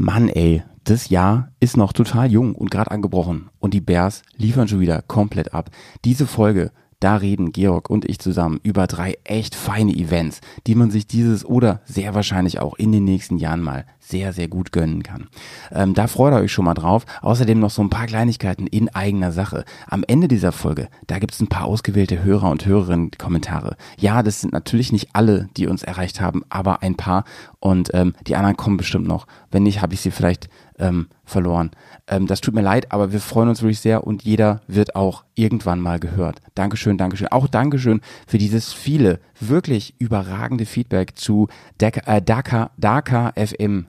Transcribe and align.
Mann, 0.00 0.28
ey, 0.28 0.62
das 0.84 1.08
Jahr 1.08 1.50
ist 1.58 1.76
noch 1.76 1.92
total 1.92 2.30
jung 2.30 2.54
und 2.54 2.70
gerade 2.70 2.92
angebrochen 2.92 3.50
und 3.58 3.74
die 3.74 3.80
Bears 3.80 4.22
liefern 4.36 4.68
schon 4.68 4.78
wieder 4.78 5.02
komplett 5.02 5.52
ab. 5.52 5.70
Diese 6.04 6.28
Folge 6.28 6.70
da 7.00 7.16
reden 7.16 7.52
Georg 7.52 7.90
und 7.90 8.08
ich 8.08 8.18
zusammen 8.18 8.60
über 8.62 8.86
drei 8.86 9.18
echt 9.24 9.54
feine 9.54 9.92
Events, 9.92 10.40
die 10.66 10.74
man 10.74 10.90
sich 10.90 11.06
dieses 11.06 11.44
oder 11.44 11.80
sehr 11.84 12.14
wahrscheinlich 12.14 12.60
auch 12.60 12.74
in 12.76 12.92
den 12.92 13.04
nächsten 13.04 13.38
Jahren 13.38 13.62
mal 13.62 13.84
sehr, 14.00 14.32
sehr 14.32 14.48
gut 14.48 14.72
gönnen 14.72 15.02
kann. 15.02 15.28
Ähm, 15.70 15.94
da 15.94 16.06
freut 16.06 16.32
ihr 16.32 16.40
euch 16.40 16.52
schon 16.52 16.64
mal 16.64 16.74
drauf. 16.74 17.04
Außerdem 17.20 17.60
noch 17.60 17.70
so 17.70 17.82
ein 17.82 17.90
paar 17.90 18.06
Kleinigkeiten 18.06 18.66
in 18.66 18.88
eigener 18.88 19.32
Sache. 19.32 19.64
Am 19.86 20.02
Ende 20.06 20.28
dieser 20.28 20.52
Folge, 20.52 20.88
da 21.06 21.18
gibt 21.18 21.34
es 21.34 21.40
ein 21.40 21.48
paar 21.48 21.64
ausgewählte 21.64 22.22
Hörer 22.22 22.50
und 22.50 22.64
Hörerinnen-Kommentare. 22.64 23.76
Ja, 23.98 24.22
das 24.22 24.40
sind 24.40 24.52
natürlich 24.52 24.92
nicht 24.92 25.10
alle, 25.12 25.48
die 25.56 25.66
uns 25.66 25.82
erreicht 25.82 26.20
haben, 26.20 26.42
aber 26.48 26.82
ein 26.82 26.96
paar 26.96 27.24
und 27.60 27.90
ähm, 27.92 28.14
die 28.26 28.36
anderen 28.36 28.56
kommen 28.56 28.76
bestimmt 28.76 29.06
noch. 29.06 29.26
Wenn 29.50 29.64
nicht, 29.64 29.82
habe 29.82 29.94
ich 29.94 30.00
sie 30.00 30.10
vielleicht 30.10 30.48
ähm, 30.78 31.08
verloren. 31.24 31.70
Ähm, 32.08 32.26
das 32.26 32.40
tut 32.40 32.54
mir 32.54 32.62
leid, 32.62 32.90
aber 32.92 33.12
wir 33.12 33.20
freuen 33.20 33.48
uns 33.48 33.62
wirklich 33.62 33.80
sehr 33.80 34.06
und 34.06 34.22
jeder 34.22 34.60
wird 34.66 34.96
auch 34.96 35.24
irgendwann 35.34 35.80
mal 35.80 36.00
gehört. 36.00 36.40
Dankeschön, 36.54 36.98
Dankeschön. 36.98 37.28
Auch 37.28 37.48
Dankeschön 37.48 38.00
für 38.26 38.38
dieses 38.38 38.72
viele, 38.72 39.20
wirklich 39.40 39.94
überragende 39.98 40.66
Feedback 40.66 41.16
zu 41.16 41.48
Dakar, 41.78 42.16
äh, 42.16 42.22
Dakar, 42.22 42.70
Dakar 42.76 43.32
FM. 43.36 43.86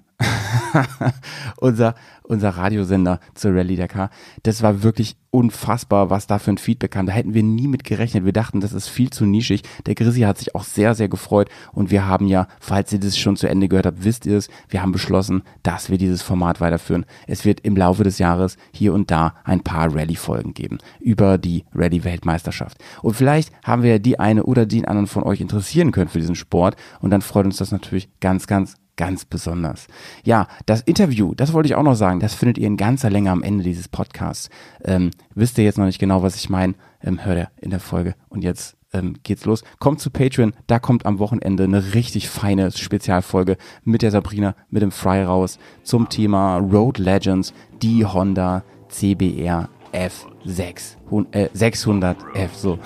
unser, 1.57 1.95
unser 2.23 2.49
Radiosender 2.49 3.19
zur 3.33 3.55
Rallye 3.55 3.75
Dakar. 3.75 4.09
Das 4.43 4.61
war 4.61 4.83
wirklich 4.83 5.17
unfassbar, 5.31 6.09
was 6.09 6.27
da 6.27 6.39
für 6.39 6.51
ein 6.51 6.57
Feedback 6.57 6.91
kam. 6.91 7.05
Da 7.05 7.13
hätten 7.13 7.33
wir 7.33 7.43
nie 7.43 7.67
mit 7.67 7.83
gerechnet. 7.83 8.25
Wir 8.25 8.33
dachten, 8.33 8.61
das 8.61 8.73
ist 8.73 8.87
viel 8.87 9.09
zu 9.09 9.25
nischig. 9.25 9.63
Der 9.85 9.95
Grizzly 9.95 10.21
hat 10.21 10.37
sich 10.37 10.55
auch 10.55 10.63
sehr, 10.63 10.95
sehr 10.95 11.07
gefreut. 11.07 11.49
Und 11.71 11.91
wir 11.91 12.05
haben 12.07 12.27
ja, 12.27 12.47
falls 12.59 12.91
ihr 12.91 12.99
das 12.99 13.17
schon 13.17 13.35
zu 13.35 13.47
Ende 13.47 13.67
gehört 13.67 13.85
habt, 13.85 14.03
wisst 14.03 14.25
ihr 14.25 14.37
es, 14.37 14.49
wir 14.69 14.81
haben 14.81 14.91
beschlossen, 14.91 15.43
dass 15.63 15.89
wir 15.89 15.97
dieses 15.97 16.21
Format 16.21 16.61
weiterführen. 16.61 17.05
Es 17.27 17.45
wird 17.45 17.61
im 17.61 17.75
Laufe 17.75 18.03
des 18.03 18.17
Jahres 18.17 18.57
hier 18.73 18.93
und 18.93 19.11
da 19.11 19.35
ein 19.43 19.61
paar 19.61 19.93
Rallye-Folgen 19.93 20.53
geben 20.53 20.79
über 20.99 21.37
die 21.37 21.65
Rallye-Weltmeisterschaft. 21.73 22.77
Und 23.01 23.13
vielleicht 23.13 23.51
haben 23.63 23.83
wir 23.83 23.99
die 23.99 24.19
eine 24.19 24.43
oder 24.43 24.65
den 24.65 24.85
anderen 24.85 25.07
von 25.07 25.23
euch 25.23 25.41
interessieren 25.41 25.91
können 25.91 26.09
für 26.09 26.19
diesen 26.19 26.35
Sport. 26.35 26.75
Und 27.01 27.11
dann 27.11 27.21
freut 27.21 27.45
uns 27.45 27.57
das 27.57 27.71
natürlich 27.71 28.09
ganz, 28.19 28.47
ganz, 28.47 28.75
ganz 28.99 29.23
besonders. 29.23 29.87
Ja, 30.25 30.47
das 30.65 30.81
Interview, 30.81 31.33
das 31.33 31.53
wollte 31.53 31.67
ich 31.67 31.75
auch 31.75 31.83
noch 31.83 31.95
sagen, 31.95 32.19
das 32.19 32.35
findet 32.35 32.57
ihr 32.57 32.67
in 32.67 32.75
ganzer 32.75 33.09
Länge 33.09 33.31
am 33.31 33.43
Ende 33.43 33.63
dieses 33.63 33.87
Podcasts. 33.87 34.49
Ähm, 34.83 35.11
wisst 35.33 35.57
ihr 35.57 35.63
jetzt 35.63 35.77
noch 35.77 35.85
nicht 35.85 35.99
genau, 35.99 36.21
was 36.21 36.35
ich 36.35 36.49
meine? 36.49 36.73
Ähm, 37.01 37.23
hört 37.23 37.37
ihr 37.37 37.49
in 37.61 37.69
der 37.69 37.79
Folge. 37.79 38.15
Und 38.27 38.43
jetzt 38.43 38.75
ähm, 38.91 39.15
geht's 39.23 39.45
los. 39.45 39.63
Kommt 39.79 40.01
zu 40.01 40.09
Patreon, 40.09 40.51
da 40.67 40.79
kommt 40.79 41.05
am 41.05 41.17
Wochenende 41.17 41.63
eine 41.63 41.93
richtig 41.93 42.27
feine 42.27 42.71
Spezialfolge 42.71 43.55
mit 43.85 44.01
der 44.01 44.11
Sabrina, 44.11 44.53
mit 44.69 44.81
dem 44.81 44.91
Fry 44.91 45.23
raus 45.23 45.59
zum 45.83 46.09
Thema 46.09 46.57
Road 46.57 46.97
Legends, 46.97 47.53
die 47.81 48.05
Honda 48.05 48.65
CBR 48.89 49.69
F6 49.93 50.97
äh, 51.31 51.47
600F 51.55 52.49
so. 52.53 52.77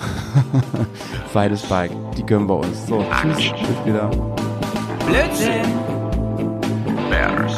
Zweites 1.32 1.62
Bike, 1.62 1.90
die 2.16 2.24
gönnen 2.24 2.48
wir 2.48 2.58
uns. 2.58 2.86
So, 2.86 3.04
tschüss, 3.20 3.50
bis 3.50 3.84
wieder. 3.84 4.10
Blödsinn! 5.06 5.93
Bears. 7.10 7.54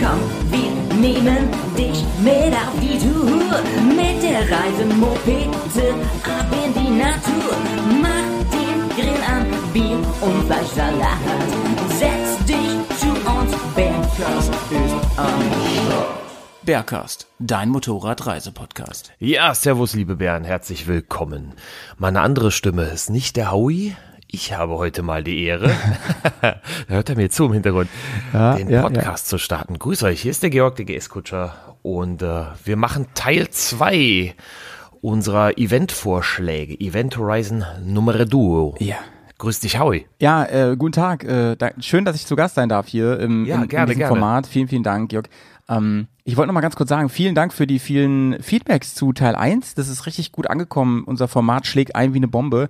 Komm, 0.00 0.20
wir 0.50 0.70
nehmen 1.00 1.48
dich 1.76 2.04
mit 2.22 2.52
auf 2.54 2.74
die 2.80 2.98
Tour. 2.98 3.60
Mit 3.88 4.22
der 4.22 4.40
Reisemopete 4.40 5.94
ab 6.24 6.46
in 6.64 6.72
die 6.74 6.90
Natur. 6.98 7.56
Mach 8.02 8.30
den 8.52 8.88
Grill 8.96 9.22
an, 9.26 9.46
Bier 9.72 9.98
und 10.20 10.46
Fleischsalat. 10.46 11.18
Setz 11.88 12.44
dich 12.46 12.98
zu 12.98 13.08
uns, 13.08 13.52
Bergkast 13.74 14.52
ist 14.70 15.18
am 15.18 15.40
Start. 15.86 16.24
Bergcast, 16.64 17.26
dein 17.38 17.68
Motorradreisepodcast. 17.68 19.12
Ja, 19.18 19.54
servus 19.54 19.92
liebe 19.92 20.16
Bären, 20.16 20.44
herzlich 20.44 20.86
willkommen. 20.86 21.52
Meine 21.98 22.22
andere 22.22 22.50
Stimme 22.50 22.84
ist 22.84 23.10
nicht 23.10 23.36
der 23.36 23.52
Howie, 23.52 23.94
ich 24.34 24.52
habe 24.52 24.78
heute 24.78 25.04
mal 25.04 25.22
die 25.22 25.44
Ehre, 25.44 25.70
hört 26.88 27.08
er 27.08 27.14
mir 27.14 27.30
zu 27.30 27.44
im 27.44 27.52
Hintergrund, 27.52 27.88
ja, 28.32 28.56
den 28.56 28.66
Podcast 28.82 29.26
ja. 29.26 29.30
zu 29.30 29.38
starten. 29.38 29.78
Grüß 29.78 30.02
euch, 30.02 30.22
hier 30.22 30.32
ist 30.32 30.42
der 30.42 30.50
Georg, 30.50 30.74
der 30.74 30.86
GS-Kutscher 30.86 31.76
und 31.82 32.20
äh, 32.20 32.46
wir 32.64 32.76
machen 32.76 33.06
Teil 33.14 33.48
2 33.48 34.34
unserer 35.00 35.56
Event-Vorschläge, 35.56 36.80
Event 36.80 37.16
Horizon 37.16 37.64
Nummer 37.84 38.24
Duo. 38.24 38.74
Ja. 38.80 38.96
Grüß 39.38 39.60
dich, 39.60 39.78
Howie. 39.78 40.06
Ja, 40.20 40.44
äh, 40.46 40.76
guten 40.76 40.92
Tag. 40.92 41.22
Äh, 41.22 41.54
da, 41.54 41.70
schön, 41.78 42.04
dass 42.04 42.16
ich 42.16 42.26
zu 42.26 42.34
Gast 42.34 42.56
sein 42.56 42.68
darf 42.68 42.88
hier 42.88 43.20
im, 43.20 43.44
ja, 43.44 43.62
im, 43.62 43.68
gerne, 43.68 43.84
in 43.84 43.88
diesem 43.90 43.98
gerne. 43.98 44.08
Format. 44.16 44.46
Vielen, 44.48 44.68
vielen 44.68 44.82
Dank, 44.82 45.10
Georg. 45.10 45.28
Ähm, 45.68 46.08
ich 46.24 46.36
wollte 46.36 46.48
noch 46.48 46.54
mal 46.54 46.60
ganz 46.60 46.76
kurz 46.76 46.88
sagen, 46.88 47.08
vielen 47.08 47.34
Dank 47.34 47.52
für 47.52 47.66
die 47.66 47.78
vielen 47.78 48.42
Feedbacks 48.42 48.94
zu 48.94 49.12
Teil 49.12 49.36
1. 49.36 49.74
Das 49.74 49.88
ist 49.88 50.06
richtig 50.06 50.32
gut 50.32 50.48
angekommen. 50.48 51.04
Unser 51.04 51.28
Format 51.28 51.66
schlägt 51.66 51.94
ein 51.94 52.14
wie 52.14 52.18
eine 52.18 52.28
Bombe 52.28 52.68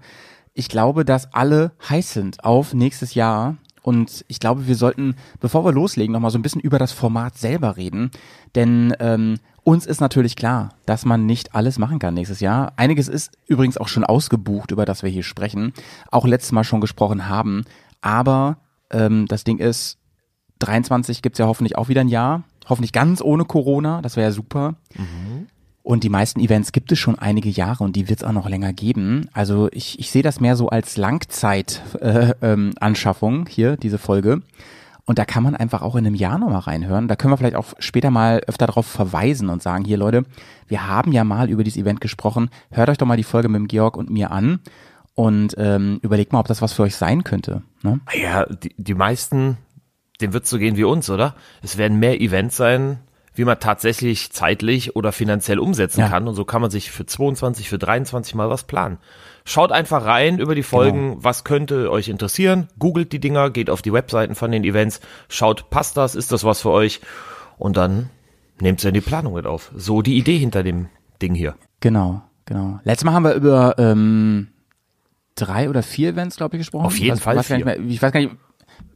ich 0.55 0.69
glaube, 0.69 1.05
dass 1.05 1.33
alle 1.35 1.73
heiß 1.89 2.13
sind 2.13 2.45
auf 2.45 2.75
nächstes 2.75 3.15
Jahr. 3.15 3.57
Und 3.83 4.25
ich 4.29 4.41
glaube, 4.41 4.67
wir 4.67 4.77
sollten, 4.77 5.17
bevor 5.41 5.65
wir 5.65 5.73
loslegen, 5.73 6.13
noch 6.13 6.21
mal 6.21 6.31
so 6.31 6.39
ein 6.39 6.43
bisschen 6.43 6.63
über 6.63 6.79
das 6.79 6.93
Format 6.93 7.37
selber 7.37 7.77
reden. 7.77 8.11
Denn 8.55 8.95
ähm, 8.99 9.39
uns 9.63 9.85
ist 9.85 10.01
natürlich 10.01 10.37
klar, 10.37 10.71
dass 10.87 11.05
man 11.05 11.27
nicht 11.27 11.55
alles 11.55 11.79
machen 11.79 11.99
kann 11.99 12.15
nächstes 12.15 12.41
Jahr. 12.41 12.73
Einiges 12.77 13.09
ist 13.09 13.33
übrigens 13.47 13.77
auch 13.77 13.89
schon 13.89 14.05
ausgebucht, 14.05 14.71
über 14.71 14.87
das 14.87 15.03
wir 15.03 15.11
hier 15.11 15.23
sprechen. 15.23 15.75
Auch 16.11 16.27
letztes 16.27 16.53
Mal 16.53 16.65
schon 16.65 16.81
gesprochen 16.81 17.29
haben. 17.29 17.65
Aber 18.01 18.59
ähm, 18.91 19.27
das 19.27 19.45
Ding 19.45 19.59
ist, 19.59 19.99
23 20.61 21.21
gibt's 21.21 21.39
ja 21.39 21.47
hoffentlich 21.47 21.77
auch 21.77 21.89
wieder 21.89 22.01
ein 22.01 22.09
Jahr. 22.09 22.45
Hoffentlich 22.67 22.93
ganz 22.93 23.21
ohne 23.21 23.45
Corona. 23.45 24.01
Das 24.01 24.17
wäre 24.17 24.29
ja 24.29 24.33
super. 24.33 24.77
Mhm. 24.95 25.49
Und 25.85 26.03
die 26.03 26.09
meisten 26.09 26.41
Events 26.41 26.73
gibt 26.73 26.91
es 26.93 26.99
schon 26.99 27.19
einige 27.19 27.51
Jahre 27.51 27.85
und 27.85 27.95
die 27.95 28.09
wird 28.09 28.21
es 28.21 28.25
auch 28.25 28.33
noch 28.33 28.49
länger 28.49 28.73
geben. 28.73 29.29
Also 29.35 29.69
ich, 29.71 29.99
ich 29.99 30.11
sehe 30.11 30.23
das 30.23 30.41
mehr 30.41 30.57
so 30.57 30.71
als 30.71 30.97
Langzeit-Anschaffung 30.97 33.35
äh, 33.35 33.41
ähm, 33.41 33.47
hier, 33.47 33.77
diese 33.77 33.99
Folge. 33.99 34.41
Und 35.05 35.19
da 35.19 35.27
kann 35.27 35.43
man 35.43 35.55
einfach 35.55 35.83
auch 35.83 35.97
in 35.97 36.07
einem 36.07 36.15
Jahr 36.15 36.39
nochmal 36.39 36.61
reinhören. 36.61 37.07
Da 37.07 37.17
können 37.17 37.35
wir 37.35 37.37
vielleicht 37.37 37.57
auch 37.57 37.75
später 37.81 38.11
mal 38.11 38.41
öfter 38.47 38.67
darauf 38.67 38.87
verweisen 38.87 39.51
und 39.51 39.63
sagen, 39.63 39.85
hier 39.85 39.99
Leute, 39.99 40.25
wir 40.69 40.89
haben 40.89 41.13
ja 41.13 41.23
mal 41.23 41.51
über 41.51 41.65
dieses 41.65 41.79
Event 41.79 42.01
gesprochen. 42.01 42.49
Hört 42.71 42.89
euch 42.89 42.97
doch 42.97 43.07
mal 43.07 43.19
die 43.19 43.23
Folge 43.23 43.51
mit 43.51 43.59
dem 43.59 43.69
Georg 43.69 43.99
und 43.99 44.09
mir 44.09 44.31
an 44.31 44.61
und 45.13 45.55
ähm, 45.59 45.99
überlegt 46.01 46.33
mal, 46.33 46.41
ob 46.41 46.49
das 46.49 46.63
was 46.63 46.73
für 46.73 46.85
euch 46.85 46.97
sein 46.97 47.25
könnte. 47.25 47.63
Ne? 47.83 48.01
Ja, 48.15 48.47
die, 48.47 48.75
die 48.79 48.95
meisten, 48.95 49.59
dem 50.23 50.33
wird 50.33 50.47
so 50.47 50.59
gehen 50.59 50.79
wie 50.79 50.85
uns, 50.85 51.11
oder? 51.11 51.35
Es 51.63 51.77
werden 51.77 51.99
mehr 51.99 52.23
Events 52.23 52.57
sein, 52.57 53.01
wie 53.35 53.45
man 53.45 53.59
tatsächlich 53.59 54.33
zeitlich 54.33 54.97
oder 54.97 55.13
finanziell 55.13 55.59
umsetzen 55.59 56.01
ja. 56.01 56.09
kann. 56.09 56.29
Und 56.29 56.35
so 56.35 56.45
kann 56.45 56.63
man 56.63 56.71
sich 56.71 56.91
für 56.91 57.05
22, 57.05 57.69
für 57.69 57.79
23 57.79 58.35
mal 58.35 58.49
was 58.49 58.65
planen. 58.65 58.99
Schaut 59.45 59.73
einfach 59.73 60.05
rein 60.05 60.39
über 60.39 60.55
die 60.55 60.63
Folgen, 60.63 61.11
genau. 61.11 61.25
was 61.25 61.45
könnte 61.45 61.91
euch 61.91 62.09
interessieren. 62.09 62.69
Googelt 62.79 63.13
die 63.13 63.19
Dinger, 63.19 63.51
geht 63.51 63.69
auf 63.71 63.83
die 63.83 63.93
Webseiten 63.93 64.35
von 64.35 64.51
den 64.51 64.65
Events, 64.65 65.01
schaut, 65.29 65.69
passt 65.69 65.97
das, 65.97 66.15
ist 66.15 66.33
das 66.33 66.45
was 66.45 66.63
für 66.63 66.71
euch? 66.71 67.01
Und 67.59 67.77
dann 67.77 68.09
nehmt 68.61 68.79
es 68.79 68.85
in 68.85 68.95
die 68.95 69.01
Planung 69.01 69.35
mit 69.35 69.47
auf. 69.47 69.71
So 69.75 70.01
die 70.01 70.17
Idee 70.17 70.39
hinter 70.39 70.63
dem 70.63 70.89
Ding 71.21 71.35
hier. 71.35 71.57
Genau, 71.81 72.23
genau. 72.47 72.81
Letztes 72.85 73.05
Mal 73.05 73.13
haben 73.13 73.25
wir 73.25 73.35
über 73.35 73.75
ähm, 73.79 74.49
drei 75.35 75.69
oder 75.69 75.83
vier 75.83 76.11
Events, 76.11 76.37
glaube 76.37 76.57
ich, 76.57 76.61
gesprochen. 76.61 76.87
Auf 76.87 76.99
jeden 76.99 77.17
ich 77.17 77.23
Fall. 77.23 77.37
Weiß 77.37 77.47
vier. 77.49 77.65
Mehr, 77.65 77.79
ich 77.81 78.01
weiß 78.01 78.13
gar 78.13 78.21
nicht, 78.21 78.35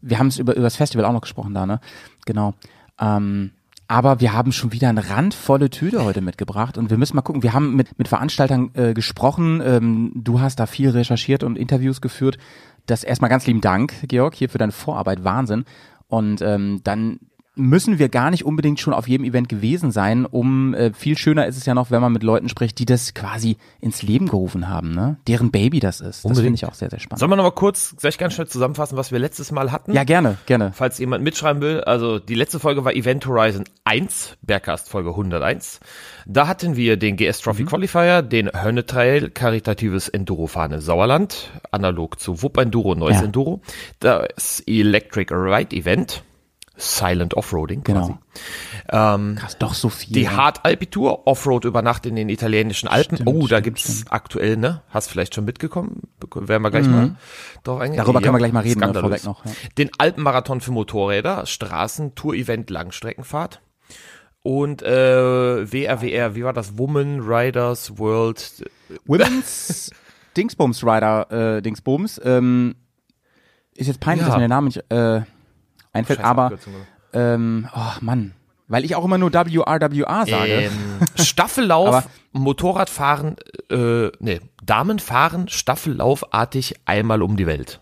wir 0.00 0.18
haben 0.18 0.28
es 0.28 0.38
über, 0.38 0.54
über 0.54 0.62
das 0.62 0.76
Festival 0.76 1.04
auch 1.04 1.12
noch 1.12 1.20
gesprochen 1.20 1.54
da, 1.54 1.66
ne? 1.66 1.80
Genau. 2.24 2.54
Ähm, 3.00 3.52
aber 3.88 4.20
wir 4.20 4.34
haben 4.34 4.52
schon 4.52 4.72
wieder 4.72 4.90
eine 4.90 5.08
randvolle 5.08 5.70
Tüte 5.70 6.04
heute 6.04 6.20
mitgebracht 6.20 6.76
und 6.76 6.90
wir 6.90 6.98
müssen 6.98 7.16
mal 7.16 7.22
gucken. 7.22 7.42
Wir 7.42 7.54
haben 7.54 7.74
mit, 7.74 7.98
mit 7.98 8.06
Veranstaltern 8.06 8.70
äh, 8.74 8.92
gesprochen. 8.92 9.62
Ähm, 9.64 10.12
du 10.14 10.40
hast 10.40 10.60
da 10.60 10.66
viel 10.66 10.90
recherchiert 10.90 11.42
und 11.42 11.56
Interviews 11.56 12.02
geführt. 12.02 12.36
Das 12.84 13.02
erstmal 13.02 13.30
ganz 13.30 13.46
lieben 13.46 13.62
Dank, 13.62 13.94
Georg, 14.06 14.34
hier 14.34 14.50
für 14.50 14.58
deine 14.58 14.72
Vorarbeit. 14.72 15.24
Wahnsinn. 15.24 15.64
Und 16.06 16.42
ähm, 16.42 16.82
dann 16.84 17.18
müssen 17.58 17.98
wir 17.98 18.08
gar 18.08 18.30
nicht 18.30 18.44
unbedingt 18.44 18.80
schon 18.80 18.94
auf 18.94 19.08
jedem 19.08 19.26
Event 19.26 19.48
gewesen 19.48 19.90
sein, 19.90 20.24
um 20.24 20.74
äh, 20.74 20.92
viel 20.92 21.18
schöner 21.18 21.46
ist 21.46 21.56
es 21.56 21.66
ja 21.66 21.74
noch, 21.74 21.90
wenn 21.90 22.00
man 22.00 22.12
mit 22.12 22.22
Leuten 22.22 22.48
spricht, 22.48 22.78
die 22.78 22.86
das 22.86 23.14
quasi 23.14 23.56
ins 23.80 24.02
Leben 24.02 24.28
gerufen 24.28 24.68
haben, 24.68 24.92
ne? 24.92 25.18
Deren 25.26 25.50
Baby 25.50 25.80
das 25.80 26.00
ist. 26.00 26.24
Unbedingt. 26.24 26.36
Das 26.36 26.44
finde 26.44 26.54
ich 26.54 26.66
auch 26.66 26.74
sehr, 26.74 26.90
sehr 26.90 27.00
spannend. 27.00 27.20
Sollen 27.20 27.30
wir 27.30 27.36
nochmal 27.36 27.52
kurz, 27.52 27.94
soll 27.98 28.10
ich 28.10 28.18
ganz 28.18 28.34
schnell 28.34 28.46
zusammenfassen, 28.46 28.96
was 28.96 29.12
wir 29.12 29.18
letztes 29.18 29.52
Mal 29.52 29.72
hatten? 29.72 29.92
Ja, 29.92 30.04
gerne, 30.04 30.38
gerne. 30.46 30.72
Falls 30.72 30.98
jemand 30.98 31.24
mitschreiben 31.24 31.60
will, 31.60 31.80
also 31.82 32.18
die 32.18 32.34
letzte 32.34 32.60
Folge 32.60 32.84
war 32.84 32.94
Event 32.94 33.26
Horizon 33.26 33.64
1, 33.84 34.36
Bergcast 34.42 34.88
Folge 34.88 35.10
101. 35.10 35.80
Da 36.26 36.46
hatten 36.46 36.76
wir 36.76 36.96
den 36.96 37.16
GS 37.16 37.40
Trophy 37.40 37.62
mhm. 37.62 37.68
Qualifier, 37.68 38.22
den 38.22 38.50
Hönne 38.52 38.86
Trail, 38.86 39.30
karitatives 39.30 40.08
Enduro-Fahne 40.08 40.80
Sauerland, 40.80 41.50
analog 41.70 42.20
zu 42.20 42.42
Wupp 42.42 42.58
Enduro, 42.58 42.94
neues 42.94 43.16
ja. 43.16 43.24
Enduro, 43.24 43.60
das 44.00 44.62
Electric 44.66 45.34
Ride 45.34 45.74
Event, 45.74 46.22
Silent 46.80 47.34
Offroading 47.34 47.82
quasi. 47.82 48.14
Genau. 48.88 49.14
Ähm, 49.14 49.34
Krass, 49.36 49.58
doch 49.58 49.74
so 49.74 49.88
viel. 49.88 50.14
die 50.14 50.22
ne? 50.24 50.36
Hard-Alpitour, 50.36 51.26
Offroad 51.26 51.64
über 51.64 51.82
Nacht 51.82 52.06
in 52.06 52.14
den 52.14 52.28
italienischen 52.28 52.88
Alpen. 52.88 53.16
Stimmt, 53.16 53.28
oh, 53.28 53.40
da 53.40 53.46
stimmt, 53.58 53.64
gibt's 53.64 54.04
aktuell, 54.10 54.56
ne? 54.56 54.82
Hast 54.88 55.10
vielleicht 55.10 55.34
schon 55.34 55.44
mitgekommen? 55.44 56.02
Werden 56.34 56.62
wir 56.62 56.70
gleich 56.70 56.86
mal 56.86 57.16
drauf 57.64 57.80
eingehen. 57.80 57.96
Mhm. 58.00 58.04
Darüber 58.04 58.20
können 58.20 58.34
wir 58.34 58.38
gleich 58.38 58.52
mal 58.52 58.62
reden, 58.62 58.80
ne, 58.80 58.94
vorweg 58.94 59.24
noch, 59.24 59.44
ja. 59.44 59.50
Den 59.76 59.90
Alpenmarathon 59.98 60.60
für 60.60 60.70
Motorräder, 60.70 61.44
Straßen-Tour-Event 61.46 62.70
Langstreckenfahrt. 62.70 63.60
Und 64.42 64.82
äh, 64.82 65.72
WRWR, 65.72 66.34
wie 66.36 66.44
war 66.44 66.52
das? 66.52 66.78
Woman 66.78 67.20
Riders 67.20 67.98
World. 67.98 68.64
Women's 69.04 69.90
Dingsbums 70.36 70.84
Rider, 70.84 71.56
äh, 71.56 71.62
Dingsbums, 71.62 72.20
ähm, 72.24 72.76
ist 73.74 73.88
jetzt 73.88 73.98
peinlich, 74.00 74.22
Ja. 74.22 74.28
dass 74.28 74.36
mir 74.36 74.42
der 74.42 74.48
Name 74.48 74.66
nicht 74.66 74.84
äh, 74.90 75.22
einfällt, 75.98 76.20
aber 76.20 76.52
ähm, 77.12 77.68
oh 77.74 77.92
Mann, 78.00 78.32
weil 78.68 78.84
ich 78.84 78.94
auch 78.94 79.04
immer 79.04 79.18
nur 79.18 79.32
WRWA 79.32 80.26
sage. 80.26 80.52
Ähm, 80.52 80.72
Staffellauf, 81.16 81.88
Aber- 81.88 82.04
Motorradfahren, 82.32 83.36
äh, 83.70 84.08
nee, 84.20 84.40
Damen 84.62 84.98
fahren 84.98 85.48
Staffellaufartig 85.48 86.74
einmal 86.84 87.22
um 87.22 87.36
die 87.36 87.46
Welt. 87.46 87.80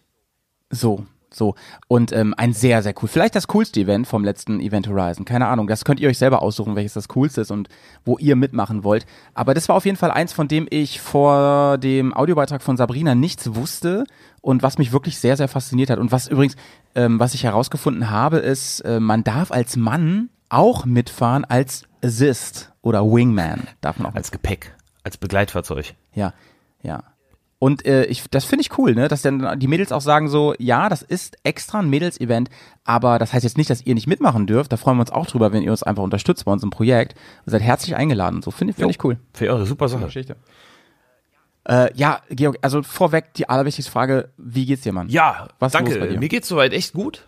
So, 0.71 1.05
so. 1.33 1.55
Und 1.89 2.13
ähm, 2.13 2.35
ein 2.37 2.53
sehr, 2.53 2.83
sehr 2.83 2.95
cool. 3.03 3.09
Vielleicht 3.09 3.35
das 3.35 3.47
coolste 3.49 3.81
Event 3.81 4.07
vom 4.07 4.25
letzten 4.25 4.61
Event 4.61 4.89
Horizon. 4.89 5.25
Keine 5.25 5.47
Ahnung. 5.49 5.67
Das 5.67 5.85
könnt 5.85 6.01
ihr 6.01 6.09
euch 6.09 6.19
selber 6.19 6.43
aussuchen, 6.43 6.77
welches 6.77 6.95
das 6.95 7.09
coolste 7.09 7.41
ist 7.43 7.51
und 7.51 7.69
wo 8.05 8.17
ihr 8.19 8.37
mitmachen 8.37 8.85
wollt. 8.85 9.07
Aber 9.35 9.55
das 9.55 9.69
war 9.69 9.77
auf 9.77 9.85
jeden 9.85 9.97
Fall 9.99 10.11
eins, 10.11 10.33
von 10.33 10.49
dem 10.49 10.67
ich 10.71 11.01
vor 11.01 11.79
dem 11.79 12.15
Audiobeitrag 12.15 12.63
von 12.63 12.77
Sabrina 12.77 13.15
nichts 13.15 13.55
wusste 13.55 14.05
und 14.47 14.63
was 14.63 14.79
mich 14.79 14.93
wirklich 14.93 15.19
sehr, 15.19 15.37
sehr 15.37 15.49
fasziniert 15.49 15.91
hat. 15.91 15.99
Und 15.99 16.13
was 16.13 16.29
übrigens, 16.29 16.55
ähm, 16.95 17.19
was 17.19 17.35
ich 17.35 17.43
herausgefunden 17.43 18.11
habe, 18.11 18.37
ist, 18.39 18.79
äh, 18.83 19.01
man 19.01 19.25
darf 19.25 19.51
als 19.51 19.75
Mann 19.75 20.29
auch 20.49 20.85
mitfahren 20.85 21.45
als 21.45 21.83
Assist 22.01 22.71
oder 22.81 23.05
Wingman. 23.05 23.67
Darf 23.81 23.99
man 23.99 24.13
auch 24.13 24.15
Als 24.15 24.31
Gepäck, 24.31 24.73
als 25.03 25.17
Begleitfahrzeug. 25.17 25.95
ja, 26.15 26.33
ja. 26.83 27.03
Und 27.59 27.87
äh, 27.87 28.05
ich, 28.05 28.23
das 28.31 28.45
finde 28.45 28.61
ich 28.61 28.79
cool, 28.79 28.95
ne, 28.95 29.09
dass 29.09 29.23
dann 29.23 29.59
die 29.59 29.67
Mädels 29.67 29.91
auch 29.91 30.03
sagen 30.03 30.29
so, 30.29 30.55
ja, 30.59 30.89
das 30.91 31.03
ist 31.03 31.39
extra 31.43 31.81
ein 31.81 31.89
Mädels-Event, 31.91 32.49
aber 32.85 33.19
das 33.19 33.33
heißt 33.33 33.43
jetzt 33.43 33.57
nicht, 33.57 33.71
dass 33.71 33.85
ihr 33.85 33.95
nicht 33.95 34.07
mitmachen 34.07 34.47
dürft. 34.47 34.71
Da 34.71 34.77
freuen 34.77 34.99
wir 34.99 35.01
uns 35.01 35.11
auch 35.11 35.27
drüber, 35.27 35.53
wenn 35.53 35.63
ihr 35.63 35.71
uns 35.73 35.83
einfach 35.83 36.05
unterstützt 36.05 36.45
bei 36.45 36.53
unserem 36.53 36.71
Projekt. 36.71 37.15
Ihr 37.47 37.51
seid 37.51 37.63
herzlich 37.63 37.97
eingeladen. 37.97 38.43
So 38.43 38.53
finde 38.53 38.73
ich, 38.73 38.77
finde 38.77 38.93
ich 38.93 39.03
cool. 39.03 39.19
Für 39.33 39.49
eure 39.49 39.67
super 39.67 39.89
Sache. 39.89 40.05
Geschichte. 40.05 40.37
Äh, 41.69 41.91
ja, 41.95 42.21
Georg, 42.31 42.59
also 42.63 42.83
vorweg 42.83 43.35
die 43.35 43.49
allerwichtigste 43.49 43.91
Frage, 43.91 44.31
wie 44.37 44.67
geht's 44.67 44.83
dir, 44.83 44.93
Mann? 44.93 45.09
Ja, 45.09 45.49
Was 45.59 45.73
los 45.73 45.83
bei 45.83 45.91
danke. 45.91 46.09
dir? 46.09 46.19
Mir 46.21 46.29
geht's 46.29 46.49
soweit 46.49 46.73
echt 46.73 46.93
gut. 46.93 47.25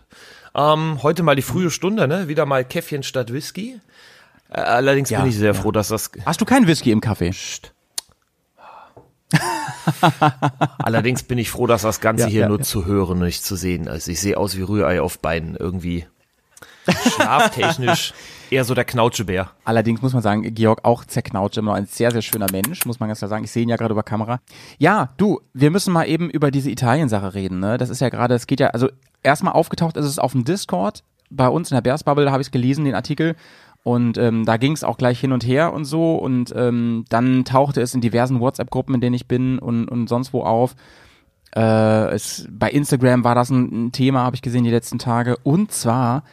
Ähm, 0.55 0.99
heute 1.03 1.23
mal 1.23 1.35
die 1.35 1.41
frühe 1.41 1.69
Stunde, 1.69 2.07
ne? 2.07 2.27
Wieder 2.27 2.45
mal 2.45 2.63
Käffchen 2.63 3.03
statt 3.03 3.33
Whisky. 3.33 3.79
Äh, 4.49 4.61
allerdings 4.61 5.09
Ja, 5.09 5.19
bin 5.21 5.29
ich 5.29 5.37
sehr 5.37 5.53
ja. 5.53 5.61
froh, 5.61 5.71
dass 5.71 5.89
das. 5.89 6.11
Hast 6.25 6.39
du 6.41 6.45
keinen 6.45 6.67
Whisky 6.67 6.91
im 6.91 7.01
Kaffee? 7.01 7.31
Psst. 7.31 7.73
Allerdings 10.79 11.23
bin 11.23 11.37
ich 11.37 11.51
froh, 11.51 11.67
dass 11.67 11.83
das 11.83 11.99
Ganze 12.01 12.23
Ja, 12.23 12.29
hier 12.29 12.47
nur 12.47 12.61
zu 12.61 12.85
hören 12.85 13.19
und 13.19 13.25
nicht 13.25 13.43
zu 13.43 13.55
sehen 13.55 13.85
ist. 13.87 14.07
Ich 14.07 14.19
sehe 14.21 14.37
aus 14.37 14.57
wie 14.57 14.61
Rührei 14.63 15.01
auf 15.01 15.19
Beinen 15.19 15.55
irgendwie. 15.55 16.07
Schlaftechnisch 17.15 18.13
eher 18.51 18.65
so 18.65 18.73
der 18.73 18.85
Knautschebär. 18.85 19.51
Allerdings 19.63 20.01
muss 20.01 20.13
man 20.13 20.21
sagen, 20.21 20.53
Georg 20.53 20.83
auch 20.83 21.05
zerknautscht, 21.05 21.57
immer 21.57 21.71
noch 21.71 21.77
ein 21.77 21.85
sehr, 21.85 22.11
sehr 22.11 22.21
schöner 22.21 22.47
Mensch, 22.51 22.85
muss 22.85 22.99
man 22.99 23.09
ganz 23.09 23.19
klar 23.19 23.29
sagen. 23.29 23.43
Ich 23.43 23.51
sehe 23.51 23.63
ihn 23.63 23.69
ja 23.69 23.75
gerade 23.75 23.93
über 23.93 24.03
Kamera. 24.03 24.39
Ja, 24.77 25.09
du, 25.17 25.41
wir 25.53 25.71
müssen 25.71 25.93
mal 25.93 26.05
eben 26.05 26.29
über 26.29 26.51
diese 26.51 26.69
Italien-Sache 26.69 27.33
reden, 27.33 27.59
ne? 27.59 27.77
Das 27.77 27.89
ist 27.89 28.01
ja 28.01 28.09
gerade, 28.09 28.35
es 28.35 28.47
geht 28.47 28.59
ja, 28.59 28.67
also 28.67 28.89
erstmal 29.23 29.53
aufgetaucht 29.53 29.97
ist 29.97 30.05
es 30.05 30.19
auf 30.19 30.31
dem 30.31 30.45
Discord, 30.45 31.03
bei 31.29 31.47
uns 31.47 31.71
in 31.71 31.75
der 31.75 31.81
Bears 31.81 32.03
Bubble, 32.03 32.25
da 32.25 32.31
habe 32.31 32.41
ich 32.41 32.47
es 32.47 32.51
gelesen, 32.51 32.85
den 32.85 32.95
Artikel. 32.95 33.35
Und 33.83 34.17
ähm, 34.17 34.45
da 34.45 34.57
ging 34.57 34.73
es 34.73 34.83
auch 34.83 34.97
gleich 34.97 35.19
hin 35.19 35.31
und 35.31 35.45
her 35.45 35.73
und 35.73 35.85
so. 35.85 36.15
Und 36.15 36.53
ähm, 36.55 37.05
dann 37.09 37.45
tauchte 37.45 37.81
es 37.81 37.93
in 37.93 38.01
diversen 38.01 38.39
WhatsApp-Gruppen, 38.39 38.95
in 38.95 39.01
denen 39.01 39.13
ich 39.13 39.27
bin 39.27 39.57
und, 39.57 39.87
und 39.87 40.07
sonst 40.07 40.33
wo 40.33 40.43
auf. 40.43 40.75
Äh, 41.55 42.13
es, 42.13 42.47
bei 42.51 42.69
Instagram 42.69 43.23
war 43.23 43.35
das 43.35 43.49
ein, 43.49 43.87
ein 43.87 43.91
Thema, 43.91 44.23
habe 44.23 44.35
ich 44.35 44.41
gesehen 44.41 44.63
die 44.63 44.69
letzten 44.69 44.99
Tage. 44.99 45.37
Und 45.43 45.71
zwar 45.71 46.23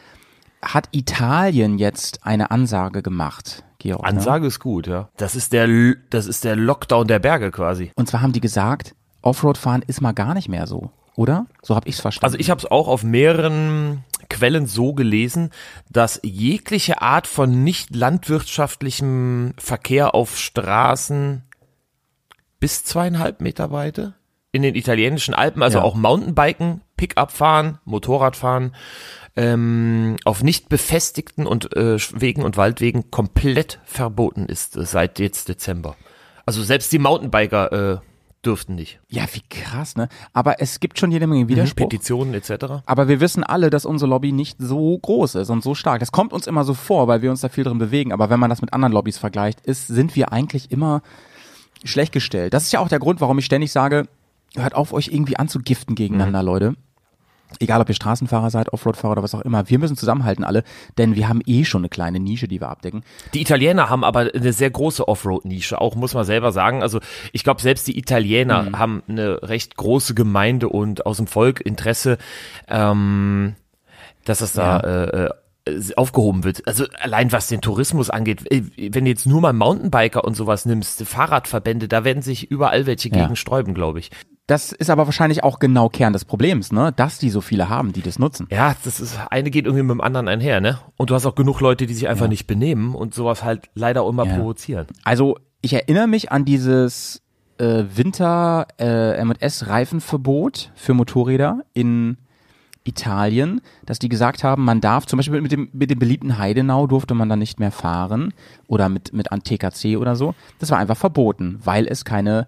hat 0.61 0.89
Italien 0.91 1.77
jetzt 1.77 2.25
eine 2.25 2.51
Ansage 2.51 3.01
gemacht, 3.03 3.63
Georg. 3.79 4.01
Ne? 4.01 4.07
Ansage 4.07 4.47
ist 4.47 4.59
gut, 4.59 4.87
ja. 4.87 5.09
Das 5.17 5.35
ist 5.35 5.53
der, 5.53 5.67
das 6.09 6.25
ist 6.25 6.43
der 6.43 6.55
Lockdown 6.55 7.07
der 7.07 7.19
Berge 7.19 7.51
quasi. 7.51 7.91
Und 7.95 8.07
zwar 8.07 8.21
haben 8.21 8.33
die 8.33 8.41
gesagt, 8.41 8.95
Offroad-Fahren 9.21 9.83
ist 9.85 10.01
mal 10.01 10.13
gar 10.13 10.33
nicht 10.33 10.49
mehr 10.49 10.67
so, 10.67 10.91
oder? 11.15 11.45
So 11.61 11.75
habe 11.75 11.87
ich's 11.87 11.99
verstanden. 11.99 12.25
Also 12.25 12.37
ich 12.39 12.49
habe 12.49 12.59
es 12.59 12.65
auch 12.69 12.87
auf 12.87 13.03
mehreren 13.03 14.03
Quellen 14.29 14.67
so 14.67 14.93
gelesen, 14.93 15.51
dass 15.89 16.19
jegliche 16.23 17.01
Art 17.01 17.27
von 17.27 17.63
nicht 17.63 17.95
landwirtschaftlichem 17.95 19.53
Verkehr 19.57 20.15
auf 20.15 20.37
Straßen 20.37 21.43
bis 22.59 22.83
zweieinhalb 22.83 23.41
Meter 23.41 23.67
Breite 23.67 24.15
in 24.51 24.61
den 24.63 24.75
italienischen 24.75 25.33
Alpen, 25.33 25.61
also 25.61 25.79
Ja. 25.79 25.83
auch 25.83 25.95
Mountainbiken, 25.95 26.81
Pickup 26.95 27.31
fahren, 27.31 27.77
Motorradfahren, 27.85 28.73
ähm, 29.37 30.17
auf 30.25 30.43
nicht 30.43 30.67
befestigten 30.67 31.45
und 31.45 31.75
äh, 31.77 31.97
Wegen 32.13 32.43
und 32.43 32.57
Waldwegen 32.57 33.11
komplett 33.11 33.79
verboten 33.85 34.47
ist 34.47 34.75
äh, 34.75 34.83
seit 34.83 35.19
jetzt 35.19 35.47
Dezember. 35.47 35.95
Also 36.45 36.63
selbst 36.63 36.91
die 36.91 36.97
Mountainbiker 36.97 37.71
äh, 37.71 37.97
dürften 38.43 38.75
nicht. 38.75 38.99
ja, 39.09 39.23
wie 39.33 39.41
krass, 39.49 39.95
ne? 39.95 40.09
Aber 40.33 40.61
es 40.61 40.79
gibt 40.79 40.97
schon 40.99 41.11
jede 41.11 41.27
Menge 41.27 41.47
Widerspruch. 41.49 41.89
Petitionen 41.89 42.33
etc. 42.33 42.81
Aber 42.85 43.07
wir 43.07 43.19
wissen 43.19 43.43
alle, 43.43 43.69
dass 43.69 43.85
unsere 43.85 44.09
Lobby 44.09 44.31
nicht 44.31 44.57
so 44.59 44.97
groß 44.97 45.35
ist 45.35 45.49
und 45.49 45.63
so 45.63 45.75
stark. 45.75 45.99
Das 45.99 46.11
kommt 46.11 46.33
uns 46.33 46.47
immer 46.47 46.63
so 46.63 46.73
vor, 46.73 47.07
weil 47.07 47.21
wir 47.21 47.29
uns 47.29 47.41
da 47.41 47.49
viel 47.49 47.63
drin 47.63 47.77
bewegen. 47.77 48.13
Aber 48.13 48.29
wenn 48.29 48.39
man 48.39 48.49
das 48.49 48.61
mit 48.61 48.73
anderen 48.73 48.93
Lobbys 48.93 49.17
vergleicht, 49.17 49.61
ist, 49.61 49.87
sind 49.87 50.15
wir 50.15 50.31
eigentlich 50.31 50.71
immer 50.71 51.01
schlecht 51.83 52.13
gestellt. 52.13 52.53
Das 52.53 52.63
ist 52.63 52.71
ja 52.71 52.79
auch 52.79 52.89
der 52.89 52.99
Grund, 52.99 53.21
warum 53.21 53.37
ich 53.37 53.45
ständig 53.45 53.71
sage, 53.71 54.07
hört 54.55 54.73
auf, 54.73 54.93
euch 54.93 55.09
irgendwie 55.09 55.37
anzugiften 55.37 55.95
gegeneinander, 55.95 56.41
Leute. 56.41 56.75
Egal, 57.59 57.79
ob 57.81 57.87
ihr 57.89 57.95
Straßenfahrer 57.95 58.49
seid, 58.49 58.73
Offroadfahrer 58.73 59.13
oder 59.13 59.23
was 59.23 59.33
auch 59.33 59.41
immer. 59.41 59.69
Wir 59.69 59.79
müssen 59.79 59.95
zusammenhalten 59.95 60.43
alle, 60.43 60.63
denn 60.97 61.15
wir 61.15 61.29
haben 61.29 61.41
eh 61.45 61.63
schon 61.63 61.81
eine 61.81 61.89
kleine 61.89 62.19
Nische, 62.19 62.47
die 62.47 62.59
wir 62.59 62.69
abdecken. 62.69 63.03
Die 63.33 63.41
Italiener 63.41 63.89
haben 63.89 64.03
aber 64.03 64.29
eine 64.33 64.51
sehr 64.53 64.69
große 64.69 65.07
Offroad-Nische, 65.07 65.79
auch 65.79 65.95
muss 65.95 66.13
man 66.13 66.25
selber 66.25 66.51
sagen. 66.51 66.81
Also 66.83 66.99
ich 67.31 67.43
glaube, 67.43 67.61
selbst 67.61 67.87
die 67.87 67.97
Italiener 67.97 68.63
Mhm. 68.63 68.79
haben 68.79 69.03
eine 69.07 69.41
recht 69.43 69.77
große 69.77 70.13
Gemeinde 70.13 70.67
und 70.69 71.05
aus 71.05 71.17
dem 71.17 71.27
Volk 71.27 71.61
Interesse, 71.61 72.17
ähm, 72.67 73.55
dass 74.25 74.39
das 74.39 74.53
da 74.53 74.79
äh, 74.81 75.25
äh, 75.69 75.93
aufgehoben 75.95 76.43
wird. 76.43 76.67
Also 76.67 76.85
allein 77.01 77.31
was 77.31 77.47
den 77.47 77.61
Tourismus 77.61 78.09
angeht, 78.09 78.49
äh, 78.51 78.61
wenn 78.93 79.05
du 79.05 79.09
jetzt 79.11 79.25
nur 79.25 79.41
mal 79.41 79.53
Mountainbiker 79.53 80.23
und 80.23 80.35
sowas 80.35 80.65
nimmst, 80.65 81.03
Fahrradverbände, 81.05 81.87
da 81.87 82.03
werden 82.03 82.21
sich 82.21 82.51
überall 82.51 82.85
welche 82.85 83.09
Ja. 83.09 83.23
gegen 83.23 83.35
sträuben, 83.35 83.73
glaube 83.73 83.99
ich. 83.99 84.11
Das 84.47 84.71
ist 84.71 84.89
aber 84.89 85.05
wahrscheinlich 85.05 85.43
auch 85.43 85.59
genau 85.59 85.89
Kern 85.89 86.13
des 86.13 86.23
Problems, 86.23 86.71
ne? 86.71 86.93
Dass 86.95 87.19
die 87.19 87.29
so 87.29 87.41
viele 87.41 87.67
haben, 87.67 87.91
die 87.91 88.01
das 88.01 88.17
nutzen. 88.17 88.47
Ja, 88.49 88.75
das 88.85 88.99
ist, 89.01 89.19
eine 89.29 89.51
geht 89.51 89.65
irgendwie 89.65 89.83
mit 89.83 89.91
dem 89.91 90.01
anderen 90.01 90.27
einher, 90.29 90.61
ne? 90.61 90.79
Und 90.95 91.09
du 91.09 91.15
hast 91.15 91.25
auch 91.25 91.35
genug 91.35 91.59
Leute, 91.59 91.85
die 91.85 91.93
sich 91.93 92.07
einfach 92.07 92.29
nicht 92.29 92.47
benehmen 92.47 92.95
und 92.95 93.13
sowas 93.13 93.43
halt 93.43 93.69
leider 93.75 94.03
auch 94.03 94.09
immer 94.09 94.25
Ja. 94.25 94.35
provozieren. 94.37 94.87
Also 95.03 95.37
ich 95.61 95.73
erinnere 95.73 96.07
mich 96.07 96.31
an 96.31 96.45
dieses 96.45 97.21
äh, 97.57 97.83
Winter 97.93 98.67
äh, 98.79 99.15
M&S 99.17 99.67
Reifenverbot 99.67 100.71
für 100.75 100.93
Motorräder 100.93 101.63
in 101.73 102.17
Italien, 102.85 103.59
dass 103.85 103.99
die 103.99 104.07
gesagt 104.07 104.43
haben, 104.45 104.63
man 104.63 104.79
darf 104.79 105.05
zum 105.07 105.17
Beispiel 105.17 105.41
mit 105.41 105.51
dem, 105.51 105.67
mit 105.73 105.91
dem 105.91 105.99
beliebten 105.99 106.37
Heidenau 106.37 106.87
durfte 106.87 107.13
man 107.15 107.27
dann 107.27 107.39
nicht 107.39 107.59
mehr 107.59 107.71
fahren 107.71 108.33
oder 108.67 108.87
mit, 108.87 109.11
mit 109.11 109.31
an 109.33 109.43
TKC 109.43 109.97
oder 109.97 110.15
so. 110.15 110.35
Das 110.59 110.71
war 110.71 110.77
einfach 110.77 110.95
verboten, 110.95 111.59
weil 111.65 111.85
es 111.85 112.05
keine 112.05 112.47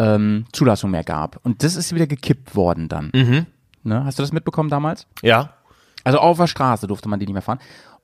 ähm, 0.00 0.46
Zulassung 0.52 0.90
mehr 0.90 1.04
gab. 1.04 1.38
Und 1.44 1.62
das 1.62 1.76
ist 1.76 1.94
wieder 1.94 2.06
gekippt 2.06 2.56
worden 2.56 2.88
dann. 2.88 3.10
Ne? 3.82 4.04
Hast 4.04 4.18
du 4.18 4.22
das 4.22 4.32
mitbekommen 4.32 4.70
damals? 4.70 5.06
Ja, 5.22 5.54
Also 6.04 6.18
auf 6.18 6.38
der 6.38 6.46
Straße 6.46 6.86
durfte 6.86 7.08
man 7.08 7.20
die 7.20 7.26
nicht 7.26 7.34
mehr 7.34 7.42
fahren. 7.42 7.58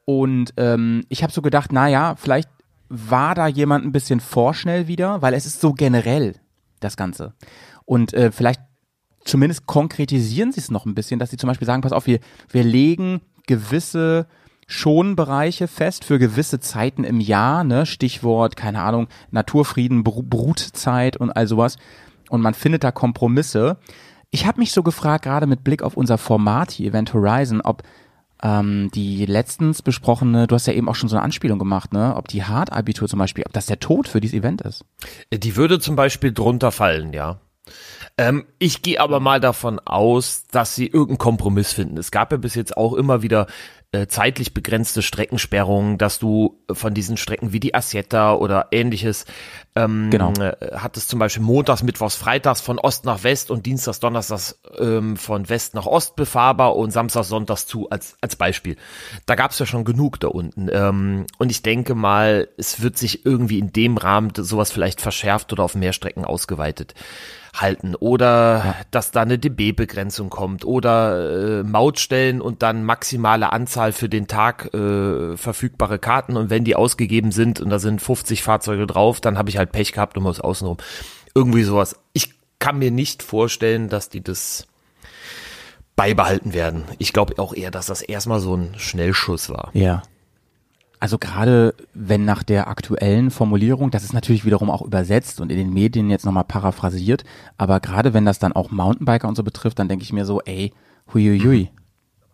Und 0.04 0.52
ähm, 0.58 1.04
ich 1.08 1.22
habe 1.22 1.32
so 1.32 1.40
gedacht, 1.42 1.72
na 1.72 1.88
ja, 1.88 2.14
vielleicht 2.16 2.50
war 2.88 3.34
da 3.34 3.46
jemand 3.48 3.84
ein 3.84 3.92
bisschen 3.92 4.20
vorschnell 4.20 4.86
wieder, 4.86 5.22
weil 5.22 5.34
es 5.34 5.46
ist 5.46 5.60
so 5.60 5.72
generell 5.72 6.36
das 6.80 6.96
Ganze. 6.96 7.32
Und 7.84 8.12
äh, 8.12 8.30
vielleicht 8.30 8.60
zumindest 9.24 9.66
konkretisieren 9.66 10.52
sie 10.52 10.60
es 10.60 10.70
noch 10.70 10.86
ein 10.86 10.94
bisschen, 10.94 11.18
dass 11.18 11.30
sie 11.30 11.36
zum 11.36 11.48
Beispiel 11.48 11.66
sagen, 11.66 11.82
pass 11.82 11.92
auf, 11.92 12.06
wir, 12.06 12.20
wir 12.50 12.62
legen 12.62 13.20
gewisse 13.46 14.26
Schonbereiche 14.66 15.68
fest 15.68 16.04
für 16.04 16.18
gewisse 16.18 16.58
Zeiten 16.58 17.04
im 17.04 17.20
Jahr, 17.20 17.62
ne? 17.62 17.86
Stichwort, 17.86 18.56
keine 18.56 18.82
Ahnung, 18.82 19.08
Naturfrieden, 19.30 20.02
Bru 20.02 20.22
Brutzeit 20.22 21.16
und 21.16 21.30
all 21.30 21.46
sowas. 21.46 21.76
Und 22.28 22.40
man 22.40 22.54
findet 22.54 22.82
da 22.82 22.90
Kompromisse. 22.90 23.78
Ich 24.30 24.46
habe 24.46 24.58
mich 24.58 24.72
so 24.72 24.82
gefragt, 24.82 25.24
gerade 25.24 25.46
mit 25.46 25.62
Blick 25.62 25.82
auf 25.82 25.96
unser 25.96 26.18
Format 26.18 26.72
hier, 26.72 26.88
Event 26.88 27.14
Horizon, 27.14 27.60
ob 27.60 27.84
ähm, 28.42 28.90
die 28.92 29.24
letztens 29.24 29.82
besprochene, 29.82 30.48
du 30.48 30.54
hast 30.56 30.66
ja 30.66 30.72
eben 30.72 30.88
auch 30.88 30.96
schon 30.96 31.08
so 31.08 31.16
eine 31.16 31.24
Anspielung 31.24 31.58
gemacht, 31.58 31.92
ne? 31.92 32.14
Ob 32.16 32.26
die 32.26 32.44
Hard-Abitur 32.44 33.08
zum 33.08 33.20
Beispiel, 33.20 33.44
ob 33.46 33.52
das 33.52 33.66
der 33.66 33.78
Tod 33.78 34.08
für 34.08 34.20
dieses 34.20 34.36
Event 34.36 34.62
ist. 34.62 34.84
Die 35.32 35.56
würde 35.56 35.78
zum 35.78 35.94
Beispiel 35.94 36.32
drunter 36.32 36.72
fallen, 36.72 37.12
ja. 37.12 37.40
Ähm, 38.18 38.46
ich 38.58 38.82
gehe 38.82 39.00
aber 39.00 39.20
mal 39.20 39.40
davon 39.40 39.78
aus, 39.78 40.44
dass 40.50 40.74
sie 40.74 40.86
irgendeinen 40.86 41.18
Kompromiss 41.18 41.72
finden. 41.72 41.98
Es 41.98 42.10
gab 42.10 42.32
ja 42.32 42.38
bis 42.38 42.54
jetzt 42.54 42.76
auch 42.76 42.94
immer 42.94 43.22
wieder 43.22 43.46
äh, 43.96 44.08
zeitlich 44.08 44.52
begrenzte 44.52 45.02
Streckensperrungen, 45.02 45.98
dass 45.98 46.18
du 46.18 46.58
von 46.70 46.94
diesen 46.94 47.16
Strecken 47.16 47.52
wie 47.52 47.60
die 47.60 47.74
Asietta 47.74 48.34
oder 48.34 48.68
ähnliches 48.70 49.24
ähm, 49.74 50.10
Genau. 50.10 50.32
äh, 50.34 50.54
hattest 50.76 51.08
zum 51.08 51.18
Beispiel 51.18 51.42
montags, 51.42 51.82
mittwochs, 51.82 52.14
freitags 52.14 52.60
von 52.60 52.78
Ost 52.78 53.04
nach 53.04 53.24
West 53.24 53.50
und 53.50 53.66
dienstags, 53.66 54.00
donnerstags 54.00 54.58
ähm, 54.78 55.16
von 55.16 55.48
West 55.48 55.74
nach 55.74 55.86
Ost 55.86 56.16
befahrbar 56.16 56.76
und 56.76 56.90
samstags, 56.90 57.28
sonntags 57.28 57.66
zu 57.66 57.88
als, 57.90 58.16
als 58.20 58.36
Beispiel. 58.36 58.76
Da 59.24 59.34
gab 59.34 59.52
es 59.52 59.58
ja 59.58 59.66
schon 59.66 59.84
genug 59.84 60.20
da 60.20 60.28
unten. 60.28 60.68
Ähm, 60.70 61.26
und 61.38 61.50
ich 61.50 61.62
denke 61.62 61.94
mal, 61.94 62.48
es 62.56 62.82
wird 62.82 62.98
sich 62.98 63.24
irgendwie 63.24 63.58
in 63.58 63.72
dem 63.72 63.96
Rahmen 63.96 64.32
sowas 64.36 64.70
vielleicht 64.70 65.00
verschärft 65.00 65.52
oder 65.52 65.64
auf 65.64 65.74
mehr 65.74 65.92
Strecken 65.92 66.24
ausgeweitet 66.24 66.94
halten 67.60 67.94
oder 67.94 68.76
dass 68.90 69.10
da 69.10 69.22
eine 69.22 69.38
dB-Begrenzung 69.38 70.30
kommt 70.30 70.64
oder 70.64 71.60
äh, 71.60 71.62
Mautstellen 71.62 72.40
und 72.40 72.62
dann 72.62 72.84
maximale 72.84 73.52
Anzahl 73.52 73.92
für 73.92 74.08
den 74.08 74.26
Tag 74.26 74.72
äh, 74.74 75.36
verfügbare 75.36 75.98
Karten 75.98 76.36
und 76.36 76.50
wenn 76.50 76.64
die 76.64 76.76
ausgegeben 76.76 77.32
sind 77.32 77.60
und 77.60 77.70
da 77.70 77.78
sind 77.78 78.02
50 78.02 78.42
Fahrzeuge 78.42 78.86
drauf, 78.86 79.20
dann 79.20 79.38
habe 79.38 79.48
ich 79.48 79.58
halt 79.58 79.72
Pech 79.72 79.92
gehabt 79.92 80.16
und 80.16 80.22
muss 80.22 80.40
außenrum. 80.40 80.76
Irgendwie 81.34 81.62
sowas. 81.62 81.96
Ich 82.12 82.34
kann 82.58 82.78
mir 82.78 82.90
nicht 82.90 83.22
vorstellen, 83.22 83.88
dass 83.88 84.08
die 84.08 84.22
das 84.22 84.66
beibehalten 85.96 86.52
werden. 86.52 86.84
Ich 86.98 87.12
glaube 87.12 87.38
auch 87.38 87.54
eher, 87.54 87.70
dass 87.70 87.86
das 87.86 88.02
erstmal 88.02 88.40
so 88.40 88.54
ein 88.54 88.74
Schnellschuss 88.76 89.48
war. 89.48 89.70
Ja. 89.72 90.02
Also 90.98 91.18
gerade 91.18 91.74
wenn 91.94 92.24
nach 92.24 92.42
der 92.42 92.68
aktuellen 92.68 93.30
Formulierung, 93.30 93.90
das 93.90 94.02
ist 94.04 94.12
natürlich 94.14 94.44
wiederum 94.44 94.70
auch 94.70 94.82
übersetzt 94.82 95.40
und 95.40 95.50
in 95.52 95.58
den 95.58 95.72
Medien 95.72 96.08
jetzt 96.10 96.24
nochmal 96.24 96.44
paraphrasiert, 96.44 97.24
aber 97.58 97.80
gerade 97.80 98.14
wenn 98.14 98.24
das 98.24 98.38
dann 98.38 98.52
auch 98.52 98.70
Mountainbiker 98.70 99.28
und 99.28 99.36
so 99.36 99.42
betrifft, 99.42 99.78
dann 99.78 99.88
denke 99.88 100.02
ich 100.04 100.12
mir 100.12 100.24
so, 100.24 100.40
ey, 100.42 100.72
huiuiui, 101.12 101.70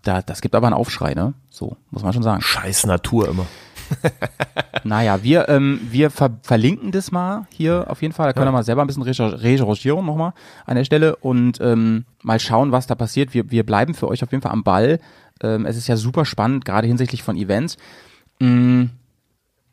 da, 0.03 0.23
das 0.23 0.41
gibt 0.41 0.55
aber 0.55 0.69
einen 0.69 0.75
Aufschrei, 0.75 1.15
ne? 1.15 1.35
So, 1.51 1.77
muss 1.91 2.03
man 2.03 2.13
schon 2.13 2.23
sagen. 2.23 2.41
Scheiß 2.43 2.87
Natur 2.87 3.29
immer. 3.29 3.47
Naja, 4.85 5.23
wir, 5.23 5.49
ähm, 5.49 5.81
wir 5.91 6.11
ver 6.11 6.39
verlinken 6.43 6.93
das 6.93 7.13
mal 7.13 7.47
hier 7.51 7.87
auf 7.89 8.03
jeden 8.03 8.15
Fall. 8.15 8.27
Da 8.27 8.33
können 8.33 8.47
wir 8.47 8.53
mal 8.53 8.65
selber 8.65 8.81
ein 8.83 8.87
bisschen 8.87 9.03
recher- 9.05 9.43
recherchieren 9.43 10.05
nochmal 10.05 10.33
an 10.67 10.77
der 10.77 10.85
Stelle 10.85 11.17
und 11.17 11.61
ähm, 11.61 12.05
mal 12.23 12.41
schauen, 12.41 12.73
was 12.73 12.87
da 12.87 12.95
passiert. 12.95 13.35
Wir, 13.35 13.51
wir 13.51 13.65
bleiben 13.65 13.95
für 13.95 14.09
euch 14.09 14.23
auf 14.23 14.33
jeden 14.33 14.43
Fall 14.43 14.53
am 14.53 14.65
Ball. 14.65 14.99
Ähm, 15.43 15.67
es 15.67 15.77
ist 15.77 15.87
ja 15.89 15.97
super 15.97 16.25
spannend, 16.25 16.65
gerade 16.65 16.87
hinsichtlich 16.89 17.23
von 17.23 17.37
Events. 17.37 17.77
Mm, 18.43 18.91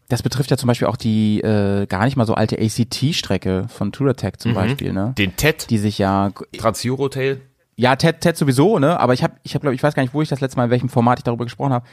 Das 0.09 0.23
betrifft 0.23 0.49
ja 0.51 0.57
zum 0.57 0.67
Beispiel 0.67 0.87
auch 0.87 0.97
die 0.97 1.39
äh, 1.41 1.85
gar 1.87 2.05
nicht 2.05 2.15
mal 2.15 2.25
so 2.25 2.33
alte 2.33 2.57
ACT-Strecke 2.59 3.67
von 3.69 3.91
Touratech 3.91 4.37
zum 4.37 4.53
Beispiel, 4.55 4.91
ne? 4.93 5.13
Den 5.17 5.35
TED, 5.35 5.69
Die 5.69 5.77
sich 5.77 5.97
ja 5.99 6.31
Trans-Eurotail, 6.57 7.41
ja, 7.75 7.95
Ted, 7.95 8.19
Ted 8.21 8.35
sowieso, 8.35 8.79
ne? 8.79 8.99
Aber 8.99 9.13
ich 9.13 9.23
habe, 9.23 9.35
ich 9.43 9.53
habe, 9.53 9.61
glaube 9.61 9.75
ich, 9.75 9.83
weiß 9.83 9.93
gar 9.93 10.03
nicht, 10.03 10.13
wo 10.13 10.21
ich 10.21 10.29
das 10.29 10.41
letzte 10.41 10.57
Mal, 10.57 10.65
in 10.65 10.69
welchem 10.71 10.89
Format 10.89 11.19
ich 11.19 11.23
darüber 11.23 11.45
gesprochen 11.45 11.73
habe. 11.73 11.85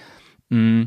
Mm, 0.48 0.84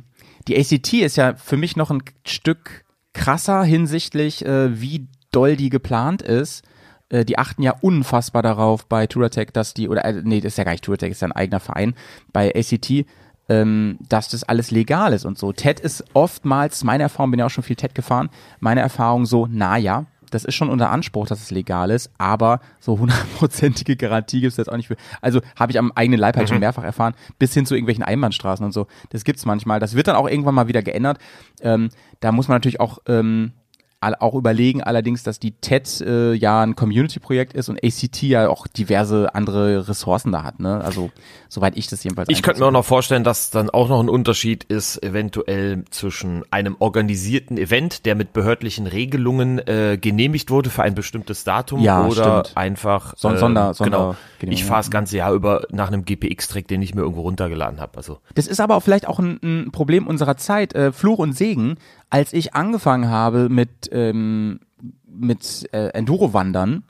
Die 0.48 0.58
ACT 0.58 0.94
ist 0.94 1.16
ja 1.18 1.36
für 1.36 1.58
mich 1.58 1.76
noch 1.76 1.90
ein 1.92 2.02
Stück 2.26 2.84
krasser 3.14 3.64
hinsichtlich, 3.64 4.46
äh, 4.46 4.80
wie 4.82 5.08
doll 5.32 5.56
die 5.56 5.70
geplant 5.70 6.22
ist. 6.22 6.64
Äh, 7.10 7.26
die 7.26 7.38
achten 7.38 7.62
ja 7.64 7.76
unfassbar 7.82 8.42
darauf 8.44 8.86
bei 8.88 9.08
Touratech, 9.08 9.50
dass 9.54 9.74
die, 9.74 9.88
oder 9.90 10.04
äh, 10.06 10.22
nee, 10.24 10.42
das 10.42 10.54
ist 10.54 10.58
ja 10.58 10.64
gar 10.64 10.72
nicht 10.72 10.84
Touratech, 10.84 11.12
ist 11.12 11.22
ja 11.22 11.28
ein 11.28 11.32
eigener 11.34 11.60
Verein, 11.60 11.94
bei 12.34 12.54
ACT, 12.56 13.06
ähm, 13.50 13.98
dass 14.08 14.30
das 14.30 14.44
alles 14.44 14.72
legal 14.72 15.12
ist 15.14 15.26
und 15.26 15.38
so. 15.38 15.52
TED 15.52 15.80
ist 15.80 16.06
oftmals, 16.14 16.84
meine 16.84 17.04
Erfahrung, 17.04 17.32
bin 17.32 17.40
ja 17.40 17.48
auch 17.48 17.52
schon 17.52 17.64
viel 17.64 17.76
TED 17.76 17.94
gefahren, 17.96 18.30
meine 18.60 18.82
Erfahrung 18.82 19.26
so, 19.26 19.48
naja, 19.48 20.06
das 20.32 20.46
ist 20.46 20.56
schon 20.56 20.70
unter 20.70 20.92
Anspruch, 20.92 21.28
dass 21.28 21.42
es 21.42 21.52
legal 21.52 21.90
ist, 21.90 22.12
aber 22.18 22.60
so 22.80 23.00
hundertprozentige 23.00 23.96
Garantie 23.96 24.42
gibt 24.42 24.52
es 24.52 24.58
jetzt 24.58 24.72
auch 24.72 24.78
nicht 24.78 24.88
für. 24.88 24.96
Also 25.22 25.42
habe 25.56 25.72
ich 25.72 25.80
am 25.80 25.92
eigenen 25.94 26.20
Leib 26.20 26.38
halt 26.38 26.50
schon 26.50 26.60
mehrfach 26.60 26.84
erfahren, 26.84 27.16
bis 27.40 27.54
hin 27.54 27.66
zu 27.66 27.74
irgendwelchen 27.74 28.04
Einbahnstraßen 28.04 28.64
und 28.66 28.72
so. 28.72 28.88
Das 29.10 29.24
gibt's 29.24 29.46
manchmal. 29.46 29.80
Das 29.80 29.96
wird 29.96 30.08
dann 30.08 30.16
auch 30.16 30.30
irgendwann 30.30 30.56
mal 30.56 30.68
wieder 30.68 30.84
geändert. 30.84 31.18
Ähm, 31.62 31.90
da 32.20 32.32
muss 32.32 32.48
man 32.48 32.56
natürlich 32.56 32.80
auch 32.80 33.00
ähm, 33.08 33.54
auch 34.02 34.34
überlegen 34.34 34.82
allerdings, 34.82 35.24
dass 35.24 35.40
die 35.40 35.52
TED 35.52 36.02
äh, 36.02 36.34
ja 36.34 36.62
ein 36.62 36.76
Community-Projekt 36.76 37.54
ist 37.54 37.68
und 37.70 37.84
ACT 37.84 38.22
ja 38.24 38.48
auch 38.48 38.66
diverse 38.68 39.36
andere 39.36 39.88
Ressourcen 39.90 40.32
da 40.32 40.44
hat. 40.44 40.60
Ne? 40.60 40.82
Also 40.82 41.12
soweit 41.50 41.78
ich 41.78 41.88
das 41.88 42.04
jedenfalls 42.04 42.30
Ich 42.30 42.42
könnte 42.42 42.62
mir 42.62 42.68
auch 42.68 42.72
noch 42.72 42.86
vorstellen, 42.86 43.24
dass 43.26 43.50
dann 43.50 43.70
auch 43.70 43.90
noch 43.90 44.00
ein 44.00 44.08
Unterschied 44.10 44.64
ist, 44.64 45.04
eventuell 45.04 45.84
zwischen 45.90 46.44
einem 46.50 46.78
organisierten 46.80 47.58
Event, 47.58 48.06
der 48.06 48.16
mit 48.16 48.32
behördlichen 48.32 48.88
Regelungen 48.88 49.60
äh, 49.68 49.98
genehmigt 50.00 50.50
wurde 50.50 50.70
für 50.70 50.84
ein 50.84 50.96
bestimmtes 50.96 51.44
Datum 51.44 51.82
Ja, 51.82 52.06
oder 52.06 52.44
stimmt. 52.46 52.58
einfach 52.58 53.14
äh, 53.14 53.16
Sonder- 53.18 53.40
genau. 53.50 53.74
Sondergenehmigung, 53.74 54.52
Ich 54.54 54.64
fahre 54.64 54.80
das 54.80 54.92
ganze 54.92 55.18
Jahr 55.18 55.34
über 55.34 55.64
nach 55.72 55.88
einem 55.90 56.06
GPX-Track, 56.06 56.68
den 56.70 56.82
ich 56.82 56.96
mir 56.96 57.02
irgendwo 57.02 57.22
runtergeladen 57.22 57.82
habe. 57.82 57.98
Also 57.98 58.20
Das 58.36 58.48
ist 58.48 58.62
aber 58.62 58.76
auch 58.78 58.82
vielleicht 58.84 59.08
auch 59.10 59.20
ein, 59.20 59.40
ein 59.44 59.72
Problem 59.72 60.08
unserer 60.08 60.38
Zeit, 60.38 60.74
äh, 60.74 60.94
Fluch 60.94 61.20
und 61.20 61.34
Segen. 61.34 61.76
Als 62.10 62.34
ich 62.34 62.56
angefangen 62.56 63.10
habe 63.10 63.50
mit, 63.50 63.90
ähm, 63.92 64.62
mit 65.06 65.70
äh, 65.74 65.90
Enduro-Wandern, 65.90 66.84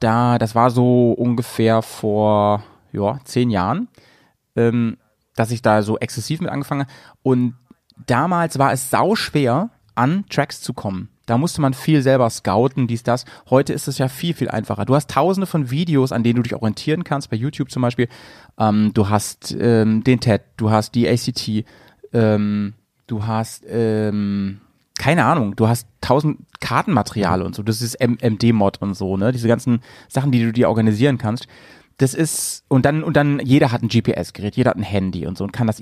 da, 0.00 0.38
das 0.38 0.54
war 0.54 0.70
so 0.70 1.12
ungefähr 1.12 1.82
vor 1.82 2.62
ja, 2.92 3.18
zehn 3.24 3.50
Jahren, 3.50 3.88
ähm, 4.56 4.96
dass 5.36 5.50
ich 5.50 5.62
da 5.62 5.82
so 5.82 5.98
exzessiv 5.98 6.40
mit 6.40 6.50
angefangen 6.50 6.82
habe. 6.82 6.92
Und 7.22 7.54
damals 8.06 8.58
war 8.58 8.72
es 8.72 8.90
sau 8.90 9.14
schwer, 9.14 9.70
an 9.94 10.24
Tracks 10.30 10.60
zu 10.60 10.72
kommen. 10.72 11.08
Da 11.26 11.38
musste 11.38 11.60
man 11.60 11.74
viel 11.74 12.02
selber 12.02 12.28
scouten, 12.30 12.86
dies, 12.86 13.02
das. 13.02 13.24
Heute 13.48 13.72
ist 13.72 13.86
es 13.86 13.98
ja 13.98 14.08
viel, 14.08 14.34
viel 14.34 14.48
einfacher. 14.48 14.84
Du 14.84 14.94
hast 14.94 15.10
tausende 15.10 15.46
von 15.46 15.70
Videos, 15.70 16.12
an 16.12 16.24
denen 16.24 16.36
du 16.36 16.42
dich 16.42 16.54
orientieren 16.54 17.04
kannst, 17.04 17.30
bei 17.30 17.36
YouTube 17.36 17.70
zum 17.70 17.82
Beispiel. 17.82 18.08
Ähm, 18.58 18.92
du 18.92 19.08
hast 19.08 19.54
ähm, 19.58 20.02
den 20.02 20.20
TED, 20.20 20.42
du 20.56 20.70
hast 20.70 20.94
die 20.94 21.08
ACT, 21.08 21.64
ähm, 22.12 22.74
du 23.12 23.26
hast, 23.26 23.64
ähm, 23.68 24.60
keine 24.98 25.24
Ahnung, 25.24 25.54
du 25.54 25.68
hast 25.68 25.86
tausend 26.00 26.38
Kartenmaterial 26.60 27.42
und 27.42 27.54
so. 27.54 27.62
Das 27.62 27.82
ist 27.82 27.98
MD-Mod 28.00 28.80
und 28.80 28.94
so, 28.94 29.16
ne? 29.16 29.32
Diese 29.32 29.48
ganzen 29.48 29.82
Sachen, 30.08 30.32
die 30.32 30.42
du 30.42 30.52
dir 30.52 30.68
organisieren 30.68 31.18
kannst. 31.18 31.46
Das 31.98 32.14
ist, 32.14 32.64
und 32.68 32.86
dann, 32.86 33.04
und 33.04 33.16
dann, 33.16 33.38
jeder 33.44 33.70
hat 33.70 33.82
ein 33.82 33.88
GPS-Gerät, 33.88 34.56
jeder 34.56 34.70
hat 34.70 34.76
ein 34.76 34.82
Handy 34.82 35.26
und 35.26 35.36
so 35.36 35.44
und 35.44 35.52
kann 35.52 35.66
das, 35.66 35.80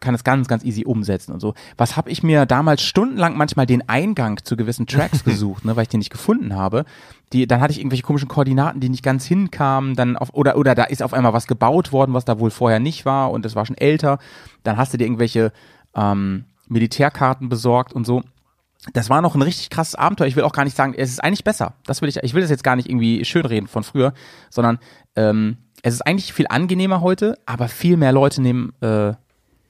kann 0.00 0.12
das 0.12 0.24
ganz, 0.24 0.48
ganz 0.48 0.64
easy 0.64 0.84
umsetzen 0.84 1.32
und 1.32 1.40
so. 1.40 1.54
Was 1.76 1.96
habe 1.96 2.10
ich 2.10 2.22
mir 2.22 2.46
damals 2.46 2.82
stundenlang 2.82 3.36
manchmal 3.36 3.64
den 3.64 3.88
Eingang 3.88 4.40
zu 4.42 4.56
gewissen 4.56 4.86
Tracks 4.86 5.22
gesucht, 5.24 5.64
ne, 5.64 5.76
weil 5.76 5.84
ich 5.84 5.88
den 5.88 5.98
nicht 5.98 6.10
gefunden 6.10 6.56
habe. 6.56 6.84
Die, 7.32 7.46
dann 7.46 7.60
hatte 7.60 7.72
ich 7.72 7.78
irgendwelche 7.78 8.02
komischen 8.02 8.28
Koordinaten, 8.28 8.80
die 8.80 8.88
nicht 8.88 9.04
ganz 9.04 9.24
hinkamen, 9.24 9.94
dann 9.94 10.16
auf, 10.16 10.34
oder, 10.34 10.56
oder 10.58 10.74
da 10.74 10.84
ist 10.84 11.02
auf 11.02 11.14
einmal 11.14 11.32
was 11.32 11.46
gebaut 11.46 11.92
worden, 11.92 12.12
was 12.12 12.24
da 12.24 12.38
wohl 12.38 12.50
vorher 12.50 12.80
nicht 12.80 13.06
war 13.06 13.30
und 13.30 13.44
das 13.44 13.54
war 13.54 13.64
schon 13.64 13.78
älter. 13.78 14.18
Dann 14.64 14.76
hast 14.76 14.92
du 14.92 14.98
dir 14.98 15.04
irgendwelche, 15.04 15.52
ähm, 15.94 16.44
Militärkarten 16.72 17.48
besorgt 17.48 17.92
und 17.92 18.06
so 18.06 18.22
das 18.92 19.08
war 19.10 19.22
noch 19.22 19.34
ein 19.34 19.42
richtig 19.42 19.70
krasses 19.70 19.94
Abenteuer. 19.94 20.26
Ich 20.26 20.36
will 20.36 20.42
auch 20.42 20.52
gar 20.52 20.64
nicht 20.64 20.76
sagen, 20.76 20.94
es 20.96 21.10
ist 21.10 21.22
eigentlich 21.22 21.44
besser. 21.44 21.74
Das 21.86 22.02
will 22.02 22.08
ich, 22.08 22.16
ich 22.16 22.34
will 22.34 22.40
das 22.42 22.50
jetzt 22.50 22.64
gar 22.64 22.74
nicht 22.76 22.88
irgendwie 22.88 23.24
schönreden 23.24 23.68
von 23.68 23.84
früher, 23.84 24.12
sondern 24.50 24.78
ähm, 25.14 25.58
es 25.82 25.94
ist 25.94 26.02
eigentlich 26.02 26.32
viel 26.32 26.46
angenehmer 26.48 27.00
heute, 27.00 27.38
aber 27.46 27.68
viel 27.68 27.96
mehr 27.96 28.12
Leute 28.12 28.42
nehmen, 28.42 28.72
äh, 28.80 29.12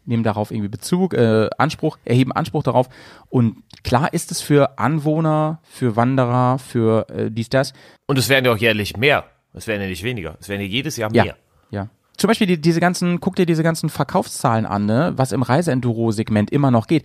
nehmen 0.07 0.23
darauf 0.23 0.51
irgendwie 0.51 0.69
Bezug, 0.69 1.15
äh, 1.15 1.49
Anspruch, 1.59 1.99
erheben 2.05 2.33
Anspruch 2.33 2.63
darauf. 2.63 2.89
Und 3.29 3.63
klar 3.85 4.13
ist 4.15 4.31
es 4.31 4.41
für 4.41 4.79
Anwohner, 4.79 5.61
für 5.65 5.95
Wanderer, 5.95 6.59
für 6.59 7.07
äh, 7.11 7.31
dies, 7.31 7.51
das. 7.51 7.75
und 8.07 8.19
es 8.19 8.29
werden 8.29 8.47
ja 8.47 8.53
auch 8.53 8.59
jährlich 8.59 8.97
mehr. 8.97 9.25
Es 9.53 9.67
werden 9.67 9.83
ja 9.83 9.89
nicht 9.89 10.03
weniger. 10.03 10.37
Es 10.41 10.49
werden 10.49 10.63
ja 10.63 10.67
jedes 10.67 10.97
Jahr 10.97 11.15
Ja. 11.15 11.25
mehr. 11.25 11.37
Ja. 11.71 11.89
Zum 12.17 12.29
Beispiel 12.29 12.47
die, 12.47 12.61
diese 12.61 12.81
ganzen, 12.81 13.21
guck 13.21 13.37
dir 13.37 13.47
diese 13.47 13.63
ganzen 13.63 13.89
Verkaufszahlen 13.89 14.67
an, 14.67 14.87
ne, 14.87 15.13
was 15.17 15.33
im 15.33 15.43
Reiseenduro-Segment 15.43 16.51
immer 16.51 16.71
noch 16.71 16.87
geht. 16.87 17.05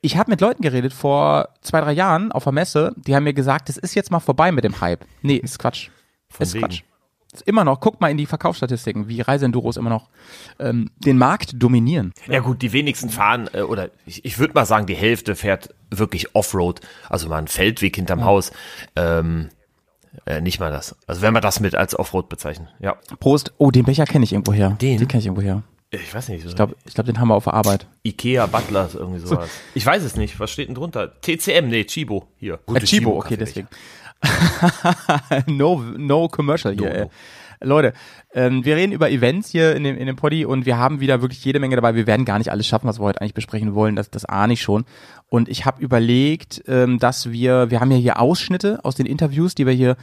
Ich 0.00 0.16
habe 0.16 0.30
mit 0.30 0.40
Leuten 0.40 0.62
geredet 0.62 0.92
vor 0.92 1.48
zwei, 1.62 1.80
drei 1.80 1.92
Jahren 1.92 2.32
auf 2.32 2.44
der 2.44 2.52
Messe, 2.52 2.94
die 2.96 3.14
haben 3.14 3.24
mir 3.24 3.32
gesagt, 3.34 3.68
es 3.68 3.76
ist 3.76 3.94
jetzt 3.94 4.10
mal 4.10 4.20
vorbei 4.20 4.52
mit 4.52 4.64
dem 4.64 4.80
Hype. 4.80 5.04
Nee, 5.22 5.36
ist 5.36 5.58
Quatsch. 5.58 5.88
ist 6.38 6.54
wegen. 6.54 6.66
Quatsch. 6.66 6.82
Ist 7.32 7.48
immer 7.48 7.64
noch, 7.64 7.80
guck 7.80 8.00
mal 8.00 8.12
in 8.12 8.16
die 8.16 8.26
Verkaufsstatistiken, 8.26 9.08
wie 9.08 9.20
Reiseenduros 9.20 9.76
immer 9.76 9.90
noch 9.90 10.08
ähm, 10.60 10.90
den 10.98 11.18
Markt 11.18 11.60
dominieren. 11.60 12.12
Ja 12.28 12.38
gut, 12.38 12.62
die 12.62 12.72
wenigsten 12.72 13.10
fahren, 13.10 13.50
äh, 13.52 13.62
oder 13.62 13.90
ich, 14.06 14.24
ich 14.24 14.38
würde 14.38 14.54
mal 14.54 14.66
sagen, 14.66 14.86
die 14.86 14.94
Hälfte 14.94 15.34
fährt 15.34 15.74
wirklich 15.90 16.36
Offroad, 16.36 16.80
also 17.08 17.28
mal 17.28 17.38
einen 17.38 17.48
Feldweg 17.48 17.96
hinterm 17.96 18.24
Haus. 18.24 18.52
Ähm, 18.94 19.48
äh, 20.26 20.40
nicht 20.40 20.60
mal 20.60 20.70
das. 20.70 20.96
Also 21.06 21.22
wenn 21.22 21.32
man 21.32 21.42
das 21.42 21.60
mit 21.60 21.74
als 21.74 21.98
Offroad 21.98 22.28
bezeichnet. 22.28 22.68
Ja. 22.80 22.96
Prost. 23.20 23.52
Oh, 23.58 23.70
den 23.70 23.84
Becher 23.84 24.04
kenne 24.04 24.24
ich 24.24 24.32
irgendwoher. 24.32 24.70
Den? 24.70 24.98
Den 24.98 25.08
kenne 25.08 25.20
ich 25.20 25.26
irgendwoher. 25.26 25.62
Ich 25.90 26.14
weiß 26.14 26.28
nicht. 26.30 26.44
Ich 26.44 26.56
glaube, 26.56 26.74
ich 26.86 26.94
glaub, 26.94 27.06
den 27.06 27.20
haben 27.20 27.28
wir 27.28 27.34
auf 27.34 27.44
der 27.44 27.54
Arbeit. 27.54 27.86
Ikea 28.02 28.46
Butler, 28.46 28.88
irgendwie 28.92 29.20
sowas. 29.20 29.48
Ich 29.74 29.86
weiß 29.86 30.02
es 30.02 30.16
nicht. 30.16 30.40
Was 30.40 30.50
steht 30.50 30.68
denn 30.68 30.74
drunter? 30.74 31.20
TCM, 31.20 31.68
nee, 31.68 31.84
Chibo. 31.84 32.26
Hier. 32.36 32.54
Äh, 32.54 32.58
Gute 32.66 32.86
Chibo, 32.86 33.16
okay, 33.16 33.36
Kaffeebecher. 33.36 33.68
deswegen. 34.24 35.46
no, 35.58 35.76
no 35.96 36.28
commercial 36.28 36.74
hier. 36.74 36.92
No, 36.92 37.00
no. 37.04 37.10
Leute, 37.64 37.92
ähm, 38.32 38.64
wir 38.64 38.76
reden 38.76 38.92
über 38.92 39.10
Events 39.10 39.50
hier 39.50 39.74
in 39.74 39.84
dem, 39.84 39.96
in 39.96 40.06
dem 40.06 40.16
Poddy 40.16 40.44
und 40.44 40.66
wir 40.66 40.78
haben 40.78 41.00
wieder 41.00 41.22
wirklich 41.22 41.44
jede 41.44 41.60
Menge 41.60 41.76
dabei. 41.76 41.94
Wir 41.94 42.06
werden 42.06 42.24
gar 42.24 42.38
nicht 42.38 42.50
alles 42.50 42.66
schaffen, 42.66 42.86
was 42.86 43.00
wir 43.00 43.04
heute 43.04 43.20
eigentlich 43.20 43.34
besprechen 43.34 43.74
wollen. 43.74 43.96
Das, 43.96 44.10
das 44.10 44.24
ahne 44.24 44.52
ich 44.52 44.62
schon. 44.62 44.84
Und 45.28 45.48
ich 45.48 45.64
habe 45.64 45.82
überlegt, 45.82 46.62
ähm, 46.68 46.98
dass 46.98 47.30
wir, 47.30 47.70
wir 47.70 47.80
haben 47.80 47.90
ja 47.90 47.96
hier 47.96 48.20
Ausschnitte 48.20 48.80
aus 48.84 48.94
den 48.94 49.06
Interviews, 49.06 49.54
die 49.54 49.66
wir 49.66 49.72
hier 49.72 49.96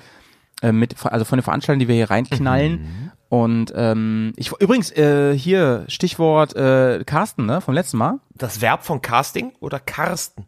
äh, 0.61 0.71
mit, 0.71 0.95
also 1.05 1.25
von 1.25 1.39
den 1.39 1.43
Veranstaltungen, 1.43 1.79
die 1.79 1.87
wir 1.87 1.95
hier 1.95 2.09
reinknallen. 2.09 2.71
Mhm. 2.73 3.11
Und 3.29 3.73
ähm, 3.75 4.33
ich 4.35 4.51
übrigens 4.59 4.91
äh, 4.91 5.37
hier 5.37 5.85
Stichwort 5.87 6.53
äh, 6.55 7.03
Carsten, 7.05 7.45
ne, 7.45 7.61
vom 7.61 7.73
letzten 7.73 7.97
Mal 7.97 8.19
Das 8.35 8.61
Verb 8.61 8.83
von 8.83 9.01
Casting 9.01 9.53
oder 9.61 9.79
Carsten? 9.79 10.45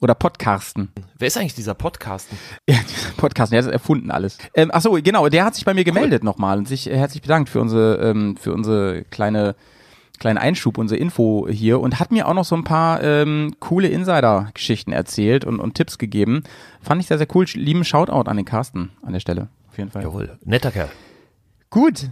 Oder 0.00 0.14
Podcasten. 0.14 0.90
Wer 1.18 1.28
ist 1.28 1.36
eigentlich 1.36 1.54
dieser 1.54 1.74
Podcasten? 1.74 2.38
Ja, 2.68 2.76
dieser 2.88 3.10
Podcast, 3.16 3.52
der 3.52 3.58
hat 3.58 3.66
das 3.66 3.72
erfunden 3.72 4.10
alles. 4.10 4.38
Ähm, 4.54 4.70
ach 4.72 4.80
so, 4.80 4.92
genau, 4.92 5.28
der 5.28 5.44
hat 5.44 5.54
sich 5.54 5.64
bei 5.64 5.74
mir 5.74 5.84
gemeldet 5.84 6.24
nochmal 6.24 6.58
und 6.58 6.68
sich 6.68 6.88
äh, 6.88 6.96
herzlich 6.96 7.22
bedankt 7.22 7.48
für 7.48 7.60
unsere 7.60 7.96
ähm, 7.96 8.36
für 8.36 8.52
unsere 8.52 9.04
kleine 9.04 9.54
kleinen 10.18 10.38
Einschub, 10.38 10.78
unsere 10.78 10.98
Info 10.98 11.46
hier 11.48 11.80
und 11.80 12.00
hat 12.00 12.10
mir 12.10 12.26
auch 12.28 12.34
noch 12.34 12.44
so 12.44 12.56
ein 12.56 12.64
paar 12.64 13.02
ähm, 13.02 13.54
coole 13.60 13.88
Insider-Geschichten 13.88 14.92
erzählt 14.92 15.44
und, 15.44 15.60
und 15.60 15.74
Tipps 15.74 15.96
gegeben. 15.96 16.42
Fand 16.82 17.00
ich 17.00 17.06
sehr, 17.06 17.18
sehr 17.18 17.28
cool. 17.34 17.46
Lieben 17.54 17.84
Shoutout 17.84 18.28
an 18.28 18.36
den 18.36 18.44
Carsten 18.44 18.90
an 19.02 19.12
der 19.12 19.20
Stelle. 19.20 19.48
Auf 19.68 19.78
jeden 19.78 19.90
Fall. 19.90 20.02
Jawohl, 20.02 20.36
netter 20.44 20.72
Kerl. 20.72 20.90
Gut. 21.70 22.10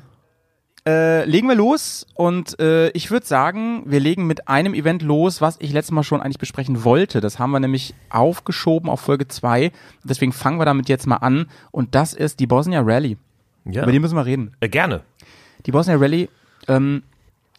Äh, 0.87 1.25
legen 1.25 1.49
wir 1.49 1.57
los 1.57 2.07
und 2.14 2.61
äh, 2.61 2.90
ich 2.90 3.11
würde 3.11 3.26
sagen, 3.26 3.83
wir 3.87 3.99
legen 3.99 4.28
mit 4.28 4.47
einem 4.47 4.73
Event 4.73 5.02
los, 5.02 5.40
was 5.40 5.57
ich 5.59 5.73
letztes 5.73 5.90
Mal 5.90 6.05
schon 6.05 6.21
eigentlich 6.23 6.38
besprechen 6.38 6.85
wollte. 6.85 7.21
Das 7.21 7.40
haben 7.40 7.50
wir 7.50 7.59
nämlich 7.59 7.95
aufgeschoben 8.09 8.88
auf 8.88 9.00
Folge 9.00 9.26
2. 9.26 9.73
Deswegen 10.05 10.33
fangen 10.33 10.61
wir 10.61 10.64
damit 10.64 10.88
jetzt 10.88 11.09
mal 11.09 11.16
an 11.16 11.47
und 11.73 11.97
das 11.97 12.14
ist 12.14 12.38
die 12.38 12.47
Bosnia 12.47 12.83
Rally. 12.83 13.16
Ja, 13.64 13.83
Über 13.83 13.90
die 13.90 13.99
müssen 13.99 14.14
wir 14.14 14.26
reden. 14.26 14.52
äh, 14.61 14.69
gerne. 14.69 15.00
Die 15.66 15.73
Bosnia 15.73 15.97
Rally 15.97 16.28
ähm, 16.69 17.02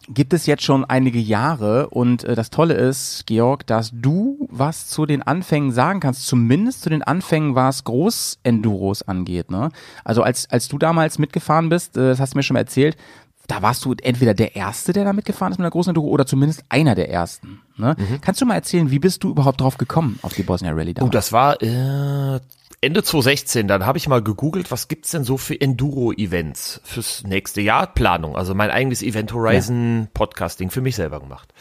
gibt 0.09 0.33
es 0.33 0.45
jetzt 0.45 0.63
schon 0.63 0.85
einige 0.85 1.19
Jahre 1.19 1.89
und 1.89 2.23
äh, 2.23 2.35
das 2.35 2.49
Tolle 2.49 2.75
ist, 2.75 3.25
Georg, 3.27 3.67
dass 3.67 3.91
du 3.93 4.47
was 4.49 4.87
zu 4.87 5.05
den 5.05 5.21
Anfängen 5.21 5.71
sagen 5.71 5.99
kannst, 5.99 6.25
zumindest 6.27 6.81
zu 6.81 6.89
den 6.89 7.03
Anfängen, 7.03 7.55
was 7.55 7.83
Großenduros 7.83 9.03
angeht. 9.03 9.51
Ne? 9.51 9.69
Also 10.03 10.23
als, 10.23 10.49
als 10.49 10.67
du 10.67 10.77
damals 10.77 11.19
mitgefahren 11.19 11.69
bist, 11.69 11.97
äh, 11.97 12.09
das 12.09 12.19
hast 12.19 12.33
du 12.33 12.37
mir 12.37 12.43
schon 12.43 12.53
mal 12.55 12.61
erzählt, 12.61 12.95
da 13.47 13.61
warst 13.61 13.85
du 13.85 13.93
entweder 14.01 14.33
der 14.33 14.55
Erste, 14.57 14.91
der 14.91 15.05
da 15.05 15.13
mitgefahren 15.13 15.53
ist 15.53 15.57
mit 15.57 15.63
einer 15.63 15.71
großen 15.71 15.91
Enduro 15.91 16.07
oder 16.07 16.25
zumindest 16.25 16.63
einer 16.67 16.95
der 16.95 17.09
Ersten. 17.09 17.61
Ne? 17.77 17.95
Kannst 18.21 18.41
du 18.41 18.45
mal 18.45 18.55
erzählen, 18.55 18.91
wie 18.91 18.99
bist 18.99 19.23
du 19.23 19.29
überhaupt 19.29 19.61
drauf 19.61 19.77
gekommen 19.77 20.19
auf 20.21 20.33
die 20.33 20.43
Bosnia 20.43 20.71
Rally 20.73 20.91
Oh, 20.91 20.93
damals? 20.95 21.13
das 21.13 21.31
war 21.31 21.61
äh, 21.61 22.39
Ende 22.79 23.03
2016. 23.03 23.67
Dann 23.67 23.85
habe 23.85 23.97
ich 23.97 24.07
mal 24.07 24.21
gegoogelt, 24.21 24.71
was 24.71 24.87
gibt's 24.87 25.11
denn 25.11 25.23
so 25.23 25.37
für 25.37 25.59
Enduro-Events 25.59 26.81
fürs 26.83 27.23
nächste 27.23 27.61
Jahr? 27.61 27.87
Planung. 27.87 28.35
Also 28.35 28.53
mein 28.53 28.69
eigenes 28.69 29.01
Event 29.01 29.33
Horizon 29.33 30.09
Podcasting 30.13 30.69
für 30.69 30.81
mich 30.81 30.95
selber 30.95 31.19
gemacht. 31.19 31.53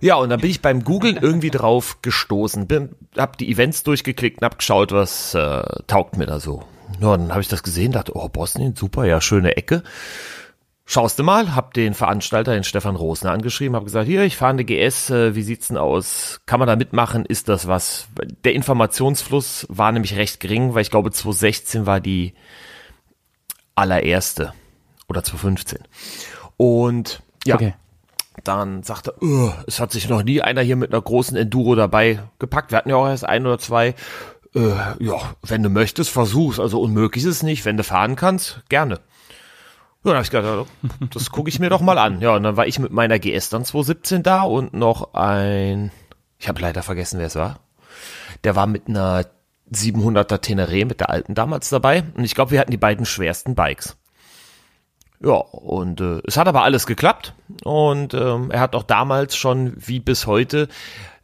Ja, 0.00 0.16
und 0.16 0.30
dann 0.30 0.40
bin 0.40 0.50
ich 0.50 0.60
beim 0.60 0.84
Googlen 0.84 1.16
irgendwie 1.16 1.50
drauf 1.52 2.02
gestoßen, 2.02 2.66
bin, 2.66 2.96
hab 3.16 3.38
die 3.38 3.50
Events 3.50 3.84
durchgeklickt 3.84 4.42
und 4.42 4.44
hab 4.44 4.58
geschaut, 4.58 4.92
was 4.92 5.34
äh, 5.34 5.62
taugt 5.86 6.16
mir 6.16 6.26
da 6.26 6.40
so. 6.40 6.64
Ja, 7.00 7.16
dann 7.16 7.30
habe 7.30 7.40
ich 7.40 7.48
das 7.48 7.62
gesehen, 7.62 7.92
dachte, 7.92 8.14
oh, 8.14 8.28
Bosnien, 8.28 8.74
super, 8.76 9.04
ja, 9.04 9.20
schöne 9.20 9.56
Ecke. 9.56 9.82
Schaust 10.92 11.18
du 11.18 11.22
mal, 11.22 11.54
hab 11.54 11.72
den 11.72 11.94
Veranstalter, 11.94 12.52
den 12.52 12.64
Stefan 12.64 12.96
Rosner, 12.96 13.30
angeschrieben, 13.32 13.74
hab 13.76 13.84
gesagt, 13.84 14.06
hier, 14.06 14.24
ich 14.24 14.36
fahre 14.36 14.50
eine 14.50 14.64
GS, 14.66 15.08
äh, 15.08 15.34
wie 15.34 15.42
sieht's 15.42 15.68
denn 15.68 15.78
aus? 15.78 16.42
Kann 16.44 16.58
man 16.58 16.66
da 16.68 16.76
mitmachen? 16.76 17.24
Ist 17.24 17.48
das 17.48 17.66
was? 17.66 18.08
Der 18.44 18.52
Informationsfluss 18.52 19.66
war 19.70 19.90
nämlich 19.90 20.16
recht 20.16 20.38
gering, 20.38 20.74
weil 20.74 20.82
ich 20.82 20.90
glaube 20.90 21.10
2016 21.10 21.86
war 21.86 21.98
die 22.00 22.34
allererste 23.74 24.52
oder 25.08 25.24
2015. 25.24 25.78
Und 26.58 27.22
ja, 27.46 27.54
Okay. 27.54 27.74
dann 28.44 28.82
sagte 28.82 29.14
er, 29.18 29.22
"Ugh, 29.22 29.54
es 29.66 29.80
hat 29.80 29.92
sich 29.92 30.10
noch 30.10 30.22
nie 30.22 30.42
einer 30.42 30.60
hier 30.60 30.76
mit 30.76 30.92
einer 30.92 31.00
großen 31.00 31.38
Enduro 31.38 31.74
dabei 31.74 32.18
gepackt. 32.38 32.70
Wir 32.70 32.76
hatten 32.76 32.90
ja 32.90 32.96
auch 32.96 33.08
erst 33.08 33.24
ein 33.24 33.46
oder 33.46 33.58
zwei. 33.58 33.94
Äh, 34.54 34.74
ja, 35.00 35.36
wenn 35.40 35.62
du 35.62 35.70
möchtest, 35.70 36.10
versuch's. 36.10 36.60
Also 36.60 36.82
unmöglich 36.82 37.24
ist 37.24 37.30
es 37.30 37.42
nicht. 37.42 37.64
Wenn 37.64 37.78
du 37.78 37.82
fahren 37.82 38.14
kannst, 38.14 38.60
gerne. 38.68 39.00
Ja, 40.04 40.10
dann 40.10 40.16
hab 40.16 40.24
ich 40.24 40.30
gedacht, 40.30 40.66
das 41.14 41.30
gucke 41.30 41.48
ich 41.48 41.60
mir 41.60 41.70
doch 41.70 41.80
mal 41.80 41.98
an. 41.98 42.20
Ja, 42.20 42.34
und 42.34 42.42
dann 42.42 42.56
war 42.56 42.66
ich 42.66 42.78
mit 42.78 42.90
meiner 42.90 43.18
GS 43.18 43.50
dann 43.50 43.64
2017 43.64 44.22
da 44.22 44.42
und 44.42 44.74
noch 44.74 45.14
ein, 45.14 45.92
ich 46.38 46.48
habe 46.48 46.60
leider 46.60 46.82
vergessen, 46.82 47.18
wer 47.18 47.26
es 47.26 47.36
war. 47.36 47.60
Der 48.42 48.56
war 48.56 48.66
mit 48.66 48.88
einer 48.88 49.24
700er 49.72 50.42
Teneré, 50.42 50.84
mit 50.86 51.00
der 51.00 51.10
alten 51.10 51.34
damals 51.34 51.68
dabei. 51.68 52.02
Und 52.14 52.24
ich 52.24 52.34
glaube, 52.34 52.50
wir 52.50 52.60
hatten 52.60 52.72
die 52.72 52.76
beiden 52.76 53.06
schwersten 53.06 53.54
Bikes. 53.54 53.96
Ja, 55.20 55.34
und 55.34 56.00
äh, 56.00 56.20
es 56.26 56.36
hat 56.36 56.48
aber 56.48 56.64
alles 56.64 56.86
geklappt. 56.86 57.34
Und 57.62 58.12
ähm, 58.12 58.50
er 58.50 58.60
hat 58.60 58.74
auch 58.74 58.82
damals 58.82 59.36
schon, 59.36 59.72
wie 59.76 60.00
bis 60.00 60.26
heute, 60.26 60.68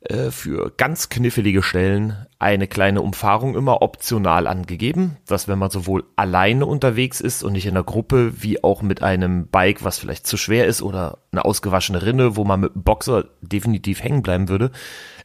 äh, 0.01 0.31
für 0.31 0.71
ganz 0.77 1.09
knifflige 1.09 1.63
Stellen 1.63 2.27
eine 2.39 2.69
kleine 2.69 3.03
Umfahrung 3.03 3.57
immer 3.57 3.83
optional 3.83 4.47
angegeben, 4.47 5.17
dass 5.27 5.49
wenn 5.49 5.59
man 5.59 5.71
sowohl 5.71 6.05
alleine 6.15 6.67
unterwegs 6.67 7.21
ist 7.21 7.43
und 7.43 7.55
nicht 7.55 7.67
in 7.67 7.75
der 7.75 7.83
Gruppe, 7.83 8.43
wie 8.43 8.63
auch 8.63 8.83
mit 8.83 9.03
einem 9.03 9.49
Bike, 9.49 9.83
was 9.83 9.99
vielleicht 9.99 10.27
zu 10.27 10.37
schwer 10.37 10.67
ist 10.67 10.83
oder 10.83 11.19
eine 11.33 11.45
ausgewaschene 11.45 12.03
Rinne, 12.03 12.37
wo 12.37 12.45
man 12.45 12.61
mit 12.61 12.75
dem 12.75 12.85
Boxer 12.85 13.25
definitiv 13.41 14.03
hängen 14.03 14.23
bleiben 14.23 14.49
würde, 14.49 14.71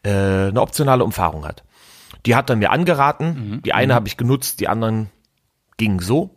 äh, 0.02 0.10
eine 0.48 0.62
optionale 0.62 1.04
Umfahrung 1.04 1.46
hat. 1.46 1.64
Die 2.26 2.36
hat 2.36 2.50
er 2.50 2.56
mir 2.56 2.72
angeraten, 2.72 3.62
die 3.64 3.74
eine 3.74 3.94
habe 3.94 4.08
ich 4.08 4.18
genutzt, 4.18 4.60
die 4.60 4.70
anderen 4.70 5.12
gingen 5.78 6.00
so. 6.00 6.36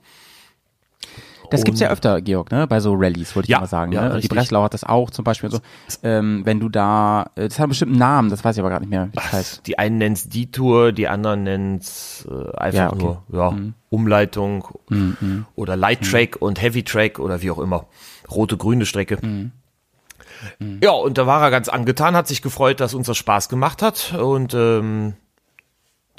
Das 1.50 1.64
gibt's 1.64 1.80
ja 1.80 1.88
öfter, 1.88 2.20
Georg, 2.20 2.50
ne? 2.50 2.66
Bei 2.66 2.80
so 2.80 2.94
Rallyes, 2.94 3.34
wollte 3.36 3.46
ich 3.46 3.50
Ja, 3.50 3.60
mal 3.60 3.66
sagen. 3.66 3.92
ja, 3.92 4.08
ne? 4.08 4.20
Die. 4.20 4.28
Breslau 4.28 4.62
hat 4.64 4.74
das 4.74 4.84
auch 4.84 5.10
zum 5.10 5.24
Beispiel. 5.24 5.50
So, 5.50 5.58
ähm, 6.02 6.42
wenn 6.44 6.60
du 6.60 6.68
da, 6.68 7.30
äh, 7.36 7.44
das 7.48 7.54
hat 7.58 7.64
einen 7.64 7.68
bestimmten 7.70 7.98
Namen, 7.98 8.30
das 8.30 8.44
weiß 8.44 8.56
ich 8.56 8.60
aber 8.60 8.70
gar 8.70 8.80
nicht 8.80 8.90
mehr, 8.90 9.08
wie 9.12 9.16
das 9.16 9.32
heißt. 9.32 9.66
Die 9.66 9.78
einen 9.78 9.98
nennen's 9.98 10.28
Detour, 10.28 10.92
die 10.92 11.08
anderen 11.08 11.42
nennen's 11.44 12.26
äh, 12.30 12.56
einfach 12.56 12.78
Ja, 12.78 12.92
okay. 12.92 13.02
nur 13.02 13.22
ja, 13.32 13.56
Umleitung 13.90 14.64
oder 15.54 15.76
Light 15.76 16.02
Track 16.02 16.36
und 16.40 16.60
Heavy 16.60 16.82
Track 16.82 17.18
oder 17.18 17.40
wie 17.42 17.50
auch 17.50 17.58
immer. 17.58 17.86
Rote, 18.30 18.56
grüne 18.56 18.84
Strecke. 18.86 19.18
Ja, 20.82 20.90
und 20.90 21.16
da 21.16 21.26
war 21.26 21.40
er 21.42 21.50
ganz 21.50 21.68
angetan, 21.68 22.14
hat 22.14 22.28
sich 22.28 22.42
gefreut, 22.42 22.80
dass 22.80 22.92
uns 22.94 23.06
das 23.06 23.16
Spaß 23.16 23.48
gemacht 23.48 23.80
hat 23.80 24.14
und 24.14 24.52
ähm, 24.54 25.14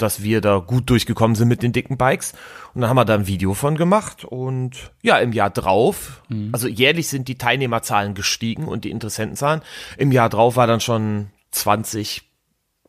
dass 0.01 0.23
wir 0.23 0.41
da 0.41 0.59
gut 0.59 0.89
durchgekommen 0.89 1.35
sind 1.35 1.47
mit 1.47 1.63
den 1.63 1.73
dicken 1.73 1.97
Bikes. 1.97 2.33
Und 2.73 2.81
dann 2.81 2.89
haben 2.89 2.97
wir 2.97 3.05
da 3.05 3.15
ein 3.15 3.27
Video 3.27 3.53
von 3.53 3.75
gemacht 3.75 4.25
und 4.25 4.91
ja, 5.01 5.17
im 5.17 5.33
Jahr 5.33 5.49
drauf, 5.49 6.23
also 6.51 6.67
jährlich 6.67 7.07
sind 7.07 7.27
die 7.27 7.37
Teilnehmerzahlen 7.37 8.13
gestiegen 8.13 8.67
und 8.67 8.83
die 8.83 8.91
Interessentenzahlen. 8.91 9.61
Im 9.97 10.11
Jahr 10.11 10.29
drauf 10.29 10.55
war 10.55 10.67
dann 10.67 10.79
schon 10.79 11.27
20 11.51 12.23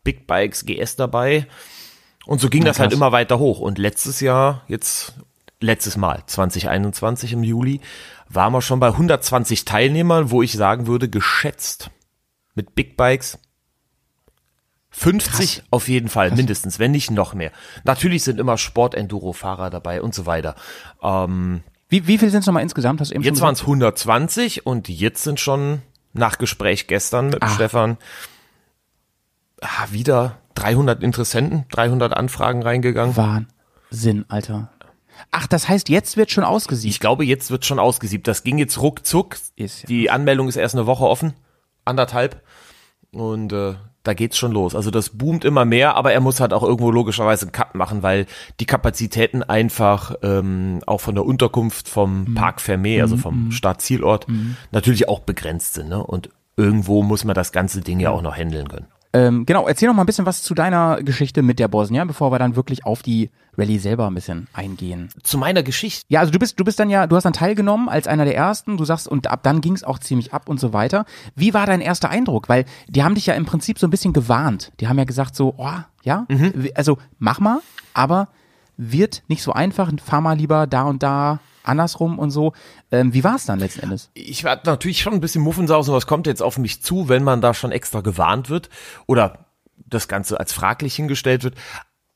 Big 0.04 0.26
Bikes 0.26 0.64
GS 0.64 0.96
dabei. 0.96 1.46
Und 2.26 2.40
so 2.40 2.48
ging 2.48 2.64
das 2.64 2.78
halt 2.78 2.92
immer 2.92 3.12
weiter 3.12 3.38
hoch. 3.38 3.60
Und 3.60 3.78
letztes 3.78 4.20
Jahr, 4.20 4.62
jetzt, 4.68 5.14
letztes 5.60 5.96
Mal, 5.96 6.22
2021 6.26 7.32
im 7.32 7.42
Juli, 7.42 7.80
waren 8.28 8.52
wir 8.52 8.62
schon 8.62 8.80
bei 8.80 8.88
120 8.88 9.64
Teilnehmern, 9.64 10.30
wo 10.30 10.42
ich 10.42 10.52
sagen 10.52 10.86
würde, 10.86 11.08
geschätzt 11.08 11.90
mit 12.54 12.74
Big 12.74 12.96
Bikes 12.96 13.38
50 14.90 15.64
auf 15.70 15.88
jeden 15.88 16.08
Fall, 16.08 16.30
mindestens, 16.30 16.78
wenn 16.78 16.90
nicht 16.92 17.10
noch 17.10 17.34
mehr. 17.34 17.50
Natürlich 17.84 18.24
sind 18.24 18.40
immer 18.40 18.56
Sport-Enduro-Fahrer 18.56 19.70
dabei 19.70 20.00
und 20.02 20.14
so 20.14 20.26
weiter. 20.26 20.54
Ähm, 21.02 21.62
Wie, 21.88 22.06
wie 22.06 22.18
viel 22.18 22.30
sind 22.30 22.40
es 22.40 22.46
nochmal 22.46 22.62
insgesamt? 22.62 23.00
Hast 23.00 23.10
du 23.10 23.14
eben 23.14 23.24
jetzt 23.24 23.40
waren 23.40 23.54
es 23.54 23.60
120 23.62 24.66
und 24.66 24.88
jetzt 24.88 25.22
sind 25.22 25.40
schon 25.40 25.82
nach 26.14 26.38
Gespräch 26.38 26.86
gestern 26.86 27.28
mit 27.30 27.42
Ah. 27.42 27.48
Stefan 27.48 27.98
ah, 29.60 29.86
wieder 29.90 30.38
300 30.54 31.02
Interessenten, 31.02 31.64
300 31.70 32.14
Anfragen 32.14 32.62
reingegangen. 32.62 33.16
Wahnsinn, 33.16 34.24
Alter. 34.28 34.70
Ach, 35.30 35.46
das 35.46 35.68
heißt, 35.68 35.88
jetzt 35.88 36.16
wird 36.16 36.30
schon 36.30 36.44
ausgesiebt. 36.44 36.94
Ich 36.94 37.00
glaube, 37.00 37.24
jetzt 37.24 37.50
wird 37.50 37.64
schon 37.64 37.78
ausgesiebt. 37.78 38.26
Das 38.28 38.42
ging 38.42 38.58
jetzt 38.58 38.80
ruckzuck. 38.80 39.36
Ist 39.56 39.82
ja 39.82 39.86
Die 39.86 40.10
Anmeldung 40.10 40.48
ist 40.48 40.56
erst 40.56 40.74
eine 40.76 40.86
Woche 40.86 41.04
offen, 41.04 41.34
anderthalb. 41.84 42.42
Und 43.10 43.52
äh, 43.52 43.74
da 44.08 44.14
geht's 44.14 44.38
schon 44.38 44.52
los. 44.52 44.74
Also 44.74 44.90
das 44.90 45.10
boomt 45.10 45.44
immer 45.44 45.64
mehr, 45.64 45.94
aber 45.94 46.12
er 46.12 46.20
muss 46.20 46.40
halt 46.40 46.52
auch 46.54 46.62
irgendwo 46.62 46.90
logischerweise 46.90 47.44
einen 47.44 47.52
Cut 47.52 47.74
machen, 47.74 48.02
weil 48.02 48.26
die 48.58 48.66
Kapazitäten 48.66 49.42
einfach 49.42 50.14
ähm, 50.22 50.80
auch 50.86 51.00
von 51.02 51.14
der 51.14 51.26
Unterkunft 51.26 51.88
vom 51.88 52.34
Park 52.34 52.60
Fermé, 52.60 53.02
also 53.02 53.16
vom 53.18 53.50
Startzielort, 53.52 54.26
natürlich 54.72 55.08
auch 55.08 55.20
begrenzt 55.20 55.74
sind. 55.74 55.90
Ne? 55.90 56.02
Und 56.02 56.30
irgendwo 56.56 57.02
muss 57.02 57.24
man 57.24 57.34
das 57.34 57.52
ganze 57.52 57.82
Ding 57.82 58.00
ja 58.00 58.10
auch 58.10 58.22
noch 58.22 58.36
handeln 58.36 58.68
können. 58.68 58.86
Ähm, 59.14 59.46
genau, 59.46 59.66
erzähl 59.66 59.88
noch 59.88 59.94
mal 59.94 60.02
ein 60.02 60.06
bisschen 60.06 60.26
was 60.26 60.42
zu 60.42 60.54
deiner 60.54 61.02
Geschichte 61.02 61.42
mit 61.42 61.58
der 61.58 61.68
Bosnia, 61.68 62.04
bevor 62.04 62.30
wir 62.30 62.38
dann 62.38 62.56
wirklich 62.56 62.84
auf 62.84 63.02
die 63.02 63.30
Rallye 63.56 63.78
selber 63.78 64.06
ein 64.06 64.14
bisschen 64.14 64.48
eingehen. 64.52 65.08
Zu 65.22 65.38
meiner 65.38 65.62
Geschichte. 65.62 66.04
Ja, 66.08 66.20
also 66.20 66.30
du 66.30 66.38
bist, 66.38 66.60
du 66.60 66.64
bist 66.64 66.78
dann 66.78 66.90
ja, 66.90 67.06
du 67.06 67.16
hast 67.16 67.24
dann 67.24 67.32
teilgenommen 67.32 67.88
als 67.88 68.06
einer 68.06 68.24
der 68.26 68.36
ersten, 68.36 68.76
du 68.76 68.84
sagst, 68.84 69.08
und 69.08 69.26
ab 69.28 69.40
dann 69.42 69.60
ging 69.62 69.72
es 69.72 69.82
auch 69.82 69.98
ziemlich 69.98 70.34
ab 70.34 70.48
und 70.48 70.60
so 70.60 70.72
weiter. 70.74 71.06
Wie 71.34 71.54
war 71.54 71.64
dein 71.66 71.80
erster 71.80 72.10
Eindruck? 72.10 72.48
Weil 72.48 72.66
die 72.88 73.02
haben 73.02 73.14
dich 73.14 73.26
ja 73.26 73.34
im 73.34 73.46
Prinzip 73.46 73.78
so 73.78 73.86
ein 73.86 73.90
bisschen 73.90 74.12
gewarnt. 74.12 74.72
Die 74.80 74.88
haben 74.88 74.98
ja 74.98 75.04
gesagt 75.04 75.34
so, 75.34 75.54
oh, 75.56 75.70
ja, 76.02 76.26
Mhm. 76.28 76.68
also 76.74 76.98
mach 77.18 77.40
mal, 77.40 77.60
aber 77.94 78.28
wird 78.76 79.22
nicht 79.28 79.42
so 79.42 79.52
einfach, 79.52 79.90
fahr 80.04 80.20
mal 80.20 80.36
lieber 80.36 80.66
da 80.66 80.82
und 80.82 81.02
da 81.02 81.40
andersrum 81.68 82.18
und 82.18 82.30
so. 82.30 82.52
Ähm, 82.90 83.12
wie 83.14 83.24
war 83.24 83.36
es 83.36 83.46
dann 83.46 83.58
letzten 83.58 83.80
Endes? 83.80 84.10
ich 84.14 84.44
war 84.44 84.60
natürlich 84.64 85.00
schon 85.00 85.14
ein 85.14 85.20
bisschen 85.20 85.42
Muffensausen, 85.42 85.94
was 85.94 86.06
kommt 86.06 86.26
jetzt 86.26 86.42
auf 86.42 86.58
mich 86.58 86.82
zu, 86.82 87.08
wenn 87.08 87.24
man 87.24 87.40
da 87.40 87.54
schon 87.54 87.72
extra 87.72 88.00
gewarnt 88.00 88.50
wird 88.50 88.68
oder 89.06 89.46
das 89.76 90.08
Ganze 90.08 90.38
als 90.38 90.52
fraglich 90.52 90.94
hingestellt 90.94 91.44
wird. 91.44 91.54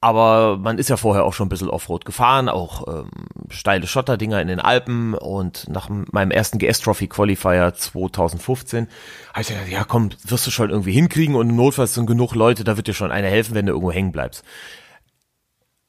aber 0.00 0.58
man 0.58 0.78
ist 0.78 0.90
ja 0.90 0.96
vorher 0.96 1.24
auch 1.24 1.32
schon 1.32 1.46
ein 1.46 1.48
bisschen 1.48 1.70
Offroad 1.70 2.04
gefahren, 2.04 2.48
auch 2.48 2.88
ähm, 2.88 3.10
steile 3.50 3.86
Schotterdinger 3.86 4.40
in 4.42 4.48
den 4.48 4.58
Alpen 4.58 5.14
und 5.14 5.68
nach 5.68 5.88
meinem 5.88 6.32
ersten 6.32 6.58
GS 6.58 6.80
Trophy 6.80 7.06
Qualifier 7.06 7.72
2015 7.72 8.88
habe 9.32 9.42
ich 9.42 9.48
gesagt, 9.48 9.68
ja 9.68 9.84
komm, 9.84 10.10
wirst 10.24 10.46
du 10.46 10.50
schon 10.50 10.70
irgendwie 10.70 10.92
hinkriegen 10.92 11.36
und 11.36 11.50
im 11.50 11.56
Notfall 11.56 11.86
sind 11.86 12.06
genug 12.06 12.34
Leute, 12.34 12.64
da 12.64 12.76
wird 12.76 12.88
dir 12.88 12.94
schon 12.94 13.12
einer 13.12 13.28
helfen, 13.28 13.54
wenn 13.54 13.66
du 13.66 13.72
irgendwo 13.72 13.92
hängen 13.92 14.12
bleibst. 14.12 14.44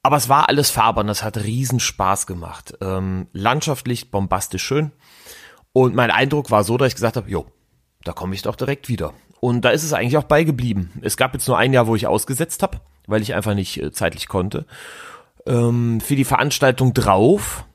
Aber 0.03 0.17
es 0.17 0.29
war 0.29 0.49
alles 0.49 0.69
farbern, 0.69 1.07
das 1.07 1.23
hat 1.23 1.37
riesen 1.37 1.79
Spaß 1.79 2.27
gemacht. 2.27 2.75
Ähm, 2.81 3.27
landschaftlich 3.33 4.11
bombastisch 4.11 4.63
schön. 4.63 4.91
Und 5.71 5.95
mein 5.95 6.11
Eindruck 6.11 6.51
war 6.51 6.63
so, 6.63 6.77
dass 6.77 6.89
ich 6.89 6.95
gesagt 6.95 7.15
habe, 7.15 7.29
jo, 7.29 7.47
da 8.03 8.11
komme 8.13 8.35
ich 8.35 8.41
doch 8.41 8.55
direkt 8.55 8.89
wieder. 8.89 9.13
Und 9.39 9.61
da 9.61 9.69
ist 9.69 9.83
es 9.83 9.93
eigentlich 9.93 10.17
auch 10.17 10.23
beigeblieben. 10.23 10.91
Es 11.01 11.17
gab 11.17 11.33
jetzt 11.33 11.47
nur 11.47 11.57
ein 11.57 11.73
Jahr, 11.73 11.87
wo 11.87 11.95
ich 11.95 12.05
ausgesetzt 12.05 12.61
habe 12.63 12.79
weil 13.07 13.21
ich 13.21 13.33
einfach 13.33 13.53
nicht 13.53 13.81
äh, 13.81 13.91
zeitlich 13.91 14.27
konnte. 14.27 14.65
Ähm, 15.45 15.99
für 16.01 16.15
die 16.15 16.25
Veranstaltung 16.25 16.93
drauf 16.93 17.65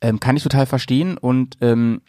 Ähm, 0.00 0.20
kann 0.20 0.36
ich 0.36 0.42
total 0.42 0.66
verstehen. 0.66 1.16
Und 1.18 1.56
ähm, 1.60 2.02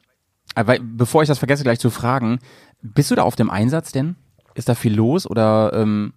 aber 0.55 0.77
bevor 0.79 1.21
ich 1.21 1.27
das 1.27 1.39
vergesse, 1.39 1.63
gleich 1.63 1.79
zu 1.79 1.89
fragen, 1.89 2.39
bist 2.81 3.11
du 3.11 3.15
da 3.15 3.23
auf 3.23 3.35
dem 3.35 3.49
Einsatz 3.49 3.91
denn? 3.91 4.15
Ist 4.55 4.69
da 4.69 4.75
viel 4.75 4.95
los 4.95 5.29
oder 5.29 5.71
ähm, 5.73 6.13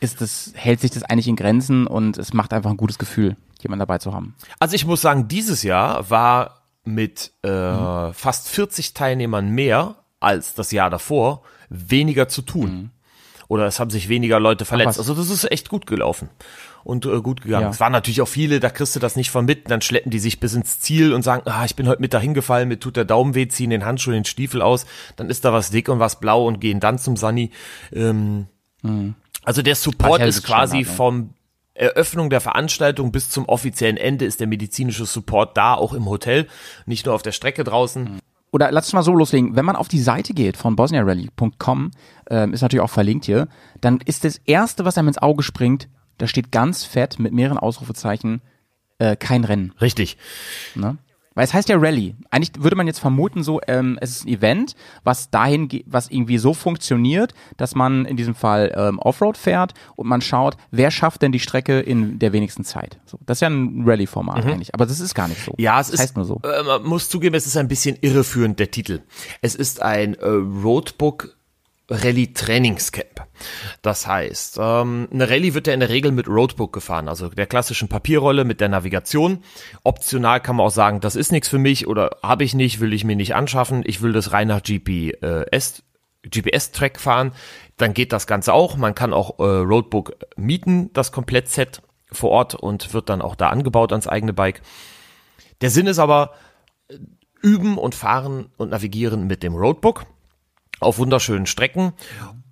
ist 0.00 0.20
das, 0.20 0.52
hält 0.54 0.80
sich 0.80 0.90
das 0.90 1.04
eigentlich 1.04 1.28
in 1.28 1.36
Grenzen 1.36 1.86
und 1.86 2.18
es 2.18 2.34
macht 2.34 2.52
einfach 2.52 2.70
ein 2.70 2.76
gutes 2.76 2.98
Gefühl? 2.98 3.36
jemanden 3.62 3.80
dabei 3.80 3.98
zu 3.98 4.12
haben. 4.12 4.34
Also 4.58 4.74
ich 4.74 4.86
muss 4.86 5.00
sagen, 5.00 5.28
dieses 5.28 5.62
Jahr 5.62 6.10
war 6.10 6.62
mit 6.84 7.32
äh, 7.42 7.48
mhm. 7.72 8.12
fast 8.14 8.48
40 8.48 8.94
Teilnehmern 8.94 9.50
mehr 9.50 9.96
als 10.26 10.54
das 10.54 10.72
Jahr 10.72 10.90
davor 10.90 11.42
weniger 11.68 12.28
zu 12.28 12.42
tun. 12.42 12.70
Mhm. 12.70 12.90
Oder 13.48 13.66
es 13.66 13.78
haben 13.78 13.90
sich 13.90 14.08
weniger 14.08 14.40
Leute 14.40 14.64
verletzt. 14.64 14.98
Also 14.98 15.14
das 15.14 15.30
ist 15.30 15.50
echt 15.50 15.68
gut 15.68 15.86
gelaufen 15.86 16.28
und 16.82 17.06
äh, 17.06 17.20
gut 17.20 17.42
gegangen. 17.42 17.66
Ja. 17.66 17.70
Es 17.70 17.78
waren 17.78 17.92
natürlich 17.92 18.20
auch 18.20 18.28
viele, 18.28 18.58
da 18.58 18.70
kriegst 18.70 18.96
du 18.96 19.00
das 19.00 19.14
nicht 19.14 19.30
von 19.30 19.44
mit, 19.44 19.70
dann 19.70 19.82
schleppen 19.82 20.10
die 20.10 20.18
sich 20.18 20.40
bis 20.40 20.54
ins 20.54 20.80
Ziel 20.80 21.12
und 21.12 21.22
sagen, 21.22 21.42
ah, 21.46 21.64
ich 21.64 21.76
bin 21.76 21.86
heute 21.86 22.00
mit 22.00 22.12
dahin 22.12 22.34
gefallen, 22.34 22.68
mir 22.68 22.80
tut 22.80 22.96
der 22.96 23.04
Daumen 23.04 23.34
weh, 23.36 23.46
ziehen 23.46 23.70
den 23.70 23.84
Handschuh, 23.84 24.10
den 24.10 24.24
Stiefel 24.24 24.62
aus, 24.62 24.84
dann 25.14 25.30
ist 25.30 25.44
da 25.44 25.52
was 25.52 25.70
dick 25.70 25.88
und 25.88 26.00
was 26.00 26.18
blau 26.18 26.44
und 26.44 26.60
gehen 26.60 26.80
dann 26.80 26.98
zum 26.98 27.16
Sunny. 27.16 27.50
Ähm, 27.92 28.46
mhm. 28.82 29.14
Also 29.44 29.62
der 29.62 29.76
Support 29.76 30.22
ist 30.22 30.42
quasi 30.42 30.84
Standard, 30.84 30.90
ne? 30.90 30.96
vom 30.96 31.30
Eröffnung 31.74 32.30
der 32.30 32.40
Veranstaltung 32.40 33.12
bis 33.12 33.30
zum 33.30 33.46
offiziellen 33.46 33.96
Ende 33.96 34.24
ist 34.24 34.40
der 34.40 34.46
medizinische 34.46 35.06
Support 35.06 35.56
da, 35.56 35.74
auch 35.74 35.92
im 35.92 36.06
Hotel, 36.06 36.48
nicht 36.84 37.06
nur 37.06 37.14
auf 37.14 37.22
der 37.22 37.32
Strecke 37.32 37.62
draußen. 37.62 38.18
Oder 38.52 38.70
lass 38.72 38.86
uns 38.86 38.92
mal 38.94 39.02
so 39.02 39.14
loslegen. 39.14 39.56
Wenn 39.56 39.64
man 39.64 39.76
auf 39.76 39.88
die 39.88 40.00
Seite 40.00 40.32
geht 40.32 40.56
von 40.56 40.76
bosniarally.com, 40.76 41.90
äh, 42.30 42.50
ist 42.50 42.62
natürlich 42.62 42.82
auch 42.82 42.90
verlinkt 42.90 43.26
hier, 43.26 43.48
dann 43.80 43.98
ist 44.04 44.24
das 44.24 44.38
erste, 44.44 44.84
was 44.84 44.96
einem 44.96 45.08
ins 45.08 45.18
Auge 45.18 45.42
springt, 45.42 45.88
da 46.18 46.26
steht 46.26 46.52
ganz 46.52 46.84
fett 46.84 47.18
mit 47.18 47.32
mehreren 47.32 47.58
Ausrufezeichen 47.58 48.40
äh, 48.98 49.16
kein 49.16 49.44
Rennen. 49.44 49.74
Richtig. 49.80 50.16
Ne? 50.74 50.96
Weil 51.36 51.44
es 51.44 51.54
heißt 51.54 51.68
ja 51.68 51.76
Rallye. 51.78 52.16
Eigentlich 52.30 52.62
würde 52.62 52.76
man 52.76 52.86
jetzt 52.86 52.98
vermuten, 52.98 53.44
so, 53.44 53.60
ähm, 53.68 53.98
es 54.00 54.10
ist 54.10 54.24
ein 54.24 54.28
Event, 54.28 54.74
was 55.04 55.30
dahin, 55.30 55.68
was 55.86 56.10
irgendwie 56.10 56.38
so 56.38 56.54
funktioniert, 56.54 57.34
dass 57.58 57.74
man 57.74 58.06
in 58.06 58.16
diesem 58.16 58.34
Fall 58.34 58.74
ähm, 58.74 58.98
Offroad 58.98 59.36
fährt 59.36 59.74
und 59.96 60.08
man 60.08 60.22
schaut, 60.22 60.56
wer 60.70 60.90
schafft 60.90 61.20
denn 61.20 61.32
die 61.32 61.38
Strecke 61.38 61.78
in 61.78 62.18
der 62.18 62.32
wenigsten 62.32 62.64
Zeit. 62.64 62.98
So, 63.04 63.18
das 63.26 63.36
ist 63.36 63.42
ja 63.42 63.50
ein 63.50 63.84
Rallye-Format 63.86 64.44
mhm. 64.44 64.52
eigentlich, 64.52 64.74
aber 64.74 64.86
das 64.86 64.98
ist 64.98 65.14
gar 65.14 65.28
nicht 65.28 65.44
so. 65.44 65.52
Ja, 65.58 65.78
es 65.78 65.88
das 65.88 65.94
ist, 65.94 66.00
heißt 66.00 66.16
nur 66.16 66.24
so. 66.24 66.40
Äh, 66.42 66.62
man 66.62 66.82
muss 66.84 67.10
zugeben, 67.10 67.34
es 67.34 67.46
ist 67.46 67.58
ein 67.58 67.68
bisschen 67.68 67.98
irreführend, 68.00 68.58
der 68.58 68.70
Titel. 68.70 69.02
Es 69.42 69.54
ist 69.54 69.82
ein 69.82 70.14
äh, 70.14 70.26
Roadbook 70.26 71.35
Rallye 71.88 72.32
Trainingscamp. 72.32 73.26
Das 73.82 74.06
heißt, 74.06 74.58
ähm, 74.60 75.08
eine 75.12 75.28
Rallye 75.28 75.54
wird 75.54 75.66
ja 75.66 75.74
in 75.74 75.80
der 75.80 75.88
Regel 75.88 76.10
mit 76.10 76.26
Roadbook 76.26 76.72
gefahren, 76.72 77.08
also 77.08 77.28
der 77.28 77.46
klassischen 77.46 77.88
Papierrolle 77.88 78.44
mit 78.44 78.60
der 78.60 78.68
Navigation. 78.68 79.44
Optional 79.84 80.40
kann 80.40 80.56
man 80.56 80.66
auch 80.66 80.70
sagen, 80.70 81.00
das 81.00 81.14
ist 81.14 81.30
nichts 81.30 81.48
für 81.48 81.58
mich 81.58 81.86
oder 81.86 82.16
habe 82.22 82.44
ich 82.44 82.54
nicht, 82.54 82.80
will 82.80 82.92
ich 82.92 83.04
mir 83.04 83.16
nicht 83.16 83.34
anschaffen. 83.34 83.82
Ich 83.86 84.02
will 84.02 84.12
das 84.12 84.32
rein 84.32 84.48
nach 84.48 84.62
GPS, 84.62 85.84
GPS-Track 86.22 86.98
fahren. 86.98 87.32
Dann 87.76 87.94
geht 87.94 88.12
das 88.12 88.26
Ganze 88.26 88.52
auch. 88.52 88.76
Man 88.76 88.94
kann 88.94 89.12
auch 89.12 89.38
äh, 89.38 89.42
Roadbook 89.42 90.16
mieten, 90.36 90.92
das 90.92 91.12
Komplettset 91.12 91.82
vor 92.10 92.30
Ort 92.30 92.54
und 92.54 92.94
wird 92.94 93.08
dann 93.08 93.22
auch 93.22 93.36
da 93.36 93.50
angebaut 93.50 93.92
ans 93.92 94.08
eigene 94.08 94.32
Bike. 94.32 94.62
Der 95.60 95.70
Sinn 95.70 95.86
ist 95.86 95.98
aber, 95.98 96.32
üben 97.42 97.78
und 97.78 97.94
fahren 97.94 98.46
und 98.56 98.70
navigieren 98.70 99.26
mit 99.26 99.42
dem 99.42 99.54
Roadbook 99.54 100.04
auf 100.80 100.98
wunderschönen 100.98 101.46
Strecken. 101.46 101.92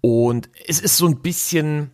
Und 0.01 0.51
es 0.67 0.81
ist 0.81 0.97
so 0.97 1.07
ein 1.07 1.23
bisschen, 1.23 1.91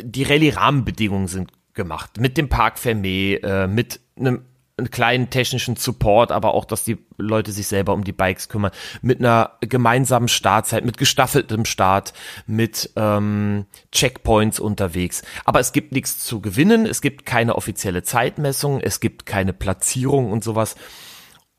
die 0.00 0.22
Rallye-Rahmenbedingungen 0.22 1.28
sind 1.28 1.52
gemacht. 1.74 2.18
Mit 2.18 2.36
dem 2.36 2.48
Park 2.48 2.78
Fermé, 2.78 3.42
äh, 3.42 3.66
mit 3.66 4.00
einem, 4.18 4.46
kleinen 4.90 5.30
technischen 5.30 5.76
Support, 5.76 6.32
aber 6.32 6.54
auch, 6.54 6.64
dass 6.64 6.82
die 6.82 6.98
Leute 7.16 7.52
sich 7.52 7.68
selber 7.68 7.92
um 7.92 8.02
die 8.02 8.12
Bikes 8.12 8.48
kümmern, 8.48 8.72
mit 9.00 9.20
einer 9.20 9.52
gemeinsamen 9.60 10.26
Startzeit, 10.28 10.84
mit 10.84 10.98
gestaffeltem 10.98 11.66
Start, 11.66 12.12
mit 12.46 12.90
ähm, 12.96 13.66
Checkpoints 13.92 14.58
unterwegs. 14.58 15.22
Aber 15.44 15.60
es 15.60 15.72
gibt 15.72 15.92
nichts 15.92 16.24
zu 16.24 16.40
gewinnen, 16.40 16.86
es 16.86 17.00
gibt 17.00 17.26
keine 17.26 17.54
offizielle 17.54 18.02
Zeitmessung, 18.02 18.80
es 18.80 18.98
gibt 18.98 19.24
keine 19.24 19.52
Platzierung 19.52 20.32
und 20.32 20.42
sowas. 20.42 20.74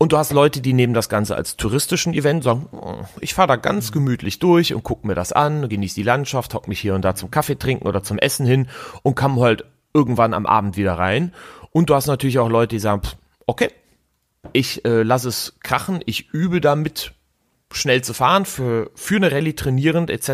Und 0.03 0.11
du 0.11 0.17
hast 0.17 0.33
Leute, 0.33 0.59
die 0.59 0.73
nehmen 0.73 0.93
das 0.93 1.07
Ganze 1.07 1.33
als 1.33 1.55
touristischen 1.55 2.13
Event, 2.13 2.43
sagen, 2.43 2.67
oh, 2.73 3.05
ich 3.21 3.33
fahre 3.33 3.47
da 3.47 3.55
ganz 3.55 3.93
gemütlich 3.93 4.37
durch 4.37 4.73
und 4.73 4.83
gucke 4.83 5.07
mir 5.07 5.15
das 5.15 5.31
an, 5.31 5.69
genieße 5.69 5.95
die 5.95 6.03
Landschaft, 6.03 6.53
hock 6.53 6.67
mich 6.67 6.81
hier 6.81 6.93
und 6.93 7.05
da 7.05 7.15
zum 7.15 7.31
Kaffee 7.31 7.55
trinken 7.55 7.87
oder 7.87 8.03
zum 8.03 8.17
Essen 8.17 8.45
hin 8.45 8.67
und 9.03 9.15
komme 9.15 9.41
halt 9.41 9.63
irgendwann 9.93 10.33
am 10.33 10.45
Abend 10.45 10.75
wieder 10.75 10.95
rein. 10.95 11.33
Und 11.71 11.89
du 11.89 11.95
hast 11.95 12.07
natürlich 12.07 12.37
auch 12.39 12.49
Leute, 12.49 12.75
die 12.75 12.79
sagen, 12.79 13.03
okay, 13.45 13.69
ich 14.51 14.83
äh, 14.83 15.03
lasse 15.03 15.29
es 15.29 15.53
krachen, 15.63 16.01
ich 16.05 16.33
übe 16.33 16.59
damit 16.59 17.13
schnell 17.71 18.03
zu 18.03 18.13
fahren, 18.13 18.43
für, 18.43 18.91
für 18.95 19.15
eine 19.15 19.31
Rallye 19.31 19.53
trainierend 19.53 20.09
etc. 20.09 20.27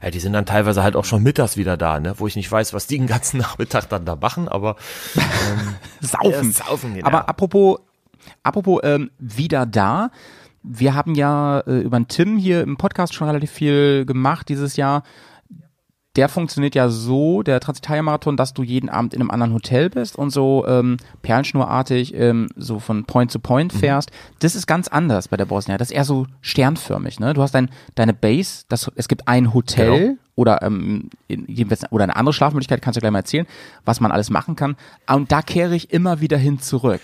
Ja, 0.00 0.10
die 0.12 0.20
sind 0.20 0.32
dann 0.32 0.46
teilweise 0.46 0.84
halt 0.84 0.94
auch 0.94 1.06
schon 1.06 1.24
mittags 1.24 1.56
wieder 1.56 1.76
da, 1.76 1.98
ne? 1.98 2.14
wo 2.18 2.28
ich 2.28 2.36
nicht 2.36 2.52
weiß, 2.52 2.72
was 2.72 2.86
die 2.86 2.98
den 2.98 3.08
ganzen 3.08 3.38
Nachmittag 3.38 3.88
dann 3.88 4.04
da 4.04 4.14
machen, 4.14 4.46
aber 4.46 4.76
ähm, 5.16 5.74
saufen. 6.00 6.52
Ja, 6.52 6.64
saufen 6.66 6.94
genau. 6.94 7.08
Aber 7.08 7.28
apropos 7.28 7.80
Apropos 8.42 8.80
ähm, 8.82 9.10
wieder 9.18 9.66
da. 9.66 10.10
Wir 10.62 10.94
haben 10.94 11.14
ja 11.14 11.60
äh, 11.60 11.80
über 11.80 11.98
den 11.98 12.08
Tim 12.08 12.38
hier 12.38 12.62
im 12.62 12.76
Podcast 12.76 13.14
schon 13.14 13.26
relativ 13.26 13.50
viel 13.50 14.04
gemacht 14.06 14.48
dieses 14.48 14.76
Jahr. 14.76 15.02
Der 16.14 16.28
funktioniert 16.28 16.74
ja 16.74 16.90
so, 16.90 17.42
der 17.42 17.58
Transitalia-Marathon, 17.58 18.36
dass 18.36 18.52
du 18.52 18.62
jeden 18.62 18.90
Abend 18.90 19.14
in 19.14 19.22
einem 19.22 19.30
anderen 19.30 19.54
Hotel 19.54 19.88
bist 19.88 20.14
und 20.14 20.28
so 20.28 20.62
ähm, 20.68 20.98
perlenschnurartig 21.22 22.14
ähm, 22.14 22.48
so 22.54 22.80
von 22.80 23.06
Point 23.06 23.30
zu 23.30 23.38
Point 23.38 23.72
fährst. 23.72 24.10
Das 24.40 24.54
ist 24.54 24.66
ganz 24.66 24.88
anders 24.88 25.28
bei 25.28 25.38
der 25.38 25.46
Bosnia. 25.46 25.78
Das 25.78 25.88
ist 25.88 25.96
eher 25.96 26.04
so 26.04 26.26
sternförmig. 26.42 27.18
Ne? 27.18 27.32
Du 27.32 27.40
hast 27.40 27.54
dein, 27.54 27.70
deine 27.94 28.12
Base, 28.12 28.64
das, 28.68 28.90
es 28.94 29.08
gibt 29.08 29.26
ein 29.26 29.54
Hotel 29.54 30.00
Genau. 30.00 30.18
oder 30.34 30.60
ähm, 30.62 31.08
in, 31.28 31.46
oder 31.90 32.04
eine 32.04 32.14
andere 32.14 32.34
Schlafmöglichkeit, 32.34 32.82
kannst 32.82 32.98
du 32.98 33.00
gleich 33.00 33.12
mal 33.12 33.20
erzählen, 33.20 33.46
was 33.86 34.00
man 34.00 34.12
alles 34.12 34.28
machen 34.28 34.54
kann. 34.54 34.76
Und 35.08 35.32
da 35.32 35.40
kehre 35.40 35.74
ich 35.74 35.94
immer 35.94 36.20
wieder 36.20 36.36
hin 36.36 36.60
zurück. 36.60 37.00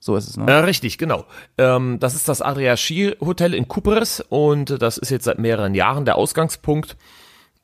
So 0.00 0.16
ist 0.16 0.28
es, 0.28 0.36
ne? 0.36 0.46
Äh, 0.50 0.54
richtig, 0.60 0.96
genau. 0.98 1.24
Ähm, 1.58 1.98
das 2.00 2.14
ist 2.14 2.28
das 2.28 2.40
Adria 2.42 2.76
Ski 2.76 3.16
Hotel 3.20 3.52
in 3.54 3.66
Kupres 3.68 4.20
und 4.28 4.80
das 4.80 4.96
ist 4.98 5.10
jetzt 5.10 5.24
seit 5.24 5.38
mehreren 5.38 5.74
Jahren 5.74 6.04
der 6.04 6.16
Ausgangspunkt. 6.16 6.96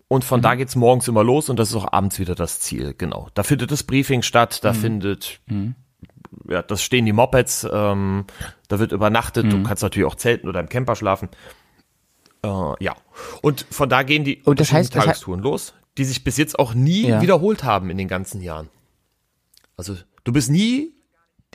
Und 0.08 0.24
von 0.24 0.42
da 0.42 0.54
geht's 0.54 0.76
morgens 0.76 1.08
immer 1.08 1.24
los 1.24 1.48
und 1.48 1.58
das 1.58 1.70
ist 1.70 1.76
auch 1.76 1.92
abends 1.92 2.18
wieder 2.18 2.34
das 2.34 2.60
Ziel, 2.60 2.94
genau. 2.96 3.28
Da 3.34 3.42
findet 3.42 3.70
das 3.70 3.82
Briefing 3.84 4.22
statt, 4.22 4.62
da 4.62 4.72
findet, 4.74 5.40
ja, 6.48 6.62
das 6.62 6.82
stehen 6.82 7.06
die 7.06 7.12
Mopeds, 7.12 7.66
ähm, 7.72 8.24
da 8.68 8.78
wird 8.78 8.92
übernachtet, 8.92 9.50
du 9.50 9.62
kannst 9.62 9.82
natürlich 9.82 10.06
auch 10.06 10.14
zelten 10.16 10.48
oder 10.48 10.60
im 10.60 10.68
Camper 10.68 10.94
schlafen. 10.94 11.28
Äh, 12.42 12.48
ja. 12.84 12.94
Und 13.42 13.66
von 13.70 13.88
da 13.88 14.02
gehen 14.02 14.24
die 14.24 14.42
Und 14.44 14.60
das 14.60 14.68
heißt- 14.72 14.92
das 14.92 15.02
heißt- 15.02 15.04
Tagestouren 15.06 15.40
los, 15.40 15.72
die 15.96 16.04
sich 16.04 16.22
bis 16.22 16.36
jetzt 16.36 16.58
auch 16.58 16.74
nie 16.74 17.08
Ja. 17.08 17.22
wiederholt 17.22 17.64
haben 17.64 17.88
in 17.90 17.96
den 17.96 18.08
ganzen 18.08 18.42
Jahren. 18.42 18.68
Also 19.76 19.96
du 20.24 20.32
bist 20.32 20.50
nie 20.50 20.92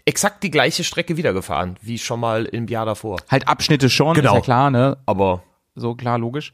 exakt 0.05 0.43
die 0.43 0.51
gleiche 0.51 0.83
Strecke 0.83 1.17
wiedergefahren, 1.17 1.77
wie 1.81 1.97
schon 1.97 2.19
mal 2.19 2.45
im 2.45 2.67
Jahr 2.67 2.85
davor. 2.85 3.17
Halt 3.29 3.47
Abschnitte 3.47 3.89
schon, 3.89 4.13
Genau. 4.15 4.31
ist 4.31 4.35
ja 4.35 4.41
klar, 4.41 4.71
ne? 4.71 4.97
Aber 5.05 5.43
So 5.75 5.95
klar, 5.95 6.17
logisch. 6.19 6.51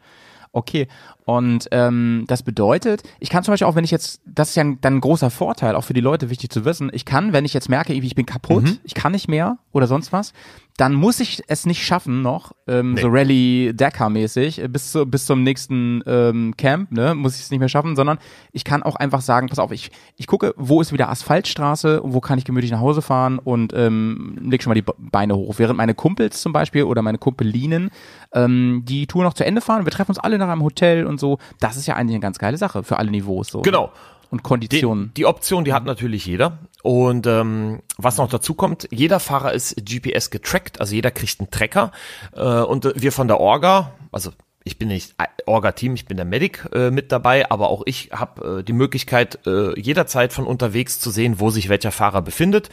Okay. 0.51 0.87
Und 1.25 1.67
ähm, 1.71 2.23
das 2.27 2.43
bedeutet, 2.43 3.03
ich 3.19 3.29
kann 3.29 3.43
zum 3.43 3.51
Beispiel 3.51 3.67
auch, 3.67 3.75
wenn 3.75 3.83
ich 3.83 3.91
jetzt, 3.91 4.21
das 4.25 4.49
ist 4.49 4.55
ja 4.55 4.63
ein, 4.63 4.79
dann 4.79 4.95
ein 4.97 5.01
großer 5.01 5.29
Vorteil, 5.29 5.75
auch 5.75 5.83
für 5.83 5.93
die 5.93 5.99
Leute 6.01 6.29
wichtig 6.29 6.49
zu 6.49 6.63
wissen, 6.63 6.89
ich 6.93 7.03
kann, 7.03 7.33
wenn 7.33 7.43
ich 7.43 7.53
jetzt 7.53 7.67
merke, 7.67 7.91
ich 7.93 8.15
bin 8.15 8.25
kaputt, 8.25 8.63
Mhm. 8.63 8.77
ich 8.83 8.93
kann 8.93 9.11
nicht 9.11 9.27
mehr 9.27 9.57
oder 9.73 9.87
sonst 9.87 10.13
was, 10.13 10.31
dann 10.77 10.93
muss 10.93 11.21
ich 11.21 11.41
es 11.47 11.65
nicht 11.65 11.85
schaffen 11.85 12.21
noch, 12.21 12.51
ähm, 12.67 12.97
so 12.97 13.07
Rally 13.07 13.71
Dakar 13.73 14.09
mäßig 14.09 14.61
äh, 14.61 14.67
bis 14.67 14.91
zu, 14.91 15.05
bis 15.05 15.25
zum 15.25 15.41
nächsten 15.43 16.03
ähm, 16.05 16.53
Camp, 16.57 16.91
ne, 16.91 17.15
muss 17.15 17.35
ich 17.35 17.43
es 17.43 17.51
nicht 17.51 17.61
mehr 17.61 17.69
schaffen, 17.69 17.95
sondern 17.95 18.17
ich 18.51 18.65
kann 18.65 18.83
auch 18.83 18.97
einfach 18.97 19.21
sagen, 19.21 19.47
pass 19.47 19.59
auf, 19.59 19.71
ich 19.71 19.91
ich 20.17 20.27
gucke, 20.27 20.53
wo 20.57 20.81
ist 20.81 20.91
wieder 20.91 21.09
Asphaltstraße 21.09 22.01
und 22.01 22.13
wo 22.13 22.19
kann 22.19 22.37
ich 22.37 22.45
gemütlich 22.45 22.71
nach 22.71 22.81
Hause 22.81 23.01
fahren 23.01 23.39
und 23.39 23.71
ähm, 23.73 24.37
leg 24.41 24.61
schon 24.61 24.71
mal 24.71 24.75
die 24.75 24.81
Be- 24.81 24.95
Beine 24.97 25.35
hoch, 25.35 25.55
während 25.57 25.77
meine 25.77 25.93
Kumpels 25.93 26.41
zum 26.41 26.51
Beispiel 26.51 26.83
oder 26.83 27.01
meine 27.01 27.19
Kumpelinen 27.19 27.89
ähm, 28.33 28.83
die 28.85 29.07
Tour 29.07 29.23
noch 29.23 29.33
zu 29.33 29.45
Ende 29.45 29.61
fahren. 29.61 29.85
Wir 29.85 29.91
treffen 29.91 30.11
uns 30.11 30.19
alle 30.19 30.37
nach 30.37 30.49
einem 30.49 30.63
Hotel 30.63 31.05
und 31.05 31.19
so. 31.19 31.37
Das 31.61 31.77
ist 31.77 31.85
ja 31.87 31.95
eigentlich 31.95 32.15
eine 32.15 32.21
ganz 32.21 32.37
geile 32.37 32.57
Sache 32.57 32.83
für 32.83 32.97
alle 32.97 33.11
Niveaus 33.11 33.47
so. 33.47 33.61
Genau. 33.61 33.91
Und 34.31 34.39
die, 34.39 34.43
Konditionen. 34.43 35.11
die 35.15 35.25
Option, 35.25 35.63
die 35.63 35.71
hat 35.71 35.85
natürlich 35.85 36.25
jeder. 36.25 36.57
Und 36.85 37.25
ähm, 37.25 37.81
was 37.97 38.17
noch 38.17 38.29
dazu 38.29 38.53
kommt, 38.53 38.87
jeder 38.91 39.19
Fahrer 39.19 39.53
ist 39.53 39.75
GPS 39.77 40.29
getrackt, 40.29 40.79
also 40.79 40.93
jeder 40.93 41.09
kriegt 41.09 41.39
einen 41.39 41.49
Tracker. 41.49 41.91
Äh, 42.35 42.61
und 42.61 42.85
äh, 42.85 42.93
wir 42.95 43.11
von 43.11 43.27
der 43.27 43.39
Orga, 43.39 43.95
also 44.11 44.29
ich 44.63 44.77
bin 44.77 44.89
nicht 44.89 45.15
Orga-Team, 45.47 45.95
ich 45.95 46.05
bin 46.05 46.17
der 46.17 46.27
Medic 46.27 46.69
äh, 46.73 46.91
mit 46.91 47.11
dabei, 47.11 47.49
aber 47.49 47.71
auch 47.71 47.81
ich 47.87 48.11
habe 48.11 48.59
äh, 48.59 48.63
die 48.63 48.73
Möglichkeit, 48.73 49.39
äh, 49.47 49.79
jederzeit 49.79 50.31
von 50.31 50.45
unterwegs 50.45 50.99
zu 50.99 51.09
sehen, 51.09 51.39
wo 51.39 51.49
sich 51.49 51.69
welcher 51.69 51.91
Fahrer 51.91 52.21
befindet. 52.21 52.69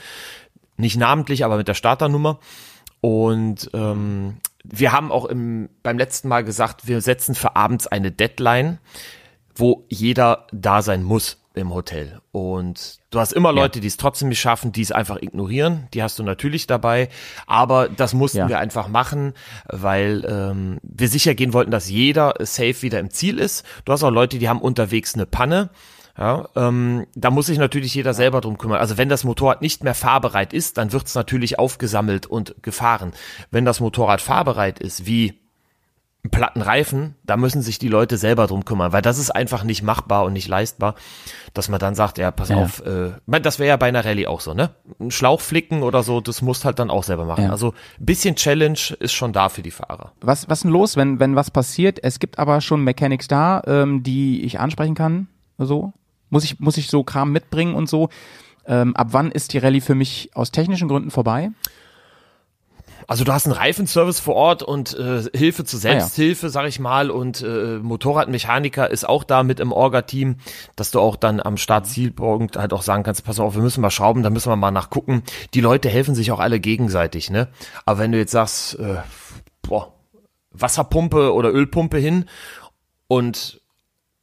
Nicht 0.77 0.99
namentlich, 0.99 1.47
aber 1.47 1.57
mit 1.57 1.69
der 1.69 1.73
Starternummer. 1.73 2.39
Und 3.01 3.71
ähm, 3.73 4.37
wir 4.63 4.93
haben 4.93 5.11
auch 5.11 5.25
im, 5.25 5.71
beim 5.83 5.97
letzten 5.97 6.29
Mal 6.29 6.45
gesagt, 6.45 6.87
wir 6.87 7.01
setzen 7.01 7.35
für 7.35 7.57
abends 7.57 7.87
eine 7.87 8.13
Deadline, 8.13 8.77
wo 9.55 9.87
jeder 9.89 10.49
da 10.53 10.83
sein 10.83 11.03
muss 11.03 11.42
im 11.55 11.73
Hotel. 11.75 12.21
Und 12.33 12.99
du 13.11 13.19
hast 13.19 13.33
immer 13.33 13.53
Leute, 13.53 13.81
die 13.81 13.87
es 13.87 13.97
trotzdem 13.97 14.29
nicht 14.29 14.41
schaffen, 14.41 14.73
die 14.73 14.83
es 14.83 14.93
einfach 14.93 15.21
ignorieren. 15.21 15.89
Die 15.95 16.03
hast 16.03 16.19
du 16.19 16.23
natürlich 16.23 16.67
dabei. 16.67 17.09
Aber 17.47 17.89
das 17.89 18.15
mussten 18.15 18.39
Ja. 18.39 18.49
wir 18.49 18.59
einfach 18.59 18.89
machen, 18.89 19.35
weil 19.67 20.25
ähm, 20.29 20.79
wir 20.83 21.09
sicher 21.09 21.35
gehen 21.35 21.53
wollten, 21.53 21.71
dass 21.71 21.89
jeder 21.89 22.35
safe 22.41 22.83
wieder 22.83 22.99
im 23.01 23.11
Ziel 23.11 23.39
ist. 23.39 23.65
Du 23.85 23.93
hast 23.93 24.03
auch 24.03 24.11
Leute, 24.11 24.39
die 24.39 24.49
haben 24.49 24.61
unterwegs 24.61 25.15
eine 25.15 25.27
Panne. 25.27 25.71
Ja, 26.19 26.47
ähm, 26.57 27.07
da 27.15 27.31
muss 27.31 27.47
sich 27.47 27.57
natürlich 27.57 27.95
jeder 27.95 28.13
selber 28.13 28.43
drum 28.43 28.59
kümmern. 28.59 28.81
Also 28.81 28.99
wenn 28.99 29.09
das 29.09 29.25
Motorrad 29.25 29.63
nicht 29.63 29.83
mehr 29.83 29.95
fahrbereit 29.95 30.53
ist, 30.53 30.77
dann 30.77 30.93
wird 30.93 31.07
es 31.07 31.15
natürlich 31.15 31.59
aufgesammelt 31.59 32.27
und 32.27 32.55
gefahren. 32.63 33.13
Wenn 33.51 33.65
das 33.65 33.81
Motorrad 33.81 34.21
fahrbereit 34.21 34.79
ist, 34.79 35.07
wie 35.07 35.41
platten 36.31 36.63
Reifen, 36.63 37.17
da 37.25 37.37
müssen 37.37 37.63
sich 37.63 37.79
die 37.81 37.89
Leute 37.89 38.17
selber 38.17 38.47
drum 38.47 38.65
kümmern, 38.65 38.93
weil 38.93 39.03
das 39.03 39.19
ist 39.19 39.31
einfach 39.31 39.65
nicht 39.65 39.83
machbar 39.83 40.25
und 40.25 40.33
nicht 40.35 40.47
leistbar, 40.47 40.95
dass 41.53 41.69
man 41.69 41.81
dann 41.81 41.97
sagt, 41.97 42.17
ja, 42.19 42.31
pass 42.31 42.49
Ja. 42.51 42.57
auf, 42.59 42.81
äh, 42.87 43.11
das 43.41 43.59
wäre 43.59 43.69
ja 43.71 43.77
bei 43.77 43.89
einer 43.89 44.05
Rallye 44.05 44.29
auch 44.29 44.41
so, 44.41 44.55
ne? 44.55 44.71
Ein 45.01 45.11
Schlauch 45.11 45.41
flicken 45.41 45.83
oder 45.83 46.05
so, 46.05 46.21
das 46.21 46.41
musst 46.41 46.65
halt 46.65 46.79
dann 46.79 46.91
auch 46.91 47.03
selber 47.03 47.25
machen. 47.25 47.45
Ja. 47.45 47.51
Also 47.51 47.75
ein 47.99 48.07
bisschen 48.07 48.37
Challenge 48.37 48.79
ist 49.01 49.13
schon 49.13 49.33
da 49.33 49.49
für 49.49 49.63
die 49.63 49.73
Fahrer. 49.73 50.13
Was, 50.21 50.49
was 50.49 50.61
denn 50.61 50.71
los, 50.71 50.97
wenn, 50.97 51.19
wenn 51.19 51.35
was 51.35 51.51
passiert? 51.51 51.99
Es 52.03 52.21
gibt 52.21 52.39
aber 52.39 52.61
schon 52.61 52.85
Mechanics 52.85 53.27
da, 53.27 53.61
ähm, 53.67 54.05
die 54.05 54.43
ich 54.45 54.61
ansprechen 54.61 54.95
kann. 54.95 55.27
So. 55.59 55.93
Muss 56.31 56.45
ich, 56.45 56.61
muss 56.61 56.77
ich 56.77 56.89
so 56.89 57.03
Kram 57.03 57.33
mitbringen 57.33 57.75
und 57.75 57.89
so. 57.89 58.09
Ähm, 58.65 58.95
ab 58.95 59.09
wann 59.11 59.33
ist 59.33 59.53
die 59.55 59.59
Rallye 59.59 59.81
für 59.81 59.97
mich 59.97 60.31
aus 60.35 60.53
technischen 60.53 60.87
Gründen 60.87 61.11
vorbei? 61.11 61.51
Also 63.13 63.25
du 63.25 63.33
hast 63.35 63.45
einen 63.45 63.55
Reifenservice 63.55 64.21
vor 64.21 64.37
Ort 64.37 64.63
und 64.63 64.99
äh, 64.99 65.25
Hilfe 65.35 65.67
zur 65.67 65.79
Selbsthilfe, 65.79 66.49
sag 66.49 66.67
ich 66.67 66.81
mal, 66.81 67.11
und 67.11 67.43
äh, 67.43 67.77
Motorradmechaniker 67.77 68.89
ist 68.89 69.07
auch 69.07 69.23
da 69.23 69.43
mit 69.43 69.61
im 69.61 69.71
Orga-Team, 69.71 70.37
dass 70.77 70.93
du 70.93 70.99
auch 70.99 71.17
dann 71.17 71.39
am 71.39 71.59
Startzielpunkt 71.59 72.57
halt 72.57 72.73
auch 72.73 72.81
sagen 72.81 73.03
kannst, 73.03 73.23
pass 73.23 73.39
auf, 73.39 73.55
wir 73.55 73.61
müssen 73.61 73.83
mal 73.83 73.91
schrauben, 73.91 74.23
da 74.23 74.31
müssen 74.31 74.51
wir 74.51 74.57
mal 74.57 74.71
nachgucken. 74.71 75.25
Die 75.53 75.61
Leute 75.61 75.91
helfen 75.91 76.15
sich 76.15 76.33
auch 76.33 76.41
alle 76.41 76.59
gegenseitig, 76.59 77.29
ne? 77.29 77.49
Aber 77.85 77.99
wenn 77.99 78.13
du 78.13 78.19
jetzt 78.19 78.33
sagst, 78.33 78.79
äh, 78.79 79.03
boah, 79.61 79.93
Wasserpumpe 80.53 81.35
oder 81.35 81.53
Ölpumpe 81.53 81.99
hin 81.99 82.25
und 83.09 83.61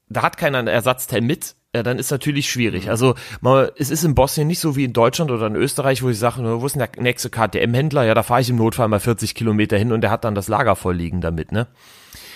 da 0.07 0.23
hat 0.23 0.37
keiner 0.37 0.57
ein 0.57 0.67
Ersatzteil 0.67 1.21
mit, 1.21 1.53
ja, 1.75 1.83
dann 1.83 1.99
ist 1.99 2.09
natürlich 2.09 2.49
schwierig. 2.49 2.89
Also 2.89 3.13
mal, 3.41 3.71
es 3.77 3.91
ist 3.91 4.03
in 4.03 4.15
Bosnien 4.15 4.47
nicht 4.47 4.59
so 4.59 4.75
wie 4.75 4.85
in 4.85 4.93
Deutschland 4.93 5.29
oder 5.29 5.45
in 5.47 5.55
Österreich, 5.55 6.01
wo 6.01 6.09
ich 6.09 6.17
sage, 6.17 6.41
wo 6.59 6.65
ist 6.65 6.75
denn 6.75 6.87
der 6.93 7.03
nächste 7.03 7.29
KTM-Händler? 7.29 8.05
Ja, 8.05 8.15
da 8.15 8.23
fahre 8.23 8.41
ich 8.41 8.49
im 8.49 8.55
Notfall 8.55 8.87
mal 8.87 8.99
40 8.99 9.35
Kilometer 9.35 9.77
hin 9.77 9.91
und 9.91 10.01
der 10.01 10.09
hat 10.09 10.23
dann 10.23 10.33
das 10.33 10.47
Lager 10.47 10.75
voll 10.75 10.95
liegen 10.95 11.21
damit, 11.21 11.51
ne? 11.51 11.67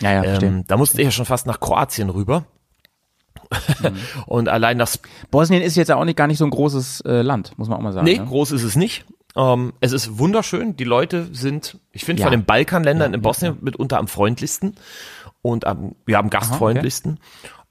Ja, 0.02 0.14
ja, 0.14 0.24
verstehe. 0.24 0.50
Ähm, 0.50 0.64
da 0.68 0.78
musste 0.78 1.02
ich 1.02 1.06
ja 1.06 1.12
schon 1.12 1.26
fast 1.26 1.48
nach 1.48 1.60
Kroatien 1.60 2.12
rüber. 2.12 2.46
und 4.28 4.50
allein 4.50 4.78
das, 4.78 5.00
Bosnien 5.32 5.64
ist 5.64 5.76
jetzt 5.76 5.88
ja 5.88 5.96
auch 5.96 6.06
nicht 6.06 6.16
gar 6.18 6.28
nicht 6.28 6.38
so 6.38 6.46
ein 6.46 6.52
großes 6.52 7.02
äh, 7.02 7.22
Land, 7.24 7.58
muss 7.58 7.70
man 7.70 7.80
auch 7.80 7.84
mal 7.84 7.94
sagen. 7.94 8.06
nee, 8.06 8.18
ne? 8.18 8.26
groß 8.26 8.52
ist 8.52 8.64
es 8.64 8.76
nicht. 8.76 9.06
Ähm, 9.36 9.74
es 9.80 9.94
ist 9.94 10.20
wunderschön. 10.20 10.78
Die 10.78 10.84
Leute 10.84 11.28
sind, 11.32 11.80
ich 11.92 12.06
finde, 12.06 12.22
Ja. 12.22 12.28
von 12.28 12.32
den 12.32 12.46
Balkanländern 12.46 13.16
in 13.16 13.22
Bosnien 13.22 13.58
mitunter 13.62 13.98
am 13.98 14.08
freundlichsten 14.08 14.76
und 15.42 15.66
am, 15.66 15.96
ja, 16.08 16.20
am 16.20 16.30
gastfreundlichsten. 16.30 17.20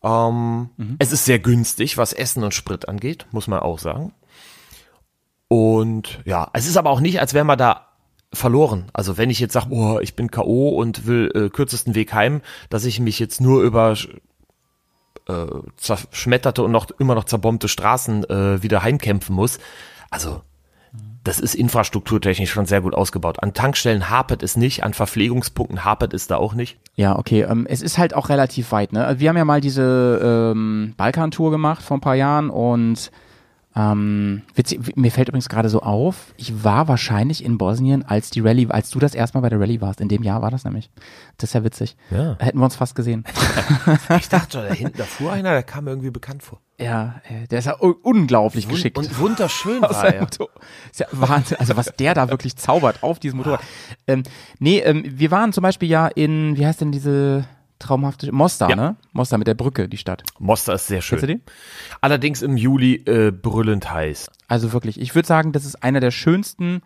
Ähm, 0.03 0.71
Es 0.99 1.13
ist 1.13 1.25
sehr 1.25 1.39
günstig, 1.39 1.97
was 1.97 2.13
Essen 2.13 2.45
und 2.45 2.55
Sprit 2.55 2.89
angeht, 2.89 3.27
muss 3.31 3.47
man 3.47 3.61
auch 3.61 3.79
sagen. 3.79 4.13
Und 5.49 6.21
ja, 6.25 6.49
es 6.55 6.67
ist 6.67 6.77
aber 6.77 6.91
auch 6.91 7.01
nicht, 7.01 7.21
als 7.21 7.35
wäre 7.35 7.45
man 7.45 7.59
da 7.59 7.89
verloren. 8.33 8.87
Also 8.95 9.19
wenn 9.19 9.31
ich 9.31 9.39
jetzt 9.39 9.53
sage, 9.53 9.69
boah, 9.69 10.01
ich 10.01 10.17
bin 10.17 10.31
K.O. 10.31 10.71
und 10.71 11.07
will 11.07 11.31
äh, 11.35 11.51
kürzesten 11.51 11.95
Weg 11.95 12.15
heim, 12.15 12.41
dass 12.71 12.85
ich 12.85 13.01
mich 13.01 13.19
jetzt 13.19 13.41
nur 13.41 13.63
über 13.63 13.95
äh, 15.29 15.47
zerschmetterte 15.77 16.63
und 16.63 16.73
noch 16.73 16.91
immer 16.99 17.15
noch 17.15 17.25
zerbombte 17.25 17.69
Straßen 17.69 18.25
äh, 18.25 18.63
wieder 18.63 18.83
heimkämpfen 18.83 19.37
muss. 19.37 19.59
Also 20.11 20.43
das 21.25 21.39
ist 21.39 21.55
infrastrukturtechnisch 21.55 22.51
schon 22.51 22.67
sehr 22.67 22.81
gut 22.81 22.95
ausgebaut. 22.95 23.43
An 23.43 23.55
Tankstellen 23.55 24.11
hapert 24.11 24.43
es 24.43 24.57
nicht, 24.57 24.83
an 24.83 24.93
Verpflegungspunkten 24.93 25.85
hapert 25.85 26.15
es 26.15 26.27
da 26.27 26.37
auch 26.37 26.55
nicht. 26.55 26.79
Ja, 26.97 27.19
okay. 27.19 27.43
Ähm, 27.43 27.67
es 27.69 27.81
ist 27.81 27.99
halt 27.99 28.15
auch 28.15 28.29
relativ 28.29 28.73
weit. 28.73 28.93
Ne? 28.93 29.15
Wir 29.19 29.29
haben 29.29 29.37
ja 29.37 29.45
mal 29.45 29.61
diese 29.61 30.53
ähm, 30.53 30.95
Balkan-Tour 30.97 31.51
gemacht 31.51 31.83
vor 31.83 31.97
ein 31.97 32.01
paar 32.01 32.17
Jahren 32.17 32.51
und 32.51 33.11
ähm, 33.75 34.43
witzig, 34.55 34.97
mir 34.97 35.11
fällt 35.11 35.29
übrigens 35.29 35.49
gerade 35.49 35.69
so 35.71 35.81
auf, 35.81 36.35
ich 36.37 36.63
war 36.63 36.89
wahrscheinlich 36.89 37.43
in 37.43 37.57
Bosnien, 37.57 38.05
als 38.05 38.29
die 38.31 38.41
Rallye, 38.41 38.69
als 38.69 38.91
du 38.91 38.99
das 38.99 39.15
erste 39.15 39.39
Mal 39.39 39.43
bei 39.43 39.49
der 39.49 39.61
Rallye 39.61 39.81
warst. 39.81 40.01
In 40.01 40.09
dem 40.09 40.23
Jahr 40.23 40.43
war 40.43 40.51
das 40.51 40.65
nämlich. 40.65 40.91
Das 41.39 41.51
ist 41.51 41.55
ja 41.55 41.65
witzig. 41.65 41.97
Ja. 42.11 42.37
Hätten 42.39 42.59
wir 42.59 42.65
uns 42.65 42.77
fast 42.77 42.95
gesehen. 42.95 43.25
Ich 44.19 44.29
dachte, 44.29 44.59
da 44.69 44.75
hinten, 44.75 44.99
da 44.99 45.05
fuhr 45.05 45.33
einer, 45.33 45.51
der 45.53 45.63
kam 45.63 45.85
mir 45.85 45.91
irgendwie 45.91 46.11
bekannt 46.11 46.43
vor. 46.43 46.61
ja, 46.79 47.21
äh, 47.29 47.47
der 47.49 47.61
ist 47.61 47.65
ja 47.65 47.75
unglaublich 47.75 48.69
geschickt. 48.69 48.99
Und 48.99 49.19
wunderschön 49.19 49.81
war 49.83 50.05
er. 50.05 50.21
Motor. 50.21 50.49
Ist 50.91 51.01
ja 51.01 51.07
Wahnsinn. 51.13 51.59
Also 51.59 51.77
was 51.77 51.93
der 51.99 52.15
da 52.15 52.29
wirklich 52.29 52.57
zaubert 52.57 53.03
auf 53.03 53.19
diesem 53.19 53.39
Motorrad. 53.39 53.61
Ähm, 54.07 54.23
nee, 54.59 54.79
ähm, 54.81 55.03
wir 55.07 55.31
waren 55.31 55.53
zum 55.53 55.63
Beispiel 55.63 55.89
ja 55.89 56.09
in, 56.09 56.57
wie 56.57 56.67
heißt 56.67 56.81
denn 56.81 56.93
diese 56.93 57.45
traumhafte 57.83 58.33
Mostar, 58.33 58.71
Ja. 58.71 58.77
ne? 58.77 58.97
Mostar 59.13 59.39
mit 59.39 59.47
der 59.47 59.55
Brücke, 59.55 59.89
die 59.89 59.97
Stadt. 59.99 60.23
Mostar 60.39 60.75
ist 60.77 60.87
sehr 60.87 61.03
schön. 61.03 61.19
Kennst 61.19 61.31
du 61.31 61.37
die? 61.37 61.43
Allerdings 62.01 62.43
im 62.43 62.57
Juli 62.57 62.97
äh, 63.07 63.31
brüllend 63.31 63.91
heiß. 63.93 64.31
Also 64.49 64.73
wirklich, 64.73 65.01
ich 65.01 65.15
würde 65.15 65.29
sagen, 65.29 65.53
das 65.53 65.65
ist 65.65 65.83
einer 65.83 66.01
der 66.01 66.11
schönsten 66.11 66.83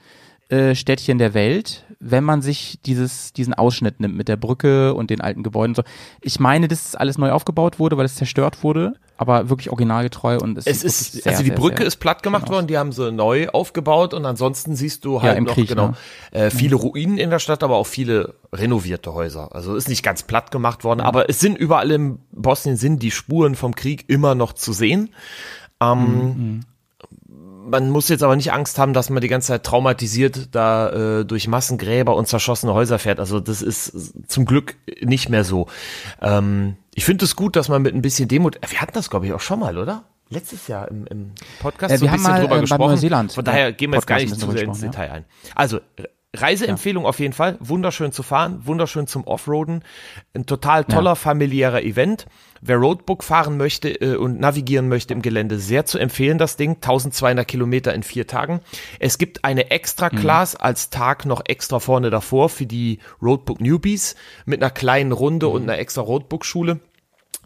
äh, 0.48 0.74
Städtchen 0.74 1.18
der 1.18 1.34
Welt, 1.34 1.84
wenn 1.98 2.24
man 2.24 2.42
sich 2.42 2.78
dieses, 2.84 3.32
diesen 3.32 3.54
Ausschnitt 3.54 4.00
nimmt 4.00 4.16
mit 4.16 4.28
der 4.28 4.36
Brücke 4.36 4.94
und 4.94 5.10
den 5.10 5.20
alten 5.20 5.42
Gebäuden. 5.42 5.74
So. 5.74 5.82
Ich 6.20 6.38
meine, 6.40 6.68
dass 6.68 6.94
alles 6.94 7.18
neu 7.18 7.30
aufgebaut 7.30 7.78
wurde, 7.78 7.96
weil 7.96 8.04
es 8.04 8.16
zerstört 8.16 8.62
wurde, 8.62 8.94
aber 9.16 9.48
wirklich 9.48 9.70
originalgetreu 9.70 10.38
und 10.38 10.58
es, 10.58 10.66
Es 10.66 10.84
ist, 10.84 11.12
sehr, 11.12 11.32
also 11.32 11.42
die 11.42 11.48
sehr, 11.48 11.58
Brücke 11.58 11.78
sehr 11.78 11.86
ist 11.86 11.96
platt 11.96 12.22
gemacht 12.22 12.48
schön 12.48 12.54
worden, 12.54 12.66
die 12.66 12.76
haben 12.76 12.92
sie 12.92 13.10
neu 13.12 13.48
aufgebaut 13.48 14.12
und 14.12 14.26
ansonsten 14.26 14.76
siehst 14.76 15.04
du 15.04 15.22
halt 15.22 15.38
im 15.38 15.44
noch 15.44 15.54
Krieg, 15.54 15.68
genau 15.68 15.88
ne? 15.88 15.94
äh, 16.32 16.50
viele 16.50 16.76
Ruinen 16.76 17.18
in 17.18 17.30
der 17.30 17.38
Stadt, 17.38 17.62
aber 17.62 17.76
auch 17.76 17.86
viele 17.86 18.34
renovierte 18.52 19.14
Häuser. 19.14 19.54
Also 19.54 19.74
ist 19.74 19.88
nicht 19.88 20.02
ganz 20.02 20.22
platt 20.22 20.50
gemacht 20.50 20.84
worden, 20.84 21.00
aber 21.00 21.30
es 21.30 21.40
sind 21.40 21.56
überall 21.56 21.90
in 21.90 22.18
Bosnien 22.32 22.76
sind 22.76 23.02
die 23.02 23.10
Spuren 23.10 23.54
vom 23.54 23.74
Krieg 23.74 24.04
immer 24.08 24.34
noch 24.34 24.52
zu 24.52 24.72
sehen. 24.72 25.10
Ähm, 25.80 26.60
man 27.66 27.90
muss 27.90 28.08
jetzt 28.08 28.22
aber 28.22 28.36
nicht 28.36 28.52
Angst 28.52 28.78
haben, 28.78 28.92
dass 28.92 29.10
man 29.10 29.20
die 29.20 29.28
ganze 29.28 29.48
Zeit 29.48 29.64
traumatisiert 29.64 30.54
da 30.54 31.20
äh, 31.20 31.24
durch 31.24 31.48
Massengräber 31.48 32.16
und 32.16 32.26
zerschossene 32.26 32.72
Häuser 32.72 32.98
fährt. 32.98 33.20
Also 33.20 33.40
das 33.40 33.62
ist 33.62 34.14
zum 34.28 34.44
Glück 34.44 34.76
nicht 35.02 35.28
mehr 35.28 35.44
so. 35.44 35.66
Ähm, 36.20 36.76
ich 36.94 37.04
finde 37.04 37.24
es 37.24 37.36
gut, 37.36 37.56
dass 37.56 37.68
man 37.68 37.82
mit 37.82 37.94
ein 37.94 38.02
bisschen 38.02 38.28
Demut, 38.28 38.58
wir 38.66 38.80
hatten 38.80 38.92
das 38.94 39.10
glaube 39.10 39.26
ich 39.26 39.32
auch 39.32 39.40
schon 39.40 39.60
mal, 39.60 39.76
oder? 39.78 40.04
Letztes 40.28 40.66
Jahr 40.66 40.88
im, 40.88 41.06
im 41.06 41.32
Podcast 41.60 41.94
Äh, 41.94 41.98
so 41.98 42.04
wir 42.04 42.08
ein 42.08 42.12
haben 42.12 42.18
bisschen 42.18 42.32
mal, 42.32 42.40
drüber 42.40 42.56
äh, 42.56 42.60
gesprochen. 42.60 42.90
Neuseeland, 42.90 43.32
Von 43.32 43.44
daher 43.44 43.60
ja, 43.60 43.70
gehen 43.70 43.90
wir 43.90 43.96
jetzt 43.96 44.06
gar 44.06 44.16
nicht 44.16 44.34
zu 44.38 44.50
sehr 44.50 44.62
ins 44.62 44.80
Detail 44.80 45.10
ein. 45.10 45.24
Also 45.54 45.80
Reiseempfehlung 46.36 47.06
auf 47.06 47.18
jeden 47.18 47.32
Fall, 47.32 47.56
wunderschön 47.60 48.12
zu 48.12 48.22
fahren, 48.22 48.60
wunderschön 48.64 49.06
zum 49.06 49.24
Offroaden, 49.24 49.82
ein 50.34 50.46
total 50.46 50.84
toller 50.84 51.16
familiärer 51.16 51.82
Event. 51.82 52.26
Wer 52.60 52.76
Roadbook 52.76 53.22
fahren 53.22 53.56
möchte 53.56 53.90
äh, 53.90 54.16
und 54.16 54.40
navigieren 54.40 54.88
möchte 54.88 55.12
im 55.12 55.22
Gelände, 55.22 55.58
sehr 55.58 55.84
zu 55.84 55.98
empfehlen 55.98 56.38
das 56.38 56.56
Ding, 56.56 56.76
1200 56.76 57.46
Kilometer 57.46 57.94
in 57.94 58.02
vier 58.02 58.26
Tagen. 58.26 58.60
Es 58.98 59.18
gibt 59.18 59.44
eine 59.44 59.70
extra 59.70 60.08
Class 60.10 60.56
als 60.56 60.90
Tag 60.90 61.26
noch 61.26 61.42
extra 61.46 61.80
vorne 61.80 62.10
davor 62.10 62.48
für 62.48 62.66
die 62.66 62.98
Roadbook 63.20 63.60
Newbies 63.60 64.16
mit 64.44 64.62
einer 64.62 64.70
kleinen 64.70 65.12
Runde 65.12 65.48
und 65.48 65.62
einer 65.62 65.78
extra 65.78 66.02
Roadbook 66.02 66.44
Schule 66.44 66.80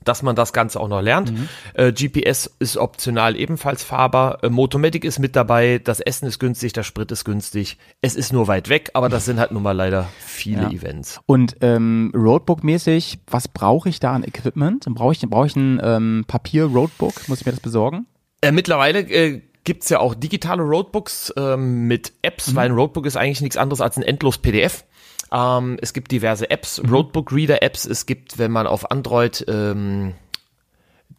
dass 0.04 0.22
man 0.22 0.34
das 0.34 0.52
Ganze 0.52 0.80
auch 0.80 0.88
noch 0.88 1.02
lernt. 1.02 1.32
Äh, 1.74 1.92
GPS 1.92 2.50
ist 2.58 2.76
optional 2.76 3.36
ebenfalls 3.36 3.82
fahrbar. 3.82 4.42
Äh, 4.42 4.48
Motomatic 4.48 5.04
ist 5.04 5.18
mit 5.18 5.36
dabei. 5.36 5.78
Das 5.82 6.00
Essen 6.00 6.26
ist 6.26 6.38
günstig, 6.38 6.72
der 6.72 6.82
Sprit 6.84 7.10
ist 7.12 7.24
günstig. 7.24 7.76
Es 8.00 8.16
ist 8.16 8.32
nur 8.32 8.48
weit 8.48 8.68
weg, 8.68 8.90
aber 8.94 9.08
das 9.08 9.24
sind 9.26 9.38
halt 9.38 9.52
nun 9.52 9.62
mal 9.62 9.72
leider 9.72 10.08
viele 10.20 10.62
Ja. 10.62 10.70
Events. 10.70 11.20
Und 11.26 11.56
ähm, 11.60 12.12
Roadbook-mäßig, 12.14 13.18
was 13.26 13.48
brauche 13.48 13.88
ich 13.88 14.00
da 14.00 14.12
an 14.14 14.24
Equipment? 14.24 14.86
Brauche 14.88 15.12
ich, 15.12 15.20
brauche 15.20 15.46
ich 15.46 15.56
ein 15.56 15.80
ähm, 15.82 16.24
Papier-Roadbook? 16.26 17.28
Muss 17.28 17.40
ich 17.40 17.46
mir 17.46 17.52
das 17.52 17.60
besorgen? 17.60 18.06
Äh, 18.40 18.52
mittlerweile 18.52 19.00
äh, 19.00 19.42
gibt's 19.64 19.90
ja 19.90 19.98
auch 20.00 20.14
digitale 20.14 20.62
Roadbooks 20.62 21.34
ähm, 21.36 21.86
mit 21.86 22.12
Apps, 22.22 22.54
weil 22.54 22.70
ein 22.70 22.74
Roadbook 22.74 23.04
ist 23.04 23.16
eigentlich 23.16 23.42
nichts 23.42 23.58
anderes 23.58 23.80
als 23.82 23.96
ein 23.98 24.02
endlos 24.02 24.38
PDF. 24.38 24.84
Ähm, 25.32 25.78
es 25.80 25.92
gibt 25.92 26.10
diverse 26.10 26.50
Apps, 26.50 26.80
Roadbook-Reader-Apps. 26.88 27.84
Es 27.86 28.06
gibt, 28.06 28.38
wenn 28.38 28.50
man 28.50 28.66
auf 28.66 28.90
Android 28.90 29.44
ähm, 29.48 30.14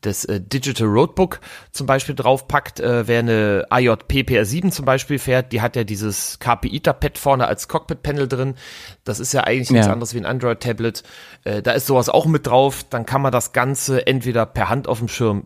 das 0.02 0.26
äh, 0.26 0.42
Digital 0.42 0.88
Roadbook 0.88 1.40
zum 1.72 1.86
Beispiel 1.86 2.16
draufpackt, 2.16 2.80
äh, 2.80 3.08
wer 3.08 3.20
eine 3.20 3.68
IJP 3.72 4.24
PR7 4.32 4.72
zum 4.72 4.86
Beispiel 4.86 5.20
fährt, 5.20 5.52
die 5.52 5.62
hat 5.62 5.76
ja 5.76 5.84
dieses 5.84 6.40
KPI-Pad 6.40 7.18
vorne 7.18 7.48
als 7.48 7.68
Cockpit-Panel 7.68 8.28
drin. 8.28 8.56
Das 9.04 9.20
ist 9.20 9.32
ja 9.34 9.42
eigentlich 9.44 9.70
nichts 9.70 9.88
Ja. 9.88 9.94
anderes 9.94 10.14
wie 10.14 10.18
ein 10.20 10.26
Android-Tablet. 10.26 11.04
Äh, 11.44 11.62
da 11.62 11.72
ist 11.74 11.86
sowas 11.88 12.10
auch 12.10 12.26
mit 12.26 12.48
drauf. 12.48 12.84
Dann 12.90 13.06
kann 13.06 13.22
man 13.22 13.32
das 13.32 13.54
Ganze 13.54 14.08
entweder 14.08 14.46
per 14.46 14.70
Hand 14.70 14.88
auf 14.88 15.00
dem 15.00 15.08
Schirm 15.08 15.46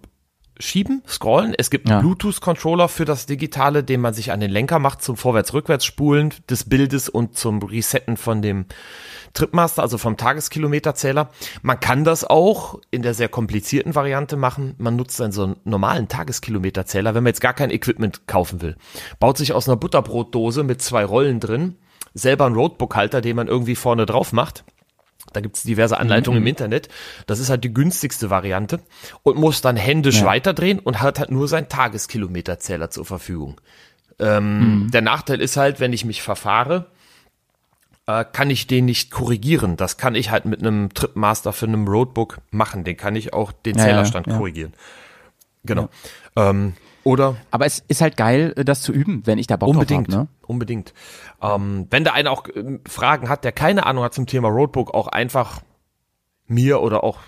schieben, 0.60 1.02
scrollen. 1.08 1.54
Es 1.58 1.70
gibt 1.70 1.88
einen 1.88 1.98
Ja. 1.98 2.02
Bluetooth-Controller 2.02 2.88
für 2.90 3.06
das 3.06 3.26
Digitale, 3.26 3.84
den 3.84 4.02
man 4.02 4.14
sich 4.14 4.32
an 4.32 4.40
den 4.40 4.52
Lenker 4.52 4.80
macht 4.80 5.02
zum 5.04 5.18
Vorwärts-Rückwärts-Spulen 5.18 6.34
des 6.50 6.66
Bildes 6.70 7.10
und 7.10 7.38
zum 7.38 7.62
Resetten 7.62 8.18
von 8.18 8.42
dem 8.42 8.66
Tripmaster, 9.34 9.82
also 9.82 9.98
vom 9.98 10.18
Tageskilometerzähler. 10.18 11.30
Man 11.62 11.80
kann 11.80 12.04
das 12.04 12.24
auch 12.24 12.80
in 12.90 13.02
der 13.02 13.14
sehr 13.14 13.28
komplizierten 13.28 13.94
Variante 13.94 14.38
machen. 14.38 14.76
Man 14.78 14.96
nutzt 14.96 15.20
dann 15.20 15.32
so 15.32 15.44
einen 15.44 15.58
normalen 15.66 16.08
Tageskilometerzähler, 16.08 17.14
wenn 17.16 17.24
man 17.24 17.32
jetzt 17.32 17.42
gar 17.42 17.54
kein 17.54 17.70
Equipment 17.70 18.28
kaufen 18.28 18.62
will. 18.62 18.78
Baut 19.20 19.38
sich 19.38 19.54
aus 19.54 19.68
einer 19.68 19.76
Butterbrotdose 19.78 20.64
mit 20.64 20.82
zwei 20.82 21.04
Rollen 21.04 21.40
drin, 21.40 21.76
selber 22.14 22.46
einen 22.46 22.56
Roadbook-Halter, 22.56 23.20
den 23.22 23.36
man 23.36 23.48
irgendwie 23.48 23.76
vorne 23.76 24.06
drauf 24.06 24.32
macht. 24.32 24.64
Da 25.36 25.42
gibt's 25.42 25.64
diverse 25.64 25.98
Anleitungen 25.98 26.42
im 26.42 26.48
Internet. 26.48 26.90
Das 27.28 27.40
ist 27.40 27.50
halt 27.50 27.64
die 27.64 27.74
günstigste 27.74 28.30
Variante 28.30 28.80
und 29.24 29.38
muss 29.38 29.62
dann 29.62 29.76
händisch 29.76 30.20
Ja. 30.22 30.26
weiterdrehen 30.26 30.80
und 30.80 31.02
hat 31.02 31.20
halt 31.20 31.32
nur 31.32 31.48
seinen 31.48 31.70
Tageskilometerzähler 31.70 32.90
zur 32.90 33.06
Verfügung. 33.06 33.60
Ähm, 34.20 34.90
Der 34.94 35.02
Nachteil 35.02 35.42
ist 35.42 35.58
halt, 35.58 35.80
wenn 35.80 35.92
ich 35.94 36.06
mich 36.06 36.22
verfahre, 36.22 36.88
äh, 38.08 38.24
kann 38.32 38.50
ich 38.50 38.68
den 38.68 38.86
nicht 38.86 39.12
korrigieren. 39.12 39.78
Das 39.78 39.98
kann 39.98 40.16
ich 40.16 40.30
halt 40.32 40.46
mit 40.46 40.62
einem 40.62 40.94
Tripmaster 40.94 41.54
für 41.54 41.66
einem 41.66 41.88
Roadbook 41.88 42.38
machen. 42.52 42.84
Den 42.84 42.98
kann 42.98 43.16
ich 43.16 43.34
auch 43.34 43.52
den 43.52 43.78
ja, 43.78 43.84
Zählerstand 43.84 44.28
ja. 44.28 44.38
korrigieren. 44.38 44.74
Genau. 45.66 45.90
Ähm, 46.36 46.74
oder 47.06 47.38
Aber 47.52 47.66
es 47.66 47.82
ist 47.88 48.02
halt 48.02 48.18
geil, 48.18 48.54
äh, 48.58 48.66
das 48.66 48.82
zu 48.82 48.92
üben, 48.92 49.22
wenn 49.26 49.38
ich 49.38 49.48
da 49.48 49.56
Bock 49.56 49.70
Unbedingt, 49.70 50.10
drauf 50.10 50.16
habe. 50.16 50.24
Ne? 50.26 50.30
unbedingt. 50.48 50.94
Ähm, 51.42 51.88
wenn 51.90 52.04
da 52.04 52.12
einer 52.12 52.32
auch 52.32 52.44
ähm, 52.54 52.82
Fragen 52.86 53.30
hat, 53.30 53.46
der 53.46 53.54
keine 53.54 53.86
Ahnung 53.86 54.04
hat 54.04 54.14
zum 54.14 54.26
Thema 54.26 54.50
Roadbook, 54.50 54.94
auch 54.94 55.08
einfach 55.08 55.62
mir 56.48 56.82
oder 56.82 57.04
auch 57.06 57.20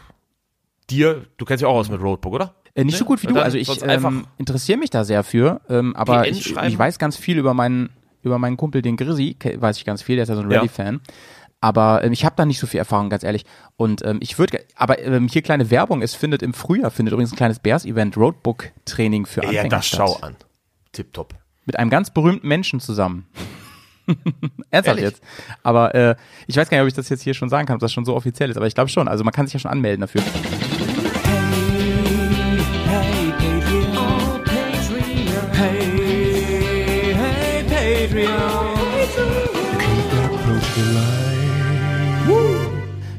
dir, 0.89 1.25
du 1.37 1.45
kennst 1.45 1.61
ja 1.61 1.67
auch 1.67 1.75
aus 1.75 1.89
mit 1.89 2.01
Roadbook, 2.01 2.33
oder? 2.33 2.55
Äh, 2.75 2.83
nicht 2.83 2.97
so 2.97 3.05
gut 3.05 3.21
wie 3.23 3.27
du. 3.27 3.39
Also 3.41 3.57
ich 3.57 3.69
ähm, 3.83 4.25
interessiere 4.37 4.77
mich 4.77 4.89
da 4.89 5.03
sehr 5.03 5.23
für, 5.23 5.61
ähm, 5.69 5.95
aber 5.95 6.27
ich, 6.27 6.55
ich 6.55 6.77
weiß 6.77 6.99
ganz 6.99 7.15
viel 7.17 7.37
über 7.37 7.53
meinen 7.53 7.89
über 8.23 8.39
meinen 8.39 8.57
Kumpel, 8.57 8.81
den 8.81 8.97
Grizzy, 8.97 9.35
ke- 9.39 9.61
weiß 9.61 9.77
ich 9.77 9.85
ganz 9.85 10.01
viel, 10.01 10.15
der 10.17 10.23
ist 10.23 10.29
ja 10.29 10.35
so 10.35 10.41
ein 10.41 10.51
Ja. 10.51 10.61
Aber 11.59 12.03
ähm, 12.03 12.13
ich 12.13 12.23
habe 12.23 12.35
da 12.35 12.45
nicht 12.45 12.59
so 12.59 12.67
viel 12.67 12.77
Erfahrung, 12.79 13.09
ganz 13.09 13.23
ehrlich. 13.23 13.45
Und 13.77 14.05
ähm, 14.05 14.19
ich 14.21 14.37
würde, 14.37 14.63
aber 14.75 14.99
ähm, 14.99 15.27
hier 15.27 15.41
kleine 15.41 15.71
Werbung, 15.71 16.01
es 16.01 16.13
findet 16.13 16.43
im 16.43 16.53
Frühjahr, 16.53 16.91
findet 16.91 17.13
übrigens 17.13 17.31
ein 17.31 17.37
kleines 17.37 17.59
Bears-Event, 17.59 18.15
Roadbook-Training 18.17 19.25
für 19.25 19.41
Anfänger 19.41 19.63
Ja, 19.63 19.69
das 19.69 19.87
statt. 19.87 19.97
schau 20.07 20.15
an. 20.21 20.35
Tipptopp. 20.91 21.33
Mit 21.65 21.79
einem 21.79 21.89
ganz 21.89 22.11
berühmten 22.11 22.47
Menschen 22.47 22.79
zusammen. 22.79 23.27
Ernsthaft 24.71 24.99
Ehrlich? 24.99 25.03
jetzt. 25.03 25.23
Aber 25.63 25.93
äh, 25.95 26.15
ich 26.45 26.55
weiß 26.55 26.69
gar 26.69 26.77
nicht, 26.77 26.83
ob 26.83 26.87
ich 26.87 26.93
das 26.93 27.09
jetzt 27.09 27.23
hier 27.23 27.33
schon 27.33 27.49
sagen 27.49 27.65
kann, 27.67 27.75
ob 27.75 27.81
das 27.81 27.91
schon 27.91 28.05
so 28.05 28.15
offiziell 28.15 28.49
ist, 28.49 28.55
aber 28.57 28.67
ich 28.67 28.75
glaube 28.75 28.89
schon. 28.89 29.07
Also 29.07 29.23
man 29.23 29.33
kann 29.33 29.47
sich 29.47 29.53
ja 29.53 29.59
schon 29.59 29.71
anmelden 29.71 30.01
dafür. 30.01 30.21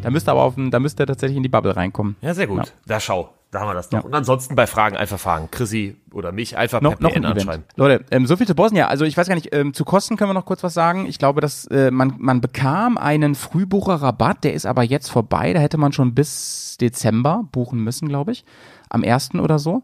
Da 0.09 0.13
müsste 0.13 0.31
aber 0.31 0.43
auf 0.43 0.55
den, 0.55 0.71
da 0.71 0.81
müsste 0.81 1.03
er 1.03 1.07
tatsächlich 1.07 1.37
in 1.37 1.43
die 1.43 1.49
Bubble 1.51 1.77
reinkommen. 1.77 2.17
Ja, 2.23 2.33
sehr 2.33 2.47
gut. 2.47 2.67
Ja. 2.67 2.73
Da 2.87 2.99
schau, 3.01 3.29
da 3.51 3.61
haben 3.61 3.69
wir 3.69 3.75
das 3.75 3.91
doch. 3.91 3.99
Ja. 3.99 4.05
Und 4.05 4.15
ansonsten 4.15 4.55
bei 4.55 4.67
Fragen 4.67 4.97
einfach 4.97 5.19
fragen. 5.19 5.51
Chrissy 5.51 5.97
oder 6.13 6.33
mich 6.33 6.57
einfach 6.57 6.81
noch, 6.81 6.93
per 6.99 7.03
noch 7.03 7.11
PN 7.13 7.25
Event. 7.25 7.37
anschreiben. 7.41 7.65
Leute, 7.77 8.05
ähm, 8.11 8.27
so 8.27 8.37
viel 8.37 8.47
zu 8.47 8.55
Bosnien. 8.55 8.87
Also 8.87 9.05
ich 9.05 9.17
weiß 9.19 9.29
gar 9.29 9.35
nicht, 9.35 9.55
ähm, 9.55 9.75
zu 9.75 9.85
Kosten 9.85 10.17
können 10.17 10.31
wir 10.31 10.35
noch 10.35 10.47
kurz 10.47 10.63
was 10.63 10.73
sagen. 10.73 11.05
Ich 11.07 11.19
glaube, 11.19 11.41
dass 11.43 11.67
äh, 11.67 11.91
man, 11.91 12.15
man 12.19 12.41
bekam 12.41 12.97
einen 12.97 13.35
Frühbucherrabatt, 13.35 14.45
der 14.45 14.55
ist 14.55 14.65
aber 14.67 14.83
jetzt 14.83 15.11
vorbei. 15.11 15.53
Da 15.53 15.61
hätte 15.61 15.77
man 15.79 15.93
schon 15.93 16.15
bis 16.15 16.77
Dezember 16.81 17.45
buchen 17.53 17.85
müssen, 17.85 18.09
glaube 18.09 18.33
ich. 18.33 18.45
Am 18.89 19.03
ersten 19.03 19.41
oder 19.41 19.59
so. 19.59 19.83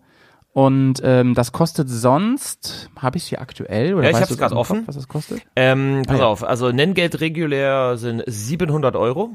Und 0.54 1.00
ähm, 1.02 1.34
das 1.34 1.50
kostet 1.50 1.90
sonst, 1.90 2.88
habe 3.00 3.16
ich 3.16 3.24
es 3.24 3.28
hier 3.28 3.40
aktuell? 3.40 3.94
Oder 3.94 4.04
Ja, 4.04 4.20
ich 4.20 4.26
du 4.28 4.34
es 4.34 4.38
dem 4.50 4.56
offen. 4.56 4.76
Kopf, 4.78 4.88
was 4.88 4.94
das 4.94 5.08
kostet? 5.08 5.42
Ähm, 5.56 6.02
pass 6.06 6.16
Ah, 6.16 6.20
ja. 6.20 6.26
auf, 6.26 6.44
also 6.44 6.70
Nenngeld 6.70 7.20
regulär 7.20 7.96
sind 7.96 8.22
700 8.24 8.94
Euro. 8.94 9.30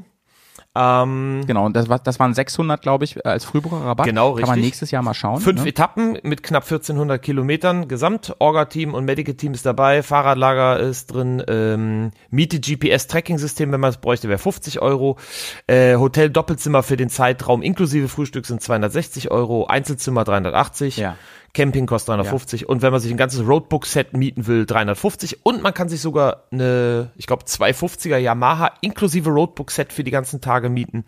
Ähm, 0.76 1.42
Genau, 1.46 1.66
und 1.66 1.74
das, 1.74 1.88
war, 1.88 1.98
das 1.98 2.20
waren 2.20 2.32
600, 2.32 2.80
glaube 2.80 3.04
ich, 3.04 3.26
als 3.26 3.44
Frühbucherrabatt. 3.44 4.06
Genau, 4.06 4.34
Kann 4.34 4.42
man 4.42 4.50
richtig. 4.50 4.64
nächstes 4.64 4.90
Jahr 4.92 5.02
mal 5.02 5.14
schauen. 5.14 5.40
Fünf 5.40 5.62
ne? 5.62 5.68
Etappen 5.68 6.18
mit 6.22 6.42
knapp 6.42 6.62
1400 6.62 7.20
Kilometern 7.20 7.88
Gesamt. 7.88 8.36
Orga-Team 8.38 8.94
und 8.94 9.04
Medical-Team 9.04 9.52
ist 9.52 9.66
dabei. 9.66 10.02
Fahrradlager 10.02 10.78
ist 10.78 11.08
drin. 11.12 11.42
Ähm, 11.48 12.12
Miete 12.30 12.60
GPS-Tracking-System, 12.60 13.72
wenn 13.72 13.80
man 13.80 13.90
es 13.90 13.96
bräuchte, 13.96 14.28
wäre 14.28 14.38
50 14.38 14.80
Euro. 14.80 15.18
Äh, 15.66 15.96
Hotel 15.96 16.30
Doppelzimmer 16.30 16.82
für 16.84 16.96
den 16.96 17.10
Zeitraum 17.10 17.62
inklusive 17.62 18.08
Frühstück 18.08 18.46
sind 18.46 18.62
260 18.62 19.30
Euro. 19.30 19.66
Einzelzimmer 19.66 20.22
380. 20.22 20.98
Ja. 20.98 21.16
Camping 21.52 21.86
kostet 21.86 22.10
350 22.10 22.68
und 22.68 22.82
wenn 22.82 22.92
man 22.92 23.00
sich 23.00 23.10
ein 23.10 23.16
ganzes 23.16 23.46
Roadbook-Set 23.46 24.16
mieten 24.16 24.46
will, 24.46 24.66
350 24.66 25.44
und 25.44 25.62
man 25.62 25.74
kann 25.74 25.88
sich 25.88 26.00
sogar 26.00 26.44
eine, 26.52 27.10
ich 27.16 27.26
glaube 27.26 27.44
250er 27.44 28.16
Yamaha 28.18 28.70
inklusive 28.82 29.30
Roadbook-Set 29.30 29.92
für 29.92 30.04
die 30.04 30.10
ganzen 30.12 30.40
Tage 30.40 30.68
mieten. 30.68 31.04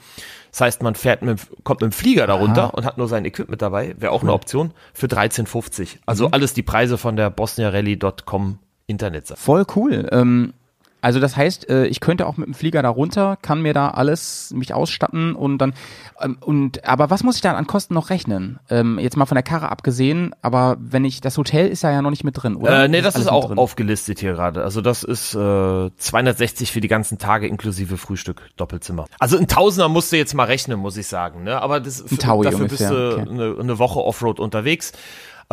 Das 0.51 0.63
heißt, 0.63 0.83
man 0.83 0.95
fährt 0.95 1.23
mit, 1.23 1.41
kommt 1.65 1.81
mit 1.81 1.93
dem 1.93 1.95
Flieger 1.95 2.27
darunter 2.27 2.75
und 2.75 2.85
hat 2.85 2.99
nur 2.99 3.09
sein 3.09 3.25
Equipment 3.25 3.63
dabei, 3.63 3.95
wäre 3.99 4.13
auch 4.13 4.23
eine 4.23 4.33
Option, 4.33 4.73
für 4.93 5.07
1350. 5.07 6.01
Also 6.07 6.27
Mhm. 6.27 6.35
alles 6.35 6.55
die 6.55 6.63
Preise 6.63 6.99
von 6.99 7.17
der 7.17 7.31
bosniarally.com 7.31 8.59
Internetseite. 8.87 9.41
Voll 9.41 9.65
cool. 9.77 10.09
Ähm, 10.13 10.55
Also 11.03 11.19
das 11.19 11.37
heißt, 11.37 11.69
äh, 11.69 11.87
ich 11.87 11.99
könnte 12.01 12.27
auch 12.27 12.37
mit 12.37 12.47
dem 12.47 12.55
Flieger 12.55 12.81
da 12.81 12.89
runter, 12.89 13.37
kann 13.43 13.61
mir 13.61 13.75
da 13.75 13.91
alles 13.91 14.53
mich 14.55 14.73
ausstatten 14.73 15.35
und 15.35 15.59
dann 15.59 15.75
ähm, 16.21 16.39
und 16.41 16.89
aber 16.89 17.11
was 17.11 17.25
muss 17.25 17.35
ich 17.35 17.43
dann 17.43 17.57
an 17.57 17.67
Kosten 17.67 17.95
noch 17.95 18.09
rechnen? 18.09 18.61
Ähm, 18.71 19.01
jetzt 19.01 19.17
mal 19.17 19.27
von 19.27 19.35
der 19.35 19.43
Karre 19.43 19.71
abgesehen, 19.71 20.33
aber 20.43 20.77
wenn 20.79 21.05
ich 21.05 21.21
das 21.21 21.37
Hotel 21.37 21.67
ist 21.69 21.83
ja 21.83 21.91
ja 21.91 22.03
noch 22.03 22.11
nicht 22.11 22.23
mit 22.23 22.41
drin, 22.41 22.55
oder? 22.55 22.85
Äh, 22.85 22.89
nee, 22.89 23.03
das 23.03 23.17
alles 23.17 23.27
ist 23.27 23.33
auch 23.33 23.57
aufgelistet 23.57 24.21
hier 24.21 24.35
gerade. 24.35 24.63
Also 24.63 24.81
das 24.81 25.03
ist 25.03 25.35
äh, 25.35 25.91
260 25.97 26.71
für 26.71 26.81
die 26.81 26.89
ganzen 26.89 27.19
Tage 27.19 27.49
inklusive 27.49 27.99
Frühstück, 27.99 28.51
Doppelzimmer. 28.57 29.07
Also 29.19 29.37
ein 29.37 29.49
Tausender 29.49 29.89
musst 29.89 30.13
du 30.13 30.17
jetzt 30.17 30.35
mal 30.35 30.45
rechnen, 30.45 30.79
muss 30.79 30.97
ich 30.97 31.09
sagen. 31.09 31.43
Ne? 31.43 31.61
Aber 31.61 31.81
das, 31.81 32.01
Ein 32.01 32.19
Taui 32.19 32.45
dafür 32.45 32.61
ungefähr, 32.61 32.89
bist 32.89 32.91
du 32.91 33.13
okay. 33.13 33.29
eine, 33.29 33.57
eine 33.59 33.79
Woche 33.79 34.01
Offroad 34.01 34.39
unterwegs 34.39 34.93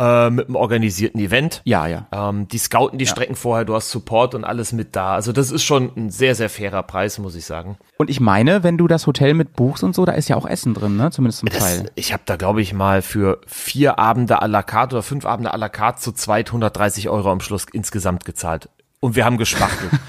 äh, 0.00 0.30
mit 0.30 0.46
einem 0.46 0.56
organisierten 0.56 1.20
Event. 1.20 1.60
Ja, 1.64 1.86
ja. 1.86 2.06
Ähm, 2.10 2.48
die 2.48 2.56
scouten 2.58 2.98
die 2.98 3.06
Strecken 3.06 3.36
vorher, 3.36 3.64
du 3.66 3.74
hast 3.74 3.90
Support 3.90 4.34
und 4.34 4.44
alles 4.44 4.72
mit 4.72 4.96
da. 4.96 5.12
Also 5.14 5.32
das 5.32 5.50
ist 5.50 5.62
schon 5.62 5.92
ein 5.96 6.10
sehr, 6.10 6.34
sehr 6.34 6.48
fairer 6.48 6.82
Preis, 6.82 7.18
muss 7.18 7.34
ich 7.34 7.44
sagen. 7.44 7.76
Und 7.98 8.08
ich 8.08 8.18
meine, 8.20 8.62
wenn 8.64 8.78
du 8.78 8.88
das 8.88 9.06
Hotel 9.06 9.34
mit 9.34 9.52
buchst 9.54 9.84
und 9.84 9.94
so, 9.94 10.04
da 10.06 10.12
ist 10.12 10.28
ja 10.28 10.36
auch 10.36 10.46
Essen 10.46 10.72
drin, 10.74 10.96
ne? 10.96 11.10
Zumindest 11.10 11.40
zum 11.40 11.48
Das, 11.50 11.58
Teil. 11.58 11.90
ich 11.96 12.12
habe 12.14 12.22
da, 12.24 12.36
glaube 12.36 12.62
ich, 12.62 12.72
mal 12.72 13.02
für 13.02 13.40
vier 13.46 13.98
Abende 13.98 14.42
à 14.42 14.46
la 14.48 14.62
carte 14.62 14.96
oder 14.96 15.02
fünf 15.02 15.26
Abende 15.26 15.52
à 15.52 15.58
la 15.58 15.68
carte 15.68 16.00
zu 16.00 16.12
zweit 16.12 16.48
130 16.48 17.08
Euro 17.10 17.30
am 17.30 17.40
Schluss 17.40 17.66
insgesamt 17.72 18.24
gezahlt. 18.24 18.70
Und 19.00 19.16
wir 19.16 19.24
haben 19.24 19.36
gespachtelt. 19.38 19.92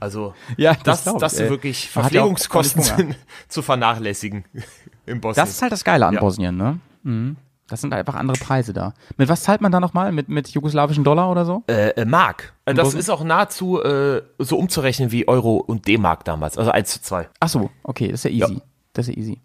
Also 0.00 0.32
Ja, 0.56 0.74
das, 0.84 1.02
das 1.02 1.16
das 1.16 1.32
sind 1.32 1.46
ey. 1.46 1.50
wirklich 1.50 1.86
ja 1.86 1.90
Verpflegungskosten 2.02 2.82
sind 2.82 3.16
zu 3.48 3.62
vernachlässigen 3.62 4.44
im 5.06 5.20
Bosnien. 5.20 5.44
Das 5.44 5.50
ist 5.50 5.60
halt 5.62 5.72
das 5.72 5.82
Geile 5.82 6.06
an 6.06 6.14
Ja. 6.14 6.20
Bosnien, 6.20 6.56
ne? 6.56 6.78
Mhm. 7.02 7.36
Das 7.68 7.82
sind 7.82 7.92
einfach 7.92 8.14
andere 8.14 8.38
Preise 8.38 8.72
da. 8.72 8.94
Mit 9.16 9.28
was 9.28 9.42
zahlt 9.42 9.60
man 9.60 9.70
da 9.70 9.78
nochmal? 9.78 10.10
Mit, 10.10 10.28
mit 10.28 10.48
jugoslawischen 10.48 11.04
Dollar 11.04 11.30
oder 11.30 11.44
so? 11.44 11.62
äh, 11.68 11.90
äh, 11.90 12.04
Mark. 12.04 12.54
Das 12.64 12.94
ist 12.94 13.10
auch 13.10 13.22
nahezu 13.22 13.82
äh, 13.82 14.22
so 14.38 14.58
umzurechnen 14.58 15.12
wie 15.12 15.28
Euro 15.28 15.56
und 15.56 15.86
D-Mark 15.86 16.24
damals. 16.24 16.56
Also 16.58 16.70
1 16.70 16.90
zu 16.90 17.02
2. 17.02 17.28
Ach 17.40 17.48
so, 17.48 17.70
okay, 17.82 18.08
das 18.08 18.24
ist 18.24 18.32
ja 18.32 18.46
easy. 18.46 18.62
Das 18.94 19.08
ist 19.08 19.14
ja 19.14 19.20
easy. 19.20 19.40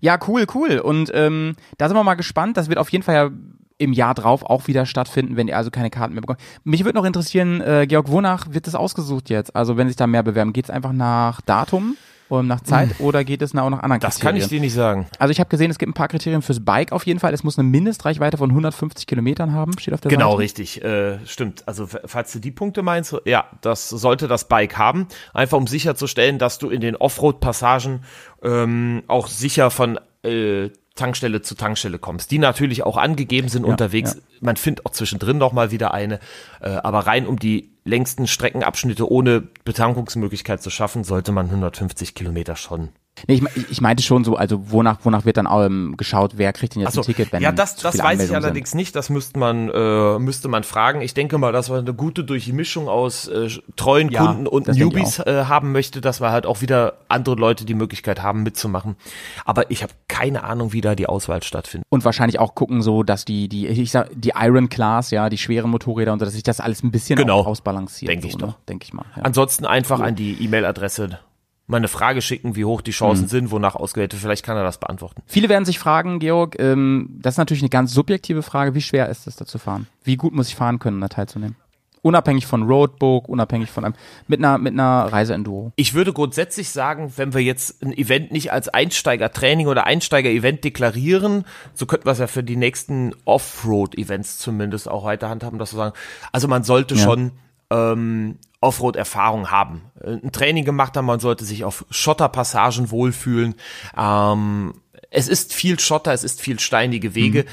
Ja, 0.00 0.18
cool, 0.26 0.46
cool. 0.54 0.78
Und 0.78 1.10
ähm, 1.14 1.56
da 1.78 1.88
sind 1.88 1.96
wir 1.96 2.04
mal 2.04 2.14
gespannt. 2.14 2.56
Das 2.56 2.68
wird 2.68 2.78
auf 2.78 2.90
jeden 2.90 3.04
Fall 3.04 3.14
ja 3.14 3.30
im 3.78 3.92
Jahr 3.92 4.14
drauf 4.14 4.42
auch 4.42 4.66
wieder 4.66 4.86
stattfinden, 4.86 5.36
wenn 5.36 5.48
ihr 5.48 5.56
also 5.56 5.70
keine 5.70 5.90
Karten 5.90 6.14
mehr 6.14 6.20
bekommt. 6.20 6.40
Mich 6.62 6.84
würde 6.84 6.96
noch 6.96 7.04
interessieren, 7.04 7.60
äh, 7.60 7.86
Georg, 7.86 8.10
wonach 8.10 8.46
wird 8.50 8.66
das 8.66 8.74
ausgesucht 8.74 9.30
jetzt? 9.30 9.54
Also 9.54 9.76
wenn 9.76 9.88
sich 9.88 9.96
da 9.96 10.06
mehr 10.06 10.22
bewerben, 10.22 10.52
geht 10.52 10.66
es 10.66 10.70
einfach 10.70 10.92
nach 10.92 11.40
Datum 11.40 11.96
oder 12.34 12.42
nach 12.42 12.60
Zeit 12.62 13.00
oder 13.00 13.24
geht 13.24 13.42
es 13.42 13.54
auch 13.54 13.70
nach 13.70 13.82
anderen. 13.82 14.00
Das 14.00 14.16
Kriterien? 14.16 14.34
kann 14.40 14.42
ich 14.44 14.48
dir 14.48 14.60
nicht 14.60 14.74
sagen. 14.74 15.06
Also 15.18 15.32
ich 15.32 15.40
habe 15.40 15.48
gesehen, 15.50 15.70
es 15.70 15.78
gibt 15.78 15.90
ein 15.90 15.94
paar 15.94 16.08
Kriterien 16.08 16.42
fürs 16.42 16.64
Bike 16.64 16.92
auf 16.92 17.06
jeden 17.06 17.20
Fall. 17.20 17.32
Es 17.34 17.44
muss 17.44 17.58
eine 17.58 17.68
Mindestreichweite 17.68 18.36
von 18.36 18.50
150 18.50 19.06
Kilometern 19.06 19.52
haben, 19.52 19.78
steht 19.78 19.94
auf 19.94 20.00
der 20.00 20.10
Genau, 20.10 20.32
Seite. 20.32 20.42
richtig. 20.42 20.82
Äh, 20.84 21.18
stimmt. 21.26 21.66
Also 21.66 21.86
falls 22.04 22.32
du 22.32 22.38
die 22.38 22.50
Punkte 22.50 22.82
meinst, 22.82 23.14
ja, 23.24 23.46
das 23.60 23.88
sollte 23.88 24.28
das 24.28 24.48
Bike 24.48 24.76
haben. 24.78 25.06
Einfach 25.32 25.56
um 25.58 25.66
sicherzustellen, 25.66 26.38
dass 26.38 26.58
du 26.58 26.70
in 26.70 26.80
den 26.80 26.96
Offroad-Passagen 26.96 28.02
ähm, 28.42 29.02
auch 29.06 29.26
sicher 29.28 29.70
von 29.70 29.98
äh, 30.22 30.70
Tankstelle 30.94 31.42
zu 31.42 31.54
Tankstelle 31.56 31.98
kommst, 31.98 32.30
die 32.30 32.38
natürlich 32.38 32.84
auch 32.84 32.96
angegeben 32.96 33.48
sind 33.48 33.64
unterwegs. 33.64 34.14
ja. 34.14 34.20
Man 34.40 34.56
findet 34.56 34.86
auch 34.86 34.92
zwischendrin 34.92 35.38
noch 35.38 35.52
mal 35.52 35.70
wieder 35.70 35.92
eine, 35.92 36.20
äh, 36.60 36.68
aber 36.68 37.00
rein 37.00 37.26
um 37.26 37.38
die 37.38 37.72
längsten 37.84 38.26
Streckenabschnitte 38.26 39.10
ohne 39.10 39.42
Betankungsmöglichkeit 39.64 40.62
zu 40.62 40.70
schaffen, 40.70 41.04
sollte 41.04 41.32
man 41.32 41.46
150 41.46 42.14
Kilometer 42.14 42.56
schon 42.56 42.90
Nee, 43.26 43.42
ich, 43.54 43.70
ich 43.70 43.80
meinte 43.80 44.02
schon 44.02 44.24
so, 44.24 44.36
also 44.36 44.70
wonach, 44.70 44.98
wonach 45.02 45.24
wird 45.24 45.36
dann 45.36 45.48
ähm, 45.50 45.94
geschaut, 45.96 46.32
wer 46.36 46.52
kriegt 46.52 46.74
denn 46.74 46.82
jetzt 46.82 46.94
so, 46.94 47.00
ein 47.00 47.04
Ticket, 47.04 47.32
wenn 47.32 47.42
ja, 47.42 47.52
das, 47.52 47.76
das 47.76 47.98
weiß 47.98 48.22
ich 48.22 48.34
allerdings 48.34 48.74
nicht. 48.74 48.94
Das 48.96 49.10
müsste 49.10 49.38
man, 49.38 49.68
äh, 49.70 50.18
müsste 50.18 50.48
man 50.48 50.64
fragen. 50.64 51.00
Ich 51.00 51.14
denke 51.14 51.38
mal, 51.38 51.52
dass 51.52 51.70
wir 51.70 51.78
eine 51.78 51.94
gute 51.94 52.24
Durchmischung 52.24 52.88
aus 52.88 53.28
äh, 53.28 53.48
treuen 53.76 54.10
Ja, 54.10 54.26
Kunden 54.26 54.46
und 54.46 54.68
Newbies 54.68 55.18
äh, 55.20 55.44
haben 55.46 55.72
möchte, 55.72 56.00
dass 56.00 56.20
wir 56.20 56.30
halt 56.30 56.46
auch 56.46 56.60
wieder 56.60 56.94
andere 57.08 57.36
Leute 57.36 57.64
die 57.64 57.74
Möglichkeit 57.74 58.22
haben, 58.22 58.42
mitzumachen. 58.42 58.96
Aber 59.44 59.70
ich 59.70 59.82
habe 59.82 59.92
keine 60.08 60.44
Ahnung, 60.44 60.72
wie 60.72 60.80
da 60.80 60.94
die 60.94 61.06
Auswahl 61.06 61.42
stattfindet. 61.42 61.86
Und 61.90 62.04
wahrscheinlich 62.04 62.38
auch 62.38 62.54
gucken 62.54 62.82
so, 62.82 63.02
dass 63.02 63.24
die, 63.24 63.48
die, 63.48 63.66
ich 63.66 63.90
sag, 63.90 64.10
die 64.14 64.32
Iron 64.36 64.68
Class, 64.68 65.10
ja, 65.10 65.28
die 65.28 65.38
schweren 65.38 65.70
Motorräder 65.70 66.12
und 66.12 66.18
so, 66.18 66.24
dass 66.24 66.34
sich 66.34 66.42
das 66.42 66.60
alles 66.60 66.82
ein 66.82 66.90
bisschen 66.90 67.16
Genau. 67.16 67.40
ausbalanciert. 67.40 68.10
Denke 68.10 68.22
so, 68.22 68.28
ich 68.28 68.38
ne? 68.38 68.46
doch. 68.46 68.54
Denke 68.68 68.84
ich 68.84 68.92
mal. 68.92 69.06
Ja. 69.16 69.22
Ansonsten 69.22 69.66
einfach 69.66 70.00
an 70.00 70.14
die 70.14 70.32
E-Mail-Adresse 70.44 71.18
mal 71.66 71.78
eine 71.78 71.88
Frage 71.88 72.20
schicken, 72.20 72.56
wie 72.56 72.64
hoch 72.64 72.82
die 72.82 72.90
Mhm. 72.90 72.94
Chancen 72.94 73.28
sind, 73.28 73.50
wonach 73.50 73.74
ausgewählt 73.74 74.12
wird. 74.12 74.20
Vielleicht 74.20 74.44
kann 74.44 74.56
er 74.56 74.64
das 74.64 74.78
beantworten. 74.78 75.22
Viele 75.26 75.48
werden 75.48 75.64
sich 75.64 75.78
fragen, 75.78 76.18
Georg, 76.18 76.56
ähm, 76.58 77.08
das 77.22 77.34
ist 77.34 77.38
natürlich 77.38 77.62
eine 77.62 77.70
ganz 77.70 77.92
subjektive 77.92 78.42
Frage, 78.42 78.74
wie 78.74 78.82
schwer 78.82 79.08
ist 79.08 79.26
es 79.26 79.36
da 79.36 79.46
zu 79.46 79.58
fahren? 79.58 79.86
Wie 80.02 80.16
gut 80.16 80.34
muss 80.34 80.48
ich 80.48 80.56
fahren 80.56 80.78
können, 80.78 81.00
da 81.00 81.08
teilzunehmen? 81.08 81.56
Unabhängig 82.02 82.44
von 82.44 82.64
Roadbook, 82.64 83.30
unabhängig 83.30 83.70
von 83.70 83.86
einem, 83.86 83.94
mit 84.28 84.38
einer, 84.40 84.58
mit 84.58 84.74
einer 84.74 85.10
Reiseenduro. 85.10 85.72
Ich 85.76 85.94
würde 85.94 86.12
grundsätzlich 86.12 86.68
sagen, 86.68 87.10
wenn 87.16 87.32
wir 87.32 87.40
jetzt 87.40 87.82
ein 87.82 87.96
Event 87.96 88.30
nicht 88.30 88.52
als 88.52 88.68
Einsteiger-Training 88.68 89.68
oder 89.68 89.86
Einsteiger-Event 89.86 90.64
deklarieren, 90.64 91.46
so 91.72 91.86
könnten 91.86 92.04
wir 92.04 92.12
es 92.12 92.18
ja 92.18 92.26
für 92.26 92.42
die 92.44 92.56
nächsten 92.56 93.14
Offroad-Events 93.24 94.36
zumindest 94.36 94.86
auch 94.86 95.04
weiter 95.04 95.30
handhaben, 95.30 95.58
dass 95.58 95.72
wir 95.72 95.78
sagen, 95.78 95.94
also 96.30 96.46
man 96.46 96.62
sollte 96.62 96.94
Ja. 96.94 97.00
schon 97.04 97.32
ähm, 97.74 98.38
Offroad-Erfahrung 98.60 99.50
haben. 99.50 99.82
Äh, 100.00 100.18
Ein 100.22 100.32
Training 100.32 100.64
gemacht 100.64 100.96
haben, 100.96 101.06
man 101.06 101.20
sollte 101.20 101.44
sich 101.44 101.64
auf 101.64 101.84
Schotterpassagen 101.90 102.90
wohlfühlen. 102.90 103.54
Ähm, 103.96 104.74
es 105.10 105.28
ist 105.28 105.52
viel 105.54 105.78
Schotter, 105.78 106.12
es 106.12 106.24
ist 106.24 106.40
viel 106.40 106.58
steinige 106.58 107.14
Wege. 107.14 107.44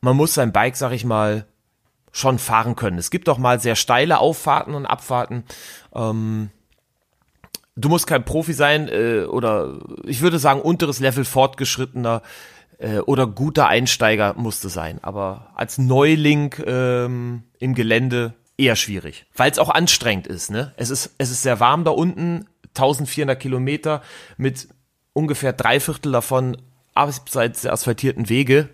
Man 0.00 0.16
muss 0.16 0.34
sein 0.34 0.52
Bike, 0.52 0.76
sag 0.76 0.92
ich 0.92 1.04
mal, 1.04 1.46
schon 2.12 2.38
fahren 2.38 2.76
können. 2.76 2.98
Es 2.98 3.10
gibt 3.10 3.28
auch 3.28 3.38
mal 3.38 3.58
sehr 3.58 3.74
steile 3.74 4.18
Auffahrten 4.18 4.74
und 4.74 4.86
Abfahrten. 4.86 5.44
Ähm, 5.94 6.50
du 7.74 7.88
musst 7.88 8.06
kein 8.06 8.24
Profi 8.24 8.52
sein 8.52 8.88
äh, 8.88 9.24
oder 9.24 9.80
ich 10.04 10.20
würde 10.20 10.38
sagen 10.38 10.60
unteres 10.60 11.00
Level 11.00 11.24
fortgeschrittener 11.24 12.22
äh, 12.78 12.98
oder 12.98 13.26
guter 13.26 13.66
Einsteiger 13.66 14.34
musste 14.34 14.68
sein. 14.68 15.00
Aber 15.02 15.50
als 15.56 15.78
Neuling 15.78 16.54
ähm, 16.64 17.42
im 17.58 17.74
Gelände 17.74 18.34
eher 18.56 18.76
schwierig, 18.76 19.26
weil 19.36 19.50
es 19.50 19.58
auch 19.58 19.70
anstrengend 19.70 20.26
ist. 20.26 20.50
Ne? 20.50 20.72
Es 20.76 20.90
ist 20.90 21.14
es 21.18 21.30
ist 21.30 21.42
sehr 21.42 21.60
warm 21.60 21.84
da 21.84 21.90
unten, 21.90 22.46
1400 22.68 23.38
Kilometer 23.38 24.02
mit 24.36 24.68
ungefähr 25.12 25.52
drei 25.52 25.80
Viertel 25.80 26.12
davon 26.12 26.56
abseits 26.94 27.62
der 27.62 27.72
asphaltierten 27.72 28.28
Wege 28.28 28.68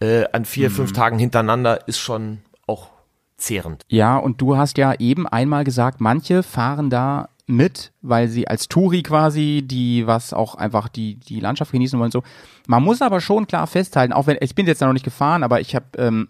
äh, 0.00 0.24
an 0.32 0.44
vier 0.44 0.70
fünf 0.70 0.92
Tagen 0.92 1.18
hintereinander 1.18 1.86
ist 1.86 1.98
schon 1.98 2.38
auch 2.66 2.88
zehrend. 3.36 3.82
Ja, 3.88 4.16
und 4.16 4.40
du 4.40 4.56
hast 4.56 4.78
ja 4.78 4.94
eben 4.94 5.26
einmal 5.26 5.64
gesagt, 5.64 6.00
manche 6.00 6.42
fahren 6.42 6.90
da 6.90 7.28
mit, 7.46 7.92
weil 8.00 8.28
sie 8.28 8.48
als 8.48 8.68
Touri 8.68 9.02
quasi, 9.02 9.62
die 9.64 10.06
was 10.06 10.32
auch 10.32 10.54
einfach 10.54 10.88
die, 10.88 11.16
die 11.16 11.40
Landschaft 11.40 11.72
genießen 11.72 11.98
wollen 11.98 12.06
und 12.06 12.12
so. 12.12 12.22
Man 12.66 12.82
muss 12.82 13.02
aber 13.02 13.20
schon 13.20 13.46
klar 13.46 13.66
festhalten, 13.66 14.12
auch 14.12 14.26
wenn, 14.26 14.38
ich 14.40 14.54
bin 14.54 14.66
jetzt 14.66 14.80
da 14.80 14.86
noch 14.86 14.92
nicht 14.92 15.04
gefahren, 15.04 15.42
aber 15.42 15.60
ich 15.60 15.74
habe 15.74 15.86
ähm, 15.98 16.28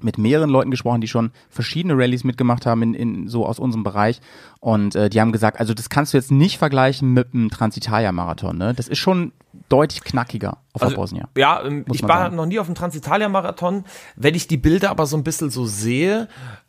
mit 0.00 0.18
mehreren 0.18 0.50
Leuten 0.50 0.70
gesprochen, 0.70 1.00
die 1.00 1.08
schon 1.08 1.30
verschiedene 1.48 1.94
Rallyes 1.96 2.24
mitgemacht 2.24 2.66
haben 2.66 2.82
in, 2.82 2.94
in 2.94 3.28
so 3.28 3.46
aus 3.46 3.58
unserem 3.58 3.82
Bereich 3.82 4.20
und 4.60 4.94
äh, 4.94 5.08
die 5.08 5.20
haben 5.20 5.32
gesagt, 5.32 5.58
also 5.58 5.72
das 5.72 5.88
kannst 5.88 6.12
du 6.12 6.18
jetzt 6.18 6.30
nicht 6.30 6.58
vergleichen 6.58 7.12
mit 7.12 7.32
einem 7.32 7.50
Transitalia-Marathon, 7.50 8.58
ne? 8.58 8.74
Das 8.74 8.88
ist 8.88 8.98
schon 8.98 9.32
deutlich 9.68 10.02
knackiger 10.02 10.58
auf 10.74 10.82
der 10.82 10.90
Bosnia. 10.90 11.28
Ja, 11.36 11.64
ähm, 11.64 11.86
ich 11.92 12.02
war 12.02 12.24
sagen. 12.24 12.36
noch 12.36 12.46
nie 12.46 12.58
auf 12.58 12.66
dem 12.66 12.74
Transitalia-Marathon. 12.74 13.84
Wenn 14.16 14.34
ich 14.34 14.46
die 14.48 14.58
Bilder 14.58 14.90
aber 14.90 15.06
so 15.06 15.16
ein 15.16 15.24
bisschen 15.24 15.50
so 15.50 15.64
sehe, 15.64 16.28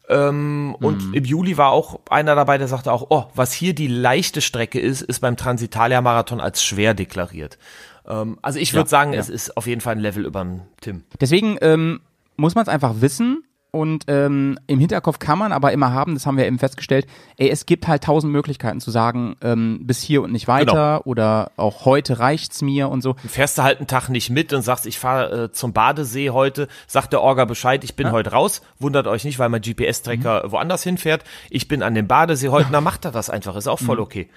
ähm, 0.10 0.76
und 0.80 1.08
Mhm. 1.08 1.14
im 1.14 1.26
Juli 1.26 1.58
war 1.58 1.72
auch 1.72 2.00
einer 2.10 2.34
dabei, 2.36 2.58
der 2.58 2.70
sagte 2.70 2.94
auch, 2.94 3.08
oh, 3.10 3.26
was 3.36 3.52
hier 3.52 3.76
die 3.76 3.88
leichte 3.88 4.40
Strecke 4.42 4.80
ist, 4.80 5.02
ist 5.02 5.20
beim 5.20 5.36
Transitalia-Marathon 5.36 6.40
als 6.40 6.64
schwer 6.64 6.94
deklariert. 6.94 7.58
Ähm, 8.08 8.40
also 8.42 8.58
ich 8.60 8.74
würde 8.74 8.90
sagen, 8.90 9.14
ja. 9.14 9.20
es 9.20 9.28
ist 9.28 9.58
auf 9.58 9.68
jeden 9.68 9.82
Fall 9.82 9.96
ein 9.96 10.00
Level 10.00 10.26
über 10.26 10.42
dem 10.44 10.62
Tim. 10.80 11.04
Deswegen 11.20 11.58
ähm, 11.62 12.00
muss 12.38 12.56
man 12.56 12.62
es 12.64 12.70
einfach 12.70 13.02
wissen 13.02 13.44
und 13.72 14.06
ähm, 14.08 14.58
im 14.68 14.80
Hinterkopf 14.80 15.20
kann 15.20 15.38
man 15.38 15.52
aber 15.52 15.74
immer 15.74 15.92
haben, 15.92 16.14
das 16.14 16.26
haben 16.26 16.38
wir 16.38 16.48
eben 16.48 16.58
festgestellt, 16.58 17.06
ey, 17.36 17.50
es 17.50 17.66
gibt 17.66 17.86
halt 17.88 18.04
tausend 18.06 18.32
Möglichkeiten 18.32 18.80
zu 18.80 18.92
sagen, 18.92 19.36
ähm, 19.42 19.82
bis 19.84 20.02
hier 20.02 20.22
und 20.24 20.32
nicht 20.32 20.48
weiter 20.48 21.06
oder 21.06 21.52
auch 21.58 21.84
heute 21.86 22.18
reicht's 22.20 22.62
mir 22.62 22.88
und 22.90 23.02
so. 23.02 23.16
Fährst 23.28 23.58
du 23.58 23.64
halt 23.64 23.80
einen 23.80 23.88
Tag 23.88 24.08
nicht 24.10 24.30
mit 24.30 24.54
und 24.54 24.62
sagst, 24.62 24.86
ich 24.88 24.98
fahre 24.98 25.44
äh, 25.44 25.52
zum 25.52 25.74
Badesee 25.74 26.30
heute, 26.30 26.70
sagt 26.88 27.12
der 27.12 27.22
Orga 27.22 27.44
Bescheid, 27.46 27.84
ich 27.84 27.96
bin 27.96 28.12
heute 28.12 28.32
raus, 28.32 28.62
wundert 28.80 29.06
euch 29.06 29.26
nicht, 29.26 29.38
weil 29.38 29.50
mein 29.50 29.62
GPS-Tracker 29.62 30.46
Mhm. 30.48 30.52
woanders 30.54 30.82
hinfährt. 30.84 31.24
Ich 31.50 31.68
bin 31.68 31.84
an 31.84 31.94
dem 31.94 32.08
Badesee 32.08 32.50
heute, 32.50 32.70
na 32.72 32.80
macht 32.82 33.04
er 33.06 33.12
das 33.12 33.30
einfach, 33.30 33.56
ist 33.58 33.68
auch 33.68 33.82
Mhm. 33.82 33.86
voll 33.86 34.00
okay. 34.00 34.30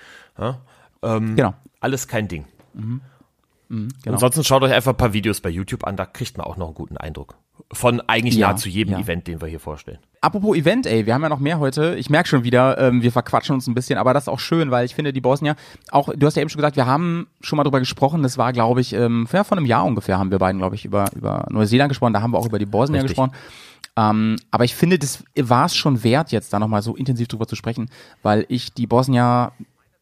Genau. 1.02 1.54
Alles 1.80 2.08
kein 2.08 2.26
Ding. 2.28 2.44
genau. 2.74 3.88
Ansonsten 4.06 4.44
schaut 4.44 4.62
euch 4.64 4.72
einfach 4.72 4.92
ein 4.92 4.96
paar 4.98 5.12
Videos 5.12 5.40
bei 5.40 5.48
YouTube 5.50 5.84
an, 5.84 5.96
da 5.96 6.04
kriegt 6.04 6.36
man 6.36 6.46
auch 6.46 6.56
noch 6.56 6.66
einen 6.66 6.74
guten 6.74 6.96
Eindruck. 6.96 7.36
Von 7.72 8.00
eigentlich 8.02 8.36
Ja, 8.36 8.48
nahezu 8.48 8.68
jedem 8.68 8.94
ja. 8.94 9.00
Event, 9.00 9.26
den 9.26 9.40
wir 9.40 9.48
hier 9.48 9.60
vorstellen. 9.60 9.98
Apropos 10.20 10.56
Event, 10.56 10.86
ey, 10.86 11.06
wir 11.06 11.14
haben 11.14 11.22
ja 11.22 11.28
noch 11.28 11.38
mehr 11.38 11.58
heute. 11.58 11.94
Ich 11.96 12.10
merke 12.10 12.28
schon 12.28 12.44
wieder, 12.44 12.78
ähm, 12.78 13.02
wir 13.02 13.10
verquatschen 13.10 13.54
uns 13.54 13.66
ein 13.66 13.74
bisschen, 13.74 13.98
aber 13.98 14.12
das 14.12 14.24
ist 14.24 14.28
auch 14.28 14.38
schön, 14.38 14.70
weil 14.70 14.84
ich 14.84 14.94
finde, 14.94 15.12
die 15.12 15.20
Bosnier, 15.20 15.56
auch, 15.90 16.10
du 16.14 16.26
hast 16.26 16.36
ja 16.36 16.42
eben 16.42 16.50
schon 16.50 16.58
gesagt, 16.58 16.76
wir 16.76 16.86
haben 16.86 17.28
schon 17.40 17.56
mal 17.56 17.64
drüber 17.64 17.78
gesprochen, 17.78 18.22
das 18.22 18.36
war, 18.36 18.52
glaube 18.52 18.80
ich, 18.82 18.92
ähm, 18.92 19.26
ja, 19.32 19.44
vor 19.44 19.56
einem 19.56 19.66
Jahr 19.66 19.84
ungefähr 19.84 20.18
haben 20.18 20.30
wir 20.30 20.38
beiden, 20.38 20.58
glaube 20.58 20.74
ich, 20.74 20.84
über, 20.84 21.06
über 21.14 21.46
Neuseeland 21.50 21.88
gesprochen, 21.88 22.12
da 22.12 22.20
haben 22.20 22.32
wir 22.32 22.38
auch 22.38 22.46
über 22.46 22.58
die 22.58 22.66
Bosnier 22.66 23.02
Richtig. 23.02 23.16
gesprochen. 23.16 23.32
Ähm, 23.96 24.36
aber 24.50 24.64
ich 24.64 24.74
finde, 24.74 24.98
das 24.98 25.24
war 25.36 25.66
es 25.66 25.74
schon 25.74 26.04
wert, 26.04 26.32
jetzt 26.32 26.52
da 26.52 26.58
nochmal 26.58 26.82
so 26.82 26.94
intensiv 26.94 27.28
drüber 27.28 27.46
zu 27.46 27.56
sprechen, 27.56 27.90
weil 28.22 28.44
ich 28.48 28.72
die 28.72 28.86
Bosnier 28.86 29.52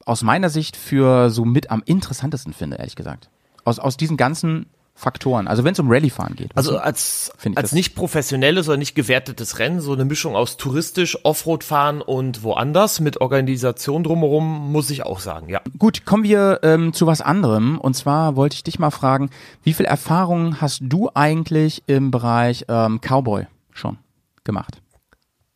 aus 0.05 0.23
meiner 0.23 0.49
Sicht 0.49 0.77
für 0.77 1.31
so 1.31 1.45
mit 1.45 1.71
am 1.71 1.83
interessantesten 1.85 2.53
finde, 2.53 2.77
ehrlich 2.77 2.97
gesagt. 2.97 3.29
Aus, 3.65 3.79
aus 3.79 3.97
diesen 3.97 4.17
ganzen 4.17 4.67
Faktoren. 4.99 5.47
Also 5.47 5.63
wenn 5.63 5.75
es 5.75 5.79
um 5.79 5.89
Rallye-Fahren 5.89 6.35
geht. 6.35 6.51
Also 6.57 6.77
als, 6.77 7.31
als 7.55 7.71
nicht 7.71 7.95
professionelles 7.95 8.69
oder 8.69 8.77
nicht 8.77 8.97
gewertetes 8.97 9.61
Rennen, 9.61 9.81
so 9.81 9.93
eine 9.93 10.05
Mischung 10.05 10.35
aus 10.35 10.57
touristisch, 10.57 11.25
Offroad-Fahren 11.25 12.03
und 12.03 12.43
woanders 12.43 12.99
mit 12.99 13.21
Organisation 13.21 14.03
drumherum, 14.03 14.73
muss 14.73 14.91
ich 14.91 15.05
auch 15.05 15.21
sagen, 15.21 15.51
ja. 15.51 15.61
Gut, 15.79 16.05
kommen 16.05 16.25
wir 16.25 16.59
ähm, 16.65 16.93
zu 16.93 17.07
was 17.07 17.21
anderem. 17.21 17.79
Und 17.79 17.95
zwar 17.95 18.35
wollte 18.35 18.55
ich 18.55 18.65
dich 18.65 18.81
mal 18.81 18.91
fragen, 18.91 19.31
wie 19.63 19.73
viel 19.73 19.87
Erfahrung 19.87 20.61
hast 20.61 20.81
du 20.83 21.09
eigentlich 21.15 21.85
im 21.87 22.11
Bereich 22.11 22.65
ähm, 22.67 23.01
Cowboy 23.01 23.47
schon 23.73 23.99
gemacht? 24.43 24.83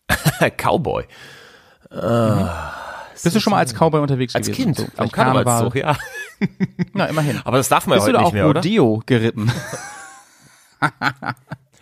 Cowboy. 0.57 1.05
Bist 3.23 3.37
du 3.37 3.41
schon 3.41 3.53
mal 3.53 3.59
als 3.59 3.75
Cowboy 3.75 4.01
unterwegs 4.01 4.35
Als 4.35 4.47
gewesen? 4.47 4.75
Kind, 4.75 4.79
So, 4.79 4.87
am. 5.03 5.11
Karnevalszug, 5.11 5.77
ja. 5.77 5.97
Na, 6.93 7.07
immerhin. 7.07 7.41
Aber 7.45 7.57
das 7.59 7.69
darf 7.69 7.87
man 7.87 7.99
Bist 7.99 8.09
ja 8.09 8.13
du 8.13 8.19
heute 8.19 8.27
auch 8.27 8.33
nicht 8.33 8.35
mehr, 8.35 8.49
oder? 8.49 8.61
Rodeo 8.61 9.03
geritten? 9.07 9.51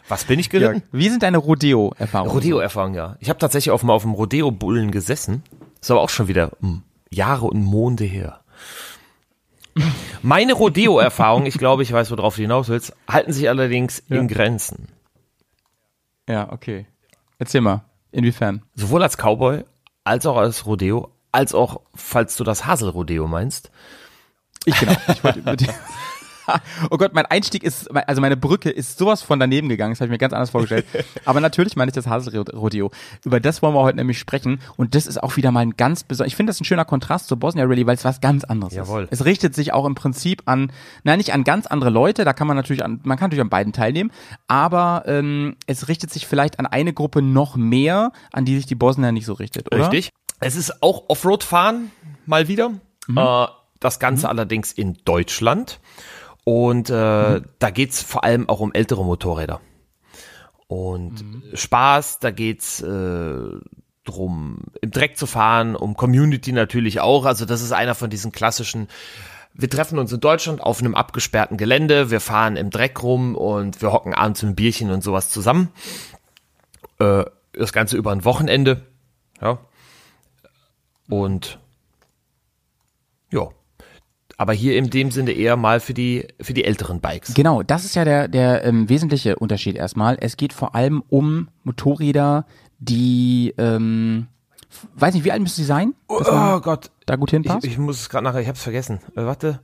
Was 0.08 0.24
bin 0.24 0.38
ich 0.40 0.52
Ja. 0.52 0.58
geritten? 0.58 0.82
Wie 0.92 1.08
sind 1.08 1.22
deine 1.22 1.38
Rodeo-Erfahrungen? 1.38 2.32
Rodeo-Erfahrung, 2.32 2.94
ja. 2.94 3.16
Ich 3.20 3.28
habe 3.28 3.38
tatsächlich 3.38 3.70
auf, 3.70 3.82
mal 3.82 3.92
auf 3.92 4.02
dem 4.02 4.12
Rodeo-Bullen 4.12 4.90
gesessen. 4.90 5.42
Ist 5.80 5.90
aber 5.90 6.00
auch 6.00 6.10
schon 6.10 6.28
wieder 6.28 6.50
hm, 6.60 6.82
Jahre 7.10 7.46
und 7.46 7.62
Monde 7.64 8.04
her. 8.04 8.40
Meine 10.22 10.52
Rodeo-Erfahrung, 10.52 11.46
ich 11.46 11.56
glaube, 11.56 11.82
ich 11.84 11.92
weiß, 11.92 12.10
worauf 12.10 12.36
du 12.36 12.42
hinaus 12.42 12.68
willst, 12.68 12.92
halten 13.08 13.32
sich 13.32 13.48
allerdings 13.48 14.00
in 14.00 14.28
Grenzen. 14.28 14.88
Ja, 16.28 16.52
okay. 16.52 16.86
Erzähl 17.38 17.60
mal. 17.60 17.84
Inwiefern? 18.12 18.62
Sowohl 18.74 19.02
als 19.02 19.16
Cowboy, 19.16 19.64
als 20.04 20.26
auch 20.26 20.36
als 20.36 20.66
Rodeo, 20.66 21.10
als 21.32 21.54
auch, 21.54 21.80
falls 21.94 22.36
du 22.36 22.44
das 22.44 22.66
Hasel-Rodeo 22.66 23.26
meinst. 23.26 23.70
Ich 24.64 24.78
genau. 24.78 24.96
Ich 25.08 25.24
wollte 25.24 25.38
über 25.38 25.56
die 25.56 25.68
Oh 26.90 26.96
Gott, 26.96 27.12
mein 27.14 27.26
Einstieg 27.26 27.62
ist, 27.62 27.94
also 27.94 28.20
meine 28.20 28.36
Brücke 28.36 28.70
ist 28.70 28.98
sowas 28.98 29.22
von 29.22 29.38
daneben 29.38 29.68
gegangen, 29.68 29.92
das 29.92 30.00
habe 30.00 30.06
ich 30.06 30.10
mir 30.10 30.18
ganz 30.18 30.32
anders 30.32 30.50
vorgestellt. 30.50 30.86
Aber 31.24 31.40
natürlich 31.40 31.76
meine 31.76 31.90
ich 31.90 31.94
das 31.94 32.06
Haselrodeo. 32.06 32.90
Über 33.24 33.40
das 33.40 33.62
wollen 33.62 33.74
wir 33.74 33.82
heute 33.82 33.96
nämlich 33.96 34.18
sprechen. 34.18 34.60
Und 34.76 34.94
das 34.94 35.06
ist 35.06 35.22
auch 35.22 35.36
wieder 35.36 35.52
mal 35.52 35.60
ein 35.60 35.76
ganz 35.76 36.04
besonderes, 36.04 36.32
ich 36.32 36.36
finde 36.36 36.50
das 36.50 36.60
ein 36.60 36.64
schöner 36.64 36.84
Kontrast 36.84 37.28
zur 37.28 37.38
Bosnia 37.38 37.64
Rally, 37.64 37.86
weil 37.86 37.94
es 37.94 38.04
was 38.04 38.20
ganz 38.20 38.44
anderes 38.44 38.74
Jawohl. 38.74 39.04
ist. 39.04 39.12
Es 39.12 39.24
richtet 39.24 39.54
sich 39.54 39.72
auch 39.72 39.84
im 39.84 39.94
Prinzip 39.94 40.42
an, 40.46 40.72
nein, 41.04 41.18
nicht 41.18 41.32
an 41.32 41.44
ganz 41.44 41.66
andere 41.66 41.90
Leute, 41.90 42.24
da 42.24 42.32
kann 42.32 42.46
man 42.46 42.56
natürlich 42.56 42.84
an, 42.84 43.00
man 43.04 43.18
kann 43.18 43.28
natürlich 43.28 43.42
an 43.42 43.50
beiden 43.50 43.72
teilnehmen, 43.72 44.10
aber 44.48 45.04
ähm, 45.06 45.56
es 45.66 45.88
richtet 45.88 46.10
sich 46.10 46.26
vielleicht 46.26 46.58
an 46.58 46.66
eine 46.66 46.92
Gruppe 46.92 47.22
noch 47.22 47.56
mehr, 47.56 48.12
an 48.32 48.44
die 48.44 48.56
sich 48.56 48.66
die 48.66 48.74
Bosnier 48.74 49.12
nicht 49.12 49.26
so 49.26 49.34
richtet, 49.34 49.72
oder? 49.72 49.84
Richtig. 49.84 50.10
Es 50.40 50.56
ist 50.56 50.82
auch 50.82 51.04
Offroad-Fahren, 51.08 51.90
mal 52.26 52.48
wieder. 52.48 52.72
Äh, 53.14 53.46
das 53.78 53.98
Ganze 53.98 54.28
allerdings 54.28 54.72
in 54.72 54.98
Deutschland. 55.04 55.80
Und 56.44 56.90
äh, 56.90 57.42
da 57.58 57.70
geht's 57.70 58.02
vor 58.02 58.24
allem 58.24 58.48
auch 58.48 58.60
um 58.60 58.72
ältere 58.72 59.04
Motorräder. 59.04 59.60
Und 60.66 61.24
Spaß, 61.54 62.20
da 62.20 62.30
geht's 62.30 62.80
äh, 62.80 63.42
drum, 64.04 64.58
im 64.80 64.90
Dreck 64.90 65.16
zu 65.16 65.26
fahren, 65.26 65.76
um 65.76 65.96
Community 65.96 66.52
natürlich 66.52 67.00
auch. 67.00 67.24
Also 67.26 67.44
das 67.44 67.60
ist 67.60 67.72
einer 67.72 67.94
von 67.94 68.10
diesen 68.10 68.32
klassischen 68.32 68.88
wir 69.52 69.68
treffen 69.68 69.98
uns 69.98 70.12
in 70.12 70.20
Deutschland 70.20 70.62
auf 70.62 70.80
einem 70.80 70.94
abgesperrten 70.94 71.56
Gelände, 71.56 72.10
wir 72.10 72.20
fahren 72.20 72.56
im 72.56 72.70
Dreck 72.70 73.02
rum 73.02 73.34
und 73.34 73.82
wir 73.82 73.92
hocken 73.92 74.14
abends 74.14 74.42
ein 74.42 74.54
Bierchen 74.54 74.90
und 74.90 75.02
sowas 75.02 75.28
zusammen. 75.28 75.70
Äh, 76.98 77.24
das 77.52 77.72
Ganze 77.72 77.96
über 77.96 78.12
ein 78.12 78.24
Wochenende. 78.24 78.86
Ja. 79.40 79.58
Und 81.10 81.58
ja. 83.30 83.48
Aber 84.36 84.54
hier 84.54 84.76
in 84.76 84.88
dem 84.88 85.10
Sinne 85.10 85.32
eher 85.32 85.56
mal 85.56 85.80
für 85.80 85.92
die, 85.92 86.26
für 86.40 86.54
die 86.54 86.64
älteren 86.64 87.00
Bikes. 87.00 87.34
Genau, 87.34 87.62
das 87.62 87.84
ist 87.84 87.94
ja 87.94 88.04
der, 88.06 88.26
der 88.26 88.64
ähm, 88.64 88.88
wesentliche 88.88 89.36
Unterschied 89.36 89.76
erstmal. 89.76 90.16
Es 90.18 90.38
geht 90.38 90.54
vor 90.54 90.74
allem 90.74 91.02
um 91.08 91.48
Motorräder, 91.62 92.46
die, 92.78 93.52
ähm, 93.58 94.28
weiß 94.94 95.12
nicht, 95.14 95.24
wie 95.24 95.32
alt 95.32 95.42
müssen 95.42 95.56
sie 95.56 95.64
sein, 95.66 95.94
Oh 96.08 96.60
Gott. 96.60 96.90
da 97.04 97.16
gut 97.16 97.32
hinpasst? 97.32 97.64
Ich, 97.66 97.72
ich 97.72 97.78
muss 97.78 98.00
es 98.00 98.08
gerade 98.08 98.24
nachher, 98.24 98.40
ich 98.40 98.48
hab's 98.48 98.62
vergessen. 98.62 99.00
Äh, 99.14 99.26
warte. 99.26 99.60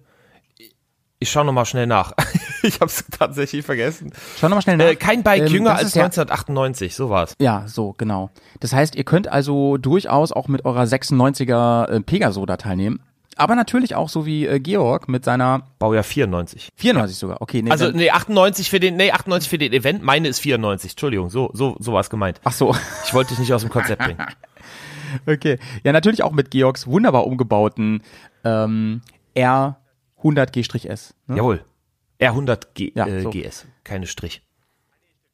Ich 1.18 1.30
schaue 1.30 1.46
nochmal 1.46 1.64
schnell 1.64 1.86
nach. 1.86 2.12
ich 2.62 2.80
hab's 2.80 3.04
tatsächlich 3.10 3.64
vergessen. 3.64 4.12
Schau 4.38 4.48
nochmal 4.48 4.62
schnell 4.62 4.76
nach. 4.76 4.86
Äh, 4.86 4.96
kein 4.96 5.22
Bike 5.22 5.42
Ähm, 5.46 5.52
jünger 5.52 5.72
als 5.76 5.88
ist 5.88 5.96
ja- 5.96 6.04
1998, 6.04 6.94
so 6.94 7.10
war's. 7.10 7.34
Ja, 7.40 7.64
so, 7.66 7.94
genau. 7.96 8.30
Das 8.60 8.72
heißt, 8.72 8.94
ihr 8.96 9.04
könnt 9.04 9.28
also 9.28 9.76
durchaus 9.76 10.32
auch 10.32 10.48
mit 10.48 10.64
eurer 10.64 10.82
96er 10.84 11.88
äh, 11.88 12.00
Pegaso 12.00 12.46
da 12.46 12.56
teilnehmen. 12.56 13.00
Aber 13.38 13.54
natürlich 13.54 13.94
auch 13.94 14.08
so 14.08 14.24
wie 14.24 14.46
äh, 14.46 14.60
Georg 14.60 15.08
mit 15.08 15.24
seiner 15.24 15.64
Baujahr 15.78 16.04
94. 16.04 16.70
94 16.76 17.18
sogar. 17.18 17.42
Okay, 17.42 17.60
nee, 17.60 17.70
Also 17.70 17.90
nee, 17.90 18.10
98 18.10 18.70
für 18.70 18.80
den, 18.80 18.96
nee, 18.96 19.10
98 19.12 19.50
für 19.50 19.58
den 19.58 19.74
Event, 19.74 20.02
meine 20.02 20.28
ist 20.28 20.38
94. 20.38 20.92
Entschuldigung, 20.92 21.28
so, 21.28 21.50
so, 21.52 21.76
so 21.78 21.92
war's 21.92 22.08
gemeint. 22.08 22.40
ach 22.44 22.52
so. 22.52 22.74
Ich 23.04 23.12
wollte 23.12 23.30
dich 23.30 23.38
nicht 23.40 23.52
aus 23.52 23.60
dem 23.60 23.70
Konzept 23.70 24.02
bringen. 24.02 24.18
Okay. 25.24 25.58
Ja, 25.84 25.92
natürlich 25.92 26.22
auch 26.24 26.32
mit 26.32 26.50
Georgs 26.50 26.88
wunderbar 26.88 27.26
umgebauten 27.28 28.02
ähm, 28.44 29.02
R100G-S. 30.22 31.14
Ne? 31.26 31.36
Jawohl. 31.36 31.64
R100 32.20 32.68
G, 32.74 32.92
Ja, 32.94 33.06
äh, 33.06 33.22
so. 33.22 33.30
GS, 33.30 33.66
keine 33.84 34.06
Strich. 34.06 34.42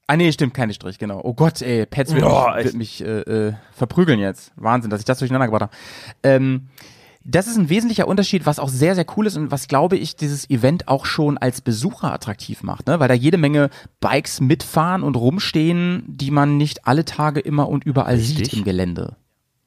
Ah 0.08 0.16
nee, 0.16 0.30
stimmt, 0.32 0.52
keine 0.54 0.74
Strich, 0.74 0.98
genau. 0.98 1.20
Oh 1.22 1.32
Gott, 1.32 1.62
ey, 1.62 1.86
Pets 1.86 2.14
wird 2.14 2.24
Oh, 2.24 2.48
mich, 2.56 2.64
wird 2.64 2.74
mich 2.74 3.04
äh, 3.04 3.20
äh, 3.20 3.52
verprügeln 3.72 4.18
jetzt. 4.18 4.52
Wahnsinn, 4.56 4.90
dass 4.90 5.00
ich 5.00 5.06
das 5.06 5.18
durcheinander 5.18 5.46
gebracht 5.46 5.62
habe. 5.62 5.72
Ähm, 6.22 6.68
das 7.24 7.46
ist 7.46 7.56
ein 7.56 7.68
wesentlicher 7.68 8.08
Unterschied, 8.08 8.46
was 8.46 8.58
auch 8.58 8.68
sehr, 8.68 8.96
sehr 8.96 9.06
cool 9.16 9.26
ist 9.28 9.36
und 9.36 9.52
was, 9.52 9.68
glaube 9.68 9.96
ich, 9.96 10.16
dieses 10.16 10.50
Event 10.50 10.88
auch 10.88 11.06
schon 11.06 11.38
als 11.38 11.60
Besucher 11.60 12.12
attraktiv 12.12 12.64
macht, 12.64 12.88
ne? 12.88 12.98
weil 12.98 13.06
da 13.06 13.14
jede 13.14 13.38
Menge 13.38 13.70
Bikes 14.00 14.40
mitfahren 14.40 15.04
und 15.04 15.14
rumstehen, 15.16 16.02
die 16.08 16.32
man 16.32 16.56
nicht 16.56 16.86
alle 16.86 17.04
Tage 17.04 17.38
immer 17.38 17.68
und 17.68 17.84
überall 17.84 18.16
Richtig. 18.16 18.50
sieht 18.50 18.54
im 18.54 18.64
Gelände. 18.64 19.16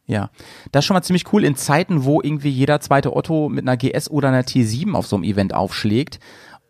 Ja, 0.06 0.30
das 0.72 0.82
ist 0.84 0.86
schon 0.88 0.96
mal 0.96 1.02
ziemlich 1.02 1.32
cool 1.34 1.44
in 1.44 1.56
Zeiten, 1.56 2.04
wo 2.04 2.22
irgendwie 2.22 2.50
jeder 2.50 2.80
zweite 2.82 3.16
Otto 3.16 3.50
mit 3.50 3.64
einer 3.64 3.78
GS 3.78 4.12
oder 4.12 4.28
einer 4.28 4.44
T7 4.44 4.94
auf 4.94 5.08
so 5.08 5.16
einem 5.16 5.24
Event 5.24 5.54
aufschlägt 5.56 6.20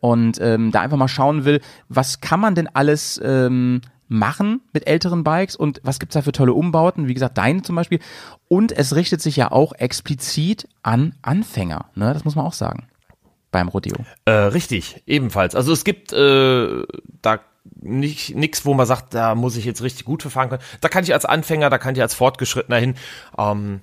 und 0.00 0.38
ähm, 0.40 0.70
da 0.72 0.80
einfach 0.80 0.96
mal 0.96 1.08
schauen 1.08 1.44
will, 1.44 1.60
was 1.88 2.20
kann 2.20 2.40
man 2.40 2.54
denn 2.54 2.68
alles 2.72 3.20
ähm, 3.24 3.80
machen 4.08 4.60
mit 4.72 4.86
älteren 4.86 5.24
Bikes 5.24 5.56
und 5.56 5.80
was 5.82 5.98
gibt's 5.98 6.14
da 6.14 6.22
für 6.22 6.32
tolle 6.32 6.52
Umbauten, 6.52 7.08
wie 7.08 7.14
gesagt, 7.14 7.38
deine 7.38 7.62
zum 7.62 7.76
Beispiel. 7.76 7.98
Und 8.48 8.72
es 8.72 8.94
richtet 8.94 9.20
sich 9.20 9.36
ja 9.36 9.50
auch 9.50 9.72
explizit 9.72 10.68
an 10.82 11.14
Anfänger, 11.22 11.86
ne? 11.94 12.12
das 12.12 12.24
muss 12.24 12.36
man 12.36 12.46
auch 12.46 12.52
sagen, 12.52 12.86
beim 13.50 13.68
Rodeo. 13.68 13.96
Äh, 14.24 14.30
richtig, 14.30 15.02
ebenfalls. 15.06 15.54
Also 15.54 15.72
es 15.72 15.84
gibt 15.84 16.12
äh, 16.12 16.82
da 17.22 17.40
nicht 17.80 18.36
nix, 18.36 18.64
wo 18.64 18.74
man 18.74 18.86
sagt, 18.86 19.14
da 19.14 19.34
muss 19.34 19.56
ich 19.56 19.64
jetzt 19.64 19.82
richtig 19.82 20.04
gut 20.04 20.22
für 20.22 20.30
fahren 20.30 20.48
können. 20.48 20.62
Da 20.80 20.88
kann 20.88 21.02
ich 21.02 21.12
als 21.12 21.24
Anfänger, 21.24 21.70
da 21.70 21.78
kann 21.78 21.94
ich 21.94 22.02
als 22.02 22.14
Fortgeschrittener 22.14 22.78
hin. 22.78 22.94
Ähm, 23.36 23.80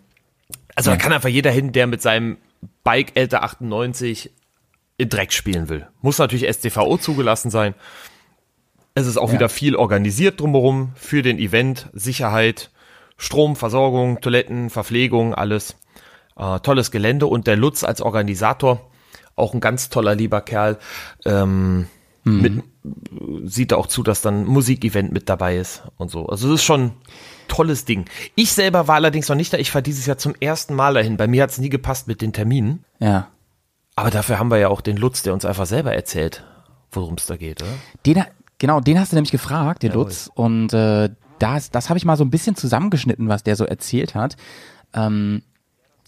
also 0.76 0.92
da 0.92 0.98
kann 0.98 1.12
einfach 1.12 1.30
jeder 1.30 1.52
hin, 1.52 1.72
der 1.72 1.88
mit 1.88 2.02
seinem 2.02 2.38
Bike 2.84 3.12
älter 3.16 3.44
98 3.44 4.28
in 4.28 4.43
Dreck 4.98 5.34
spielen 5.34 5.70
will. 5.70 5.88
Muss 6.02 6.18
natürlich 6.18 6.54
STVO 6.54 6.98
zugelassen 6.98 7.50
sein. 7.50 7.74
Es 8.96 9.08
ist 9.08 9.18
auch 9.18 9.32
wieder 9.32 9.50
viel 9.50 9.76
organisiert 9.76 10.40
drumherum 10.40 10.92
für 10.96 11.24
den 11.24 11.40
Event, 11.40 11.90
Sicherheit, 11.94 12.70
Strom, 13.18 13.56
Versorgung, 13.56 14.22
Toiletten, 14.22 14.70
Verpflegung, 14.70 15.34
alles. 15.34 15.76
Äh, 16.36 16.60
tolles 16.60 16.92
Gelände 16.92 17.26
und 17.28 17.48
der 17.48 17.56
Lutz 17.56 17.84
als 17.84 18.02
Organisator, 18.02 18.90
auch 19.36 19.54
ein 19.54 19.60
ganz 19.60 19.90
toller 19.90 20.16
lieber 20.16 20.42
Kerl, 20.42 20.78
ähm, 21.26 21.88
mit, 22.26 22.64
sieht 23.44 23.74
auch 23.74 23.88
zu, 23.88 24.02
dass 24.02 24.22
dann 24.22 24.44
ein 24.44 24.46
Musikevent 24.46 25.12
mit 25.12 25.28
dabei 25.28 25.58
ist 25.58 25.84
und 25.98 26.10
so. 26.10 26.26
Also 26.28 26.48
es 26.48 26.62
ist 26.62 26.64
schon 26.64 26.92
tolles 27.48 27.86
Ding. 27.86 28.06
Ich 28.36 28.54
selber 28.54 28.88
war 28.88 28.96
allerdings 28.96 29.28
noch 29.28 29.36
nicht 29.36 29.52
da. 29.52 29.58
Ich 29.58 29.72
fahre 29.72 29.84
dieses 29.84 30.06
Jahr 30.06 30.18
zum 30.18 30.34
ersten 30.40 30.74
Mal 30.74 30.94
dahin. 30.94 31.18
Bei 31.18 31.28
mir 31.28 31.44
hat 31.44 31.50
es 31.50 31.58
nie 31.58 31.70
gepasst 31.70 32.08
mit 32.08 32.22
den 32.22 32.32
Terminen. 32.32 32.86
Ja. 33.00 33.28
Aber 33.96 34.10
dafür 34.10 34.40
haben 34.40 34.50
wir 34.50 34.58
ja 34.58 34.70
auch 34.70 34.82
den 34.82 34.98
Lutz, 34.98 35.22
der 35.24 35.34
uns 35.34 35.46
einfach 35.46 35.66
selber 35.66 35.94
erzählt, 35.94 36.44
worum 36.92 37.16
es 37.16 37.28
da 37.28 37.38
geht, 37.38 37.62
oder? 37.62 37.72
Den, 38.06 38.24
genau, 38.58 38.80
den 38.80 39.00
hast 39.00 39.12
du 39.12 39.16
nämlich 39.16 39.32
gefragt, 39.32 39.84
den 39.84 39.92
Jawohl. 39.92 40.06
Lutz. 40.06 40.30
Und 40.34 40.74
äh, 40.74 41.10
das, 41.40 41.70
das 41.72 41.90
habe 41.90 41.98
ich 41.98 42.06
mal 42.06 42.18
so 42.18 42.24
ein 42.24 42.32
bisschen 42.32 42.56
zusammengeschnitten, 42.56 43.28
was 43.28 43.44
der 43.44 43.56
so 43.56 43.66
erzählt 43.66 44.16
hat. 44.16 44.36
Ähm, 44.94 45.44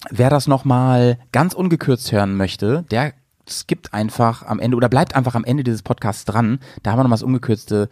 wer 0.09 0.29
das 0.29 0.47
nochmal 0.47 1.19
ganz 1.31 1.53
ungekürzt 1.53 2.11
hören 2.11 2.36
möchte, 2.36 2.83
der 2.89 3.13
skippt 3.47 3.93
einfach 3.93 4.43
am 4.43 4.59
Ende 4.59 4.77
oder 4.77 4.89
bleibt 4.89 5.15
einfach 5.15 5.36
am 5.36 5.43
Ende 5.43 5.63
dieses 5.63 5.83
Podcasts 5.83 6.25
dran. 6.25 6.59
Da 6.81 6.91
haben 6.91 6.99
wir 6.99 7.03
nochmal 7.03 7.17
das 7.17 7.23
ungekürzte 7.23 7.89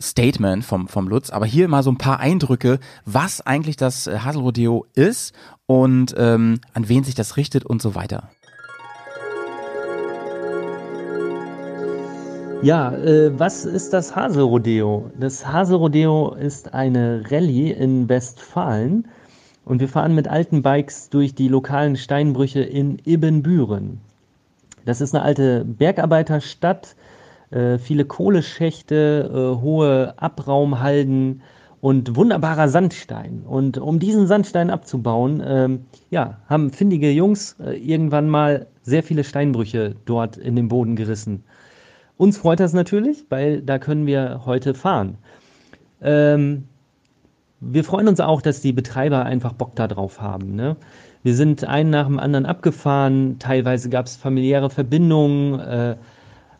Statement 0.00 0.64
vom, 0.64 0.88
vom 0.88 1.08
Lutz. 1.08 1.30
Aber 1.30 1.46
hier 1.46 1.68
mal 1.68 1.82
so 1.82 1.90
ein 1.90 1.98
paar 1.98 2.20
Eindrücke, 2.20 2.78
was 3.04 3.40
eigentlich 3.40 3.76
das 3.76 4.06
äh, 4.06 4.20
Haselrodeo 4.20 4.86
ist 4.94 5.34
und 5.66 6.14
ähm, 6.16 6.60
an 6.72 6.88
wen 6.88 7.04
sich 7.04 7.14
das 7.14 7.36
richtet 7.36 7.64
und 7.64 7.82
so 7.82 7.94
weiter. 7.94 8.30
Ja, 12.64 12.94
äh, 12.94 13.38
was 13.38 13.66
ist 13.66 13.92
das 13.92 14.16
Haselrodeo? 14.16 15.10
Das 15.20 15.46
Haselrodeo 15.46 16.32
ist 16.32 16.72
eine 16.72 17.22
Rallye 17.30 17.72
in 17.72 18.08
Westfalen 18.08 19.06
und 19.66 19.80
wir 19.80 19.88
fahren 19.90 20.14
mit 20.14 20.28
alten 20.28 20.62
Bikes 20.62 21.10
durch 21.10 21.34
die 21.34 21.48
lokalen 21.48 21.94
Steinbrüche 21.94 22.62
in 22.62 23.02
Ibbenbüren. 23.04 24.00
Das 24.86 25.02
ist 25.02 25.14
eine 25.14 25.22
alte 25.22 25.66
Bergarbeiterstadt, 25.66 26.96
äh, 27.50 27.76
viele 27.76 28.06
Kohleschächte, 28.06 29.30
äh, 29.30 29.60
hohe 29.60 30.14
Abraumhalden 30.16 31.42
und 31.82 32.16
wunderbarer 32.16 32.70
Sandstein. 32.70 33.42
Und 33.46 33.76
um 33.76 33.98
diesen 33.98 34.26
Sandstein 34.26 34.70
abzubauen, 34.70 35.42
ähm, 35.46 35.84
ja, 36.08 36.38
haben 36.48 36.70
findige 36.70 37.10
Jungs 37.10 37.56
äh, 37.60 37.76
irgendwann 37.76 38.30
mal 38.30 38.68
sehr 38.84 39.02
viele 39.02 39.22
Steinbrüche 39.22 39.96
dort 40.06 40.38
in 40.38 40.56
den 40.56 40.68
Boden 40.68 40.96
gerissen. 40.96 41.44
Uns 42.16 42.38
freut 42.38 42.60
das 42.60 42.72
natürlich, 42.72 43.24
weil 43.28 43.60
da 43.60 43.78
können 43.78 44.06
wir 44.06 44.42
heute 44.44 44.74
fahren. 44.74 45.18
Ähm, 46.00 46.64
wir 47.60 47.84
freuen 47.84 48.08
uns 48.08 48.20
auch, 48.20 48.42
dass 48.42 48.60
die 48.60 48.72
Betreiber 48.72 49.24
einfach 49.24 49.52
Bock 49.52 49.74
darauf 49.74 50.20
haben. 50.20 50.54
Ne? 50.54 50.76
Wir 51.22 51.34
sind 51.34 51.64
einen 51.64 51.90
nach 51.90 52.06
dem 52.06 52.18
anderen 52.18 52.46
abgefahren, 52.46 53.38
teilweise 53.38 53.88
gab 53.88 54.06
es 54.06 54.16
familiäre 54.16 54.70
Verbindungen, 54.70 55.58
äh, 55.60 55.96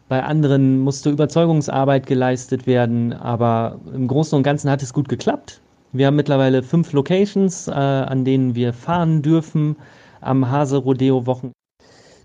bei 0.08 0.22
anderen 0.22 0.80
musste 0.80 1.10
Überzeugungsarbeit 1.10 2.06
geleistet 2.06 2.66
werden, 2.66 3.12
aber 3.12 3.80
im 3.94 4.06
Großen 4.06 4.36
und 4.36 4.42
Ganzen 4.42 4.70
hat 4.70 4.82
es 4.82 4.92
gut 4.92 5.08
geklappt. 5.08 5.60
Wir 5.92 6.06
haben 6.06 6.16
mittlerweile 6.16 6.62
fünf 6.62 6.92
Locations, 6.92 7.68
äh, 7.68 7.72
an 7.72 8.24
denen 8.24 8.54
wir 8.54 8.72
fahren 8.72 9.22
dürfen 9.22 9.76
am 10.20 10.50
Hase 10.50 10.76
Rodeo 10.76 11.26
Wochen. 11.26 11.52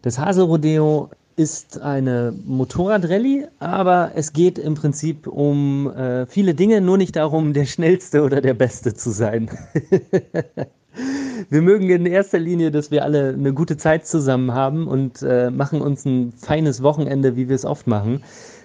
Das 0.01 0.17
Hase 0.17 0.43
Rodeo 0.43 1.09
ist 1.39 1.79
eine 1.79 2.33
Motorradrallye, 2.45 3.47
aber 3.59 4.11
es 4.15 4.33
geht 4.33 4.59
im 4.59 4.75
Prinzip 4.75 5.25
um 5.25 5.89
äh, 5.89 6.25
viele 6.25 6.53
Dinge, 6.53 6.81
nur 6.81 6.97
nicht 6.97 7.15
darum, 7.15 7.53
der 7.53 7.65
Schnellste 7.65 8.23
oder 8.23 8.41
der 8.41 8.53
Beste 8.53 8.93
zu 8.93 9.09
sein. 9.11 9.49
wir 11.49 11.61
mögen 11.61 11.89
in 11.89 12.05
erster 12.05 12.39
Linie, 12.39 12.71
dass 12.71 12.91
wir 12.91 13.05
alle 13.05 13.29
eine 13.29 13.53
gute 13.53 13.77
Zeit 13.77 14.05
zusammen 14.05 14.53
haben 14.53 14.85
und 14.85 15.21
äh, 15.21 15.49
machen 15.49 15.79
uns 15.79 16.03
ein 16.03 16.33
feines 16.33 16.83
Wochenende, 16.83 17.37
wie 17.37 17.47
wir 17.47 17.55
es 17.55 17.63
oft 17.63 17.87
machen. 17.87 18.21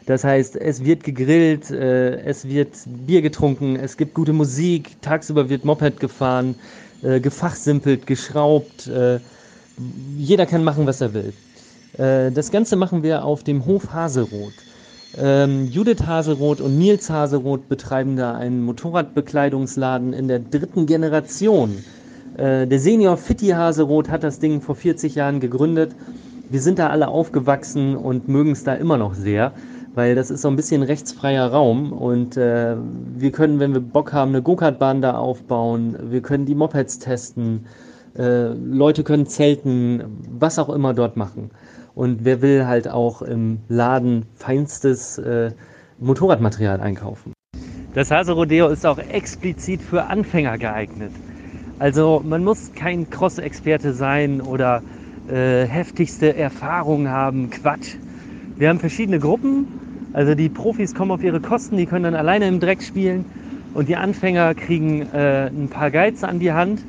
Das 0.07 0.25
heißt, 0.25 0.57
es 0.57 0.85
wird 0.85 1.05
gegrillt, 1.05 1.71
äh, 1.71 2.17
es 2.25 2.49
wird 2.49 2.71
Bier 3.07 3.23
getrunken, 3.23 3.77
es 3.77 3.97
gibt 3.97 4.15
gute 4.15 4.33
Musik, 4.33 5.01
tagsüber 5.01 5.49
wird 5.49 5.65
Moped 5.65 6.01
gefahren, 6.01 6.57
äh, 7.03 7.21
gefachsimpelt, 7.21 8.09
geschraubt. 8.09 8.89
Äh, 8.89 9.21
jeder 10.17 10.47
kann 10.47 10.65
machen, 10.65 10.87
was 10.87 11.01
er 11.01 11.15
will. 11.15 11.33
Äh, 11.99 12.31
das 12.31 12.51
Ganze 12.51 12.77
machen 12.77 13.03
wir 13.03 13.25
auf 13.25 13.43
dem 13.45 13.67
Hof 13.67 13.93
Haselroth. 13.93 14.55
Ähm, 15.17 15.69
Judith 15.69 16.07
Haselroth 16.07 16.61
und 16.61 16.77
Nils 16.77 17.09
Haselroth 17.09 17.69
betreiben 17.69 18.17
da 18.17 18.35
einen 18.35 18.63
Motorradbekleidungsladen 18.63 20.13
in 20.13 20.27
der 20.27 20.41
dritten 20.41 20.87
Generation. 20.87 21.85
Äh, 22.37 22.67
der 22.67 22.81
Senior 22.81 23.17
Fitti 23.17 23.49
Haselroth 23.49 24.09
hat 24.09 24.25
das 24.25 24.41
Ding 24.41 24.61
vor 24.61 24.75
40 24.75 25.15
Jahren 25.15 25.39
gegründet. 25.39 25.93
Wir 26.51 26.61
sind 26.61 26.79
da 26.81 26.89
alle 26.89 27.09
aufgewachsen 27.09 27.97
und 27.97 28.29
mögen 28.29 28.53
es 28.53 28.65
da 28.65 28.75
immer 28.75 28.99
noch 28.99 29.15
sehr, 29.15 29.53
weil 29.95 30.17
das 30.17 30.31
ist 30.31 30.43
so 30.43 30.49
ein 30.49 30.57
bisschen 30.57 30.83
rechtsfreier 30.83 31.47
Raum 31.47 31.93
und 31.93 32.37
äh, 32.37 32.77
wir 33.17 33.31
können, 33.31 33.61
wenn 33.61 33.73
wir 33.73 33.81
Bock 33.81 34.13
haben, 34.13 34.31
eine 34.31 34.43
Go-Kart-Bahn 34.43 35.01
da 35.01 35.17
aufbauen. 35.17 35.97
Wir 36.11 36.23
können 36.23 36.45
die 36.45 36.57
Mopeds 36.57 36.99
testen. 36.99 37.67
Äh, 38.19 38.49
Leute 38.49 39.05
können 39.05 39.27
zelten, 39.27 40.03
was 40.29 40.59
auch 40.59 40.71
immer 40.71 40.93
dort 40.93 41.17
machen. 41.17 41.51
Und 41.95 42.25
wer 42.25 42.43
will 42.43 42.67
halt 42.67 42.89
auch 42.89 43.23
im 43.23 43.59
Laden 43.69 44.27
feinstes 44.35 45.19
äh, 45.19 45.53
Motorradmaterial 46.01 46.81
einkaufen. 46.81 47.33
Das 47.95 48.11
Hase 48.11 48.33
Rodeo 48.33 48.69
ist 48.69 48.85
auch 48.85 48.99
explizit 48.99 49.81
für 49.81 50.05
Anfänger 50.05 50.59
geeignet. 50.59 51.13
Also 51.79 52.21
man 52.25 52.43
muss 52.43 52.73
kein 52.75 53.09
Cross-Experte 53.11 53.93
sein 53.93 54.41
oder 54.41 54.83
äh, 55.29 55.65
heftigste 55.67 56.37
Erfahrungen 56.37 57.09
haben. 57.09 57.51
Quatsch. 57.51 57.95
Wir 58.57 58.69
haben 58.69 58.81
verschiedene 58.81 59.21
Gruppen. 59.21 59.67
Also 60.13 60.35
die 60.35 60.49
Profis 60.49 60.95
kommen 60.95 61.13
auf 61.13 61.23
ihre 61.23 61.41
Kosten, 61.41 61.77
die 61.77 61.87
können 61.87 62.05
dann 62.05 62.15
alleine 62.15 62.49
im 62.49 62.59
Dreck 62.59 62.83
spielen. 62.83 63.25
Und 63.75 63.89
die 63.89 63.97
Anfänger 63.97 64.55
kriegen 64.55 65.03
äh, 65.13 65.47
ein 65.47 65.69
paar 65.69 65.93
Guides 65.93 66.25
an 66.25 66.41
die 66.41 66.53
Hand. 66.53 66.85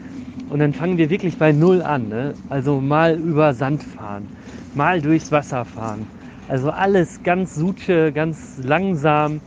Und 0.49 0.59
dann 0.59 0.73
fangen 0.73 0.97
wir 0.97 1.11
wirklich 1.11 1.37
bei 1.37 1.51
Null 1.51 1.83
an. 1.83 2.09
Ne? 2.09 2.33
Also 2.49 2.81
mal 2.81 3.15
über 3.15 3.53
Sand 3.53 3.83
fahren 3.83 4.27
mal 4.75 5.01
durchs 5.01 5.31
Wasser 5.31 5.65
fahren. 5.65 6.07
Also 6.47 6.69
alles 6.69 7.23
ganz 7.23 7.55
suche, 7.55 8.11
ganz 8.11 8.59
langsam 8.61 9.41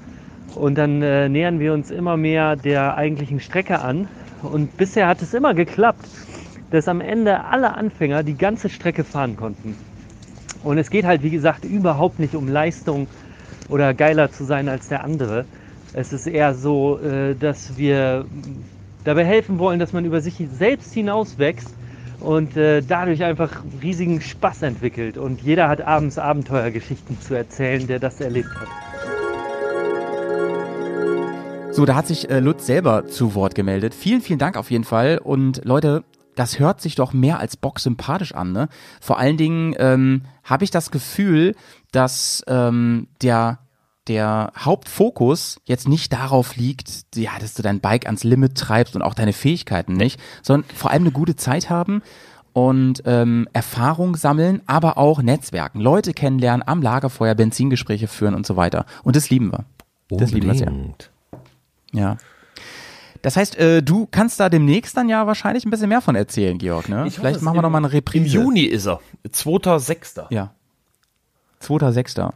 und 0.55 0.76
dann 0.76 1.03
äh, 1.03 1.29
nähern 1.29 1.61
wir 1.61 1.72
uns 1.72 1.91
immer 1.91 2.16
mehr 2.16 2.57
der 2.57 2.97
eigentlichen 2.97 3.41
Strecke 3.41 3.81
an. 3.81 4.09
Und 4.43 4.76
bisher 4.76 5.07
hat 5.07 5.22
es 5.22 5.35
immer 5.35 5.55
geklappt, 5.55 6.09
dass 6.70 6.89
am 6.89 7.01
Ende 7.01 7.45
alle 7.45 7.74
Anfänger 7.74 8.22
die 8.22 8.37
ganze 8.37 8.68
Strecke 8.68 9.05
fahren 9.05 9.37
konnten. 9.37 9.76
Und 10.64 10.79
es 10.79 10.91
geht 10.91 11.05
halt, 11.05 11.22
wie 11.22 11.31
gesagt, 11.31 11.64
überhaupt 11.64 12.18
nicht 12.18 12.35
um 12.35 12.49
Leistung 12.49 13.07
oder 13.68 13.95
geiler 13.95 14.31
zu 14.33 14.45
sein 14.45 14.68
als 14.68 14.89
der 14.89 15.05
andere. 15.05 15.45
Es 15.93 16.12
ist 16.12 16.26
eher 16.26 16.55
so, 16.55 16.99
äh, 16.99 17.35
dass 17.35 17.76
wir 17.76 18.24
dabei 19.05 19.24
helfen 19.24 19.59
wollen, 19.59 19.79
dass 19.79 19.93
man 19.93 20.05
über 20.05 20.20
sich 20.20 20.35
selbst 20.53 20.93
hinauswächst 20.93 21.78
und 22.20 22.56
äh, 22.56 22.82
dadurch 22.82 23.22
einfach 23.24 23.62
riesigen 23.82 24.20
Spaß 24.20 24.62
entwickelt. 24.62 25.18
Und 25.18 25.40
jeder 25.42 25.68
hat 25.68 25.80
abends 25.80 26.18
Abenteuergeschichten 26.18 27.20
zu 27.20 27.34
erzählen, 27.34 27.86
der 27.86 27.98
das 27.98 28.20
erlebt 28.20 28.50
hat. 28.58 28.68
So, 31.72 31.84
da 31.84 31.94
hat 31.94 32.08
sich 32.08 32.28
äh, 32.28 32.40
Lutz 32.40 32.66
selber 32.66 33.06
zu 33.06 33.34
Wort 33.34 33.54
gemeldet. 33.54 33.94
Vielen, 33.94 34.20
vielen 34.20 34.40
Dank 34.40 34.56
auf 34.56 34.70
jeden 34.70 34.84
Fall. 34.84 35.18
Und 35.18 35.64
Leute, 35.64 36.02
das 36.34 36.58
hört 36.58 36.80
sich 36.80 36.94
doch 36.94 37.12
mehr 37.12 37.38
als 37.38 37.56
Bock 37.56 37.78
sympathisch 37.78 38.34
an. 38.34 38.52
Ne? 38.52 38.68
Vor 39.00 39.18
allen 39.18 39.36
Dingen 39.36 39.74
ähm, 39.78 40.22
habe 40.44 40.64
ich 40.64 40.70
das 40.70 40.90
Gefühl, 40.90 41.54
dass 41.92 42.42
ähm, 42.48 43.08
der 43.22 43.60
der 44.09 44.52
Hauptfokus 44.56 45.61
jetzt 45.64 45.88
nicht 45.88 46.12
darauf 46.12 46.56
liegt, 46.56 47.06
ja, 47.14 47.30
dass 47.40 47.54
du 47.54 47.62
dein 47.62 47.80
Bike 47.80 48.06
ans 48.06 48.24
Limit 48.24 48.56
treibst 48.56 48.96
und 48.96 49.02
auch 49.02 49.14
deine 49.14 49.32
Fähigkeiten 49.32 49.92
nicht, 49.94 50.20
sondern 50.42 50.68
vor 50.74 50.90
allem 50.90 51.02
eine 51.02 51.12
gute 51.12 51.36
Zeit 51.36 51.70
haben 51.70 52.02
und 52.52 53.02
ähm, 53.04 53.48
Erfahrung 53.52 54.16
sammeln, 54.16 54.62
aber 54.66 54.98
auch 54.98 55.22
Netzwerken, 55.22 55.80
Leute 55.80 56.12
kennenlernen, 56.12 56.66
am 56.66 56.82
Lagerfeuer 56.82 57.34
Benzingespräche 57.34 58.09
führen 58.09 58.34
und 58.34 58.46
so 58.46 58.56
weiter. 58.56 58.86
Und 59.04 59.16
das 59.16 59.30
lieben 59.30 59.52
wir. 59.52 59.64
Das 60.11 60.32
lieben 60.32 60.46
wir 60.46 60.54
sehr. 60.54 60.72
Ja. 61.92 62.16
Das 63.22 63.36
heißt, 63.36 63.56
äh, 63.59 63.82
du 63.82 64.06
kannst 64.11 64.40
da 64.40 64.48
demnächst 64.48 64.96
dann 64.96 65.09
ja 65.09 65.26
wahrscheinlich 65.26 65.64
ein 65.64 65.70
bisschen 65.70 65.88
mehr 65.88 66.00
von 66.00 66.14
erzählen, 66.14 66.56
Georg. 66.56 66.88
Ne? 66.88 67.06
Ich 67.06 67.16
Vielleicht 67.16 67.42
machen 67.42 67.56
wir 67.56 67.62
noch 67.62 67.70
mal 67.70 67.78
eine 67.78 67.92
Reprise. 67.92 68.38
Im 68.38 68.44
Juni 68.44 68.62
ist 68.62 68.86
er. 68.86 69.00
2.6. 69.28 70.26
Ja. 70.30 70.52
2.6. 71.62 72.32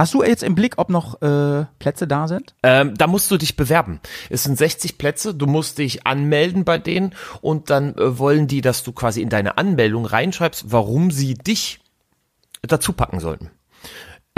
Hast 0.00 0.14
du 0.14 0.22
jetzt 0.22 0.42
im 0.42 0.54
Blick, 0.54 0.78
ob 0.78 0.88
noch 0.88 1.20
äh, 1.20 1.66
Plätze 1.78 2.08
da 2.08 2.26
sind? 2.26 2.54
Ähm, 2.62 2.94
da 2.96 3.06
musst 3.06 3.30
du 3.30 3.36
dich 3.36 3.54
bewerben. 3.54 4.00
Es 4.30 4.44
sind 4.44 4.56
60 4.56 4.96
Plätze, 4.96 5.34
du 5.34 5.44
musst 5.44 5.76
dich 5.76 6.06
anmelden 6.06 6.64
bei 6.64 6.78
denen 6.78 7.14
und 7.42 7.68
dann 7.68 7.94
äh, 7.98 8.18
wollen 8.18 8.46
die, 8.46 8.62
dass 8.62 8.82
du 8.82 8.92
quasi 8.92 9.20
in 9.20 9.28
deine 9.28 9.58
Anmeldung 9.58 10.06
reinschreibst, 10.06 10.72
warum 10.72 11.10
sie 11.10 11.34
dich 11.34 11.80
dazu 12.62 12.94
packen 12.94 13.20
sollten. 13.20 13.50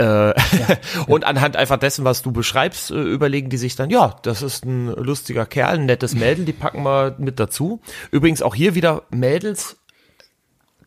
Äh, 0.01 0.05
ja. 0.05 0.33
und 1.07 1.23
anhand 1.23 1.55
einfach 1.55 1.77
dessen, 1.77 2.03
was 2.03 2.23
du 2.23 2.33
beschreibst, 2.33 2.91
äh, 2.91 2.95
überlegen 2.95 3.49
die 3.49 3.55
sich 3.55 3.77
dann, 3.77 3.89
ja, 3.89 4.17
das 4.21 4.41
ist 4.41 4.65
ein 4.65 4.87
lustiger 4.87 5.45
Kerl, 5.45 5.75
ein 5.75 5.85
nettes 5.85 6.13
Mädel, 6.13 6.43
die 6.43 6.51
packen 6.51 6.83
wir 6.83 7.15
mit 7.19 7.39
dazu. 7.39 7.79
Übrigens 8.11 8.41
auch 8.41 8.53
hier 8.53 8.75
wieder 8.75 9.03
Mädels 9.11 9.77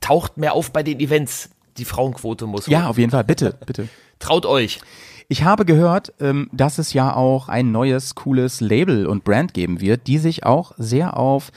taucht 0.03 0.37
mehr 0.37 0.53
auf 0.53 0.71
bei 0.71 0.83
den 0.83 1.01
Events. 1.01 1.49
Die 1.79 1.85
Frauenquote 1.85 2.47
muss. 2.47 2.67
Ja, 2.67 2.89
auf 2.89 2.99
jeden 2.99 3.11
Fall, 3.11 3.25
bitte, 3.25 3.59
bitte. 3.67 3.89
Traut 4.19 4.47
euch. 4.47 4.81
Ich 5.29 5.43
habe 5.43 5.65
gehört, 5.65 6.13
ähm, 6.21 6.49
dass 6.53 6.79
es 6.79 6.93
ja 6.93 7.15
auch 7.15 7.49
ein 7.49 7.73
neues, 7.73 8.15
cooles 8.15 8.61
Label 8.61 9.07
und 9.07 9.25
Brand 9.25 9.55
geben 9.55 9.81
wird, 9.81 10.07
die 10.07 10.19
sich 10.19 10.47
auch 10.47 10.73
sehr 10.79 11.17
auf 11.17 11.51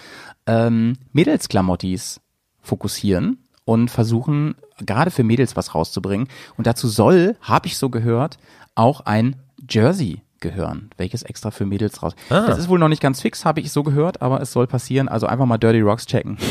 ähm, 0.48 0.98
Mädelsklamottis 1.14 2.20
fokussieren 2.62 3.38
und 3.66 3.92
versuchen, 3.92 4.56
gerade 4.80 5.12
für 5.12 5.24
Mädels 5.24 5.56
was 5.56 5.76
rauszubringen. 5.76 6.28
Und 6.58 6.66
dazu 6.66 6.88
soll, 6.88 7.36
habe 7.42 7.68
ich 7.68 7.78
so 7.78 7.90
gehört, 7.90 8.40
auch 8.74 9.02
ein 9.02 9.36
Jersey 9.70 10.22
gehören, 10.40 10.90
welches 10.98 11.22
extra 11.22 11.52
für 11.52 11.66
Mädels 11.66 12.02
raus. 12.02 12.16
Ah. 12.30 12.48
Das 12.48 12.58
ist 12.58 12.70
wohl 12.70 12.80
noch 12.80 12.88
nicht 12.88 13.02
ganz 13.02 13.22
fix, 13.22 13.46
habe 13.46 13.60
ich 13.60 13.72
so 13.72 13.84
gehört, 13.84 14.22
aber 14.22 14.42
es 14.42 14.52
soll 14.52 14.66
passieren. 14.66 15.08
Also 15.08 15.28
einfach 15.28 15.46
mal 15.46 15.58
Dirty 15.58 15.82
Rocks 15.82 16.06
checken. 16.06 16.38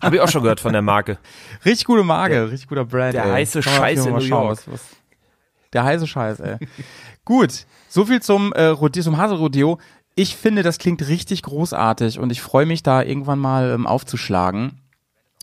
Habe 0.00 0.16
ich 0.16 0.22
auch 0.22 0.28
schon 0.28 0.42
gehört 0.42 0.60
von 0.60 0.72
der 0.72 0.82
Marke. 0.82 1.18
Richtig 1.64 1.84
gute 1.86 2.04
Marke, 2.04 2.34
der, 2.34 2.50
richtig 2.50 2.68
guter 2.68 2.84
Brand. 2.84 3.14
Der 3.14 3.24
ey. 3.24 3.30
heiße 3.32 3.62
Scheiß 3.62 4.06
in 4.06 4.14
New 4.14 4.20
York. 4.20 4.50
Was, 4.50 4.70
was, 4.70 4.80
der 5.72 5.84
heiße 5.84 6.06
Scheiß, 6.06 6.40
ey. 6.40 6.56
Gut, 7.24 7.66
so 7.88 8.04
viel 8.04 8.20
zum, 8.20 8.52
äh, 8.54 8.74
zum 9.00 9.16
Hase-Rodeo. 9.16 9.78
Ich 10.14 10.36
finde, 10.36 10.62
das 10.62 10.78
klingt 10.78 11.06
richtig 11.08 11.42
großartig 11.42 12.18
und 12.18 12.30
ich 12.30 12.42
freue 12.42 12.66
mich 12.66 12.82
da 12.82 13.02
irgendwann 13.02 13.38
mal 13.38 13.70
ähm, 13.70 13.86
aufzuschlagen. 13.86 14.78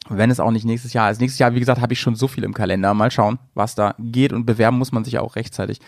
Wenn 0.10 0.32
es 0.32 0.40
auch 0.40 0.52
nicht 0.52 0.66
nächstes 0.66 0.94
Jahr 0.94 1.12
ist. 1.12 1.22
Nächstes 1.22 1.40
Jahr, 1.40 1.54
wie 1.54 1.60
gesagt, 1.60 1.82
habe 1.82 1.94
ich 1.94 2.00
schon 2.00 2.16
so 2.16 2.28
viel 2.28 2.44
im 2.44 2.54
Kalender. 2.54 2.94
Mal 2.94 3.12
schauen, 3.12 3.38
was 3.54 3.76
da 3.76 3.94
geht. 4.00 4.34
Und 4.34 4.46
bewerben 4.46 4.78
muss 4.78 4.92
man 4.92 5.04
sich 5.04 5.20
auch 5.20 5.36
rechtzeitig. 5.36 5.80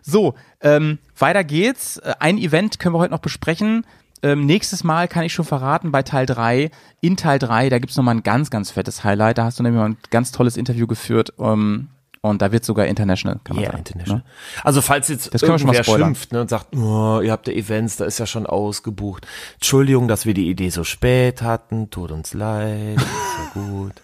So, 0.00 0.34
ähm, 0.60 0.98
weiter 1.18 1.44
geht's. 1.44 1.98
Äh, 1.98 2.14
Ein 2.18 2.38
Event 2.38 2.78
können 2.78 2.94
wir 2.94 2.98
heute 2.98 3.12
noch 3.12 3.20
besprechen. 3.20 3.84
Ähm, 4.26 4.44
nächstes 4.44 4.82
Mal 4.82 5.06
kann 5.06 5.22
ich 5.22 5.32
schon 5.32 5.44
verraten, 5.44 5.92
bei 5.92 6.02
Teil 6.02 6.26
3, 6.26 6.72
in 7.00 7.16
Teil 7.16 7.38
3, 7.38 7.68
da 7.68 7.78
gibt's 7.78 7.96
nochmal 7.96 8.16
ein 8.16 8.24
ganz, 8.24 8.50
ganz 8.50 8.72
fettes 8.72 9.04
Highlight. 9.04 9.38
Da 9.38 9.44
hast 9.44 9.60
du 9.60 9.62
nämlich 9.62 9.78
mal 9.78 9.90
ein 9.90 9.98
ganz 10.10 10.32
tolles 10.32 10.56
Interview 10.56 10.88
geführt. 10.88 11.32
Ähm, 11.38 11.90
und 12.28 12.42
da 12.42 12.52
wird 12.52 12.64
sogar 12.64 12.86
international, 12.86 13.40
kann 13.44 13.56
man 13.56 13.64
Ja, 13.64 13.70
sagen. 13.70 13.78
international. 13.78 14.18
Ne? 14.18 14.24
Also 14.64 14.82
falls 14.82 15.08
jetzt 15.08 15.32
Das 15.34 15.42
irgendwer 15.42 15.84
schimpft 15.84 16.32
ne, 16.32 16.40
und 16.40 16.50
sagt, 16.50 16.74
oh, 16.76 17.20
ihr 17.22 17.32
habt 17.32 17.46
ja 17.48 17.54
Events, 17.54 17.96
da 17.96 18.04
ist 18.04 18.18
ja 18.18 18.26
schon 18.26 18.46
ausgebucht. 18.46 19.26
Entschuldigung, 19.54 20.08
dass 20.08 20.26
wir 20.26 20.34
die 20.34 20.48
Idee 20.48 20.70
so 20.70 20.84
spät 20.84 21.42
hatten, 21.42 21.90
tut 21.90 22.10
uns 22.10 22.34
leid, 22.34 22.96
ist 22.96 23.06
ja 23.54 23.60
gut. 23.62 24.02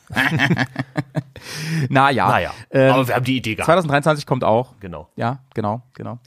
Naja, 1.88 2.28
Naja, 2.28 2.50
ähm, 2.70 2.92
aber 2.92 3.08
wir 3.08 3.14
haben 3.16 3.24
die 3.24 3.36
Idee 3.36 3.54
gehabt. 3.54 3.66
2023 3.66 4.26
kommt 4.26 4.44
auch. 4.44 4.74
Genau. 4.80 5.08
Ja, 5.16 5.40
genau, 5.54 5.82
genau. 5.94 6.18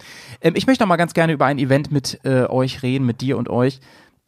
Ähm, 0.41 0.53
ich 0.55 0.67
möchte 0.67 0.83
noch 0.83 0.89
mal 0.89 0.97
ganz 0.97 1.13
gerne 1.13 1.33
über 1.33 1.45
ein 1.45 1.57
Event 1.57 1.91
mit 1.91 2.19
äh, 2.23 2.45
euch 2.45 2.83
reden, 2.83 3.05
mit 3.05 3.21
dir 3.21 3.37
und 3.37 3.49
euch, 3.49 3.79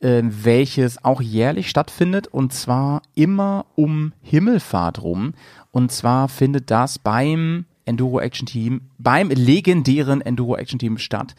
ähm, 0.01 0.31
welches 0.43 1.03
auch 1.03 1.21
jährlich 1.21 1.69
stattfindet 1.69 2.27
und 2.27 2.53
zwar 2.53 3.01
immer 3.15 3.65
um 3.75 4.13
Himmelfahrt 4.21 5.01
rum. 5.01 5.33
Und 5.77 5.91
zwar 5.91 6.27
findet 6.27 6.71
das 6.71 6.97
beim 6.97 7.65
Enduro 7.85 8.19
Action 8.19 8.47
Team, 8.47 8.89
beim 8.97 9.29
legendären 9.29 10.21
Enduro 10.21 10.55
Action 10.55 10.79
Team 10.79 10.97
statt 10.97 11.35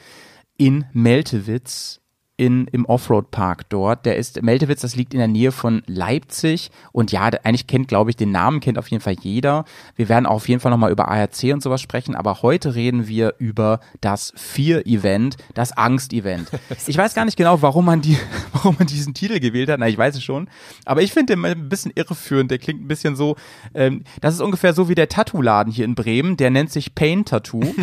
in 0.57 0.84
Meltewitz 0.93 2.01
in, 2.39 2.68
im 2.68 2.86
Offroad-Park 2.86 3.68
dort. 3.68 4.07
Der 4.07 4.16
ist, 4.16 4.41
Meltewitz, 4.43 4.80
das 4.80 4.95
liegt 4.95 5.12
in 5.12 5.18
der 5.18 5.26
Nähe 5.26 5.51
von 5.51 5.82
Leipzig. 5.86 6.70
Und 6.93 7.11
ja, 7.11 7.22
eigentlich 7.24 7.66
kennt, 7.66 7.89
glaube 7.89 8.11
ich, 8.11 8.16
den 8.16 8.30
Namen 8.30 8.61
kennt 8.61 8.78
auf 8.78 8.89
jeden 8.89 9.03
Fall 9.03 9.16
jeder. 9.20 9.64
Wir 9.97 10.09
werden 10.09 10.24
auch 10.24 10.36
auf 10.36 10.49
jeden 10.49 10.61
Fall 10.61 10.70
nochmal 10.70 10.93
über 10.93 11.09
ARC 11.09 11.43
und 11.53 11.62
sowas 11.62 11.80
sprechen. 11.82 12.14
Aber 12.14 12.41
heute 12.43 12.76
reden 12.76 13.09
wir 13.09 13.34
über 13.39 13.80
das 14.01 14.32
Vier-Event, 14.36 15.36
das 15.53 15.76
Angst-Event. 15.76 16.49
Ich 16.86 16.97
weiß 16.97 17.14
gar 17.14 17.24
nicht 17.24 17.36
genau, 17.36 17.61
warum 17.61 17.84
man 17.84 18.01
die, 18.01 18.16
warum 18.53 18.76
man 18.78 18.86
diesen 18.86 19.12
Titel 19.12 19.41
gewählt 19.41 19.68
hat. 19.68 19.80
Na, 19.80 19.89
ich 19.89 19.99
weiß 19.99 20.14
es 20.14 20.22
schon. 20.22 20.49
Aber 20.84 21.03
ich 21.03 21.12
finde 21.12 21.34
den 21.34 21.45
ein 21.45 21.68
bisschen 21.68 21.93
irreführend. 21.95 22.51
Der 22.51 22.59
klingt 22.59 22.80
ein 22.80 22.89
bisschen 22.89 23.16
so, 23.16 23.36
ähm, 23.74 24.05
das 24.20 24.34
ist 24.34 24.41
ungefähr 24.41 24.74
so 24.74 24.89
wie 24.89 24.95
der 24.95 25.09
Tattoo-Laden 25.09 25.72
hier 25.72 25.84
in 25.84 25.97
Bremen. 25.97 26.36
Der 26.36 26.51
nennt 26.51 26.70
sich 26.70 26.95
Pain 26.95 27.24
Tattoo. 27.24 27.61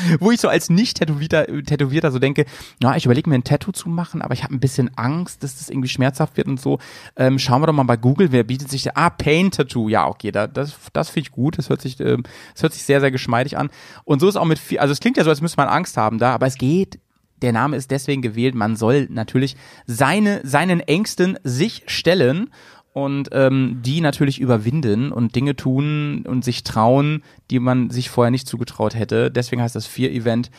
wo 0.20 0.30
ich 0.30 0.40
so 0.40 0.48
als 0.48 0.70
nicht 0.70 0.98
tätowierter, 0.98 2.10
so 2.12 2.18
denke, 2.18 2.44
na, 2.80 2.96
ich 2.96 3.04
überlege 3.04 3.28
mir 3.28 3.36
ein 3.36 3.44
Tattoo 3.44 3.72
zu 3.72 3.88
machen, 3.88 4.22
aber 4.22 4.34
ich 4.34 4.42
habe 4.42 4.54
ein 4.54 4.60
bisschen 4.60 4.90
Angst, 4.96 5.42
dass 5.42 5.58
das 5.58 5.70
irgendwie 5.70 5.88
schmerzhaft 5.88 6.36
wird 6.36 6.46
und 6.46 6.60
so. 6.60 6.78
Ähm, 7.16 7.38
schauen 7.38 7.62
wir 7.62 7.66
doch 7.66 7.72
mal 7.72 7.84
bei 7.84 7.96
Google, 7.96 8.32
wer 8.32 8.44
bietet 8.44 8.70
sich 8.70 8.82
da? 8.82 8.92
Ah, 8.94 9.10
Pain 9.10 9.50
Tattoo. 9.50 9.88
Ja, 9.88 10.06
okay, 10.06 10.30
da, 10.30 10.46
das, 10.46 10.76
das 10.92 11.10
finde 11.10 11.28
ich 11.28 11.32
gut. 11.32 11.58
Das 11.58 11.68
hört 11.68 11.82
sich, 11.82 12.00
ähm, 12.00 12.24
das 12.52 12.62
hört 12.62 12.72
sich 12.72 12.84
sehr, 12.84 13.00
sehr 13.00 13.10
geschmeidig 13.10 13.56
an. 13.56 13.70
Und 14.04 14.20
so 14.20 14.28
ist 14.28 14.36
auch 14.36 14.44
mit 14.44 14.58
viel, 14.58 14.78
also 14.78 14.92
es 14.92 15.00
klingt 15.00 15.16
ja 15.16 15.24
so, 15.24 15.30
als 15.30 15.40
müsste 15.40 15.58
man 15.58 15.68
Angst 15.68 15.96
haben 15.96 16.18
da, 16.18 16.34
aber 16.34 16.46
es 16.46 16.56
geht. 16.56 17.00
Der 17.42 17.52
Name 17.52 17.76
ist 17.76 17.90
deswegen 17.90 18.22
gewählt. 18.22 18.54
Man 18.54 18.76
soll 18.76 19.06
natürlich 19.10 19.56
seine, 19.86 20.40
seinen 20.44 20.80
Ängsten 20.80 21.38
sich 21.42 21.82
stellen 21.86 22.50
und 22.94 23.30
ähm, 23.32 23.80
die 23.84 24.00
natürlich 24.00 24.40
überwinden 24.40 25.10
und 25.10 25.34
Dinge 25.34 25.56
tun 25.56 26.24
und 26.26 26.44
sich 26.44 26.62
trauen, 26.62 27.24
die 27.50 27.58
man 27.58 27.90
sich 27.90 28.08
vorher 28.08 28.30
nicht 28.30 28.46
zugetraut 28.46 28.94
hätte. 28.94 29.32
Deswegen 29.32 29.60
heißt 29.60 29.74
das 29.74 29.88
Vier-Event. 29.88 30.52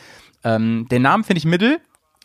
Ähm, 0.44 0.86
den 0.90 1.00
Namen 1.00 1.24
finde 1.24 1.38
ich 1.38 1.46
mittel, 1.46 1.78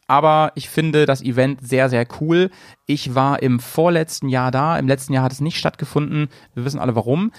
aber 0.08 0.52
ich 0.56 0.70
finde 0.70 1.06
das 1.06 1.22
Event 1.22 1.66
sehr, 1.66 1.90
sehr 1.90 2.06
cool. 2.20 2.50
Ich 2.88 3.16
war 3.16 3.42
im 3.42 3.62
vorletzten 3.62 4.28
Jahr 4.28 4.52
da, 4.52 4.78
im 4.78 4.90
letzten 4.90 5.14
Jahr 5.14 5.24
hat 5.24 5.32
es 5.32 5.40
nicht 5.40 5.58
stattgefunden. 5.58 6.28
Wir 6.54 6.66
wissen 6.66 6.82
alle 6.82 6.98
warum. 6.98 7.32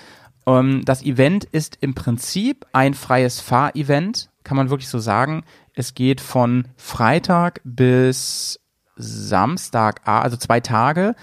Ähm, 0.47 0.83
das 0.87 1.03
Event 1.03 1.45
ist 1.45 1.77
im 1.83 1.93
Prinzip 1.93 2.65
ein 2.73 2.95
freies 2.95 3.39
Fahr-Event, 3.39 4.31
kann 4.45 4.57
man 4.57 4.71
wirklich 4.71 4.89
so 4.89 4.99
sagen. 4.99 5.45
Es 5.75 5.93
geht 5.93 6.23
von 6.23 6.69
Freitag 6.79 7.61
bis 7.65 8.61
Samstag, 8.97 10.01
also 10.07 10.39
zwei 10.39 10.61
Tage. 10.61 11.15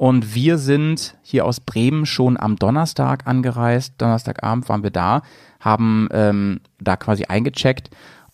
Und 0.00 0.34
wir 0.34 0.56
sind 0.56 1.18
hier 1.20 1.44
aus 1.44 1.60
Bremen 1.60 2.06
schon 2.06 2.40
am 2.40 2.56
Donnerstag 2.56 3.26
angereist. 3.26 3.96
Donnerstagabend 3.98 4.66
waren 4.70 4.82
wir 4.82 4.90
da, 4.90 5.20
haben 5.60 6.08
ähm, 6.12 6.60
da 6.80 6.96
quasi 6.96 7.24
eingecheckt 7.24 7.90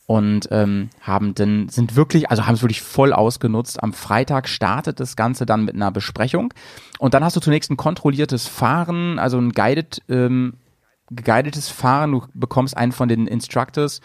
und 0.06 0.46
ähm, 0.52 0.90
haben 1.00 1.34
dann 1.34 1.68
sind 1.68 1.96
wirklich, 1.96 2.30
also 2.30 2.46
haben 2.46 2.54
es 2.54 2.62
wirklich 2.62 2.82
voll 2.82 3.12
ausgenutzt. 3.12 3.82
Am 3.82 3.92
Freitag 3.92 4.48
startet 4.48 5.00
das 5.00 5.16
Ganze 5.16 5.44
dann 5.44 5.64
mit 5.64 5.74
einer 5.74 5.90
Besprechung 5.90 6.54
und 7.00 7.14
dann 7.14 7.24
hast 7.24 7.34
du 7.34 7.40
zunächst 7.40 7.68
ein 7.68 7.76
kontrolliertes 7.76 8.46
Fahren, 8.46 9.18
also 9.18 9.36
ein 9.36 9.50
guided, 9.50 10.02
ähm, 10.08 10.58
geguidetes 11.10 11.68
Fahren. 11.68 12.12
Du 12.12 12.22
bekommst 12.32 12.76
einen 12.76 12.92
von 12.92 13.08
den 13.08 13.26
Instructors 13.26 14.00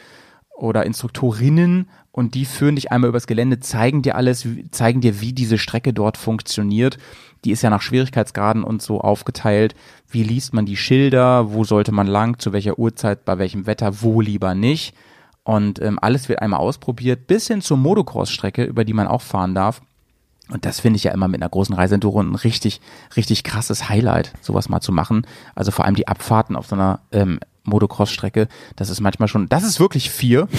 oder 0.61 0.85
Instruktorinnen 0.85 1.89
und 2.11 2.35
die 2.35 2.45
führen 2.45 2.75
dich 2.75 2.91
einmal 2.91 3.09
übers 3.09 3.27
Gelände, 3.27 3.59
zeigen 3.59 4.01
dir 4.01 4.15
alles, 4.15 4.47
zeigen 4.71 5.01
dir, 5.01 5.21
wie 5.21 5.33
diese 5.33 5.57
Strecke 5.57 5.93
dort 5.93 6.17
funktioniert. 6.17 6.97
Die 7.43 7.51
ist 7.51 7.63
ja 7.63 7.69
nach 7.69 7.81
Schwierigkeitsgraden 7.81 8.63
und 8.63 8.81
so 8.81 9.01
aufgeteilt. 9.01 9.75
Wie 10.09 10.23
liest 10.23 10.53
man 10.53 10.65
die 10.65 10.77
Schilder? 10.77 11.53
Wo 11.53 11.63
sollte 11.63 11.91
man 11.91 12.07
lang? 12.07 12.37
Zu 12.39 12.53
welcher 12.53 12.77
Uhrzeit? 12.77 13.25
Bei 13.25 13.39
welchem 13.39 13.65
Wetter? 13.65 14.01
Wo 14.01 14.21
lieber 14.21 14.53
nicht? 14.53 14.93
Und 15.43 15.81
ähm, 15.81 15.97
alles 15.99 16.29
wird 16.29 16.41
einmal 16.41 16.59
ausprobiert, 16.59 17.25
bis 17.25 17.47
hin 17.47 17.61
zur 17.61 17.77
Motocross-Strecke, 17.77 18.63
über 18.63 18.85
die 18.85 18.93
man 18.93 19.07
auch 19.07 19.21
fahren 19.21 19.55
darf. 19.55 19.81
Und 20.49 20.65
das 20.65 20.81
finde 20.81 20.97
ich 20.97 21.05
ja 21.05 21.13
immer 21.13 21.29
mit 21.29 21.41
einer 21.41 21.49
großen 21.49 21.73
Reiseenduro 21.73 22.21
ein 22.21 22.35
richtig, 22.35 22.81
richtig 23.15 23.43
krasses 23.43 23.89
Highlight, 23.89 24.33
sowas 24.41 24.69
mal 24.69 24.81
zu 24.81 24.91
machen. 24.91 25.25
Also 25.55 25.71
vor 25.71 25.85
allem 25.85 25.95
die 25.95 26.09
Abfahrten 26.09 26.55
auf 26.55 26.67
so 26.67 26.75
einer 26.75 26.99
ähm, 27.11 27.39
Motocross-Strecke, 27.63 28.47
das 28.75 28.89
ist 28.89 29.01
manchmal 29.01 29.27
schon, 29.27 29.49
das 29.49 29.63
ist 29.63 29.79
wirklich 29.79 30.09
vier. 30.09 30.47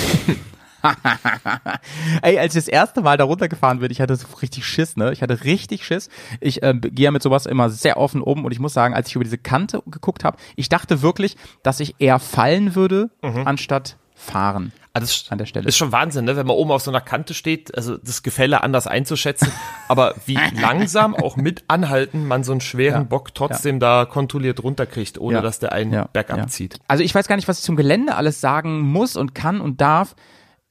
Ey, 2.22 2.38
als 2.38 2.55
ich 2.55 2.64
das 2.64 2.68
erste 2.68 3.03
Mal 3.03 3.16
da 3.16 3.24
runtergefahren 3.24 3.78
bin, 3.78 3.90
ich 3.90 4.00
hatte 4.00 4.16
so 4.16 4.26
richtig 4.40 4.66
Schiss, 4.66 4.96
ne? 4.96 5.12
Ich 5.12 5.22
hatte 5.22 5.44
richtig 5.44 5.84
Schiss. 5.84 6.09
Ich 6.40 6.62
ähm, 6.62 6.80
gehe 6.80 7.05
ja 7.05 7.11
mit 7.11 7.22
sowas 7.22 7.46
immer 7.46 7.70
sehr 7.70 7.96
offen 7.96 8.20
um 8.20 8.44
und 8.44 8.53
ich 8.53 8.59
muss 8.59 8.72
sagen, 8.72 8.94
als 8.94 9.09
ich 9.09 9.14
über 9.14 9.24
diese 9.24 9.38
Kante 9.38 9.82
geguckt 9.86 10.24
habe, 10.24 10.38
ich 10.57 10.68
dachte 10.68 11.03
wirklich, 11.03 11.36
dass 11.62 11.78
ich 11.80 11.94
eher 11.98 12.18
fallen 12.18 12.74
würde, 12.74 13.11
anstatt 13.22 13.96
fahren. 14.14 14.72
Also 14.95 15.07
das 15.07 15.26
An 15.30 15.38
der 15.38 15.47
Stelle. 15.47 15.66
ist 15.66 15.76
schon 15.78 15.90
Wahnsinn, 15.90 16.26
ne? 16.26 16.36
wenn 16.36 16.47
man 16.47 16.55
oben 16.57 16.70
auf 16.70 16.82
so 16.82 16.90
einer 16.90 17.01
Kante 17.01 17.32
steht, 17.32 17.74
also 17.76 17.97
das 17.97 18.22
Gefälle 18.22 18.62
anders 18.62 18.86
einzuschätzen, 18.86 19.49
aber 19.88 20.14
wie 20.26 20.38
langsam 20.61 21.14
auch 21.14 21.36
mit 21.36 21.64
anhalten 21.68 22.26
man 22.26 22.45
so 22.45 22.53
einen 22.53 22.61
schweren 22.61 23.03
Ja. 23.03 23.09
Bock 23.09 23.34
trotzdem 23.34 23.80
da 23.80 24.05
kontrolliert 24.05 24.62
runterkriegt, 24.62 25.18
ohne 25.18 25.36
Ja. 25.36 25.40
dass 25.43 25.59
der 25.61 25.72
einen 25.72 25.93
Ja, 25.95 26.09
bergab 26.12 26.36
ja. 26.38 26.47
zieht. 26.47 26.78
Also 26.88 27.03
ich 27.03 27.14
weiß 27.14 27.26
gar 27.26 27.36
nicht, 27.36 27.49
was 27.49 27.59
ich 27.61 27.64
zum 27.64 27.76
Gelände 27.76 28.16
alles 28.16 28.40
sagen 28.43 28.80
muss 28.80 29.16
und 29.16 29.34
kann 29.34 29.61
und 29.62 29.80
darf. 29.80 30.14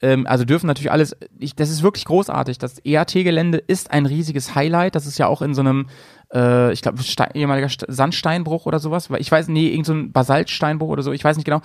Ähm, 0.03 0.25
also 0.27 0.45
dürfen 0.45 0.67
natürlich 0.67 0.91
alles, 0.91 1.15
ich, 1.39 1.55
das 1.55 1.69
ist 1.69 1.81
wirklich 1.81 2.05
großartig. 2.05 2.57
Das 2.59 2.77
EAT-Gelände 2.83 3.57
ist 3.57 3.91
ein 3.91 4.05
riesiges 4.05 4.53
Highlight. 4.55 4.95
Das 4.95 5.05
ist 5.07 5.17
ja 5.17 5.27
auch 5.27 5.41
in 5.41 5.53
so 5.55 5.61
einem, 5.61 5.87
äh, 6.33 6.71
ich 6.73 6.81
glaube, 6.83 6.99
ehemaliger 7.33 7.69
St 7.69 7.85
Sandsteinbruch 7.87 8.65
oder 8.67 8.79
sowas. 8.79 9.09
Ich 9.17 9.31
weiß, 9.31 9.47
nee, 9.47 9.67
irgend 9.69 9.85
so 9.87 9.93
ein 9.93 10.11
Basaltsteinbruch 10.11 10.89
oder 10.89 11.03
so, 11.03 11.11
ich 11.11 11.23
weiß 11.23 11.37
nicht 11.37 11.45
genau. 11.45 11.61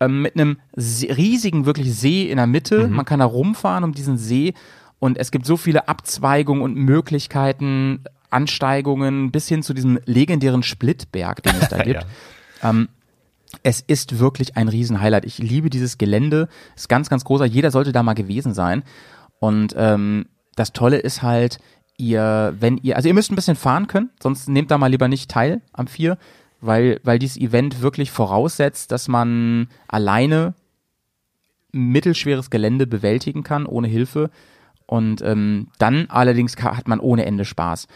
Ähm, 0.00 0.22
mit 0.22 0.34
einem 0.34 0.58
riesigen, 0.76 1.66
wirklich 1.66 1.94
See 1.94 2.30
in 2.30 2.36
der 2.36 2.46
Mitte. 2.46 2.88
Man 2.88 3.04
kann 3.04 3.20
da 3.20 3.26
rumfahren 3.26 3.84
um 3.84 3.92
diesen 3.92 4.16
See 4.16 4.54
und 5.00 5.18
es 5.18 5.30
gibt 5.30 5.46
so 5.46 5.56
viele 5.56 5.88
Abzweigungen 5.88 6.62
und 6.62 6.76
Möglichkeiten, 6.76 8.04
Ansteigungen 8.30 9.30
bis 9.30 9.48
hin 9.48 9.62
zu 9.62 9.74
diesem 9.74 9.98
legendären 10.04 10.62
Splitberg, 10.62 11.42
den 11.42 11.54
es 11.60 11.68
da 11.68 11.78
gibt. 11.82 12.06
Ähm, 12.62 12.88
es 13.62 13.80
ist 13.80 14.18
wirklich 14.18 14.56
ein 14.56 14.68
Riesenhighlight. 14.68 15.24
Ich 15.24 15.38
liebe 15.38 15.70
dieses 15.70 15.98
Gelände. 15.98 16.48
Ist 16.76 16.88
ganz, 16.88 17.08
ganz 17.08 17.24
großer. 17.24 17.46
Jeder 17.46 17.70
sollte 17.70 17.92
da 17.92 18.02
mal 18.02 18.14
gewesen 18.14 18.54
sein. 18.54 18.82
Und 19.40 19.74
ähm, 19.76 20.26
das 20.54 20.72
Tolle 20.72 20.98
ist 20.98 21.22
halt, 21.22 21.58
ihr, 21.96 22.54
wenn 22.58 22.78
ihr, 22.78 22.96
also 22.96 23.08
ihr 23.08 23.14
müsst 23.14 23.30
ein 23.32 23.36
bisschen 23.36 23.56
fahren 23.56 23.86
können, 23.86 24.10
sonst 24.22 24.48
nehmt 24.48 24.70
da 24.70 24.78
mal 24.78 24.88
lieber 24.88 25.08
nicht 25.08 25.30
teil 25.30 25.62
am 25.72 25.86
4, 25.86 26.18
weil, 26.60 27.00
weil 27.04 27.18
dieses 27.18 27.36
Event 27.36 27.82
wirklich 27.82 28.10
voraussetzt, 28.10 28.92
dass 28.92 29.08
man 29.08 29.68
alleine 29.86 30.54
mittelschweres 31.72 32.50
Gelände 32.50 32.86
bewältigen 32.86 33.42
kann, 33.42 33.66
ohne 33.66 33.88
Hilfe. 33.88 34.30
Und 34.86 35.22
ähm, 35.22 35.68
dann 35.78 36.06
allerdings 36.08 36.56
hat 36.56 36.88
man 36.88 37.00
ohne 37.00 37.26
Ende 37.26 37.44
Spaß. 37.44 37.86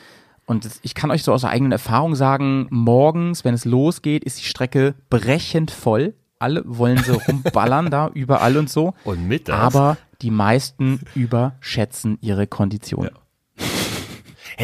Und 0.46 0.68
ich 0.82 0.94
kann 0.94 1.10
euch 1.10 1.22
so 1.22 1.32
aus 1.32 1.44
eigener 1.44 1.76
Erfahrung 1.76 2.14
sagen, 2.14 2.66
morgens, 2.70 3.44
wenn 3.44 3.54
es 3.54 3.64
losgeht, 3.64 4.24
ist 4.24 4.40
die 4.40 4.44
Strecke 4.44 4.94
brechend 5.08 5.70
voll. 5.70 6.14
Alle 6.38 6.62
wollen 6.66 6.98
so 6.98 7.14
rumballern 7.14 7.90
da 7.90 8.10
überall 8.12 8.56
und 8.56 8.68
so. 8.68 8.94
Und 9.04 9.26
mittags? 9.26 9.74
Aber 9.74 9.96
die 10.20 10.30
meisten 10.30 11.00
überschätzen 11.14 12.18
ihre 12.20 12.46
Kondition. 12.46 13.04
Ja, 13.04 13.10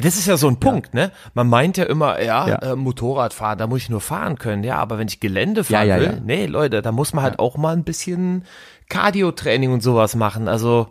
das 0.00 0.16
ist 0.16 0.26
ja 0.26 0.36
so 0.36 0.48
ein 0.48 0.58
Punkt, 0.60 0.94
ne? 0.94 1.12
Man 1.34 1.48
meint 1.48 1.76
ja 1.76 1.84
immer, 1.84 2.22
ja, 2.22 2.48
Ja. 2.48 2.54
Äh, 2.72 2.76
Motorradfahren, 2.76 3.58
da 3.58 3.66
muss 3.66 3.82
ich 3.82 3.90
nur 3.90 4.00
fahren 4.00 4.38
können. 4.38 4.64
Ja, 4.64 4.76
aber 4.78 4.98
wenn 4.98 5.08
ich 5.08 5.20
Gelände 5.20 5.64
fahren 5.64 5.88
Ja, 5.88 5.96
ja, 5.96 6.00
will, 6.00 6.14
ja. 6.16 6.20
nee, 6.24 6.46
Leute, 6.46 6.82
da 6.82 6.92
muss 6.92 7.12
man 7.14 7.24
halt 7.24 7.38
auch 7.38 7.56
mal 7.56 7.74
ein 7.74 7.84
bisschen 7.84 8.44
Cardio-Training 8.88 9.72
und 9.72 9.82
sowas 9.82 10.16
machen. 10.16 10.48
Also, 10.48 10.88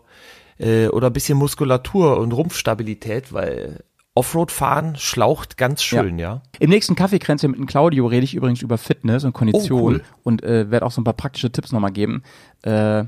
äh, 0.60 0.88
oder 0.88 1.08
ein 1.08 1.14
bisschen 1.14 1.38
Muskulatur 1.38 2.18
und 2.18 2.32
Rumpfstabilität, 2.32 3.34
weil 3.34 3.84
Offroad 4.16 4.52
fahren 4.52 4.96
schlaucht 4.98 5.58
ganz 5.58 5.84
schön, 5.84 6.18
ja. 6.18 6.42
Im 6.60 6.72
nächsten 6.72 6.96
Kaffeekränzchen 6.96 7.52
mit 7.52 7.60
dem 7.60 7.68
Claudio 7.68 8.08
rede 8.08 8.24
ich 8.24 8.34
übrigens 8.34 8.64
über 8.64 8.80
Fitness 8.80 9.24
und 9.24 9.34
Kondition 9.34 9.80
Oh, 9.80 9.86
cool. 9.86 10.02
und 10.24 10.44
äh, 10.44 10.72
werde 10.72 10.86
auch 10.88 10.92
so 10.92 11.02
ein 11.02 11.04
paar 11.04 11.14
praktische 11.14 11.52
Tipps 11.52 11.72
nochmal 11.72 11.92
geben. 11.92 12.24
Äh, 12.64 13.04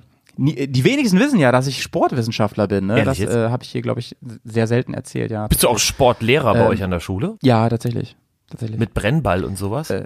die 0.45 0.83
wenigsten 0.83 1.19
wissen 1.19 1.39
ja, 1.39 1.51
dass 1.51 1.67
ich 1.67 1.81
Sportwissenschaftler 1.81 2.67
bin. 2.67 2.87
Ne? 2.87 2.99
Ehrlich 2.99 3.19
Das 3.19 3.35
äh, 3.35 3.49
habe 3.49 3.63
ich 3.63 3.69
hier, 3.71 3.81
glaube 3.81 3.99
ich, 3.99 4.15
sehr 4.43 4.67
selten 4.67 4.93
erzählt. 4.93 5.31
Ja, 5.31 5.47
Bist 5.47 5.63
du 5.63 5.67
auch 5.67 5.79
Sportlehrer 5.79 6.53
bei 6.53 6.61
Ähm, 6.61 6.67
euch 6.67 6.83
an 6.83 6.91
der 6.91 6.99
Schule? 6.99 7.37
ja 7.41 7.67
tatsächlich. 7.69 8.15
tatsächlich. 8.49 8.79
Mit 8.79 8.93
Brennball 8.93 9.43
und 9.43 9.57
sowas? 9.57 9.89
Äh, 9.89 10.05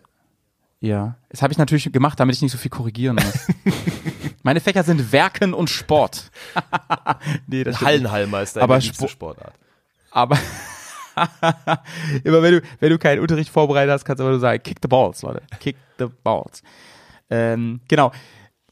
Ja, 0.80 1.18
das 1.30 1.42
habe 1.42 1.52
ich 1.54 1.58
natürlich 1.60 1.92
gemacht, 1.92 2.20
damit 2.20 2.36
ich 2.36 2.42
nicht 2.42 2.52
so 2.52 2.58
viel 2.58 2.72
korrigieren 2.72 3.16
muss. 3.16 3.48
Meine 4.44 4.60
Fächer 4.60 4.84
sind 4.84 5.12
Werken 5.14 5.54
und 5.54 5.70
Sport. 5.70 6.30
nee, 7.48 7.64
das. 7.64 7.80
Hallenhalmeister 7.82 8.62
Aber 8.62 8.78
Spo- 8.78 9.08
Sportart. 9.08 9.54
Aber 10.12 10.38
immer 12.24 12.42
wenn 12.42 12.54
du, 12.56 12.62
wenn 12.80 12.90
du 12.90 12.98
keinen 12.98 13.20
Unterricht 13.22 13.50
vorbereitet 13.50 13.94
hast, 13.94 14.06
kannst 14.06 14.20
du 14.20 14.24
aber 14.24 14.32
nur 14.32 14.40
sagen, 14.40 14.62
kick 14.64 14.78
the 14.82 14.88
balls, 14.88 15.22
Leute. 15.22 15.42
Kick 15.60 15.78
the 16.00 16.06
balls. 16.24 16.62
Ähm, 17.30 17.82
genau. 17.88 18.12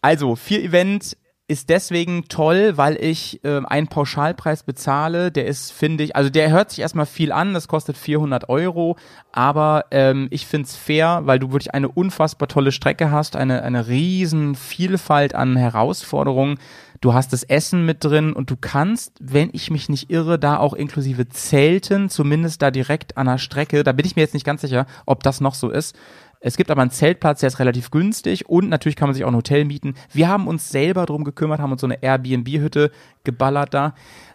Also, 0.02 0.36
vier 0.36 0.64
Event 0.64 1.16
ist 1.52 1.68
deswegen 1.68 2.30
toll, 2.30 2.78
weil 2.78 2.96
ich 2.96 3.42
ähm, 3.44 3.66
einen 3.66 3.88
Pauschalpreis 3.88 4.64
bezahle. 4.64 5.34
Der 5.34 5.48
ist, 5.48 5.74
finde 5.74 6.06
ich, 6.06 6.16
also 6.16 6.30
der 6.30 6.50
hört 6.50 6.70
sich 6.70 6.80
erstmal 6.80 7.06
viel 7.06 7.34
an, 7.34 7.54
das 7.54 7.68
kostet 7.68 7.98
400 7.98 8.48
Euro, 8.48 8.96
aber 9.34 9.84
ähm, 9.92 10.30
ich 10.32 10.48
finde 10.48 10.68
es 10.68 10.78
fair, 10.78 11.24
weil 11.26 11.40
du 11.40 11.52
wirklich 11.52 11.74
eine 11.74 11.90
unfassbar 11.90 12.48
tolle 12.48 12.72
Strecke 12.72 13.12
hast, 13.12 13.36
eine, 13.36 13.64
eine 13.64 13.90
riesen 13.90 14.56
Vielfalt 14.56 15.36
an 15.36 15.58
Herausforderungen. 15.58 16.58
Du 17.02 17.14
hast 17.14 17.34
das 17.34 17.44
Essen 17.44 17.86
mit 17.86 18.02
drin 18.06 18.32
und 18.32 18.50
du 18.50 18.56
kannst, 18.56 19.12
wenn 19.20 19.50
ich 19.52 19.72
mich 19.72 19.90
nicht 19.90 20.10
irre, 20.10 20.40
da 20.40 20.58
auch 20.58 20.74
inklusive 20.74 21.28
Zelten, 21.28 22.10
zumindest 22.10 22.62
da 22.62 22.72
direkt 22.72 23.18
an 23.18 23.26
der 23.26 23.40
Strecke, 23.40 23.84
da 23.84 23.92
bin 23.92 24.06
ich 24.06 24.16
mir 24.16 24.22
jetzt 24.22 24.36
nicht 24.36 24.46
ganz 24.46 24.62
sicher, 24.62 24.86
ob 25.06 25.22
das 25.24 25.42
noch 25.42 25.56
so 25.56 25.70
ist. 25.70 25.98
Es 26.44 26.58
gibt 26.58 26.72
aber 26.72 26.82
einen 26.82 26.92
Zeltplatz, 26.92 27.40
der 27.40 27.48
ist 27.48 27.60
relativ 27.60 27.92
günstig 27.92 28.50
und 28.50 28.68
natürlich 28.68 28.96
kann 28.96 29.08
man 29.08 29.14
sich 29.14 29.24
auch 29.24 29.30
ein 29.30 29.36
Hotel 29.36 29.64
mieten. 29.64 29.94
Wir 30.12 30.28
haben 30.28 30.48
uns 30.48 30.70
selber 30.70 31.06
drum 31.06 31.24
gekümmert, 31.24 31.60
haben 31.60 31.72
uns 31.72 31.82
so 31.82 31.88
eine 31.88 32.02
Airbnb-Hütte 32.02 32.92
geballert 33.24 33.76
da, 33.76 33.94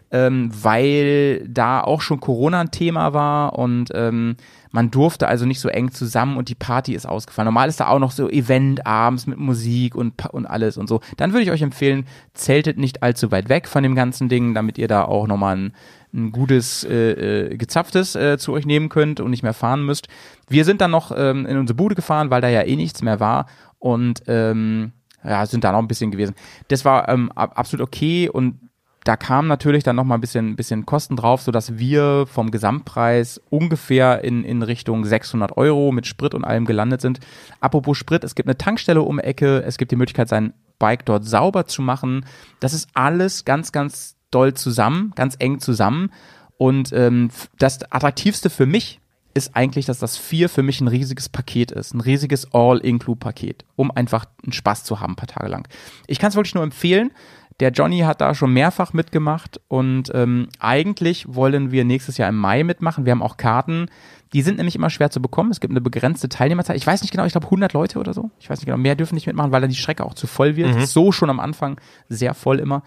ähm, 0.09 0.49
weil 0.53 1.45
da 1.49 1.81
auch 1.81 1.99
schon 1.99 2.21
Corona 2.21 2.61
ein 2.61 2.71
Thema 2.71 3.13
war 3.13 3.59
und 3.59 3.89
ähm, 3.93 4.37
man 4.71 4.89
durfte 4.89 5.27
also 5.27 5.45
nicht 5.45 5.59
so 5.59 5.67
eng 5.67 5.91
zusammen 5.91 6.37
und 6.37 6.47
die 6.47 6.55
Party 6.55 6.93
ist 6.93 7.05
ausgefallen. 7.05 7.47
Normal 7.47 7.67
ist 7.67 7.81
da 7.81 7.87
auch 7.87 7.99
noch 7.99 8.11
so 8.11 8.29
Event 8.29 8.85
abends 8.85 9.27
mit 9.27 9.37
Musik 9.37 9.95
und, 9.95 10.25
und 10.31 10.45
alles 10.45 10.77
und 10.77 10.87
so. 10.87 11.01
Dann 11.17 11.33
würde 11.33 11.43
ich 11.43 11.51
euch 11.51 11.61
empfehlen, 11.61 12.05
zeltet 12.33 12.77
nicht 12.77 13.03
allzu 13.03 13.31
weit 13.31 13.49
weg 13.49 13.67
von 13.67 13.83
dem 13.83 13.95
ganzen 13.95 14.29
Ding, 14.29 14.53
damit 14.53 14.77
ihr 14.77 14.87
da 14.87 15.03
auch 15.03 15.27
nochmal 15.27 15.57
ein, 15.57 15.73
ein 16.17 16.31
gutes, 16.31 16.83
äh, 16.83 17.11
äh, 17.51 17.57
gezapftes 17.57 18.15
äh, 18.15 18.37
zu 18.37 18.51
euch 18.53 18.65
nehmen 18.65 18.89
könnt 18.89 19.19
und 19.19 19.29
nicht 19.31 19.43
mehr 19.43 19.53
fahren 19.53 19.85
müsst. 19.85 20.07
Wir 20.49 20.65
sind 20.65 20.81
dann 20.81 20.91
noch 20.91 21.11
ähm, 21.15 21.45
in 21.45 21.57
unsere 21.57 21.75
Bude 21.77 21.95
gefahren, 21.95 22.29
weil 22.31 22.41
da 22.41 22.49
ja 22.49 22.63
eh 22.63 22.75
nichts 22.75 23.01
mehr 23.01 23.19
war 23.19 23.45
und 23.79 24.23
ähm, 24.27 24.91
ja, 25.23 25.45
sind 25.45 25.63
da 25.63 25.71
noch 25.71 25.79
ein 25.79 25.87
bisschen 25.87 26.11
gewesen. 26.11 26.35
Das 26.67 26.83
war 26.85 27.07
ähm, 27.09 27.31
ab- 27.33 27.53
absolut 27.55 27.87
okay 27.87 28.27
und 28.29 28.59
da 29.03 29.15
kam 29.15 29.47
natürlich 29.47 29.85
dann 29.85 29.95
noch 29.95 30.03
mal 30.03 30.15
ein 30.15 30.21
bisschen, 30.21 30.57
bisschen 30.57 30.85
Kosten 30.85 31.15
drauf, 31.15 31.41
sodass 31.41 31.77
wir 31.77 32.25
vom 32.27 32.51
Gesamtpreis 32.51 33.39
ungefähr 33.49 34.21
in, 34.25 34.43
in 34.43 34.63
Richtung 34.63 35.05
600 35.05 35.55
Euro 35.55 35.93
mit 35.93 36.07
Sprit 36.07 36.33
und 36.33 36.43
allem 36.43 36.65
gelandet 36.65 36.99
sind. 36.99 37.21
Apropos 37.61 37.97
Sprit, 37.97 38.25
es 38.25 38.35
gibt 38.35 38.49
eine 38.49 38.57
Tankstelle 38.57 39.01
um 39.01 39.17
Ecke, 39.19 39.63
es 39.63 39.77
gibt 39.77 39.91
die 39.91 39.95
Möglichkeit, 39.95 40.27
sein 40.27 40.53
Bike 40.77 41.05
dort 41.05 41.23
sauber 41.23 41.67
zu 41.67 41.81
machen. 41.81 42.25
Das 42.59 42.73
ist 42.73 42.89
alles 42.95 43.45
ganz, 43.45 43.71
ganz 43.71 44.16
doll 44.31 44.53
zusammen, 44.53 45.11
ganz 45.15 45.35
eng 45.39 45.59
zusammen. 45.59 46.11
Und 46.57 46.91
ähm, 46.93 47.29
das 47.59 47.91
Attraktivste 47.91 48.49
für 48.49 48.65
mich 48.65 48.99
ist 49.37 49.55
eigentlich, 49.55 49.85
dass 49.85 49.99
das 49.99 50.17
Vier 50.17 50.49
für 50.49 50.63
mich 50.63 50.81
ein 50.81 50.87
riesiges 50.87 51.29
Paket 51.29 51.71
ist, 51.71 51.93
ein 51.93 52.01
riesiges 52.01 52.53
All-Include-Paket, 52.53 53.65
um 53.75 53.91
einfach 53.91 54.25
einen 54.43 54.51
Spaß 54.51 54.83
zu 54.83 54.99
haben, 54.99 55.13
ein 55.13 55.15
paar 55.15 55.27
Tage 55.27 55.47
lang. 55.47 55.67
Ich 56.07 56.19
kann 56.19 56.29
es 56.29 56.35
wirklich 56.35 56.55
nur 56.55 56.63
empfehlen. 56.63 57.11
Der 57.59 57.71
Johnny 57.71 57.99
hat 57.99 58.21
da 58.21 58.35
schon 58.35 58.53
mehrfach 58.53 58.93
mitgemacht 58.93 59.59
und 59.67 60.11
ähm, 60.13 60.49
eigentlich 60.59 61.25
wollen 61.27 61.71
wir 61.71 61.85
nächstes 61.85 62.17
Jahr 62.17 62.29
im 62.29 62.37
Mai 62.37 62.63
mitmachen. 62.63 63.05
Wir 63.05 63.11
haben 63.11 63.23
auch 63.23 63.37
Karten. 63.37 63.87
Die 64.33 64.43
sind 64.43 64.57
nämlich 64.57 64.75
immer 64.75 64.91
schwer 64.91 65.09
zu 65.09 65.21
bekommen. 65.21 65.49
Es 65.49 65.59
gibt 65.59 65.71
eine 65.71 65.81
begrenzte 65.81 66.29
Teilnehmerzahl. 66.29 66.75
Ich 66.75 66.85
weiß 66.85 67.01
nicht 67.01 67.11
genau, 67.11 67.25
ich 67.25 67.31
glaube 67.31 67.47
100 67.47 67.73
Leute 67.73 67.97
oder 67.97 68.13
so. 68.13 68.29
Ich 68.39 68.49
weiß 68.49 68.59
nicht 68.59 68.65
genau, 68.65 68.77
mehr 68.77 68.95
dürfen 68.95 69.15
nicht 69.15 69.25
mitmachen, 69.25 69.51
weil 69.51 69.61
dann 69.61 69.71
die 69.71 69.75
Strecke 69.75 70.05
auch 70.05 70.13
zu 70.13 70.27
voll 70.27 70.55
wird. 70.55 70.87
So 70.87 71.11
schon 71.11 71.31
am 71.31 71.39
Anfang 71.39 71.79
sehr 72.09 72.35
voll 72.35 72.59
immer. 72.59 72.83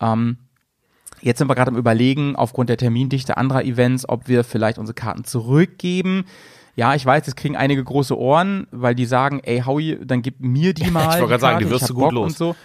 Ähm, 0.00 0.38
Jetzt 1.20 1.38
sind 1.38 1.48
wir 1.48 1.54
gerade 1.54 1.70
am 1.70 1.76
Überlegen, 1.76 2.36
aufgrund 2.36 2.68
der 2.68 2.76
Termindichte 2.76 3.36
anderer 3.36 3.64
Events, 3.64 4.08
ob 4.08 4.28
wir 4.28 4.44
vielleicht 4.44 4.78
unsere 4.78 4.94
Karten 4.94 5.24
zurückgeben. 5.24 6.24
Ja, 6.76 6.94
ich 6.94 7.06
weiß, 7.06 7.26
es 7.28 7.36
kriegen 7.36 7.56
einige 7.56 7.82
große 7.82 8.18
Ohren, 8.18 8.66
weil 8.72 8.94
die 8.94 9.06
sagen, 9.06 9.40
ey, 9.44 9.60
Howie, 9.60 9.98
dann 10.04 10.22
gib 10.22 10.40
mir 10.40 10.74
die 10.74 10.90
mal. 10.90 11.06
wollte 11.12 11.28
gerade 11.28 11.40
sagen, 11.40 11.58
die 11.60 11.70
wirst 11.70 11.82
ich 11.82 11.88
du 11.88 11.94
gut 11.94 12.04
Bock 12.04 12.12
los. 12.12 12.26
Und 12.26 12.36
so. 12.36 12.56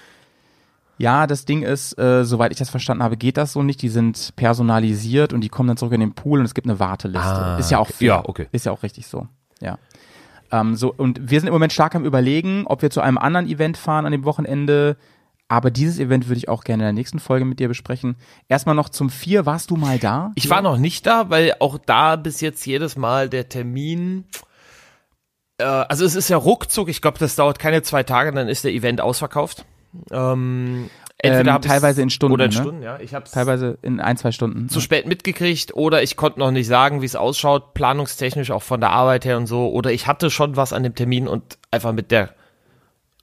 Ja, 0.98 1.28
das 1.28 1.46
Ding 1.46 1.62
ist, 1.62 1.98
äh, 1.98 2.26
soweit 2.26 2.52
ich 2.52 2.58
das 2.58 2.70
verstanden 2.70 3.04
habe, 3.04 3.16
geht 3.16 3.38
das 3.38 3.54
so 3.54 3.64
nicht. 3.64 3.82
Die 3.82 3.88
sind 3.88 4.34
personalisiert 4.36 5.32
und 5.32 5.42
die 5.42 5.50
kommen 5.50 5.68
dann 5.68 5.78
zurück 5.78 5.94
in 5.94 6.02
den 6.02 6.14
Pool 6.14 6.40
und 6.40 6.46
es 6.46 6.54
gibt 6.54 6.68
eine 6.68 6.78
Warteliste. 6.80 7.26
Ah, 7.26 7.58
ist 7.58 7.72
ja 7.72 7.78
auch 7.78 7.88
fair. 7.88 8.08
Ja, 8.08 8.24
okay. 8.26 8.48
Ist 8.52 8.66
ja 8.66 8.74
auch 8.74 8.84
richtig 8.84 9.08
so. 9.08 9.28
Ja. 9.62 9.78
Ähm, 10.52 10.76
so, 10.76 10.94
und 10.94 11.30
wir 11.30 11.40
sind 11.40 11.48
im 11.48 11.54
Moment 11.54 11.72
stark 11.72 11.96
am 11.96 12.04
überlegen, 12.04 12.66
ob 12.66 12.82
wir 12.82 12.90
zu 12.90 13.00
einem 13.00 13.18
anderen 13.18 13.48
Event 13.48 13.78
fahren 13.78 14.06
an 14.06 14.12
dem 14.12 14.26
Wochenende. 14.26 14.98
Aber 15.50 15.72
dieses 15.72 16.00
Event 16.00 16.28
würde 16.28 16.38
ich 16.38 16.48
auch 16.48 16.64
gerne 16.64 16.84
in 16.84 16.86
der 16.86 16.94
nächsten 16.94 17.20
Folge 17.20 17.44
mit 17.44 17.60
dir 17.60 17.68
besprechen. 17.68 18.16
Erstmal 18.48 18.76
noch 18.76 18.88
zum 18.88 19.10
Vier. 19.10 19.46
Warst 19.48 19.72
du 19.72 19.76
mal 19.76 19.98
da? 19.98 20.32
Ich 20.36 20.50
war 20.50 20.62
noch 20.62 20.78
nicht 20.78 21.06
da, 21.08 21.30
weil 21.32 21.56
auch 21.60 21.80
da 21.84 22.16
bis 22.16 22.40
jetzt 22.40 22.66
jedes 22.66 22.96
Mal 22.96 23.30
der 23.30 23.50
Termin. 23.50 24.26
Äh, 25.58 25.64
also 25.64 26.06
es 26.06 26.16
ist 26.16 26.30
ja 26.30 26.38
ruckzuck, 26.38 26.88
ich 26.88 27.02
glaube, 27.02 27.18
das 27.18 27.36
dauert 27.36 27.58
keine 27.60 27.82
zwei 27.82 28.04
Tage, 28.04 28.32
dann 28.32 28.48
ist 28.48 28.64
der 28.64 28.72
Event 28.72 29.02
ausverkauft. 29.02 29.66
Ähm, 30.12 30.90
entweder 31.18 31.56
Ähm, 31.56 31.62
teilweise 31.64 32.04
in 32.04 32.12
Stunden, 32.12 32.34
Oder 32.34 32.46
in 32.46 32.52
ne? 32.52 32.56
Stunden, 32.58 32.84
ja. 32.84 33.00
Ich 33.00 33.16
habe 33.16 33.26
Teilweise 33.30 33.80
in 33.82 34.00
ein, 34.00 34.18
zwei 34.18 34.32
Stunden. 34.32 34.70
zu 34.70 34.80
spät 34.82 35.08
mitgekriegt 35.08 35.74
oder 35.74 36.04
ich 36.04 36.16
konnte 36.16 36.38
noch 36.40 36.52
nicht 36.52 36.68
sagen, 36.68 37.02
wie 37.02 37.08
es 37.08 37.16
ausschaut, 37.16 37.74
planungstechnisch 37.74 38.52
auch 38.52 38.62
von 38.62 38.80
der 38.80 38.92
Arbeit 38.92 39.26
her 39.26 39.38
und 39.38 39.48
so. 39.48 39.70
Oder 39.72 39.92
ich 39.92 40.06
hatte 40.06 40.30
schon 40.30 40.56
was 40.58 40.74
an 40.74 40.84
dem 40.84 40.94
Termin 40.94 41.28
und 41.28 41.58
einfach 41.72 41.92
mit 41.92 42.12
der 42.12 42.30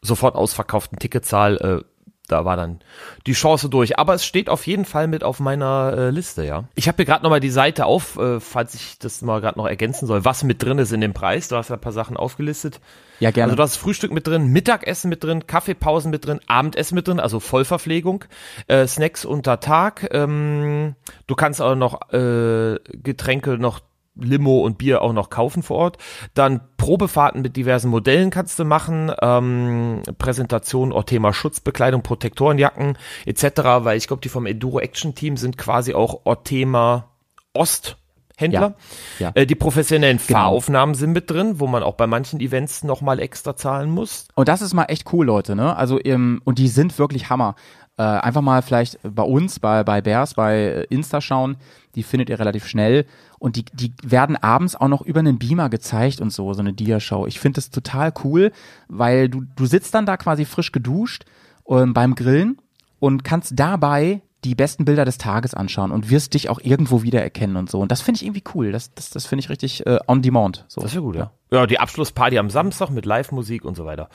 sofort 0.02 0.34
ausverkauften 0.34 0.98
Ticketzahl, 0.98 1.56
äh, 1.58 1.84
da 2.28 2.44
war 2.44 2.56
dann 2.56 2.80
die 3.26 3.32
Chance 3.32 3.68
durch. 3.68 3.98
Aber 3.98 4.14
es 4.14 4.24
steht 4.24 4.48
auf 4.48 4.66
jeden 4.66 4.84
Fall 4.84 5.06
mit 5.06 5.22
auf 5.22 5.40
meiner 5.40 5.94
äh, 5.96 6.10
Liste, 6.10 6.44
ja. 6.44 6.64
Ich 6.74 6.88
habe 6.88 6.96
hier 6.96 7.04
gerade 7.04 7.22
nochmal 7.22 7.40
die 7.40 7.50
Seite 7.50 7.86
auf, 7.86 8.18
äh, 8.18 8.40
falls 8.40 8.74
ich 8.74 8.98
das 8.98 9.22
mal 9.22 9.40
gerade 9.40 9.58
noch 9.58 9.66
ergänzen 9.66 10.06
soll, 10.06 10.24
was 10.24 10.44
mit 10.44 10.62
drin 10.62 10.78
ist 10.78 10.92
in 10.92 11.00
dem 11.00 11.14
Preis. 11.14 11.48
Du 11.48 11.56
hast 11.56 11.70
ja 11.70 11.76
ein 11.76 11.80
paar 11.80 11.92
Sachen 11.92 12.16
aufgelistet. 12.16 12.80
Ja, 13.20 13.30
gerne. 13.30 13.52
Also 13.52 13.56
du 13.56 13.62
hast 13.62 13.76
Frühstück 13.76 14.12
mit 14.12 14.26
drin, 14.26 14.48
Mittagessen 14.48 15.08
mit 15.08 15.24
drin, 15.24 15.46
Kaffeepausen 15.46 16.10
mit 16.10 16.26
drin, 16.26 16.40
Abendessen 16.46 16.94
mit 16.94 17.08
drin, 17.08 17.20
also 17.20 17.40
Vollverpflegung, 17.40 18.24
äh, 18.66 18.86
Snacks 18.86 19.24
unter 19.24 19.60
Tag. 19.60 20.08
Ähm, 20.12 20.96
du 21.26 21.34
kannst 21.34 21.62
auch 21.62 21.74
noch 21.74 22.12
äh, 22.12 22.78
Getränke 23.02 23.58
noch 23.58 23.80
Limo 24.18 24.60
und 24.60 24.78
Bier 24.78 25.02
auch 25.02 25.12
noch 25.12 25.30
kaufen 25.30 25.62
vor 25.62 25.76
Ort. 25.76 25.98
Dann 26.34 26.60
Probefahrten 26.76 27.42
mit 27.42 27.56
diversen 27.56 27.90
Modellen 27.90 28.30
kannst 28.30 28.58
du 28.58 28.64
machen, 28.64 29.12
ähm, 29.22 30.02
Präsentation 30.18 30.92
auch 30.92 31.04
Thema 31.04 31.32
Schutzbekleidung, 31.32 32.02
Protektorenjacken 32.02 32.98
etc., 33.24 33.44
weil 33.80 33.98
ich 33.98 34.06
glaube, 34.06 34.22
die 34.22 34.28
vom 34.28 34.46
Enduro 34.46 34.80
Action 34.80 35.14
Team 35.14 35.36
sind 35.36 35.58
quasi 35.58 35.94
auch 35.94 36.20
Orthema 36.24 37.10
Ost 37.52 37.96
Händler. 38.38 38.74
Ja, 39.18 39.28
ja. 39.28 39.32
Äh, 39.34 39.46
die 39.46 39.54
professionellen 39.54 40.18
Genau. 40.18 40.38
Fahraufnahmen 40.38 40.94
sind 40.94 41.12
mit 41.12 41.30
drin, 41.30 41.58
wo 41.58 41.66
man 41.66 41.82
auch 41.82 41.94
bei 41.94 42.06
manchen 42.06 42.38
Events 42.40 42.84
nochmal 42.84 43.18
extra 43.18 43.56
zahlen 43.56 43.90
muss. 43.90 44.28
Und 44.34 44.48
das 44.48 44.60
ist 44.60 44.74
mal 44.74 44.84
echt 44.84 45.10
cool, 45.12 45.24
Leute, 45.26 45.56
ne? 45.56 45.74
Also, 45.74 45.98
ähm, 46.04 46.42
und 46.44 46.58
die 46.58 46.68
sind 46.68 46.98
wirklich 46.98 47.30
Hammer. 47.30 47.54
Äh, 47.98 48.02
einfach 48.02 48.42
mal 48.42 48.60
vielleicht 48.60 48.98
bei 49.02 49.22
uns, 49.22 49.58
bei, 49.58 49.82
bei 49.84 50.02
Bears, 50.02 50.34
bei 50.34 50.86
Insta 50.90 51.22
schauen. 51.22 51.56
Die 51.94 52.02
findet 52.02 52.28
ihr 52.28 52.38
relativ 52.38 52.66
schnell. 52.66 53.06
Und 53.38 53.56
die, 53.56 53.64
die 53.72 53.92
werden 54.02 54.36
abends 54.36 54.76
auch 54.76 54.88
noch 54.88 55.02
über 55.02 55.20
einen 55.20 55.38
Beamer 55.38 55.68
gezeigt 55.68 56.20
und 56.20 56.32
so, 56.32 56.52
so 56.54 56.60
eine 56.60 56.72
Dia-Show. 56.72 57.26
Ich 57.26 57.38
finde 57.38 57.56
das 57.56 57.70
total 57.70 58.12
cool, 58.24 58.52
weil 58.88 59.28
du, 59.28 59.42
du 59.56 59.66
sitzt 59.66 59.94
dann 59.94 60.06
da 60.06 60.16
quasi 60.16 60.44
frisch 60.44 60.72
geduscht 60.72 61.24
ähm, 61.68 61.92
beim 61.92 62.14
Grillen 62.14 62.58
und 62.98 63.24
kannst 63.24 63.52
dabei 63.56 64.22
die 64.46 64.54
besten 64.54 64.84
Bilder 64.84 65.04
des 65.04 65.18
Tages 65.18 65.54
anschauen 65.54 65.90
und 65.90 66.10
wirst 66.10 66.34
dich 66.34 66.48
auch 66.48 66.60
irgendwo 66.62 67.02
wiedererkennen 67.02 67.56
und 67.56 67.70
so. 67.70 67.80
Und 67.80 67.90
das 67.92 68.00
finde 68.00 68.18
ich 68.20 68.26
irgendwie 68.26 68.44
cool. 68.54 68.72
Das, 68.72 68.94
das, 68.94 69.10
das 69.10 69.26
finde 69.26 69.40
ich 69.40 69.48
richtig 69.50 69.86
äh, 69.86 69.98
on 70.06 70.22
demand. 70.22 70.64
So. 70.68 70.80
Das 70.80 70.90
ist 70.90 70.94
ja 70.94 71.00
gut, 71.00 71.16
ja. 71.16 71.30
Ja, 71.50 71.66
die 71.66 71.78
Abschlussparty 71.78 72.38
am 72.38 72.50
Samstag 72.50 72.90
mit 72.90 73.06
Live-Musik 73.06 73.64
und 73.64 73.76
so 73.76 73.84
weiter. 73.84 74.08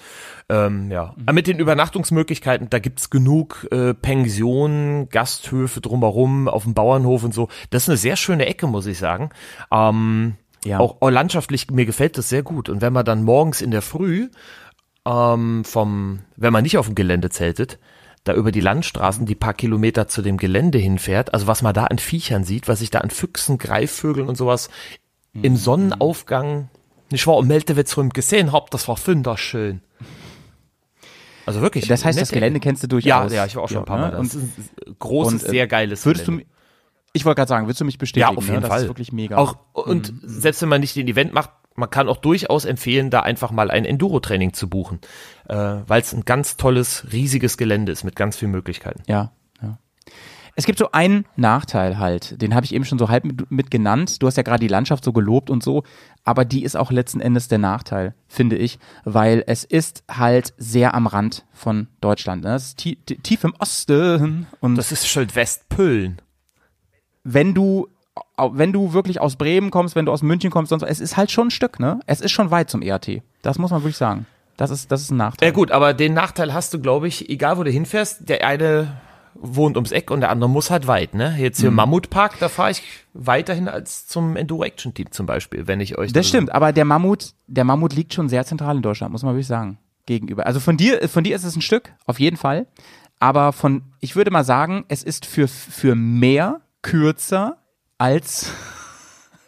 Ähm, 0.49 0.91
ja. 0.91 1.13
Aber 1.25 1.33
mit 1.33 1.47
den 1.47 1.59
Übernachtungsmöglichkeiten, 1.59 2.69
da 2.69 2.79
gibt's 2.79 3.09
genug 3.09 3.67
äh, 3.71 3.93
Pensionen, 3.93 5.09
Gasthöfe 5.09 5.79
drumherum, 5.81 6.47
auf 6.47 6.63
dem 6.63 6.73
Bauernhof 6.73 7.23
und 7.23 7.33
so. 7.33 7.47
Das 7.69 7.83
ist 7.83 7.89
eine 7.89 7.97
sehr 7.97 8.15
schöne 8.17 8.45
Ecke, 8.47 8.67
muss 8.67 8.85
ich 8.85 8.97
sagen. 8.97 9.29
Ähm, 9.71 10.35
Ja. 10.65 10.79
auch, 10.79 10.97
auch 11.01 11.09
landschaftlich, 11.09 11.71
mir 11.71 11.85
gefällt 11.85 12.17
das 12.17 12.29
sehr 12.29 12.43
gut. 12.43 12.69
Und 12.69 12.81
wenn 12.81 12.93
man 12.93 13.05
dann 13.05 13.23
morgens 13.23 13.61
in 13.61 13.71
der 13.71 13.81
Früh 13.81 14.29
ähm, 15.07 15.63
vom, 15.63 16.19
wenn 16.35 16.53
man 16.53 16.63
nicht 16.63 16.77
auf 16.77 16.85
dem 16.85 16.95
Gelände 16.95 17.29
zeltet, 17.29 17.79
da 18.23 18.33
über 18.33 18.51
die 18.51 18.61
Landstraßen 18.61 19.25
die 19.25 19.35
paar 19.35 19.53
Kilometer 19.53 20.07
zu 20.07 20.21
dem 20.21 20.37
Gelände 20.37 20.77
hinfährt, 20.77 21.33
also 21.33 21.47
was 21.47 21.61
man 21.61 21.73
da 21.73 21.85
an 21.85 21.97
Viechern 21.97 22.43
sieht, 22.43 22.67
was 22.67 22.79
sich 22.79 22.91
da 22.91 22.99
an 22.99 23.09
Füchsen, 23.09 23.57
Greifvögeln 23.57 24.27
und 24.27 24.35
sowas 24.35 24.69
mhm. 25.33 25.43
im 25.43 25.57
Sonnenaufgang, 25.57 26.69
nicht 27.09 27.25
wahr, 27.27 27.37
um 27.37 27.47
Meltewitz 27.47 27.97
rum 27.97 28.09
gesehen 28.09 28.51
hab, 28.51 28.69
das 28.71 28.87
war 28.87 28.97
wunderschön. 29.05 29.81
Also 31.45 31.61
wirklich. 31.61 31.87
Das 31.87 32.05
heißt, 32.05 32.21
das 32.21 32.31
Gelände 32.31 32.59
kennst 32.59 32.83
du 32.83 32.87
durchaus. 32.87 33.31
Ja, 33.31 33.37
ja, 33.37 33.45
ich 33.45 33.55
war 33.55 33.63
auch 33.63 33.69
schon 33.69 33.79
ein 33.79 33.85
paar 33.85 33.97
ne? 33.97 34.03
Mal 34.03 34.11
da. 34.11 34.17
Und, 34.19 34.27
das 34.27 34.35
ist 34.35 34.59
ein 34.87 34.95
großes, 34.99 35.41
und, 35.41 35.47
äh, 35.47 35.51
sehr 35.51 35.67
geiles 35.67 36.05
Würdest 36.05 36.25
Gelände. 36.25 36.45
du, 36.45 36.51
ich 37.13 37.25
wollte 37.25 37.39
gerade 37.39 37.49
sagen, 37.49 37.65
würdest 37.65 37.81
du 37.81 37.85
mich 37.85 37.97
bestätigen? 37.97 38.31
Ja, 38.31 38.37
auf 38.37 38.43
jeden 38.43 38.55
ne? 38.55 38.61
Das 38.61 38.69
Fall. 38.69 38.81
ist 38.83 38.87
wirklich 38.87 39.11
mega. 39.11 39.37
Auch, 39.37 39.57
und 39.73 40.13
selbst 40.21 40.61
wenn 40.61 40.69
man 40.69 40.81
nicht 40.81 40.95
den 40.95 41.07
Event 41.07 41.33
macht, 41.33 41.49
man 41.75 41.89
kann 41.89 42.09
auch 42.09 42.17
durchaus 42.17 42.65
empfehlen, 42.65 43.09
da 43.09 43.21
einfach 43.21 43.51
mal 43.51 43.71
ein 43.71 43.85
Enduro-Training 43.85 44.53
zu 44.53 44.69
buchen, 44.69 44.99
äh, 45.47 45.55
weil 45.55 46.01
es 46.01 46.13
ein 46.13 46.25
ganz 46.25 46.57
tolles, 46.57 47.07
riesiges 47.11 47.57
Gelände 47.57 47.91
ist 47.91 48.03
mit 48.03 48.15
ganz 48.15 48.37
vielen 48.37 48.51
Möglichkeiten. 48.51 49.03
Ja, 49.07 49.31
ja. 49.61 49.77
Es 50.55 50.65
gibt 50.65 50.79
so 50.79 50.91
einen 50.91 51.25
Nachteil 51.37 51.97
halt, 51.97 52.41
den 52.41 52.53
habe 52.53 52.65
ich 52.65 52.75
eben 52.75 52.83
schon 52.83 52.99
so 52.99 53.07
halb 53.07 53.23
mit, 53.23 53.49
mit 53.49 53.71
genannt. 53.71 54.21
Du 54.21 54.27
hast 54.27 54.35
ja 54.35 54.43
gerade 54.43 54.59
die 54.59 54.67
Landschaft 54.67 55.03
so 55.03 55.13
gelobt 55.13 55.49
und 55.49 55.63
so, 55.63 55.83
aber 56.25 56.43
die 56.43 56.63
ist 56.63 56.75
auch 56.75 56.91
letzten 56.91 57.21
Endes 57.21 57.47
der 57.47 57.57
Nachteil, 57.57 58.15
finde 58.27 58.57
ich, 58.57 58.77
weil 59.05 59.43
es 59.47 59.63
ist 59.63 60.03
halt 60.11 60.53
sehr 60.57 60.93
am 60.93 61.07
Rand 61.07 61.45
von 61.53 61.87
Deutschland. 62.01 62.43
Ne? 62.43 62.55
Es 62.55 62.65
ist 62.67 62.79
tie 62.79 62.97
tief 62.97 63.45
im 63.45 63.55
Osten 63.59 64.45
und 64.59 64.75
Das 64.75 64.91
ist 64.91 65.07
schon 65.07 65.33
Westpölln. 65.33 66.21
wenn 67.23 67.53
du 67.53 67.87
wenn 68.53 68.71
du 68.73 68.93
wirklich 68.93 69.19
aus 69.21 69.35
Bremen 69.35 69.71
kommst, 69.71 69.95
wenn 69.95 70.05
du 70.05 70.11
aus 70.11 70.21
München 70.23 70.49
kommst, 70.51 70.69
sonst 70.69 70.83
es 70.83 70.99
ist 70.99 71.17
halt 71.17 71.31
schon 71.31 71.47
ein 71.47 71.51
Stück, 71.51 71.79
ne? 71.79 71.99
Es 72.07 72.21
ist 72.21 72.31
schon 72.31 72.51
weit 72.51 72.69
zum 72.69 72.81
ERT. 72.81 73.21
Das 73.41 73.57
muss 73.59 73.71
man 73.71 73.81
wirklich 73.81 73.97
sagen. 73.97 74.25
Das 74.57 74.69
ist 74.69 74.91
das 74.91 75.01
ist 75.01 75.11
ein 75.11 75.17
Nachteil. 75.17 75.49
Ja 75.49 75.53
gut, 75.53 75.71
aber 75.71 75.93
den 75.93 76.13
Nachteil 76.13 76.53
hast 76.53 76.73
du, 76.73 76.79
glaube 76.79 77.07
ich, 77.07 77.29
egal 77.29 77.57
wo 77.57 77.63
du 77.63 77.71
hinfährst, 77.71 78.27
der 78.29 78.45
eine 78.45 78.97
wohnt 79.33 79.77
ums 79.77 79.91
Eck 79.93 80.11
und 80.11 80.19
der 80.21 80.29
andere 80.29 80.49
muss 80.49 80.69
halt 80.69 80.87
weit, 80.87 81.13
ne? 81.15 81.35
Jetzt 81.37 81.59
Mhm. 81.59 81.61
hier 81.61 81.69
im 81.69 81.75
Mammutpark, 81.75 82.37
da 82.39 82.49
fahre 82.49 82.71
ich 82.71 82.83
weiterhin 83.13 83.67
als 83.69 84.05
zum 84.07 84.35
Enduro 84.35 84.63
Action 84.65 84.93
Team 84.93 85.09
zum 85.11 85.25
Beispiel, 85.25 85.67
wenn 85.67 85.79
ich 85.79 85.97
euch 85.97 86.11
Das 86.11 86.27
stimmt, 86.27 86.51
aber 86.51 86.73
der 86.73 86.83
Mammut, 86.85 87.33
der 87.47 87.63
Mammut 87.63 87.93
liegt 87.93 88.13
schon 88.13 88.27
sehr 88.29 88.45
zentral 88.45 88.75
in 88.75 88.81
Deutschland, 88.81 89.11
muss 89.13 89.23
man 89.23 89.33
wirklich 89.33 89.47
sagen. 89.47 89.77
Gegenüber. 90.05 90.45
Also 90.47 90.59
von 90.59 90.75
dir, 90.77 91.07
von 91.07 91.23
dir 91.23 91.35
ist 91.35 91.43
es 91.45 91.55
ein 91.55 91.61
Stück, 91.61 91.93
auf 92.05 92.19
jeden 92.19 92.35
Fall. 92.37 92.67
Aber 93.19 93.53
von, 93.53 93.83
ich 93.99 94.15
würde 94.15 94.31
mal 94.31 94.43
sagen, 94.43 94.83
es 94.89 95.01
ist 95.03 95.25
für, 95.25 95.47
für 95.47 95.95
mehr 95.95 96.61
kürzer 96.81 97.57
als 98.01 98.51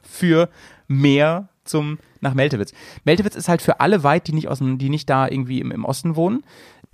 für 0.03 0.47
mehr 0.87 1.49
zum, 1.63 1.97
nach 2.21 2.35
Meltewitz. 2.35 2.71
Meltewitz 3.03 3.35
ist 3.35 3.49
halt 3.49 3.63
für 3.63 3.79
alle 3.79 4.03
weit, 4.03 4.27
die 4.27 4.33
nicht 4.33 4.47
aus 4.47 4.59
dem, 4.59 4.77
die 4.77 4.89
nicht 4.89 5.09
da 5.09 5.27
irgendwie 5.27 5.59
im, 5.59 5.71
im 5.71 5.85
Osten 5.85 6.15
wohnen. 6.15 6.43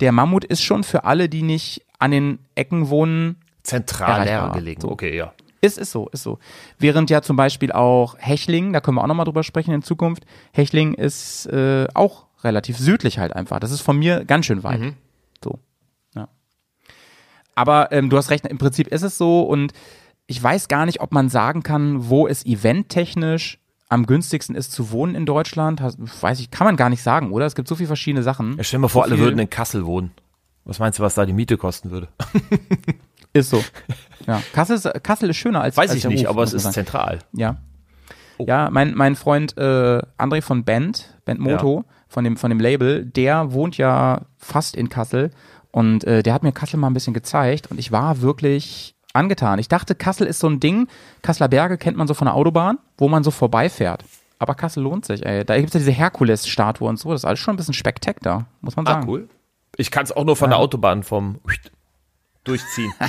Der 0.00 0.10
Mammut 0.10 0.46
ist 0.46 0.62
schon 0.62 0.84
für 0.84 1.04
alle, 1.04 1.28
die 1.28 1.42
nicht 1.42 1.84
an 1.98 2.12
den 2.12 2.38
Ecken 2.54 2.88
wohnen, 2.88 3.36
zentral 3.62 4.26
erreichbar. 4.26 4.52
gelegen. 4.52 4.80
So. 4.80 4.90
Okay, 4.90 5.14
ja. 5.14 5.34
ist, 5.60 5.76
ist 5.76 5.90
so, 5.90 6.08
ist 6.08 6.22
so. 6.22 6.38
Während 6.78 7.10
ja 7.10 7.20
zum 7.20 7.36
Beispiel 7.36 7.72
auch 7.72 8.16
Hechling, 8.18 8.72
da 8.72 8.80
können 8.80 8.96
wir 8.96 9.02
auch 9.02 9.08
nochmal 9.08 9.26
drüber 9.26 9.42
sprechen 9.42 9.74
in 9.74 9.82
Zukunft, 9.82 10.24
Hechling 10.52 10.94
ist 10.94 11.44
äh, 11.48 11.88
auch 11.92 12.24
relativ 12.42 12.78
südlich 12.78 13.18
halt 13.18 13.36
einfach. 13.36 13.60
Das 13.60 13.70
ist 13.70 13.82
von 13.82 13.98
mir 13.98 14.24
ganz 14.24 14.46
schön 14.46 14.62
weit. 14.62 14.94
So. 15.44 15.58
Ja. 16.14 16.28
Aber 17.54 17.92
ähm, 17.92 18.08
du 18.08 18.16
hast 18.16 18.30
recht, 18.30 18.46
im 18.46 18.56
Prinzip 18.56 18.88
ist 18.88 19.02
es 19.02 19.18
so 19.18 19.42
und 19.42 19.74
ich 20.30 20.40
weiß 20.40 20.68
gar 20.68 20.86
nicht, 20.86 21.00
ob 21.00 21.10
man 21.10 21.28
sagen 21.28 21.64
kann, 21.64 22.08
wo 22.08 22.28
es 22.28 22.46
eventtechnisch 22.46 23.58
am 23.88 24.06
günstigsten 24.06 24.54
ist 24.54 24.70
zu 24.70 24.92
wohnen 24.92 25.16
in 25.16 25.26
Deutschland. 25.26 25.82
Weiß 25.82 26.38
ich, 26.38 26.52
kann 26.52 26.66
man 26.66 26.76
gar 26.76 26.88
nicht 26.88 27.02
sagen, 27.02 27.32
oder? 27.32 27.46
Es 27.46 27.56
gibt 27.56 27.66
so 27.66 27.74
viele 27.74 27.88
verschiedene 27.88 28.22
Sachen. 28.22 28.56
Ja, 28.56 28.62
stell 28.62 28.78
dir 28.78 28.82
mal 28.82 28.88
vor, 28.88 29.06
So 29.06 29.10
alle 29.10 29.18
würden 29.18 29.40
in 29.40 29.50
Kassel 29.50 29.84
wohnen. 29.86 30.12
Was 30.64 30.78
meinst 30.78 31.00
du, 31.00 31.02
was 31.02 31.14
da 31.16 31.26
die 31.26 31.32
Miete 31.32 31.56
kosten 31.56 31.90
würde? 31.90 32.06
Ist 33.32 33.50
so. 33.50 33.64
Ja. 34.28 34.40
Kassel 34.52 34.76
ist, 34.76 34.88
Kassel 35.02 35.30
ist 35.30 35.36
schöner 35.36 35.62
als 35.62 35.76
Weiß 35.76 35.90
als 35.90 35.98
ich 35.98 36.04
nicht, 36.04 36.24
Ruf, 36.24 36.30
aber 36.30 36.42
es 36.44 36.52
ist 36.52 36.62
sagen. 36.62 36.74
zentral. 36.74 37.18
Ja. 37.32 37.56
Ja, 38.38 38.70
mein, 38.70 38.94
mein 38.94 39.16
Freund 39.16 39.56
äh, 39.56 40.00
André 40.18 40.42
von 40.42 40.64
Band, 40.64 41.16
Band 41.24 41.40
Moto, 41.40 41.84
von, 42.08 42.24
dem, 42.24 42.36
von 42.36 42.50
dem 42.50 42.58
Label, 42.58 43.04
der 43.04 43.52
wohnt 43.52 43.76
ja 43.78 44.22
fast 44.36 44.74
in 44.76 44.88
Kassel 44.88 45.30
und 45.70 46.04
äh, 46.04 46.22
der 46.22 46.34
hat 46.34 46.42
mir 46.42 46.50
Kassel 46.52 46.78
mal 46.78 46.88
ein 46.88 46.94
bisschen 46.94 47.14
gezeigt 47.14 47.70
und 47.70 47.78
ich 47.78 47.92
war 47.92 48.20
wirklich 48.20 48.96
angetan. 49.12 49.58
Ich 49.58 49.68
dachte, 49.68 49.94
Kassel 49.94 50.26
ist 50.26 50.38
so 50.40 50.48
ein 50.48 50.60
Ding, 50.60 50.88
Kasseler 51.22 51.48
Berge 51.48 51.78
kennt 51.78 51.96
man 51.96 52.06
so 52.06 52.14
von 52.14 52.26
der 52.26 52.34
Autobahn, 52.34 52.78
wo 52.98 53.08
man 53.08 53.22
so 53.24 53.30
vorbeifährt. 53.30 54.04
Aber 54.38 54.54
Kassel 54.54 54.82
lohnt 54.82 55.04
sich, 55.04 55.24
ey. 55.26 55.44
Da 55.44 55.56
gibt's 55.58 55.74
ja 55.74 55.78
diese 55.80 55.90
Herkules-Statue 55.90 56.88
und 56.88 56.98
so, 56.98 57.10
das 57.12 57.22
ist 57.22 57.24
alles 57.24 57.40
schon 57.40 57.54
ein 57.54 57.56
bisschen 57.56 57.74
Spektak 57.74 58.20
da, 58.22 58.46
muss 58.60 58.76
man 58.76 58.86
sagen. 58.86 59.04
Ah, 59.04 59.08
cool. 59.08 59.28
Ich 59.76 59.90
kann 59.90 60.04
es 60.04 60.12
auch 60.12 60.24
nur 60.24 60.36
von 60.36 60.50
der 60.50 60.58
Autobahn 60.58 61.02
vom 61.02 61.38
durchziehen. 62.44 62.92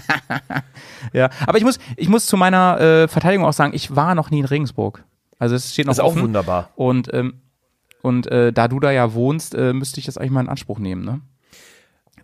Ja, 1.14 1.30
aber 1.47 1.58
ich 1.58 1.64
muss, 1.64 1.80
ich 1.97 2.10
muss 2.10 2.26
zu 2.28 2.38
meiner 2.38 2.80
äh, 2.80 3.08
Verteidigung 3.08 3.45
auch 3.45 3.54
sagen, 3.54 3.74
ich 3.74 3.95
war 3.95 4.14
noch 4.16 4.30
nie 4.30 4.39
in 4.39 4.45
Regensburg. 4.45 5.04
Also 5.39 5.56
es 5.56 5.74
steht 5.74 5.86
noch 5.88 5.91
Das 5.91 5.97
ist 5.97 6.04
auch 6.04 6.10
offen. 6.12 6.22
wunderbar. 6.24 6.70
Und, 6.76 7.12
ähm, 7.14 7.41
und 8.02 8.28
äh, 8.28 8.54
da 8.54 8.68
du 8.68 8.80
da 8.80 8.91
ja 8.91 9.14
wohnst, 9.14 9.56
äh, 9.56 9.74
müsste 9.74 9.99
ich 9.99 10.06
das 10.06 10.18
eigentlich 10.18 10.32
mal 10.32 10.41
in 10.41 10.49
Anspruch 10.49 10.78
nehmen, 10.80 11.04
ne? 11.04 11.22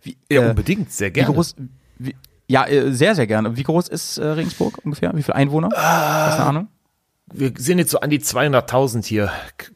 Wie, 0.04 0.18
Ja, 0.32 0.44
äh, 0.44 0.50
unbedingt, 0.50 0.92
sehr 0.92 1.10
wie 1.10 1.14
gerne. 1.14 1.34
groß, 1.34 1.56
wie, 1.98 2.16
ja, 2.48 2.66
äh, 2.68 2.92
sehr, 2.92 3.16
sehr 3.16 3.28
gerne. 3.28 3.56
Wie 3.58 3.64
groß 3.64 3.88
ist 3.90 4.18
äh, 4.18 4.26
Regensburg 4.26 4.80
ungefähr? 4.84 5.12
Wie 5.16 5.24
viele 5.24 5.36
Einwohner? 5.36 5.70
Ah. 5.76 6.26
Hast 6.28 6.38
du 6.38 6.42
eine 6.42 6.50
Ahnung? 6.50 6.68
Wir 7.34 7.52
sind 7.58 7.78
jetzt 7.78 7.92
so 7.92 8.00
an 8.00 8.10
die 8.10 8.20
200.000 8.20 9.06
hier. 9.06 9.32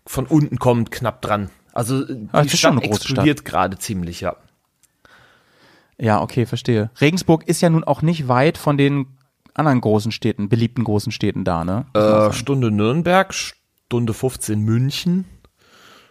Von 0.06 0.26
unten 0.26 0.58
kommt 0.58 0.90
knapp 0.92 1.22
dran. 1.22 1.50
Also 1.74 2.04
äh, 2.08 2.28
Ah, 2.32 2.44
die 2.44 2.50
schon 2.50 2.78
Stadt 2.80 2.84
explodiert 2.84 3.46
gerade 3.46 3.78
ziemlich, 3.78 4.22
ja. 4.22 4.36
Ja, 5.98 6.22
okay, 6.22 6.46
verstehe. 6.46 6.90
Regensburg 7.00 7.48
ist 7.48 7.62
ja 7.62 7.70
nun 7.70 7.84
auch 7.84 8.02
nicht 8.02 8.28
weit 8.28 8.58
von 8.58 8.78
den 8.78 9.06
anderen 9.54 9.82
großen 9.82 10.12
Städten, 10.12 10.50
beliebten 10.50 10.84
großen 10.84 11.12
Städten 11.12 11.44
da, 11.44 11.64
ne? 11.64 11.86
Äh. 11.94 12.32
Stunde 12.34 12.72
Nürnberg, 12.72 13.34
Stunde 13.34 14.14
15 14.14 14.60
München. 14.62 15.26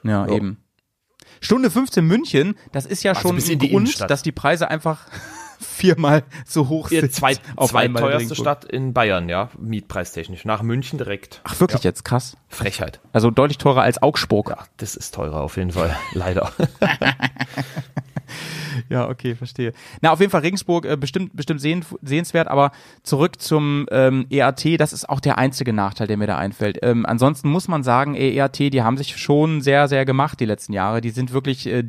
Ja, 0.02 0.26
Ja. 0.26 0.34
eben. 0.34 0.58
Stunde 1.40 1.70
15 1.70 2.04
München, 2.06 2.54
das 2.72 2.84
ist 2.84 3.02
ja 3.02 3.12
Also 3.12 3.22
schon 3.28 3.38
ein 3.38 3.58
Grund, 3.58 4.10
dass 4.10 4.22
die 4.22 4.32
Preise 4.32 4.68
einfach 4.68 5.06
viermal 5.60 6.24
so 6.46 6.68
hoch 6.68 6.88
sind. 6.88 7.12
zweit, 7.12 7.40
auf 7.56 7.74
einmal 7.74 7.84
in 7.84 7.92
zweitteuerste 7.92 8.18
Regensburg. 8.18 8.44
Stadt 8.44 8.64
in 8.64 8.92
Bayern, 8.92 9.28
ja, 9.28 9.50
mietpreistechnisch. 9.58 10.44
Nach 10.44 10.62
München 10.62 10.98
direkt. 10.98 11.40
Ach, 11.44 11.60
wirklich 11.60 11.82
jetzt? 11.82 12.04
Krass. 12.04 12.36
Frechheit. 12.48 13.00
Also 13.12 13.30
deutlich 13.30 13.58
teurer 13.58 13.82
als 13.82 14.02
Augsburg. 14.02 14.50
Ja, 14.50 14.58
das 14.78 14.96
ist 14.96 15.14
teurer 15.14 15.40
auf 15.40 15.56
jeden 15.56 15.72
Fall. 15.72 15.96
Leider. 16.12 16.52
Ja, 18.88 19.08
okay, 19.08 19.34
verstehe. 19.34 19.72
Na, 20.00 20.12
auf 20.12 20.20
jeden 20.20 20.30
Fall 20.30 20.42
Regensburg 20.42 20.84
äh, 20.84 20.96
bestimmt, 20.96 21.34
bestimmt 21.36 21.60
sehen, 21.60 21.84
sehenswert, 22.02 22.48
aber 22.48 22.72
zurück 23.02 23.40
zum 23.40 23.86
ähm, 23.90 24.26
EAT, 24.30 24.80
das 24.80 24.92
ist 24.92 25.08
auch 25.08 25.20
der 25.20 25.38
einzige 25.38 25.72
Nachteil, 25.72 26.06
der 26.06 26.16
mir 26.16 26.26
da 26.26 26.38
einfällt. 26.38 26.78
Ähm, 26.82 27.06
ansonsten 27.06 27.48
muss 27.48 27.68
man 27.68 27.82
sagen, 27.82 28.14
EAT, 28.14 28.58
die 28.58 28.82
haben 28.82 28.96
sich 28.96 29.16
schon 29.16 29.60
sehr, 29.60 29.88
sehr 29.88 30.04
gemacht 30.04 30.40
die 30.40 30.44
letzten 30.44 30.72
Jahre. 30.72 31.00
Die 31.00 31.10
sind 31.10 31.32
wirklich 31.32 31.66
äh, 31.66 31.84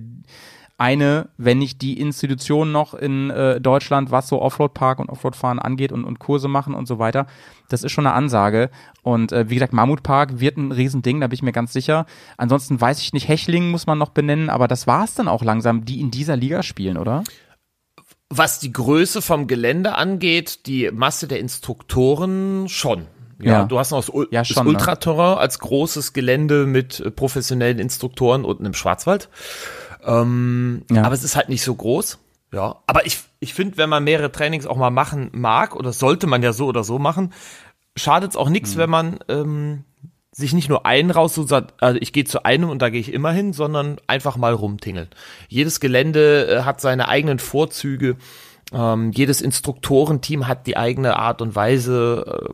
eine, 0.81 1.29
wenn 1.37 1.59
nicht 1.59 1.83
die 1.83 1.99
Institution 1.99 2.71
noch 2.71 2.95
in 2.95 3.29
äh, 3.29 3.61
Deutschland, 3.61 4.09
was 4.09 4.27
so 4.27 4.41
Offroad-Park 4.41 4.97
und 4.97 5.09
Offroad-Fahren 5.09 5.59
angeht 5.59 5.91
und, 5.91 6.03
und 6.03 6.17
Kurse 6.17 6.47
machen 6.47 6.73
und 6.73 6.87
so 6.87 6.97
weiter. 6.97 7.27
Das 7.69 7.83
ist 7.83 7.91
schon 7.91 8.07
eine 8.07 8.15
Ansage. 8.15 8.71
Und 9.03 9.31
äh, 9.31 9.47
wie 9.47 9.53
gesagt, 9.53 9.73
Mammutpark 9.73 10.39
wird 10.39 10.57
ein 10.57 10.71
Riesending, 10.71 11.21
da 11.21 11.27
bin 11.27 11.35
ich 11.35 11.43
mir 11.43 11.51
ganz 11.51 11.71
sicher. 11.71 12.07
Ansonsten 12.35 12.81
weiß 12.81 12.99
ich 12.99 13.13
nicht, 13.13 13.27
Hechling 13.27 13.69
muss 13.69 13.85
man 13.85 13.99
noch 13.99 14.09
benennen, 14.09 14.49
aber 14.49 14.67
das 14.67 14.87
war 14.87 15.03
es 15.03 15.13
dann 15.13 15.27
auch 15.27 15.43
langsam, 15.43 15.85
die 15.85 16.01
in 16.01 16.09
dieser 16.09 16.35
Liga 16.35 16.63
spielen, 16.63 16.97
oder? 16.97 17.23
Was 18.29 18.57
die 18.57 18.73
Größe 18.73 19.21
vom 19.21 19.45
Gelände 19.45 19.93
angeht, 19.95 20.65
die 20.65 20.89
Masse 20.91 21.27
der 21.27 21.39
Instruktoren 21.39 22.67
schon. 22.69 23.05
Ja, 23.39 23.51
Ja. 23.51 23.63
du 23.65 23.77
hast 23.77 23.91
noch 23.91 23.99
das, 23.99 24.09
Ul 24.09 24.27
Ja, 24.31 24.41
das 24.41 24.55
ne? 24.55 24.63
Ultraterrain 24.63 25.37
als 25.37 25.59
großes 25.59 26.13
Gelände 26.13 26.65
mit 26.65 26.99
äh, 26.99 27.11
professionellen 27.11 27.77
Instruktoren 27.77 28.45
unten 28.45 28.65
im 28.65 28.73
Schwarzwald. 28.73 29.29
Ähm, 30.03 30.83
Ja. 30.91 31.03
Aber 31.03 31.13
es 31.13 31.23
ist 31.23 31.35
halt 31.35 31.49
nicht 31.49 31.63
so 31.63 31.75
groß. 31.75 32.19
Ja, 32.53 32.77
aber 32.85 33.05
ich, 33.05 33.19
ich 33.39 33.53
finde, 33.53 33.77
wenn 33.77 33.89
man 33.89 34.03
mehrere 34.03 34.31
Trainings 34.31 34.65
auch 34.65 34.75
mal 34.75 34.89
machen 34.89 35.29
mag, 35.31 35.75
oder 35.75 35.93
sollte 35.93 36.27
man 36.27 36.43
ja 36.43 36.51
so 36.51 36.65
oder 36.67 36.83
so 36.83 36.99
machen, 36.99 37.31
schadet 37.95 38.31
es 38.31 38.35
auch 38.37 38.47
Mhm. 38.47 38.51
nichts, 38.51 38.75
wenn 38.77 38.89
man 38.89 39.19
ähm, 39.29 39.85
sich 40.33 40.53
nicht 40.53 40.67
nur 40.69 40.85
einen 40.85 41.11
raussucht, 41.11 41.47
sagt, 41.49 41.81
also 41.81 41.97
ich 42.01 42.11
gehe 42.13 42.25
zu 42.25 42.43
einem 42.43 42.69
und 42.69 42.81
da 42.81 42.89
gehe 42.89 42.99
ich 42.99 43.13
immer 43.13 43.31
hin, 43.31 43.53
sondern 43.53 43.97
einfach 44.07 44.35
mal 44.37 44.53
rumtingeln. 44.53 45.07
Jedes 45.47 45.79
Gelände 45.79 46.47
äh, 46.47 46.61
hat 46.63 46.81
seine 46.81 47.07
eigenen 47.07 47.39
Vorzüge. 47.39 48.17
Ähm, 48.73 49.11
jedes 49.13 49.41
Instruktorenteam 49.41 50.47
hat 50.47 50.67
die 50.67 50.77
eigene 50.77 51.17
Art 51.17 51.41
und 51.41 51.55
Weise, 51.55 52.25
äh, 52.27 52.49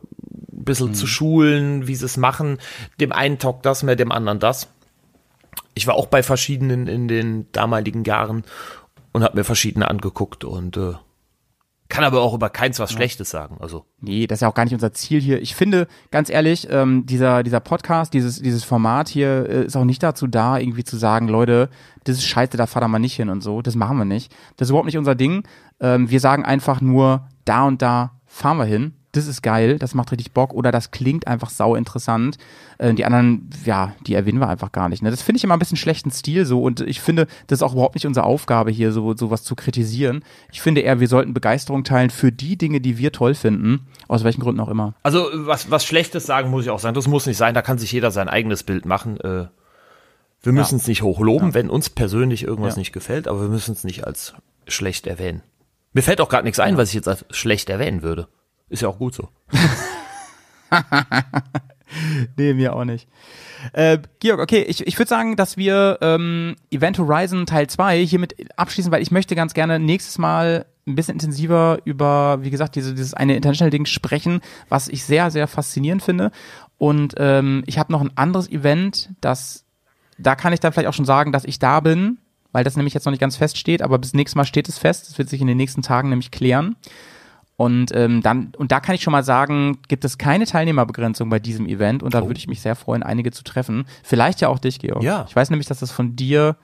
ein 0.56 0.64
bisschen 0.64 0.94
zu 0.94 1.06
schulen, 1.06 1.86
wie 1.88 1.94
sie 1.94 2.04
es 2.04 2.16
machen. 2.16 2.58
Dem 3.00 3.12
einen 3.12 3.38
taugt 3.38 3.64
das 3.66 3.82
mehr, 3.82 3.96
dem 3.96 4.12
anderen 4.12 4.38
das. 4.40 4.68
Ich 5.78 5.86
war 5.86 5.94
auch 5.94 6.06
bei 6.08 6.24
verschiedenen 6.24 6.88
in 6.88 7.06
den 7.06 7.46
damaligen 7.52 8.02
Jahren 8.02 8.42
und 9.12 9.22
habe 9.22 9.36
mir 9.36 9.44
verschiedene 9.44 9.86
angeguckt 9.88 10.42
und 10.42 10.76
äh, 10.76 10.94
Kann 11.88 12.02
aber 12.02 12.20
auch 12.20 12.34
über 12.34 12.50
keins 12.50 12.80
was 12.80 12.90
Schlechtes 12.92 13.30
sagen. 13.30 13.58
Also 13.60 13.84
Nee, 14.00 14.26
das 14.26 14.38
ist 14.38 14.40
ja 14.42 14.48
auch 14.48 14.54
gar 14.54 14.64
nicht 14.64 14.74
unser 14.74 14.92
Ziel 14.92 15.20
hier. 15.20 15.40
Ich 15.40 15.54
finde, 15.54 15.86
ganz 16.10 16.30
ehrlich, 16.30 16.66
ähm, 16.68 17.06
dieser, 17.06 17.44
dieser 17.44 17.60
Podcast, 17.60 18.12
dieses, 18.12 18.42
dieses 18.42 18.64
Format 18.64 19.08
hier 19.08 19.48
äh, 19.48 19.64
ist 19.66 19.76
auch 19.76 19.84
nicht 19.84 20.02
dazu 20.02 20.26
da, 20.26 20.58
irgendwie 20.58 20.82
zu 20.82 20.96
sagen, 20.96 21.28
Leute, 21.28 21.70
das 22.02 22.16
ist 22.16 22.26
scheiße, 22.26 22.56
da 22.56 22.66
fahren 22.66 22.82
wir 22.82 22.88
mal 22.88 22.98
nicht 22.98 23.14
hin 23.14 23.30
und 23.30 23.40
so. 23.40 23.62
Das 23.62 23.76
machen 23.76 23.98
wir 23.98 24.04
nicht. 24.04 24.32
Das 24.56 24.66
ist 24.66 24.70
überhaupt 24.70 24.86
nicht 24.86 24.98
unser 24.98 25.14
Ding. 25.14 25.44
Ähm, 25.78 26.10
wir 26.10 26.18
sagen 26.18 26.44
einfach 26.44 26.80
nur, 26.80 27.28
da 27.44 27.66
und 27.66 27.82
da 27.82 28.20
fahren 28.26 28.58
wir 28.58 28.64
hin. 28.64 28.94
Das 29.12 29.26
ist 29.26 29.42
geil, 29.42 29.78
das 29.78 29.94
macht 29.94 30.12
richtig 30.12 30.32
Bock 30.32 30.52
oder 30.52 30.70
das 30.70 30.90
klingt 30.90 31.26
einfach 31.26 31.48
sau 31.48 31.74
interessant. 31.74 32.36
Äh, 32.76 32.92
die 32.92 33.06
anderen, 33.06 33.48
ja, 33.64 33.94
die 34.06 34.12
erwähnen 34.14 34.38
wir 34.38 34.48
einfach 34.50 34.70
gar 34.70 34.90
nicht. 34.90 35.02
Ne? 35.02 35.10
Das 35.10 35.22
finde 35.22 35.38
ich 35.38 35.44
immer 35.44 35.54
ein 35.56 35.58
bisschen 35.58 35.78
schlechten 35.78 36.10
Stil 36.10 36.44
so 36.44 36.62
und 36.62 36.82
ich 36.82 37.00
finde, 37.00 37.26
das 37.46 37.60
ist 37.60 37.62
auch 37.62 37.72
überhaupt 37.72 37.94
nicht 37.94 38.06
unsere 38.06 38.26
Aufgabe 38.26 38.70
hier, 38.70 38.92
so 38.92 39.16
sowas 39.16 39.44
zu 39.44 39.54
kritisieren. 39.54 40.22
Ich 40.52 40.60
finde 40.60 40.82
eher, 40.82 41.00
wir 41.00 41.08
sollten 41.08 41.32
Begeisterung 41.32 41.84
teilen 41.84 42.10
für 42.10 42.30
die 42.32 42.58
Dinge, 42.58 42.82
die 42.82 42.98
wir 42.98 43.10
toll 43.10 43.34
finden, 43.34 43.86
aus 44.08 44.24
welchen 44.24 44.42
Gründen 44.42 44.60
auch 44.60 44.68
immer. 44.68 44.94
Also 45.02 45.26
was, 45.32 45.70
was 45.70 45.86
Schlechtes 45.86 46.26
sagen 46.26 46.50
muss 46.50 46.64
ich 46.64 46.70
auch 46.70 46.78
sagen, 46.78 46.94
das 46.94 47.08
muss 47.08 47.26
nicht 47.26 47.38
sein, 47.38 47.54
da 47.54 47.62
kann 47.62 47.78
sich 47.78 47.90
jeder 47.90 48.10
sein 48.10 48.28
eigenes 48.28 48.62
Bild 48.62 48.84
machen. 48.84 49.18
Äh, 49.20 49.46
wir 50.42 50.52
müssen 50.52 50.76
es 50.76 50.86
nicht 50.86 51.02
hochloben, 51.02 51.54
wenn 51.54 51.70
uns 51.70 51.88
persönlich 51.90 52.44
irgendwas 52.44 52.74
Ja. 52.76 52.80
nicht 52.80 52.92
gefällt, 52.92 53.26
aber 53.26 53.40
wir 53.40 53.48
müssen 53.48 53.72
es 53.72 53.84
nicht 53.84 54.06
als 54.06 54.34
schlecht 54.66 55.06
erwähnen. 55.06 55.42
Mir 55.94 56.02
fällt 56.02 56.20
auch 56.20 56.28
gerade 56.28 56.44
nichts 56.44 56.60
ein, 56.60 56.76
was 56.76 56.90
ich 56.90 56.94
jetzt 56.94 57.08
als 57.08 57.24
schlecht 57.30 57.70
erwähnen 57.70 58.02
würde. 58.02 58.28
Ist 58.68 58.82
ja 58.82 58.88
auch 58.88 58.98
gut 58.98 59.14
so. 59.14 59.28
Nee, 62.36 62.54
mir 62.54 62.74
auch 62.74 62.84
nicht. 62.84 63.08
Äh, 63.72 63.98
Georg, 64.20 64.40
okay, 64.40 64.62
ich, 64.62 64.86
ich 64.86 64.98
würde 64.98 65.08
sagen, 65.08 65.36
dass 65.36 65.56
wir 65.56 65.98
ähm, 66.00 66.56
Event 66.70 66.98
Horizon 66.98 67.46
Teil 67.46 67.66
2 67.66 68.04
hiermit 68.04 68.34
abschließen, 68.56 68.92
weil 68.92 69.02
ich 69.02 69.10
möchte 69.10 69.34
ganz 69.34 69.54
gerne 69.54 69.78
nächstes 69.78 70.18
Mal 70.18 70.66
ein 70.86 70.94
bisschen 70.94 71.14
intensiver 71.14 71.78
über, 71.84 72.38
wie 72.42 72.50
gesagt, 72.50 72.76
diese, 72.76 72.94
dieses 72.94 73.14
eine 73.14 73.36
International-Ding 73.36 73.86
sprechen, 73.86 74.40
was 74.68 74.88
ich 74.88 75.04
sehr, 75.04 75.30
sehr 75.30 75.46
faszinierend 75.46 76.02
finde. 76.02 76.30
Und 76.78 77.14
ähm, 77.18 77.62
ich 77.66 77.78
habe 77.78 77.92
noch 77.92 78.00
ein 78.00 78.16
anderes 78.16 78.50
Event, 78.50 79.10
das, 79.20 79.64
da 80.18 80.34
kann 80.34 80.52
ich 80.52 80.60
dann 80.60 80.72
vielleicht 80.72 80.88
auch 80.88 80.94
schon 80.94 81.04
sagen, 81.04 81.32
dass 81.32 81.44
ich 81.44 81.58
da 81.58 81.80
bin, 81.80 82.18
weil 82.52 82.64
das 82.64 82.76
nämlich 82.76 82.94
jetzt 82.94 83.04
noch 83.04 83.10
nicht 83.10 83.20
ganz 83.20 83.36
feststeht, 83.36 83.82
aber 83.82 83.98
bis 83.98 84.14
nächstes 84.14 84.36
Mal 84.36 84.44
steht 84.44 84.68
es 84.68 84.78
fest. 84.78 85.08
Das 85.08 85.18
wird 85.18 85.28
sich 85.28 85.40
in 85.40 85.46
den 85.46 85.56
nächsten 85.56 85.82
Tagen 85.82 86.08
nämlich 86.08 86.30
klären. 86.30 86.76
Und 87.58 87.90
ähm, 87.92 88.22
dann, 88.22 88.52
und 88.56 88.70
da 88.70 88.78
kann 88.78 88.94
ich 88.94 89.02
schon 89.02 89.10
mal 89.10 89.24
sagen, 89.24 89.78
gibt 89.88 90.04
es 90.04 90.16
keine 90.16 90.46
Teilnehmerbegrenzung 90.46 91.28
bei 91.28 91.40
diesem 91.40 91.66
Event 91.66 92.04
und 92.04 92.14
da 92.14 92.24
würde 92.24 92.38
ich 92.38 92.46
mich 92.46 92.60
sehr 92.62 92.76
freuen, 92.76 93.02
einige 93.02 93.32
zu 93.32 93.42
treffen. 93.42 93.84
Vielleicht 94.04 94.40
ja 94.40 94.48
auch 94.48 94.60
dich, 94.60 94.78
Georg. 94.78 95.02
Ja. 95.02 95.26
Ich 95.28 95.34
weiß 95.34 95.50
nämlich, 95.50 95.66
dass 95.66 95.80
das 95.80 95.90
von 95.90 96.14
dir 96.14 96.54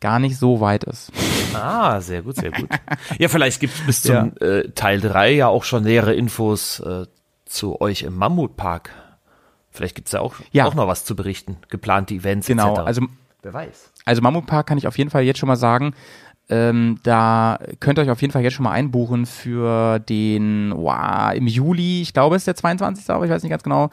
gar 0.00 0.20
nicht 0.20 0.38
so 0.38 0.60
weit 0.60 0.84
ist. 0.84 1.10
Ah, 1.52 2.00
sehr 2.00 2.22
gut, 2.22 2.36
sehr 2.36 2.52
gut. 2.52 2.68
ja, 3.18 3.26
vielleicht 3.28 3.58
gibt 3.58 3.74
es 3.74 3.80
bis 3.84 4.02
zum 4.02 4.34
äh, 4.40 4.68
Teil 4.70 5.00
3 5.00 5.32
ja 5.32 5.48
auch 5.48 5.64
schon 5.64 5.82
nähere 5.82 6.14
Infos 6.14 6.78
äh, 6.78 7.06
zu 7.44 7.80
euch 7.80 8.02
im 8.02 8.14
Mammutpark. 8.16 8.90
Vielleicht 9.72 9.96
gibt's 9.96 10.12
ja 10.12 10.20
auch, 10.20 10.36
Ja. 10.52 10.66
auch 10.66 10.74
noch 10.76 10.86
was 10.86 11.04
zu 11.04 11.16
berichten. 11.16 11.56
Geplante 11.70 12.14
Events 12.14 12.46
Genau, 12.46 12.74
etc. 12.74 12.86
also 12.86 13.02
wer 13.42 13.52
weiß. 13.52 13.90
Also 14.04 14.22
Mammutpark 14.22 14.66
kann 14.68 14.78
ich 14.78 14.86
auf 14.86 14.96
jeden 14.96 15.10
Fall 15.10 15.24
jetzt 15.24 15.38
schon 15.38 15.48
mal 15.48 15.56
sagen, 15.56 15.92
ähm, 16.48 16.98
da 17.02 17.58
könnt 17.80 17.98
ihr 17.98 18.02
euch 18.02 18.10
auf 18.10 18.20
jeden 18.20 18.32
Fall 18.32 18.42
jetzt 18.42 18.54
schon 18.54 18.64
mal 18.64 18.72
einbuchen 18.72 19.26
für 19.26 19.98
den, 19.98 20.72
wow, 20.74 21.34
im 21.34 21.46
Juli, 21.48 22.02
ich 22.02 22.12
glaube 22.12 22.36
es 22.36 22.42
ist 22.42 22.46
der 22.46 22.56
22. 22.56 23.10
aber 23.10 23.24
ich 23.24 23.30
weiß 23.30 23.42
nicht 23.42 23.50
ganz 23.50 23.64
genau. 23.64 23.90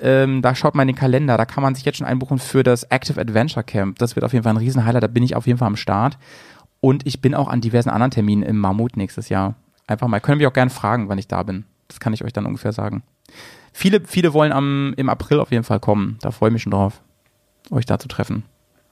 Ähm, 0.00 0.40
da 0.40 0.54
schaut 0.54 0.74
mal 0.74 0.82
in 0.82 0.88
den 0.88 0.96
Kalender, 0.96 1.36
da 1.36 1.44
kann 1.44 1.62
man 1.62 1.74
sich 1.74 1.84
jetzt 1.84 1.98
schon 1.98 2.06
einbuchen 2.06 2.38
für 2.38 2.62
das 2.62 2.84
Active 2.84 3.20
Adventure 3.20 3.62
Camp. 3.62 3.98
Das 3.98 4.16
wird 4.16 4.24
auf 4.24 4.32
jeden 4.32 4.44
Fall 4.44 4.54
ein 4.54 4.58
Riesenhighlight, 4.58 5.02
da 5.02 5.08
bin 5.08 5.22
ich 5.22 5.36
auf 5.36 5.46
jeden 5.46 5.58
Fall 5.58 5.68
am 5.68 5.76
Start. 5.76 6.16
Und 6.80 7.06
ich 7.06 7.20
bin 7.20 7.34
auch 7.34 7.48
an 7.48 7.60
diversen 7.60 7.90
anderen 7.90 8.10
Terminen 8.10 8.42
im 8.42 8.56
Mammut 8.56 8.96
nächstes 8.96 9.28
Jahr. 9.28 9.56
Einfach 9.86 10.08
mal, 10.08 10.20
können 10.20 10.40
wir 10.40 10.48
auch 10.48 10.54
gerne 10.54 10.70
fragen, 10.70 11.10
wann 11.10 11.18
ich 11.18 11.28
da 11.28 11.42
bin. 11.42 11.64
Das 11.88 12.00
kann 12.00 12.14
ich 12.14 12.24
euch 12.24 12.32
dann 12.32 12.46
ungefähr 12.46 12.72
sagen. 12.72 13.02
Viele, 13.74 14.00
viele 14.06 14.32
wollen 14.32 14.52
am, 14.52 14.94
im 14.96 15.10
April 15.10 15.38
auf 15.40 15.52
jeden 15.52 15.64
Fall 15.64 15.80
kommen. 15.80 16.16
Da 16.22 16.30
freue 16.30 16.48
ich 16.48 16.54
mich 16.54 16.62
schon 16.62 16.72
drauf, 16.72 17.02
euch 17.70 17.84
da 17.84 17.98
zu 17.98 18.08
treffen. 18.08 18.44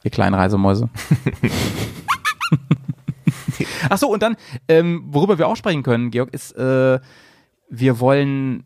Ihr 0.04 0.10
kleinen 0.10 0.34
Reisemäuse. 0.34 0.90
Ach 3.90 3.98
so, 3.98 4.08
und 4.12 4.22
dann, 4.22 4.36
ähm, 4.68 5.04
worüber 5.08 5.38
wir 5.38 5.48
auch 5.48 5.56
sprechen 5.56 5.82
können, 5.82 6.10
Georg, 6.10 6.32
ist, 6.32 6.52
äh, 6.56 6.98
wir 7.70 8.00
wollen, 8.00 8.64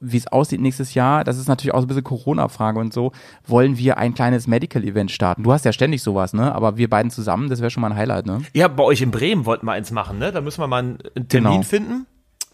wie 0.00 0.16
es 0.16 0.26
aussieht 0.26 0.60
nächstes 0.60 0.94
Jahr, 0.94 1.24
das 1.24 1.38
ist 1.38 1.48
natürlich 1.48 1.72
auch 1.74 1.78
so 1.80 1.84
ein 1.84 1.88
bisschen 1.88 2.04
Corona-Frage 2.04 2.78
und 2.78 2.92
so, 2.92 3.12
wollen 3.46 3.78
wir 3.78 3.96
ein 3.96 4.12
kleines 4.14 4.46
Medical-Event 4.46 5.10
starten. 5.10 5.42
Du 5.44 5.52
hast 5.52 5.64
ja 5.64 5.72
ständig 5.72 6.02
sowas, 6.02 6.32
ne? 6.34 6.54
Aber 6.54 6.76
wir 6.76 6.90
beiden 6.90 7.10
zusammen, 7.10 7.48
das 7.48 7.60
wäre 7.60 7.70
schon 7.70 7.80
mal 7.80 7.90
ein 7.92 7.96
Highlight, 7.96 8.26
ne? 8.26 8.42
Ja, 8.54 8.68
bei 8.68 8.82
euch 8.84 9.00
in 9.02 9.10
Bremen 9.10 9.46
wollten 9.46 9.66
wir 9.66 9.72
eins 9.72 9.90
machen, 9.92 10.18
ne? 10.18 10.30
Da 10.32 10.40
müssen 10.40 10.60
wir 10.60 10.66
mal 10.66 10.78
einen 10.80 10.98
Termin 11.28 11.50
Genau. 11.52 11.62
finden. 11.62 12.06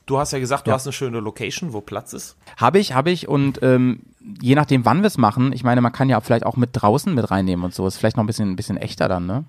Du 0.07 0.19
hast 0.19 0.33
ja 0.33 0.39
gesagt, 0.41 0.67
du 0.67 0.71
Ja. 0.71 0.75
hast 0.77 0.87
eine 0.87 0.93
schöne 0.93 1.21
Location, 1.21 1.73
wo 1.73 1.81
Platz 1.81 2.13
ist. 2.13 2.37
Habe 2.57 2.79
ich, 2.79 2.95
habe 2.95 3.11
ich 3.11 3.29
und 3.29 3.61
ähm, 3.63 4.01
je 4.43 4.55
nachdem, 4.55 4.85
wann 4.85 5.01
wir 5.03 5.07
es 5.07 5.19
machen, 5.19 5.53
ich 5.53 5.63
meine, 5.65 5.81
man 5.81 5.93
kann 5.93 6.09
ja 6.09 6.21
vielleicht 6.21 6.45
auch 6.47 6.57
mit 6.57 6.71
draußen 6.73 7.15
mit 7.15 7.31
reinnehmen 7.31 7.65
und 7.65 7.75
so, 7.75 7.87
ist 7.87 7.97
vielleicht 7.97 8.17
noch 8.17 8.25
ein 8.25 8.27
bisschen, 8.27 8.51
ein 8.51 8.57
bisschen 8.57 8.77
echter 8.77 9.09
dann, 9.09 9.27
ne? 9.27 9.45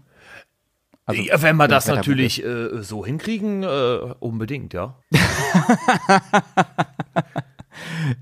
Also, 1.06 1.22
ja, 1.22 1.42
wenn 1.42 1.58
wir 1.58 1.68
das 1.68 1.88
natürlich 1.88 2.44
äh, 2.44 2.82
so 2.84 3.06
hinkriegen, 3.06 3.64
äh, 3.64 4.14
unbedingt, 4.20 4.74
ja. 4.74 4.96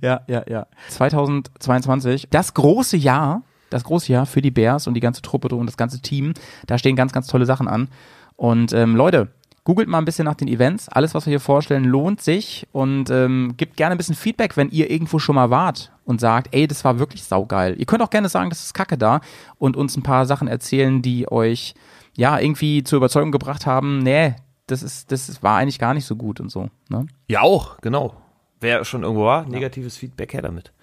Ja, 0.02 0.22
ja, 0.28 0.44
ja. 0.48 0.68
2022, 0.90 2.28
das 2.30 2.54
große 2.54 2.98
Jahr, 2.98 3.44
das 3.70 3.84
große 3.84 4.12
Jahr 4.12 4.26
für 4.26 4.42
die 4.42 4.52
Bears 4.52 4.88
und 4.88 4.94
die 4.94 5.00
ganze 5.00 5.22
Truppe 5.22 5.54
und 5.56 5.66
das 5.66 5.78
ganze 5.78 6.02
Team. 6.02 6.34
Da 6.68 6.78
stehen 6.78 6.96
ganz, 6.96 7.12
ganz 7.12 7.28
tolle 7.28 7.46
Sachen 7.46 7.68
an. 7.68 7.90
Und 8.36 8.74
ähm, 8.74 8.96
Leute, 8.96 9.30
googelt 9.64 9.88
mal 9.88 10.00
ein 10.00 10.06
bisschen 10.06 10.26
nach 10.26 10.36
den 10.36 10.48
Events. 10.48 10.90
Alles, 10.90 11.14
was 11.14 11.26
wir 11.26 11.32
hier 11.32 11.40
vorstellen, 11.40 11.84
lohnt 11.84 12.22
sich 12.22 12.68
und 12.72 13.10
ähm, 13.10 13.54
gebt 13.58 13.78
gerne 13.78 13.94
ein 13.96 13.98
bisschen 13.98 14.16
Feedback, 14.16 14.58
wenn 14.58 14.70
ihr 14.70 14.90
irgendwo 14.90 15.20
schon 15.20 15.36
mal 15.36 15.50
wart 15.50 15.92
und 16.06 16.22
sagt, 16.22 16.50
ey, 16.56 16.68
das 16.68 16.84
war 16.84 17.00
wirklich 17.00 17.24
saugeil. 17.24 17.76
Ihr 17.78 17.86
könnt 17.86 18.02
auch 18.02 18.10
gerne 18.10 18.30
sagen, 18.30 18.50
das 18.50 18.64
ist 18.64 18.74
Kacke 18.74 18.98
da 18.98 19.22
und 19.58 19.78
uns 19.78 19.96
ein 19.98 20.04
paar 20.04 20.26
Sachen 20.26 20.48
erzählen, 20.48 21.02
die 21.02 21.32
euch 21.32 21.76
ja 22.20 22.38
irgendwie 22.38 22.84
zur 22.84 22.98
Überzeugung 22.98 23.32
gebracht 23.32 23.66
haben, 23.66 24.00
nee, 24.00 24.36
das 24.68 24.84
ist, 24.84 25.12
das 25.12 25.30
ist- 25.30 25.42
war 25.42 25.58
eigentlich 25.58 25.80
gar 25.80 25.94
nicht 25.94 26.06
so 26.06 26.16
gut 26.16 26.40
und 26.40 26.50
so. 26.50 26.70
Ne? 26.90 27.08
Ja, 27.28 27.42
auch, 27.42 27.78
genau. 27.82 28.14
Wer 28.60 28.84
schon 28.86 29.04
irgendwo 29.04 29.26
war, 29.26 29.46
negatives 29.46 29.96
Feedback 29.98 30.34
her 30.34 30.42
damit. 30.42 30.74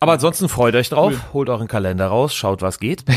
Aber 0.00 0.12
ansonsten 0.12 0.48
freut 0.48 0.74
euch 0.74 0.88
drauf, 0.88 1.12
holt 1.34 1.50
euren 1.50 1.68
Kalender 1.68 2.06
raus, 2.06 2.34
schaut, 2.34 2.62
was 2.62 2.78
geht. 2.80 3.04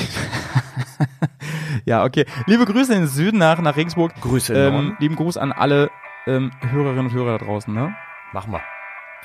Ja, 1.85 2.05
okay. 2.05 2.25
Liebe 2.45 2.63
Grüße 2.65 2.93
in 2.93 3.01
den 3.01 3.07
Süden 3.07 3.39
nach, 3.39 3.59
nach 3.59 3.75
Regensburg. 3.75 4.13
Grüße 4.21 4.53
Ähm, 4.53 4.95
lieben 4.99 5.15
Gruß 5.17 5.35
an 5.35 5.51
alle 5.51 5.89
ähm, 6.27 6.51
Hörerinnen 6.61 7.07
und 7.07 7.13
Hörer 7.13 7.37
da 7.37 7.45
draußen. 7.45 7.73
Ne? 7.73 7.93
Machen 8.31 8.53
wir. 8.53 8.61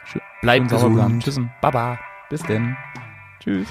Schön- 0.05 0.22
Bleibt 0.42 0.68
gesund. 0.68 1.22
Tschüss. 1.22 1.38
Baba. 1.61 2.01
Bis 2.30 2.42
denn. 2.42 2.76
Tschüss. 3.38 3.68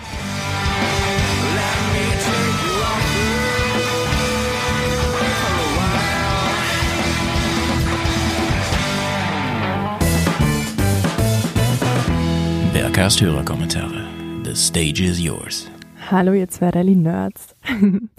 Bergcast 12.97 13.21
Hörerkommentare. 13.21 14.07
The 14.43 14.55
stage 14.55 15.03
is 15.03 15.23
yours. 15.23 15.69
Hallo, 16.09 16.33
ihr 16.33 16.47
zwei 16.47 16.71
Rallye-Nerds. 16.71 17.55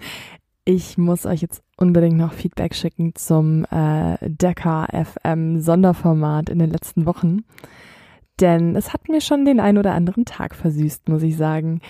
Ich 0.65 0.97
muss 0.97 1.27
euch 1.27 1.41
jetzt 1.43 1.65
unbedingt 1.79 2.17
noch 2.17 2.33
Feedback 2.33 2.77
schicken 2.77 3.13
zum 3.17 3.65
äh, 3.73 4.19
Dakar 4.21 4.87
FM 4.93 5.61
Sonderformat 5.61 6.49
in 6.49 6.61
den 6.61 6.71
letzten 6.71 7.07
Wochen. 7.07 7.41
Denn 8.39 8.77
es 8.77 8.93
hat 8.93 9.09
mir 9.09 9.21
schon 9.21 9.45
den 9.45 9.59
ein 9.59 9.79
oder 9.79 9.95
anderen 9.95 10.27
Tag 10.27 10.55
versüßt, 10.55 11.09
muss 11.09 11.25
ich 11.25 11.37
sagen. 11.37 11.81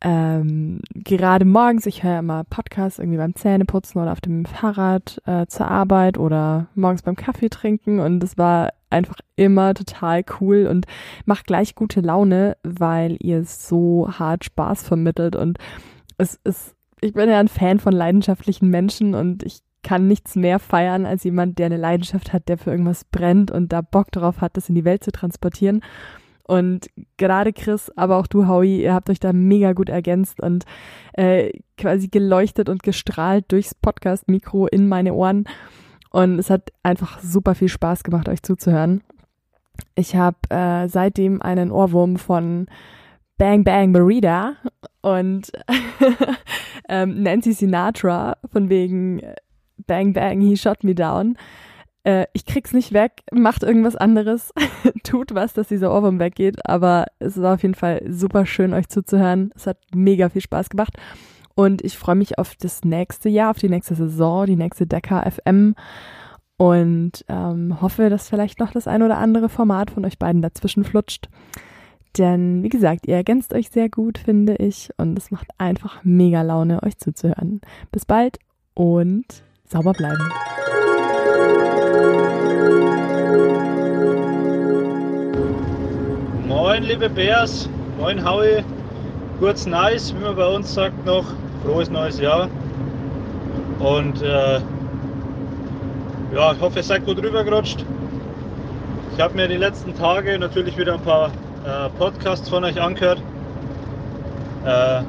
Ähm, 0.00 0.80
gerade 0.94 1.44
morgens, 1.44 1.84
ich 1.84 2.04
höre 2.04 2.20
immer 2.20 2.44
Podcasts 2.44 3.00
irgendwie 3.00 3.18
beim 3.18 3.34
Zähneputzen 3.34 4.00
oder 4.00 4.12
auf 4.12 4.22
dem 4.22 4.46
Fahrrad 4.46 5.20
äh, 5.26 5.44
zur 5.46 5.68
Arbeit 5.68 6.16
oder 6.16 6.68
morgens 6.74 7.02
beim 7.02 7.16
Kaffee 7.16 7.50
trinken 7.50 8.00
und 8.00 8.24
es 8.24 8.38
war 8.38 8.70
einfach 8.90 9.16
immer 9.36 9.74
total 9.74 10.24
cool 10.40 10.66
und 10.66 10.86
macht 11.24 11.46
gleich 11.46 11.74
gute 11.74 12.00
Laune, 12.00 12.56
weil 12.62 13.16
ihr 13.20 13.44
so 13.44 14.08
hart 14.10 14.44
Spaß 14.44 14.82
vermittelt 14.82 15.36
und 15.36 15.58
es 16.18 16.38
ist, 16.44 16.74
ich 17.00 17.14
bin 17.14 17.30
ja 17.30 17.40
ein 17.40 17.48
Fan 17.48 17.78
von 17.78 17.92
leidenschaftlichen 17.92 18.68
Menschen 18.68 19.14
und 19.14 19.42
ich 19.42 19.60
kann 19.82 20.06
nichts 20.06 20.36
mehr 20.36 20.58
feiern 20.58 21.06
als 21.06 21.24
jemand, 21.24 21.58
der 21.58 21.66
eine 21.66 21.78
Leidenschaft 21.78 22.32
hat, 22.32 22.48
der 22.48 22.58
für 22.58 22.70
irgendwas 22.70 23.04
brennt 23.04 23.50
und 23.50 23.72
da 23.72 23.80
Bock 23.80 24.12
drauf 24.12 24.40
hat, 24.40 24.56
das 24.56 24.68
in 24.68 24.74
die 24.74 24.84
Welt 24.84 25.02
zu 25.02 25.10
transportieren. 25.10 25.80
Und 26.50 26.88
gerade 27.16 27.52
Chris, 27.52 27.90
aber 27.96 28.16
auch 28.16 28.26
du, 28.26 28.48
Howie, 28.48 28.82
ihr 28.82 28.92
habt 28.92 29.08
euch 29.08 29.20
da 29.20 29.32
mega 29.32 29.72
gut 29.72 29.88
ergänzt 29.88 30.40
und 30.40 30.64
äh, 31.12 31.52
quasi 31.78 32.08
geleuchtet 32.08 32.68
und 32.68 32.82
gestrahlt 32.82 33.44
durchs 33.52 33.74
Podcast-Mikro 33.74 34.66
in 34.66 34.88
meine 34.88 35.14
Ohren. 35.14 35.44
Und 36.10 36.38
es 36.38 36.50
hat 36.50 36.72
einfach 36.82 37.20
super 37.20 37.54
viel 37.54 37.68
Spaß 37.68 38.02
gemacht, 38.02 38.28
euch 38.28 38.42
zuzuhören. 38.42 39.02
Ich 39.94 40.16
habe 40.16 40.36
äh, 40.50 40.88
seitdem 40.88 41.40
einen 41.40 41.70
Ohrwurm 41.70 42.16
von 42.16 42.66
Bang 43.38 43.64
Bang 43.64 43.92
Burrito 43.92 44.50
und 45.00 45.50
ähm, 46.88 47.22
Nancy 47.22 47.52
Sinatra 47.52 48.36
von 48.52 48.68
wegen 48.68 49.22
Bang 49.86 50.12
Bang 50.12 50.40
He 50.40 50.56
Shot 50.56 50.84
Me 50.84 50.94
Down. 50.94 51.38
Äh, 52.04 52.26
ich 52.32 52.44
krieg's 52.44 52.72
nicht 52.72 52.92
weg, 52.92 53.22
macht 53.32 53.62
irgendwas 53.62 53.96
anderes, 53.96 54.52
tut 55.04 55.34
was, 55.34 55.54
dass 55.54 55.68
dieser 55.68 55.92
Ohrwurm 55.92 56.18
weggeht, 56.18 56.66
aber 56.66 57.06
es 57.18 57.40
war 57.40 57.54
auf 57.54 57.62
jeden 57.62 57.74
Fall 57.74 58.02
super 58.08 58.46
schön, 58.46 58.74
euch 58.74 58.88
zuzuhören. 58.88 59.52
Es 59.54 59.66
hat 59.66 59.78
mega 59.94 60.28
viel 60.28 60.42
Spaß 60.42 60.70
gemacht. 60.70 60.94
Und 61.54 61.82
ich 61.82 61.98
freue 61.98 62.14
mich 62.14 62.38
auf 62.38 62.54
das 62.56 62.84
nächste 62.84 63.28
Jahr, 63.28 63.50
auf 63.50 63.58
die 63.58 63.68
nächste 63.68 63.94
Saison, 63.94 64.46
die 64.46 64.56
nächste 64.56 64.86
Decker 64.86 65.30
FM 65.30 65.74
und 66.60 67.24
ähm, 67.28 67.80
hoffe, 67.80 68.10
dass 68.10 68.28
vielleicht 68.28 68.60
noch 68.60 68.70
das 68.72 68.86
ein 68.86 69.02
oder 69.02 69.16
andere 69.16 69.48
Format 69.48 69.90
von 69.90 70.04
euch 70.04 70.18
beiden 70.18 70.42
dazwischen 70.42 70.84
flutscht. 70.84 71.28
Denn 72.18 72.62
wie 72.62 72.68
gesagt, 72.68 73.06
ihr 73.06 73.14
ergänzt 73.14 73.54
euch 73.54 73.70
sehr 73.70 73.88
gut, 73.88 74.18
finde 74.18 74.56
ich, 74.56 74.90
und 74.98 75.16
es 75.16 75.30
macht 75.30 75.48
einfach 75.56 76.00
mega 76.02 76.42
Laune, 76.42 76.82
euch 76.82 76.98
zuzuhören. 76.98 77.62
Bis 77.92 78.04
bald 78.04 78.38
und 78.74 79.24
sauber 79.64 79.92
bleiben. 79.92 80.28
Moin, 86.46 86.82
liebe 86.82 87.08
Bears, 87.08 87.70
moin, 87.98 88.22
Howie. 88.22 88.62
Kurz 89.40 89.64
nice, 89.64 90.14
wie 90.14 90.22
man 90.22 90.36
bei 90.36 90.46
uns 90.46 90.74
sagt 90.74 91.06
noch. 91.06 91.24
Frohes 91.64 91.88
neues 91.88 92.20
Jahr. 92.20 92.50
Und 93.78 94.20
äh, 94.20 94.60
ja, 96.34 96.52
ich 96.52 96.60
hoffe, 96.60 96.80
ihr 96.80 96.82
seid 96.82 97.06
gut 97.06 97.22
rübergerutscht. 97.22 97.86
Ich 99.14 99.20
habe 99.20 99.34
mir 99.34 99.48
die 99.48 99.56
letzten 99.56 99.94
Tage 99.96 100.38
natürlich 100.38 100.76
wieder 100.76 100.92
ein 100.92 101.00
paar 101.00 101.28
äh, 101.64 101.88
Podcasts 101.98 102.50
von 102.50 102.64
euch 102.64 102.78
angehört. 102.78 103.22
Äh, 104.66 105.00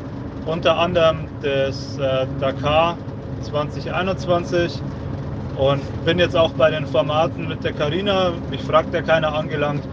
unter 0.46 0.80
anderem 0.80 1.28
das 1.42 1.98
äh, 1.98 2.26
Dakar 2.40 2.98
2021 3.42 4.82
und 5.58 6.06
bin 6.06 6.20
jetzt 6.20 6.38
auch 6.38 6.54
bei 6.54 6.72
den 6.72 6.88
Formaten 6.88 7.50
mit 7.50 7.66
der 7.66 7.74
Karina, 7.74 8.32
mich 8.50 8.64
fragt 8.64 8.94
ja 8.94 9.02
keiner 9.02 9.36
angelangt. 9.36 9.84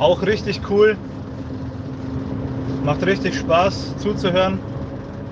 Auch 0.00 0.22
richtig 0.22 0.60
cool. 0.68 0.96
Macht 2.86 3.04
richtig 3.04 3.36
Spaß 3.36 3.96
zuzuhören. 3.96 4.60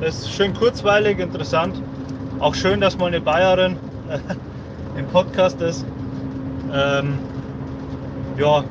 Ist 0.01 0.29
schön 0.29 0.55
kurzweilig, 0.55 1.21
interessant. 1.21 1.81
Auch 2.41 2.53
schön, 2.53 2.81
dass 2.81 2.99
mal 2.99 3.07
eine 3.07 3.21
Bayerin 3.21 3.77
im 4.99 5.07
Podcast 5.07 5.61
ist. 5.61 5.87
Ähm, 6.75 7.21
ja, 8.37 8.65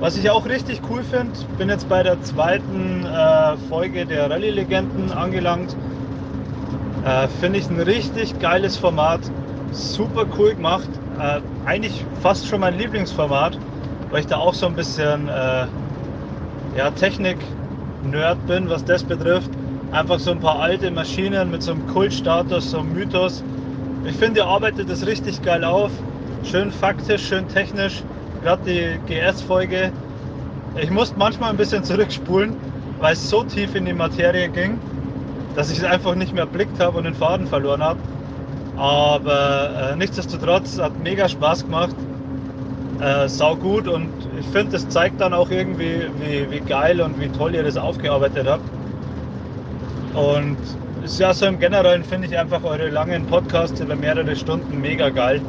was 0.00 0.16
ich 0.16 0.28
auch 0.28 0.44
richtig 0.44 0.80
cool 0.90 1.04
finde, 1.04 1.38
bin 1.56 1.68
jetzt 1.68 1.88
bei 1.88 2.02
der 2.02 2.20
zweiten 2.22 3.06
äh, 3.06 3.56
Folge 3.68 4.04
der 4.04 4.28
Rallye-Legenden 4.28 5.12
angelangt. 5.12 5.76
Äh, 7.04 7.28
finde 7.38 7.60
ich 7.60 7.70
ein 7.70 7.78
richtig 7.78 8.40
geiles 8.40 8.76
Format, 8.76 9.20
super 9.70 10.26
cool 10.36 10.56
gemacht. 10.56 10.88
Äh, 11.20 11.42
eigentlich 11.64 12.04
fast 12.22 12.48
schon 12.48 12.58
mein 12.58 12.76
Lieblingsformat, 12.76 13.56
weil 14.10 14.18
ich 14.18 14.26
da 14.26 14.38
auch 14.38 14.54
so 14.54 14.66
ein 14.66 14.74
bisschen 14.74 15.28
äh, 15.28 15.66
ja, 16.76 16.90
Technik-Nerd 18.04 18.46
bin, 18.46 18.68
was 18.68 18.84
das 18.84 19.02
betrifft. 19.02 19.50
Einfach 19.92 20.18
so 20.18 20.32
ein 20.32 20.40
paar 20.40 20.60
alte 20.60 20.90
Maschinen 20.90 21.50
mit 21.50 21.62
so 21.62 21.72
einem 21.72 21.86
Kultstatus, 21.86 22.70
so 22.70 22.78
einem 22.78 22.92
Mythos. 22.92 23.42
Ich 24.04 24.16
finde, 24.16 24.40
ihr 24.40 24.46
arbeitet 24.46 24.90
das 24.90 25.06
richtig 25.06 25.42
geil 25.42 25.64
auf. 25.64 25.90
Schön 26.44 26.70
faktisch, 26.70 27.26
schön 27.26 27.48
technisch 27.48 28.02
gerade 28.44 28.62
die 28.66 28.98
GS-Folge, 29.06 29.90
ich 30.76 30.90
musste 30.90 31.18
manchmal 31.18 31.50
ein 31.50 31.56
bisschen 31.56 31.82
zurückspulen, 31.82 32.54
weil 33.00 33.14
es 33.14 33.30
so 33.30 33.42
tief 33.42 33.74
in 33.74 33.86
die 33.86 33.94
Materie 33.94 34.50
ging, 34.50 34.78
dass 35.56 35.70
ich 35.70 35.78
es 35.78 35.84
einfach 35.84 36.14
nicht 36.14 36.34
mehr 36.34 36.42
erblickt 36.42 36.78
habe 36.78 36.98
und 36.98 37.04
den 37.04 37.14
Faden 37.14 37.46
verloren 37.46 37.82
habe. 37.82 37.98
Aber 38.76 39.92
äh, 39.92 39.96
nichtsdestotrotz 39.96 40.78
hat 40.78 40.98
mega 41.02 41.26
Spaß 41.26 41.64
gemacht, 41.64 41.96
äh, 43.00 43.28
sau 43.28 43.56
gut 43.56 43.88
und 43.88 44.08
ich 44.38 44.46
finde, 44.46 44.72
das 44.72 44.88
zeigt 44.88 45.20
dann 45.20 45.34
auch 45.34 45.50
irgendwie, 45.50 46.08
wie, 46.20 46.50
wie 46.50 46.60
geil 46.60 47.00
und 47.00 47.20
wie 47.20 47.28
toll 47.28 47.54
ihr 47.54 47.62
das 47.62 47.76
aufgearbeitet 47.76 48.46
habt. 48.46 48.64
Und 50.14 50.56
ja, 51.18 51.34
so 51.34 51.46
im 51.46 51.58
Generellen 51.58 52.04
finde 52.04 52.28
ich 52.28 52.38
einfach 52.38 52.62
eure 52.64 52.88
langen 52.88 53.26
Podcasts 53.26 53.80
über 53.80 53.96
mehrere 53.96 54.34
Stunden 54.36 54.80
mega 54.80 55.10
geil. 55.10 55.40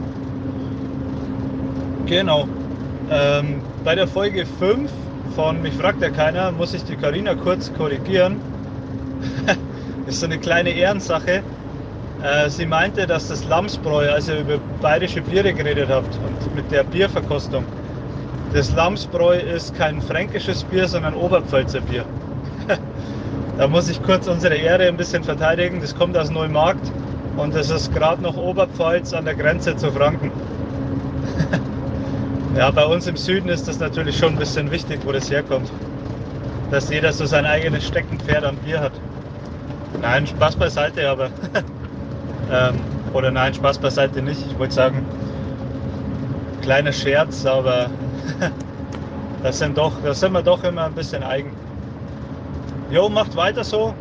Genau. 2.07 2.47
Ähm, 3.09 3.61
bei 3.83 3.95
der 3.95 4.07
Folge 4.07 4.45
5 4.45 4.91
von 5.35 5.61
Mich 5.61 5.73
fragt 5.73 6.01
ja 6.01 6.09
keiner, 6.09 6.51
muss 6.51 6.73
ich 6.73 6.83
die 6.83 6.95
Karina 6.95 7.35
kurz 7.35 7.71
korrigieren. 7.73 8.37
ist 10.07 10.19
so 10.19 10.25
eine 10.25 10.39
kleine 10.39 10.71
Ehrensache. 10.71 11.43
Äh, 12.23 12.49
sie 12.49 12.65
meinte, 12.65 13.05
dass 13.05 13.27
das 13.27 13.45
Lamsbräu, 13.45 14.11
als 14.11 14.29
ihr 14.29 14.39
über 14.39 14.57
bayerische 14.81 15.21
Biere 15.21 15.53
geredet 15.53 15.89
habt 15.89 16.17
und 16.17 16.55
mit 16.55 16.71
der 16.71 16.83
Bierverkostung, 16.83 17.65
das 18.53 18.73
Lamsbräu 18.73 19.37
ist 19.37 19.75
kein 19.75 20.01
fränkisches 20.01 20.63
Bier, 20.63 20.87
sondern 20.87 21.13
Oberpfälzer 21.13 21.81
Bier. 21.81 22.05
da 23.57 23.67
muss 23.67 23.89
ich 23.89 24.01
kurz 24.01 24.27
unsere 24.27 24.55
Ehre 24.55 24.87
ein 24.87 24.97
bisschen 24.97 25.23
verteidigen. 25.23 25.81
Das 25.81 25.93
kommt 25.93 26.17
aus 26.17 26.31
Neumarkt 26.31 26.91
und 27.35 27.53
das 27.53 27.69
ist 27.69 27.93
gerade 27.93 28.21
noch 28.21 28.37
Oberpfalz 28.37 29.13
an 29.13 29.25
der 29.25 29.35
Grenze 29.35 29.75
zu 29.75 29.91
Franken. 29.91 30.31
Ja, 32.55 32.71
bei 32.71 32.85
uns 32.85 33.05
im 33.05 33.17
Süden 33.17 33.49
ist 33.49 33.67
das 33.67 33.79
natürlich 33.79 34.17
schon 34.17 34.29
ein 34.29 34.37
bisschen 34.37 34.71
wichtig, 34.71 35.01
wo 35.03 35.11
das 35.11 35.29
herkommt. 35.29 35.69
Dass 36.71 36.89
jeder 36.89 37.11
so 37.11 37.25
sein 37.25 37.45
eigenes 37.45 37.85
Steckenpferd 37.85 38.45
an 38.45 38.55
Bier 38.55 38.79
hat. 38.79 38.93
Nein, 40.01 40.25
Spaß 40.25 40.55
beiseite, 40.55 41.09
aber. 41.09 41.31
ähm, 42.51 42.75
oder 43.13 43.31
nein, 43.31 43.53
Spaß 43.53 43.77
beiseite 43.79 44.21
nicht. 44.21 44.45
Ich 44.45 44.59
wollte 44.59 44.73
sagen, 44.73 45.05
kleiner 46.61 46.91
Scherz, 46.91 47.45
aber 47.45 47.89
das, 49.43 49.59
sind 49.59 49.77
doch, 49.77 49.93
das 50.03 50.19
sind 50.19 50.33
wir 50.33 50.41
doch 50.41 50.63
immer 50.63 50.85
ein 50.85 50.93
bisschen 50.93 51.23
eigen. 51.23 51.51
Jo, 52.91 53.09
macht 53.09 53.35
weiter 53.35 53.63
so. 53.63 53.93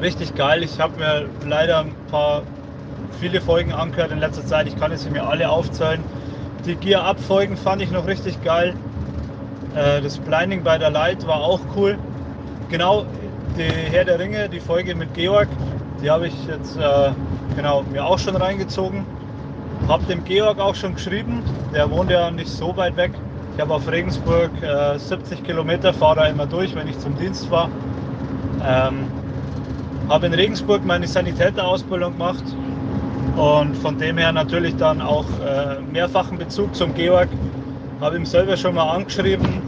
Richtig 0.00 0.34
geil. 0.34 0.62
Ich 0.62 0.80
habe 0.80 0.98
mir 0.98 1.28
leider 1.46 1.80
ein 1.80 1.94
paar, 2.10 2.42
viele 3.20 3.40
Folgen 3.40 3.72
angehört 3.72 4.10
in 4.10 4.18
letzter 4.18 4.44
Zeit. 4.44 4.66
Ich 4.66 4.76
kann 4.76 4.90
jetzt 4.90 5.08
mir 5.10 5.26
alle 5.26 5.48
aufzählen. 5.48 6.02
Die 6.66 6.74
Gear-Up-Folgen 6.74 7.56
fand 7.56 7.82
ich 7.82 7.90
noch 7.90 8.06
richtig 8.06 8.42
geil. 8.42 8.74
Äh, 9.74 10.00
das 10.00 10.18
Blinding 10.18 10.62
by 10.62 10.76
the 10.80 10.90
Light 10.90 11.26
war 11.26 11.40
auch 11.40 11.60
cool. 11.76 11.98
Genau, 12.70 13.04
die 13.56 13.68
Herr 13.92 14.04
der 14.04 14.18
Ringe, 14.18 14.48
die 14.48 14.60
Folge 14.60 14.94
mit 14.94 15.14
Georg, 15.14 15.48
die 16.04 16.10
habe 16.10 16.26
ich 16.26 16.34
jetzt 16.46 16.76
äh, 16.76 17.12
genau, 17.56 17.82
mir 17.90 18.04
auch 18.04 18.18
schon 18.18 18.36
reingezogen. 18.36 19.06
Hab 19.88 20.06
dem 20.06 20.22
Georg 20.24 20.60
auch 20.60 20.74
schon 20.74 20.94
geschrieben, 20.94 21.42
der 21.72 21.90
wohnt 21.90 22.10
ja 22.10 22.30
nicht 22.30 22.50
so 22.50 22.76
weit 22.76 22.96
weg. 22.98 23.12
Ich 23.54 23.60
habe 23.62 23.72
auf 23.72 23.90
Regensburg 23.90 24.50
äh, 24.62 24.98
70 24.98 25.44
Kilometer, 25.44 25.94
fahre 25.94 26.16
da 26.16 26.26
immer 26.26 26.44
durch, 26.46 26.74
wenn 26.74 26.88
ich 26.88 26.98
zum 26.98 27.16
Dienst 27.16 27.50
war. 27.50 27.70
Ähm, 28.62 29.06
habe 30.10 30.26
in 30.26 30.34
Regensburg 30.34 30.84
meine 30.84 31.06
Sanitäterausbildung 31.06 32.12
gemacht 32.12 32.44
und 33.36 33.74
von 33.78 33.96
dem 33.96 34.18
her 34.18 34.32
natürlich 34.32 34.76
dann 34.76 35.00
auch 35.00 35.24
äh, 35.40 35.80
mehrfachen 35.90 36.36
Bezug 36.36 36.74
zum 36.74 36.92
Georg. 36.94 37.28
Habe 38.02 38.16
ihm 38.16 38.26
selber 38.26 38.58
schon 38.58 38.74
mal 38.74 38.90
angeschrieben 38.90 39.62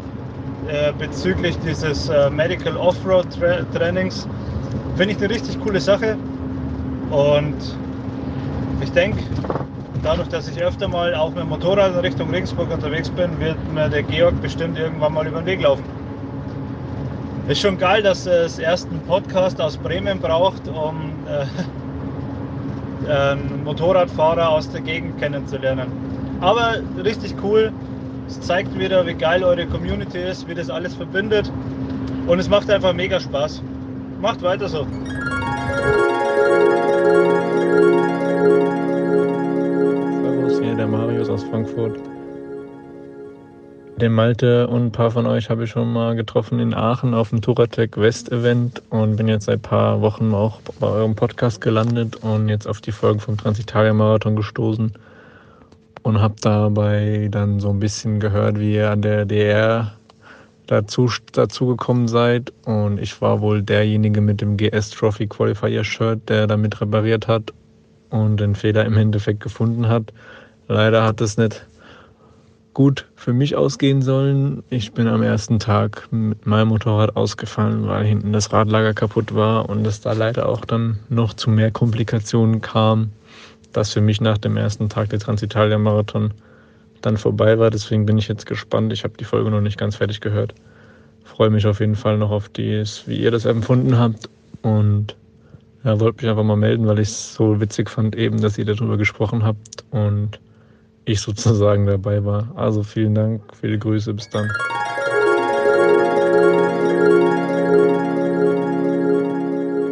äh, 0.68 0.92
bezüglich 0.98 1.56
dieses 1.64 2.10
äh, 2.10 2.28
Medical 2.28 2.76
Offroad 2.76 3.26
-Tra 3.40 3.64
Trainings. 3.72 4.28
Finde 4.96 5.12
ich 5.12 5.18
eine 5.18 5.28
richtig 5.28 5.60
coole 5.60 5.78
Sache. 5.78 6.16
Und 7.10 7.54
ich 8.80 8.90
denke, 8.92 9.22
dadurch, 10.02 10.28
dass 10.28 10.48
ich 10.48 10.62
öfter 10.62 10.88
mal 10.88 11.14
auch 11.14 11.30
mit 11.30 11.40
dem 11.40 11.50
Motorrad 11.50 11.92
in 11.92 11.98
Richtung 11.98 12.30
Regensburg 12.30 12.70
unterwegs 12.72 13.10
bin, 13.10 13.38
wird 13.38 13.56
mir 13.74 13.90
der 13.90 14.02
Georg 14.02 14.40
bestimmt 14.40 14.78
irgendwann 14.78 15.12
mal 15.12 15.26
über 15.26 15.40
den 15.40 15.46
Weg 15.46 15.60
laufen. 15.60 15.84
Ist 17.46 17.60
schon 17.60 17.76
geil, 17.76 18.02
dass 18.02 18.26
es 18.26 18.58
erst 18.58 18.88
einen 18.90 19.00
Podcast 19.00 19.60
aus 19.60 19.76
Bremen 19.76 20.18
braucht, 20.18 20.66
um 20.66 21.12
äh, 21.28 21.44
ähm, 23.32 23.64
Motorradfahrer 23.64 24.48
aus 24.48 24.70
der 24.70 24.80
Gegend 24.80 25.18
kennenzulernen. 25.18 25.88
Aber 26.40 26.76
richtig 27.04 27.34
cool. 27.42 27.70
Es 28.28 28.40
zeigt 28.40 28.76
wieder, 28.78 29.06
wie 29.06 29.14
geil 29.14 29.44
eure 29.44 29.66
Community 29.66 30.18
ist, 30.18 30.48
wie 30.48 30.54
das 30.54 30.70
alles 30.70 30.94
verbindet. 30.94 31.52
Und 32.26 32.38
es 32.38 32.48
macht 32.48 32.70
einfach 32.70 32.94
mega 32.94 33.20
Spaß. 33.20 33.62
Macht 34.20 34.42
weiter 34.42 34.68
so. 34.68 34.86
Servus, 40.22 40.60
hier 40.60 40.74
der 40.74 40.86
Marius 40.86 41.28
aus 41.28 41.44
Frankfurt. 41.44 41.98
Den 43.96 44.12
Malte 44.12 44.68
und 44.68 44.86
ein 44.86 44.92
paar 44.92 45.10
von 45.10 45.26
euch 45.26 45.48
habe 45.48 45.64
ich 45.64 45.70
schon 45.70 45.92
mal 45.92 46.16
getroffen 46.16 46.60
in 46.60 46.74
Aachen 46.74 47.14
auf 47.14 47.30
dem 47.30 47.40
Touratec 47.40 47.96
West 47.96 48.30
Event 48.30 48.82
und 48.90 49.16
bin 49.16 49.28
jetzt 49.28 49.46
seit 49.46 49.58
ein 49.58 49.62
paar 49.62 50.00
Wochen 50.02 50.34
auch 50.34 50.60
bei 50.80 50.86
eurem 50.86 51.14
Podcast 51.14 51.60
gelandet 51.60 52.16
und 52.16 52.48
jetzt 52.48 52.66
auf 52.66 52.80
die 52.80 52.92
Folgen 52.92 53.20
vom 53.20 53.36
30-Tage-Marathon 53.36 54.36
gestoßen 54.36 54.92
und 56.02 56.20
habe 56.20 56.34
dabei 56.40 57.28
dann 57.30 57.58
so 57.58 57.70
ein 57.70 57.80
bisschen 57.80 58.20
gehört, 58.20 58.60
wie 58.60 58.74
ihr 58.74 58.90
an 58.90 59.02
der 59.02 59.24
DR 59.24 59.95
dazu, 60.66 61.10
dazu 61.32 61.66
gekommen 61.66 62.08
seid 62.08 62.52
und 62.64 62.98
ich 62.98 63.20
war 63.20 63.40
wohl 63.40 63.62
derjenige 63.62 64.20
mit 64.20 64.40
dem 64.40 64.56
GS 64.56 64.90
Trophy 64.90 65.26
Qualifier 65.26 65.84
Shirt, 65.84 66.28
der 66.28 66.46
damit 66.46 66.80
repariert 66.80 67.28
hat 67.28 67.52
und 68.10 68.38
den 68.38 68.54
Fehler 68.54 68.84
im 68.84 68.96
Endeffekt 68.96 69.40
gefunden 69.40 69.88
hat. 69.88 70.12
Leider 70.68 71.04
hat 71.04 71.20
es 71.20 71.36
nicht 71.36 71.66
gut 72.74 73.06
für 73.14 73.32
mich 73.32 73.56
ausgehen 73.56 74.02
sollen. 74.02 74.62
Ich 74.68 74.92
bin 74.92 75.08
am 75.08 75.22
ersten 75.22 75.58
Tag 75.58 76.08
mit 76.10 76.46
meinem 76.46 76.68
Motorrad 76.68 77.16
ausgefallen, 77.16 77.86
weil 77.86 78.04
hinten 78.04 78.34
das 78.34 78.52
Radlager 78.52 78.92
kaputt 78.92 79.34
war 79.34 79.70
und 79.70 79.86
es 79.86 80.02
da 80.02 80.12
leider 80.12 80.46
auch 80.48 80.64
dann 80.64 80.98
noch 81.08 81.32
zu 81.32 81.48
mehr 81.48 81.70
Komplikationen 81.70 82.60
kam, 82.60 83.12
dass 83.72 83.94
für 83.94 84.02
mich 84.02 84.20
nach 84.20 84.36
dem 84.36 84.58
ersten 84.58 84.90
Tag 84.90 85.08
der 85.08 85.20
Transitalia-Marathon 85.20 86.32
dann 87.06 87.16
vorbei 87.16 87.58
war. 87.58 87.70
Deswegen 87.70 88.04
bin 88.04 88.18
ich 88.18 88.26
jetzt 88.26 88.46
gespannt. 88.46 88.92
Ich 88.92 89.04
habe 89.04 89.14
die 89.16 89.24
Folge 89.24 89.48
noch 89.48 89.60
nicht 89.60 89.78
ganz 89.78 89.94
fertig 89.96 90.20
gehört. 90.20 90.54
Freue 91.24 91.50
mich 91.50 91.64
auf 91.66 91.78
jeden 91.78 91.94
Fall 91.94 92.18
noch 92.18 92.32
auf 92.32 92.48
dies, 92.48 93.04
wie 93.06 93.18
ihr 93.18 93.30
das 93.30 93.44
empfunden 93.44 93.96
habt. 93.96 94.28
Und 94.62 95.16
ja, 95.84 96.00
wollte 96.00 96.22
mich 96.22 96.30
einfach 96.30 96.42
mal 96.42 96.56
melden, 96.56 96.88
weil 96.88 96.98
ich 96.98 97.08
es 97.08 97.34
so 97.34 97.60
witzig 97.60 97.88
fand, 97.90 98.16
eben, 98.16 98.40
dass 98.40 98.58
ihr 98.58 98.64
darüber 98.64 98.96
gesprochen 98.96 99.44
habt. 99.44 99.84
Und 99.90 100.40
ich 101.04 101.20
sozusagen 101.20 101.86
dabei 101.86 102.24
war. 102.24 102.50
Also 102.56 102.82
vielen 102.82 103.14
Dank, 103.14 103.42
viele 103.54 103.78
Grüße, 103.78 104.12
bis 104.12 104.28
dann. 104.30 104.50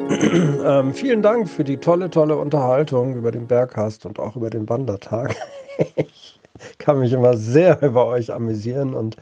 ähm, 0.64 0.92
vielen 0.92 1.22
Dank 1.22 1.48
für 1.48 1.62
die 1.62 1.76
tolle, 1.76 2.10
tolle 2.10 2.36
Unterhaltung 2.36 3.14
über 3.14 3.30
den 3.30 3.46
Berghast 3.46 4.04
und 4.04 4.18
auch 4.18 4.34
über 4.34 4.50
den 4.50 4.68
Wandertag. 4.68 5.36
kann 6.78 7.00
mich 7.00 7.12
immer 7.12 7.36
sehr 7.36 7.82
über 7.82 8.06
euch 8.06 8.32
amüsieren 8.32 8.94
und 8.94 9.16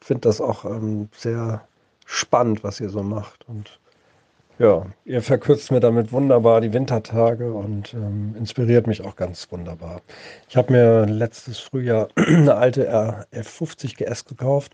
finde 0.00 0.22
das 0.22 0.40
auch 0.40 0.64
ähm, 0.64 1.08
sehr 1.16 1.62
spannend, 2.06 2.64
was 2.64 2.80
ihr 2.80 2.90
so 2.90 3.02
macht. 3.02 3.46
Und 3.48 3.78
ja, 4.58 4.84
ihr 5.06 5.22
verkürzt 5.22 5.70
mir 5.70 5.80
damit 5.80 6.12
wunderbar 6.12 6.60
die 6.60 6.72
Wintertage 6.72 7.50
und 7.52 7.94
ähm, 7.94 8.34
inspiriert 8.38 8.86
mich 8.86 9.02
auch 9.02 9.16
ganz 9.16 9.50
wunderbar. 9.50 10.02
Ich 10.48 10.56
habe 10.56 10.72
mir 10.72 11.06
letztes 11.06 11.58
Frühjahr 11.58 12.08
eine 12.16 12.54
alte 12.56 12.92
RF50 12.92 13.96
GS 13.96 14.26
gekauft. 14.26 14.72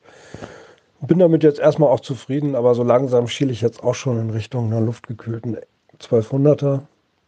Bin 1.02 1.18
damit 1.18 1.44
jetzt 1.44 1.60
erstmal 1.60 1.90
auch 1.90 2.00
zufrieden, 2.00 2.56
aber 2.56 2.74
so 2.74 2.82
langsam 2.82 3.28
schiele 3.28 3.52
ich 3.52 3.60
jetzt 3.60 3.84
auch 3.84 3.94
schon 3.94 4.18
in 4.18 4.30
Richtung 4.30 4.66
einer 4.66 4.80
luftgekühlten 4.80 5.58
1200er. 6.00 6.80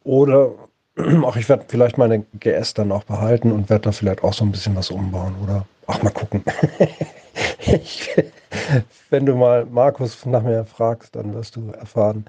Oder 0.02 0.52
auch 1.24 1.36
ich 1.36 1.48
werde 1.48 1.64
vielleicht 1.68 1.98
meine 1.98 2.24
GS 2.40 2.74
dann 2.74 2.92
auch 2.92 3.04
behalten 3.04 3.52
und 3.52 3.70
werde 3.70 3.82
da 3.84 3.92
vielleicht 3.92 4.24
auch 4.24 4.32
so 4.32 4.44
ein 4.44 4.52
bisschen 4.52 4.76
was 4.76 4.90
umbauen 4.90 5.34
oder 5.42 5.66
auch 5.86 6.02
mal 6.02 6.10
gucken. 6.10 6.42
ich, 7.60 8.10
wenn 9.10 9.26
du 9.26 9.34
mal 9.34 9.64
Markus 9.66 10.24
nach 10.26 10.42
mir 10.42 10.64
fragst, 10.64 11.16
dann 11.16 11.34
wirst 11.34 11.56
du 11.56 11.70
erfahren, 11.72 12.26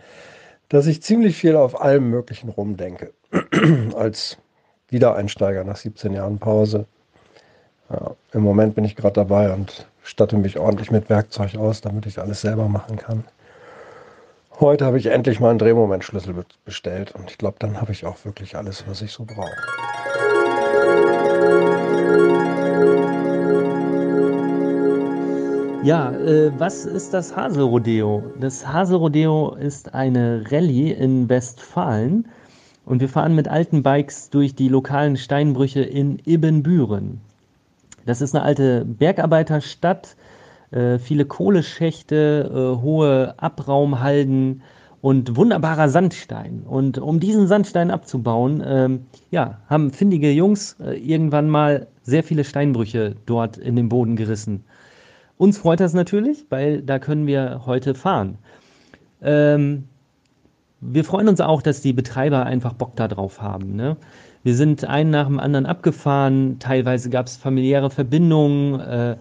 dass 0.69 0.85
ich 0.85 1.01
ziemlich 1.01 1.35
viel 1.35 1.55
auf 1.55 1.81
allem 1.81 2.09
Möglichen 2.09 2.49
rumdenke. 2.49 3.11
Als 3.95 4.37
Wiedereinsteiger 4.89 5.63
nach 5.63 5.77
17 5.77 6.13
Jahren 6.13 6.39
Pause. 6.39 6.85
Ja, 7.89 8.15
Im 8.33 8.43
Moment 8.43 8.75
bin 8.75 8.85
ich 8.85 8.95
gerade 8.95 9.13
dabei 9.13 9.51
und 9.51 9.87
statte 10.03 10.37
mich 10.37 10.57
ordentlich 10.57 10.91
mit 10.91 11.09
Werkzeug 11.09 11.55
aus, 11.57 11.81
damit 11.81 12.05
ich 12.05 12.19
alles 12.19 12.41
selber 12.41 12.67
machen 12.67 12.97
kann. 12.97 13.23
Heute 14.61 14.85
habe 14.85 14.97
ich 14.97 15.05
endlich 15.05 15.39
mal 15.39 15.51
einen 15.51 15.59
Drehmomentschlüssel 15.59 16.35
bestellt 16.65 17.13
und 17.13 17.31
ich 17.31 17.37
glaube, 17.37 17.55
dann 17.59 17.79
habe 17.79 17.93
ich 17.93 18.05
auch 18.05 18.25
wirklich 18.25 18.57
alles, 18.57 18.83
was 18.89 19.01
ich 19.01 19.13
so 19.13 19.23
brauche. 19.23 19.55
Ja, 25.81 26.11
äh, 26.11 26.51
was 26.59 26.83
ist 26.83 27.13
das 27.13 27.37
Haselrodeo? 27.37 28.21
Das 28.41 28.67
Haselrodeo 28.67 29.55
ist 29.55 29.93
eine 29.93 30.43
Rallye 30.51 30.91
in 30.91 31.29
Westfalen 31.29 32.27
und 32.85 32.99
wir 32.99 33.07
fahren 33.07 33.35
mit 33.35 33.47
alten 33.47 33.81
Bikes 33.81 34.29
durch 34.29 34.55
die 34.55 34.67
lokalen 34.67 35.15
Steinbrüche 35.15 35.83
in 35.83 36.19
Ibbenbüren. 36.25 37.21
Das 38.05 38.19
ist 38.19 38.35
eine 38.35 38.43
alte 38.43 38.83
Bergarbeiterstadt, 38.83 40.17
viele 40.99 41.25
Kohleschächte, 41.25 42.49
äh, 42.51 42.81
hohe 42.81 43.33
Abraumhalden 43.37 44.61
und 45.01 45.35
wunderbarer 45.35 45.89
Sandstein. 45.89 46.63
Und 46.67 46.97
um 46.97 47.19
diesen 47.19 47.47
Sandstein 47.47 47.91
abzubauen, 47.91 48.63
ähm, 48.65 49.05
ja, 49.31 49.59
haben 49.67 49.91
findige 49.91 50.31
Jungs 50.31 50.75
äh, 50.79 50.97
irgendwann 50.97 51.49
mal 51.49 51.87
sehr 52.03 52.23
viele 52.23 52.43
Steinbrüche 52.43 53.15
dort 53.25 53.57
in 53.57 53.75
den 53.75 53.89
Boden 53.89 54.15
gerissen. 54.15 54.63
Uns 55.37 55.57
freut 55.57 55.79
das 55.79 55.93
natürlich, 55.93 56.45
weil 56.49 56.81
da 56.81 56.99
können 56.99 57.25
wir 57.25 57.61
heute 57.65 57.95
fahren. 57.95 58.37
Ähm, 59.21 59.85
wir 60.81 61.03
freuen 61.03 61.29
uns 61.29 61.41
auch, 61.41 61.61
dass 61.61 61.81
die 61.81 61.93
Betreiber 61.93 62.45
einfach 62.45 62.73
Bock 62.73 62.95
darauf 62.95 63.41
haben. 63.41 63.75
Ne? 63.75 63.97
Wir 64.43 64.55
sind 64.55 64.85
einen 64.85 65.11
nach 65.11 65.27
dem 65.27 65.39
anderen 65.39 65.65
abgefahren. 65.65 66.59
Teilweise 66.59 67.09
gab 67.09 67.27
es 67.27 67.37
familiäre 67.37 67.89
Verbindungen. 67.89 68.79
Äh, 68.79 69.17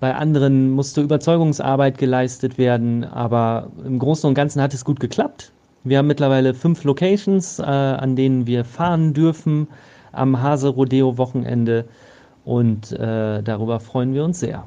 bei 0.00 0.14
anderen 0.14 0.70
musste 0.70 1.02
Überzeugungsarbeit 1.02 1.98
geleistet 1.98 2.58
werden. 2.58 3.04
Aber 3.04 3.70
im 3.84 3.98
Großen 3.98 4.26
und 4.26 4.34
Ganzen 4.34 4.60
hat 4.60 4.74
es 4.74 4.84
gut 4.84 4.98
geklappt. 4.98 5.52
Wir 5.84 5.98
haben 5.98 6.08
mittlerweile 6.08 6.54
fünf 6.54 6.84
Locations, 6.84 7.58
äh, 7.58 7.62
an 7.62 8.16
denen 8.16 8.46
wir 8.46 8.64
fahren 8.64 9.14
dürfen 9.14 9.68
am 10.12 10.42
Hase 10.42 10.68
Rodeo 10.68 11.16
Wochenende. 11.18 11.84
Und 12.44 12.92
äh, 12.92 13.42
darüber 13.42 13.80
freuen 13.80 14.14
wir 14.14 14.24
uns 14.24 14.40
sehr. 14.40 14.64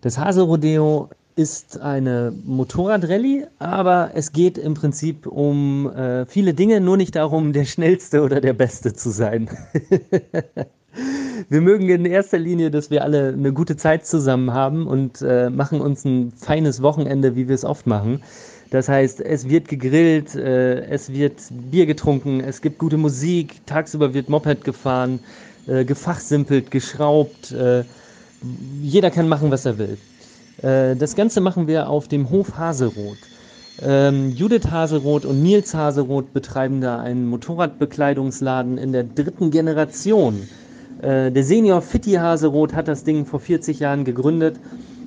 Das 0.00 0.16
Haselrodeo 0.16 1.10
ist 1.36 1.80
eine 1.80 2.32
Motorradrallye, 2.44 3.48
aber 3.58 4.10
es 4.14 4.32
geht 4.32 4.58
im 4.58 4.74
Prinzip 4.74 5.26
um 5.26 5.90
äh, 5.90 6.26
viele 6.26 6.54
Dinge, 6.54 6.80
nur 6.80 6.96
nicht 6.96 7.16
darum, 7.16 7.52
der 7.52 7.64
Schnellste 7.64 8.22
oder 8.22 8.40
der 8.40 8.52
Beste 8.52 8.94
zu 8.94 9.10
sein. 9.10 9.48
wir 11.48 11.60
mögen 11.60 11.88
in 11.88 12.04
erster 12.04 12.38
Linie, 12.38 12.70
dass 12.70 12.90
wir 12.90 13.04
alle 13.04 13.28
eine 13.28 13.52
gute 13.52 13.76
Zeit 13.76 14.06
zusammen 14.06 14.52
haben 14.52 14.86
und 14.86 15.22
äh, 15.22 15.50
machen 15.50 15.80
uns 15.80 16.04
ein 16.04 16.32
feines 16.32 16.82
Wochenende, 16.82 17.36
wie 17.36 17.48
wir 17.48 17.54
es 17.54 17.64
oft 17.64 17.86
machen. 17.86 18.22
Das 18.70 18.88
heißt, 18.88 19.20
es 19.20 19.48
wird 19.48 19.68
gegrillt, 19.68 20.34
äh, 20.34 20.82
es 20.86 21.12
wird 21.12 21.40
Bier 21.50 21.86
getrunken, 21.86 22.40
es 22.40 22.60
gibt 22.60 22.78
gute 22.78 22.96
Musik, 22.96 23.66
tagsüber 23.66 24.14
wird 24.14 24.28
Moped 24.28 24.64
gefahren, 24.64 25.20
äh, 25.66 25.84
gefachsimpelt, 25.84 26.70
geschraubt 26.70 27.52
äh, 27.52 27.84
jeder 28.80 29.10
kann 29.10 29.28
machen, 29.28 29.50
was 29.50 29.66
er 29.66 29.78
will. 29.78 29.98
Äh, 30.62 30.96
das 30.96 31.14
Ganze 31.14 31.40
machen 31.40 31.66
wir 31.66 31.88
auf 31.88 32.08
dem 32.08 32.30
Hof 32.30 32.56
Haselroth. 32.56 33.18
Ähm, 33.82 34.30
Judith 34.30 34.70
Haselroth 34.70 35.24
und 35.24 35.42
Nils 35.42 35.74
Haselroth 35.74 36.32
betreiben 36.32 36.80
da 36.80 37.00
einen 37.00 37.26
Motorradbekleidungsladen 37.26 38.78
in 38.78 38.92
der 38.92 39.04
dritten 39.04 39.50
Generation. 39.50 40.48
Äh, 41.02 41.30
der 41.32 41.44
Senior 41.44 41.80
Fitti 41.80 42.12
Haselroth 42.12 42.74
hat 42.74 42.88
das 42.88 43.04
Ding 43.04 43.24
vor 43.24 43.40
40 43.40 43.80
Jahren 43.80 44.04
gegründet. 44.04 44.60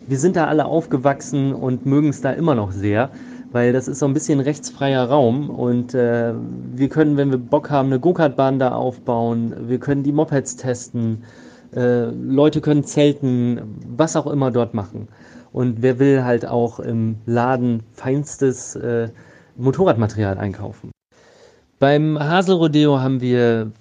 Wir 0.08 0.18
sind 0.18 0.36
da 0.36 0.48
alle 0.48 0.66
aufgewachsen 0.66 1.54
und 1.54 1.86
mögen 1.86 2.10
es 2.10 2.22
da 2.22 2.32
immer 2.32 2.56
noch 2.56 2.72
sehr, 2.72 3.10
weil 3.52 3.72
das 3.74 3.88
ist 3.88 4.00
so 4.00 4.06
ein 4.06 4.14
bisschen 4.14 4.40
rechtsfreier 4.40 5.06
Raum 5.06 5.50
und 5.50 5.94
äh, 5.94 6.34
wir 6.74 6.90
können, 6.90 7.16
wenn 7.16 7.32
wir 7.32 7.38
Bock 7.38 7.70
haben, 7.70 7.88
eine 7.88 8.00
Go-Kart-Bahn 8.00 8.60
da 8.60 8.74
aufbauen. 8.74 9.54
Wir 9.68 9.80
können 9.80 10.04
die 10.04 10.12
Mopeds 10.12 10.56
testen. 10.58 11.24
Äh, 11.76 12.06
Leute 12.06 12.60
können 12.60 12.84
zelten, 12.84 13.62
was 13.96 14.16
auch 14.16 14.28
immer 14.28 14.52
dort 14.52 14.74
machen. 14.74 15.08
Und 15.52 15.82
wer 15.84 16.00
will 16.00 16.24
halt 16.24 16.46
auch 16.48 16.80
im 16.80 17.18
Laden 17.26 17.84
feinstes 17.94 18.76
äh, 18.76 19.10
Motorradmaterial 19.56 20.40
einkaufen. 20.40 20.92
Beim 21.80 22.18
Haselrodeo 22.20 23.00
haben 23.00 23.22
wir 23.22 23.72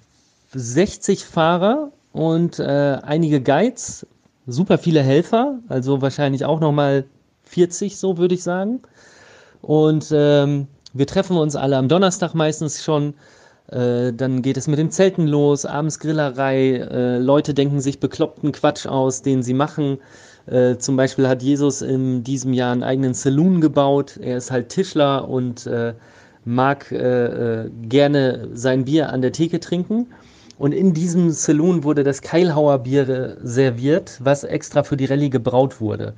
60 0.52 1.24
Fahrer 1.24 1.90
und 2.12 2.58
äh, 2.58 2.98
einige 3.02 3.40
Guides, 3.40 4.06
super 4.46 4.78
viele 4.78 5.02
Helfer, 5.02 5.58
also 5.68 6.02
wahrscheinlich 6.02 6.44
auch 6.44 6.60
nochmal 6.60 7.04
40, 7.44 7.98
so 7.98 8.18
würde 8.18 8.34
ich 8.34 8.42
sagen. 8.42 8.80
Und 9.60 10.12
ähm, 10.12 10.66
wir 10.92 11.06
treffen 11.06 11.36
uns 11.36 11.56
alle 11.56 11.76
am 11.76 11.88
Donnerstag 11.88 12.34
meistens 12.34 12.82
schon 12.82 13.14
äh, 13.72 14.12
dann 14.12 14.42
geht 14.42 14.56
es 14.56 14.68
mit 14.68 14.78
dem 14.78 14.90
Zelten 14.90 15.26
los, 15.26 15.64
abends 15.64 15.98
Grillerei. 15.98 16.76
Äh, 16.76 17.18
Leute 17.18 17.54
denken 17.54 17.80
sich 17.80 18.00
bekloppten 18.00 18.52
Quatsch 18.52 18.86
aus, 18.86 19.22
den 19.22 19.42
sie 19.42 19.54
machen. 19.54 19.98
Äh, 20.46 20.76
zum 20.76 20.96
Beispiel 20.96 21.26
hat 21.26 21.42
Jesus 21.42 21.80
in 21.80 22.22
diesem 22.24 22.52
Jahr 22.52 22.72
einen 22.72 22.82
eigenen 22.82 23.14
Saloon 23.14 23.60
gebaut. 23.60 24.18
Er 24.20 24.36
ist 24.36 24.50
halt 24.50 24.68
Tischler 24.68 25.28
und 25.28 25.66
äh, 25.66 25.94
mag 26.44 26.90
äh, 26.92 27.70
gerne 27.82 28.48
sein 28.52 28.84
Bier 28.84 29.10
an 29.10 29.22
der 29.22 29.32
Theke 29.32 29.60
trinken. 29.60 30.08
Und 30.58 30.72
in 30.72 30.92
diesem 30.92 31.30
Saloon 31.30 31.82
wurde 31.82 32.04
das 32.04 32.22
Keilhauer 32.22 32.78
Bier 32.80 33.36
serviert, 33.42 34.18
was 34.22 34.44
extra 34.44 34.82
für 34.82 34.96
die 34.96 35.06
Rallye 35.06 35.30
gebraut 35.30 35.80
wurde. 35.80 36.14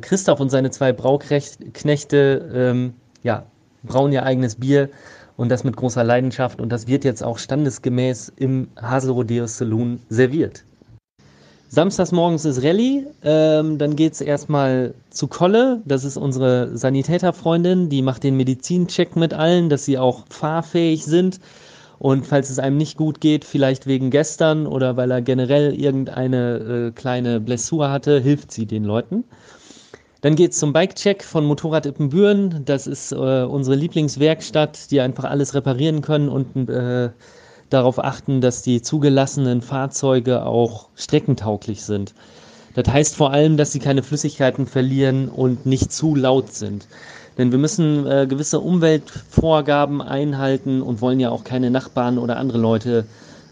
Christoph 0.00 0.40
und 0.40 0.50
seine 0.50 0.70
zwei 0.70 0.92
Brauknechte 0.92 2.50
ähm, 2.52 2.94
ja, 3.22 3.44
brauen 3.84 4.12
ihr 4.12 4.24
eigenes 4.24 4.56
Bier 4.56 4.88
und 5.36 5.48
das 5.48 5.64
mit 5.64 5.76
großer 5.76 6.04
Leidenschaft 6.04 6.60
und 6.60 6.70
das 6.70 6.86
wird 6.86 7.04
jetzt 7.04 7.22
auch 7.22 7.38
standesgemäß 7.38 8.32
im 8.36 8.68
Haselrodeo 8.80 9.46
Saloon 9.46 10.00
serviert. 10.08 10.64
Samstags 11.68 12.10
morgens 12.10 12.44
ist 12.44 12.64
Rallye, 12.64 13.06
ähm, 13.22 13.78
dann 13.78 13.94
geht 13.94 14.14
es 14.14 14.20
erstmal 14.20 14.92
zu 15.10 15.28
Kolle, 15.28 15.80
das 15.84 16.02
ist 16.02 16.16
unsere 16.16 16.76
Sanitäterfreundin, 16.76 17.88
die 17.88 18.02
macht 18.02 18.24
den 18.24 18.36
Medizincheck 18.36 19.14
mit 19.14 19.32
allen, 19.32 19.68
dass 19.68 19.84
sie 19.84 19.96
auch 19.96 20.24
fahrfähig 20.28 21.04
sind. 21.04 21.38
Und 22.00 22.26
falls 22.26 22.48
es 22.48 22.58
einem 22.58 22.78
nicht 22.78 22.96
gut 22.96 23.20
geht, 23.20 23.44
vielleicht 23.44 23.86
wegen 23.86 24.08
gestern 24.08 24.66
oder 24.66 24.96
weil 24.96 25.10
er 25.10 25.20
generell 25.20 25.78
irgendeine 25.78 26.56
äh, 26.56 26.90
kleine 26.92 27.40
Blessur 27.40 27.90
hatte, 27.90 28.18
hilft 28.20 28.52
sie 28.52 28.64
den 28.64 28.84
Leuten. 28.84 29.24
Dann 30.22 30.34
geht 30.34 30.52
es 30.52 30.58
zum 30.58 30.72
Bike-Check 30.72 31.22
von 31.22 31.44
Motorrad 31.44 31.84
Ippenbüren. 31.84 32.64
Das 32.64 32.86
ist 32.86 33.12
äh, 33.12 33.42
unsere 33.42 33.76
Lieblingswerkstatt, 33.76 34.90
die 34.90 35.02
einfach 35.02 35.24
alles 35.24 35.52
reparieren 35.52 36.00
können 36.00 36.30
und 36.30 36.70
äh, 36.70 37.10
darauf 37.68 38.02
achten, 38.02 38.40
dass 38.40 38.62
die 38.62 38.80
zugelassenen 38.80 39.60
Fahrzeuge 39.60 40.46
auch 40.46 40.88
streckentauglich 40.96 41.82
sind. 41.82 42.14
Das 42.72 42.88
heißt 42.88 43.14
vor 43.14 43.30
allem, 43.30 43.58
dass 43.58 43.72
sie 43.72 43.78
keine 43.78 44.02
Flüssigkeiten 44.02 44.66
verlieren 44.66 45.28
und 45.28 45.66
nicht 45.66 45.92
zu 45.92 46.16
laut 46.16 46.50
sind. 46.54 46.88
Denn 47.38 47.52
wir 47.52 47.58
müssen 47.58 48.06
äh, 48.06 48.26
gewisse 48.28 48.60
Umweltvorgaben 48.60 50.02
einhalten 50.02 50.82
und 50.82 51.00
wollen 51.00 51.20
ja 51.20 51.30
auch 51.30 51.44
keine 51.44 51.70
Nachbarn 51.70 52.18
oder 52.18 52.36
andere 52.36 52.58
Leute 52.58 53.04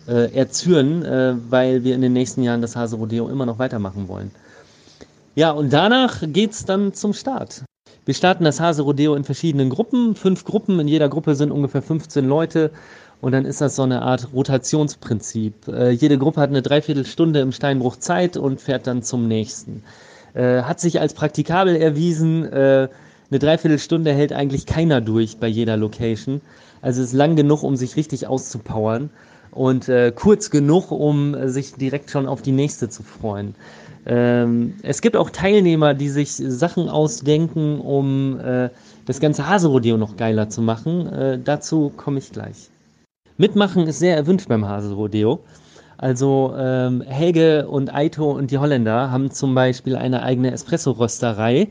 äh, 0.09 0.35
erzürnen, 0.35 1.05
äh, 1.05 1.35
weil 1.49 1.85
wir 1.85 1.95
in 1.95 2.01
den 2.01 2.13
nächsten 2.13 2.43
Jahren 2.43 2.63
das 2.63 2.77
Hase 2.77 2.97
Rodeo 2.97 3.29
immer 3.29 3.47
noch 3.47 3.59
weitermachen 3.59 4.09
wollen. 4.09 4.31
Ja, 5.35 5.53
und 5.53 5.73
danach 5.73 6.23
geht 6.27 6.53
es 6.53 6.65
dann 6.65 6.93
zum 6.95 7.13
Start. 7.13 7.63
Wir 8.05 8.15
starten 8.15 8.45
das 8.45 8.59
Hase 8.59 8.83
Rodeo 8.83 9.15
in 9.15 9.25
verschiedenen 9.25 9.69
Gruppen, 9.69 10.15
fünf 10.15 10.45
Gruppen, 10.45 10.81
in 10.81 10.89
jeder 10.89 11.09
Gruppe 11.09 11.35
sind 11.35 11.53
ungefähr 11.53 11.83
15 11.83 12.27
Leute 12.27 12.71
und 13.21 13.33
dann 13.33 13.45
ist 13.45 13.61
das 13.61 13.77
so 13.77 13.83
eine 13.83 14.03
Art 14.03 14.29
Rotationsprinzip. 14.33 15.69
Äh, 15.69 15.91
jede 15.91 16.19
Gruppe 16.19 16.41
hat 16.41 16.51
eine 16.51 16.63
Dreiviertelstunde 16.63 17.41
im 17.41 17.53
Steinbruch 17.53 17.97
Zeit 17.97 18.37
und 18.37 18.61
fährt 18.61 18.87
dann 18.87 19.03
zum 19.03 19.29
nächsten. 19.29 19.83
Äh, 20.35 20.63
hat 20.63 20.81
sich 20.81 21.01
als 21.01 21.15
praktikabel 21.15 21.77
erwiesen. 21.77 22.45
Äh, 22.45 22.89
eine 23.31 23.39
Dreiviertelstunde 23.39 24.13
hält 24.13 24.33
eigentlich 24.33 24.67
keiner 24.67 25.01
durch 25.01 25.39
bei 25.39 25.49
jeder 25.49 25.77
Location. 25.77 26.41
Also 26.81 27.03
ist 27.03 27.13
lang 27.13 27.37
genug, 27.37 27.63
um 27.63 27.77
sich 27.77 27.97
richtig 27.97 28.27
auszupowern 28.27 29.11
und 29.51 29.89
äh, 29.89 30.13
kurz 30.15 30.51
genug, 30.51 30.91
um 30.91 31.49
sich 31.49 31.75
direkt 31.75 32.11
schon 32.11 32.27
auf 32.27 32.43
die 32.43 32.53
nächste 32.53 32.89
zu 32.89 33.03
freuen. 33.03 33.55
Ähm, 34.07 34.75
es 34.83 35.03
gibt 35.03 35.17
auch 35.17 35.31
Teilnehmer, 35.31 35.95
die 35.95 36.09
sich 36.09 36.33
Sachen 36.33 36.89
ausdenken, 36.89 37.81
um 37.81 38.41
äh, 38.41 38.71
das 39.05 39.21
ganze 39.21 39.49
Haserodeo 39.49 39.97
noch 39.97 40.17
geiler 40.17 40.49
zu 40.49 40.63
machen. 40.63 41.07
Äh, 41.13 41.39
dazu 41.43 41.93
komme 41.97 42.19
ich 42.19 42.33
gleich. 42.33 42.71
Mitmachen 43.37 43.87
ist 43.87 43.99
sehr 43.99 44.17
erwünscht 44.17 44.49
beim 44.49 44.67
Haselrodeo. 44.67 45.41
Also 45.99 46.55
ähm, 46.57 47.03
Helge 47.03 47.67
und 47.69 47.93
Aito 47.93 48.31
und 48.31 48.53
die 48.53 48.59
Holländer 48.59 49.11
haben 49.11 49.33
zum 49.33 49.55
Beispiel 49.55 49.97
eine 49.97 50.23
eigene 50.23 50.53
Espresso-Rösterei 50.53 51.69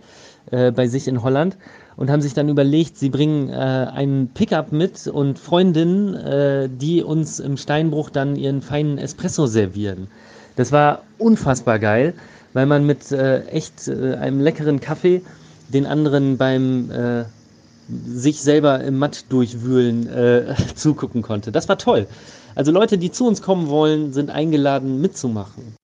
äh, 0.51 0.71
bei 0.71 0.87
sich 0.87 1.07
in 1.07 1.23
Holland 1.23 1.57
und 1.95 2.09
haben 2.09 2.21
sich 2.21 2.33
dann 2.33 2.49
überlegt, 2.49 2.97
sie 2.97 3.09
bringen 3.09 3.49
äh, 3.49 3.53
einen 3.53 4.29
Pickup 4.29 4.71
mit 4.71 5.07
und 5.07 5.39
Freundinnen, 5.39 6.13
äh, 6.15 6.69
die 6.69 7.03
uns 7.03 7.39
im 7.39 7.57
Steinbruch 7.57 8.09
dann 8.09 8.35
ihren 8.35 8.61
feinen 8.61 8.97
Espresso 8.97 9.47
servieren. 9.47 10.07
Das 10.55 10.71
war 10.71 11.03
unfassbar 11.17 11.79
geil, 11.79 12.13
weil 12.53 12.65
man 12.65 12.85
mit 12.85 13.11
äh, 13.11 13.45
echt 13.45 13.87
äh, 13.87 14.15
einem 14.15 14.41
leckeren 14.41 14.79
Kaffee 14.79 15.21
den 15.69 15.85
anderen 15.85 16.37
beim 16.37 17.25
sich 18.05 18.41
selber 18.41 18.81
im 18.81 18.99
Matt 18.99 19.25
durchwühlen 19.29 20.07
äh, 20.07 20.55
zugucken 20.75 21.21
konnte. 21.21 21.51
Das 21.51 21.69
war 21.69 21.77
toll. 21.77 22.07
Also 22.55 22.71
Leute, 22.71 22.97
die 22.97 23.11
zu 23.11 23.27
uns 23.27 23.41
kommen 23.41 23.67
wollen, 23.69 24.13
sind 24.13 24.29
eingeladen 24.29 24.99
mitzumachen. 24.99 25.75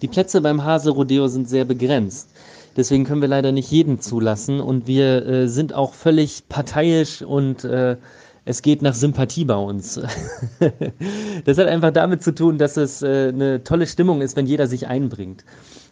Die 0.00 0.08
Plätze 0.08 0.40
beim 0.40 0.64
Hase 0.64 0.90
Rodeo 0.90 1.28
sind 1.28 1.48
sehr 1.48 1.64
begrenzt. 1.64 2.30
Deswegen 2.76 3.04
können 3.04 3.20
wir 3.20 3.28
leider 3.28 3.52
nicht 3.52 3.70
jeden 3.70 4.00
zulassen 4.00 4.60
und 4.60 4.86
wir 4.86 5.26
äh, 5.26 5.48
sind 5.48 5.74
auch 5.74 5.92
völlig 5.92 6.48
parteiisch 6.48 7.22
und 7.22 7.64
äh, 7.64 7.96
es 8.44 8.62
geht 8.62 8.82
nach 8.82 8.94
Sympathie 8.94 9.44
bei 9.44 9.56
uns. 9.56 10.00
das 11.44 11.58
hat 11.58 11.66
einfach 11.68 11.92
damit 11.92 12.22
zu 12.22 12.34
tun, 12.34 12.58
dass 12.58 12.76
es 12.76 13.02
äh, 13.02 13.28
eine 13.28 13.62
tolle 13.62 13.86
Stimmung 13.86 14.20
ist, 14.20 14.36
wenn 14.36 14.46
jeder 14.46 14.66
sich 14.66 14.88
einbringt. 14.88 15.44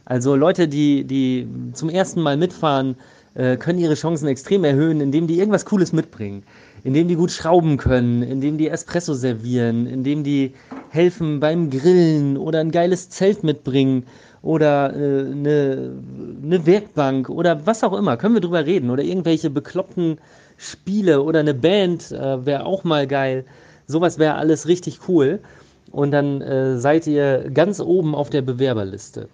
Also 0.04 0.34
Leute, 0.34 0.66
die, 0.66 1.04
die 1.04 1.46
zum 1.74 1.90
ersten 1.90 2.22
Mal 2.22 2.36
mitfahren, 2.36 2.96
äh, 3.34 3.56
können 3.56 3.78
ihre 3.78 3.94
Chancen 3.94 4.26
extrem 4.26 4.64
erhöhen, 4.64 5.00
indem 5.00 5.26
die 5.26 5.38
irgendwas 5.38 5.64
Cooles 5.64 5.92
mitbringen, 5.92 6.42
indem 6.82 7.06
die 7.06 7.14
gut 7.14 7.30
schrauben 7.30 7.76
können, 7.76 8.22
indem 8.22 8.58
die 8.58 8.68
Espresso 8.68 9.14
servieren, 9.14 9.86
indem 9.86 10.24
die 10.24 10.54
helfen 10.88 11.38
beim 11.38 11.70
Grillen 11.70 12.36
oder 12.36 12.58
ein 12.58 12.72
geiles 12.72 13.10
Zelt 13.10 13.44
mitbringen 13.44 14.04
oder 14.42 14.94
äh, 14.94 15.30
eine, 15.30 15.92
eine 16.42 16.66
Werkbank 16.66 17.28
oder 17.28 17.66
was 17.66 17.84
auch 17.84 17.92
immer. 17.92 18.16
Können 18.16 18.34
wir 18.34 18.40
drüber 18.40 18.64
reden 18.64 18.90
oder 18.90 19.02
irgendwelche 19.02 19.50
bekloppten 19.50 20.18
Spiele 20.56 21.22
oder 21.22 21.40
eine 21.40 21.54
Band 21.54 22.10
äh, 22.12 22.44
wäre 22.44 22.64
auch 22.64 22.84
mal 22.84 23.06
geil. 23.06 23.44
Sowas 23.86 24.18
wäre 24.18 24.34
alles 24.34 24.66
richtig 24.66 25.00
cool. 25.08 25.40
Und 25.90 26.12
dann 26.12 26.40
äh, 26.40 26.78
seid 26.78 27.06
ihr 27.06 27.50
ganz 27.52 27.80
oben 27.80 28.14
auf 28.14 28.30
der 28.30 28.42
Bewerberliste. 28.42 29.28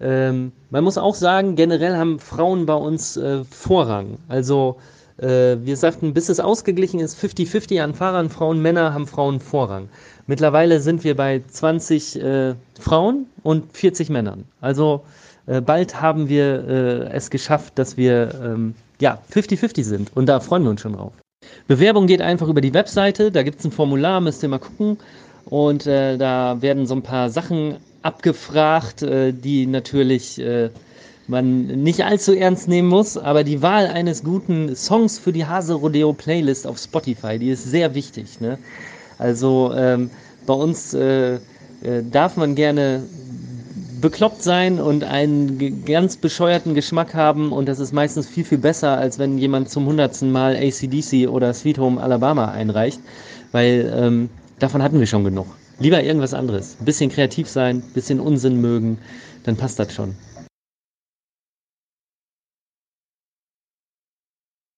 Ähm, 0.00 0.52
man 0.70 0.84
muss 0.84 0.96
auch 0.96 1.14
sagen, 1.14 1.56
generell 1.56 1.96
haben 1.96 2.20
Frauen 2.20 2.66
bei 2.66 2.74
uns 2.74 3.16
äh, 3.16 3.42
Vorrang. 3.44 4.18
Also 4.28 4.76
äh, 5.16 5.56
wir 5.60 5.76
sagten, 5.76 6.14
bis 6.14 6.28
es 6.28 6.38
ausgeglichen 6.38 7.00
ist, 7.00 7.18
50-50 7.18 7.82
an 7.82 7.94
Fahrern, 7.94 8.30
Frauen, 8.30 8.62
Männer 8.62 8.94
haben 8.94 9.08
Frauen 9.08 9.40
Vorrang. 9.40 9.88
Mittlerweile 10.28 10.80
sind 10.80 11.04
wir 11.04 11.16
bei 11.16 11.42
20 11.48 12.22
äh, 12.22 12.54
Frauen 12.78 13.26
und 13.42 13.72
40 13.74 14.10
Männern. 14.10 14.44
Also 14.60 15.04
äh, 15.46 15.62
bald 15.62 16.02
haben 16.02 16.28
wir 16.28 16.68
äh, 16.68 17.16
es 17.16 17.30
geschafft, 17.30 17.78
dass 17.78 17.96
wir 17.96 18.38
ähm, 18.44 18.74
ja 19.00 19.22
50-50 19.32 19.84
sind. 19.84 20.10
Und 20.14 20.26
da 20.26 20.40
freuen 20.40 20.64
wir 20.64 20.70
uns 20.70 20.82
schon 20.82 20.92
drauf. 20.92 21.14
Bewerbung 21.66 22.06
geht 22.06 22.20
einfach 22.20 22.48
über 22.48 22.60
die 22.60 22.74
Webseite. 22.74 23.32
Da 23.32 23.42
gibt 23.42 23.60
es 23.60 23.64
ein 23.64 23.72
Formular, 23.72 24.20
müsst 24.20 24.42
ihr 24.42 24.50
mal 24.50 24.58
gucken. 24.58 24.98
Und 25.46 25.86
äh, 25.86 26.18
da 26.18 26.60
werden 26.60 26.86
so 26.86 26.94
ein 26.94 27.02
paar 27.02 27.30
Sachen 27.30 27.76
abgefragt, 28.02 29.00
äh, 29.00 29.32
die 29.32 29.66
natürlich 29.66 30.38
äh, 30.38 30.68
man 31.26 31.66
nicht 31.66 32.04
allzu 32.04 32.34
ernst 32.34 32.68
nehmen 32.68 32.88
muss, 32.88 33.16
aber 33.16 33.44
die 33.44 33.62
Wahl 33.62 33.86
eines 33.86 34.24
guten 34.24 34.74
Songs 34.76 35.18
für 35.18 35.32
die 35.32 35.46
Hase 35.46 35.74
Rodeo 35.74 36.12
Playlist 36.12 36.66
auf 36.66 36.78
Spotify, 36.78 37.38
die 37.38 37.50
ist 37.50 37.64
sehr 37.64 37.94
wichtig. 37.94 38.40
Ne? 38.40 38.58
Also 39.18 39.72
ähm, 39.76 40.10
bei 40.46 40.54
uns 40.54 40.94
äh, 40.94 41.34
äh, 41.34 41.38
darf 42.10 42.36
man 42.36 42.54
gerne 42.54 43.02
bekloppt 44.00 44.42
sein 44.42 44.80
und 44.80 45.04
einen 45.04 45.84
ganz 45.84 46.16
bescheuerten 46.16 46.74
Geschmack 46.74 47.14
haben 47.14 47.52
und 47.52 47.66
das 47.66 47.80
ist 47.80 47.92
meistens 47.92 48.28
viel, 48.28 48.44
viel 48.44 48.58
besser, 48.58 48.96
als 48.96 49.18
wenn 49.18 49.38
jemand 49.38 49.70
zum 49.70 49.86
hundertsten 49.86 50.30
Mal 50.30 50.56
ACDC 50.56 51.28
oder 51.28 51.52
Sweet 51.52 51.78
Home 51.78 52.00
Alabama 52.00 52.52
einreicht, 52.52 53.00
weil 53.52 53.92
ähm, 53.96 54.30
davon 54.60 54.82
hatten 54.82 55.00
wir 55.00 55.06
schon 55.06 55.24
genug. 55.24 55.46
Lieber 55.80 56.02
irgendwas 56.02 56.34
anderes. 56.34 56.76
Bisschen 56.80 57.10
kreativ 57.10 57.48
sein, 57.48 57.76
ein 57.78 57.92
bisschen 57.92 58.20
Unsinn 58.20 58.60
mögen, 58.60 58.98
dann 59.44 59.56
passt 59.56 59.78
das 59.78 59.92
schon. 59.92 60.14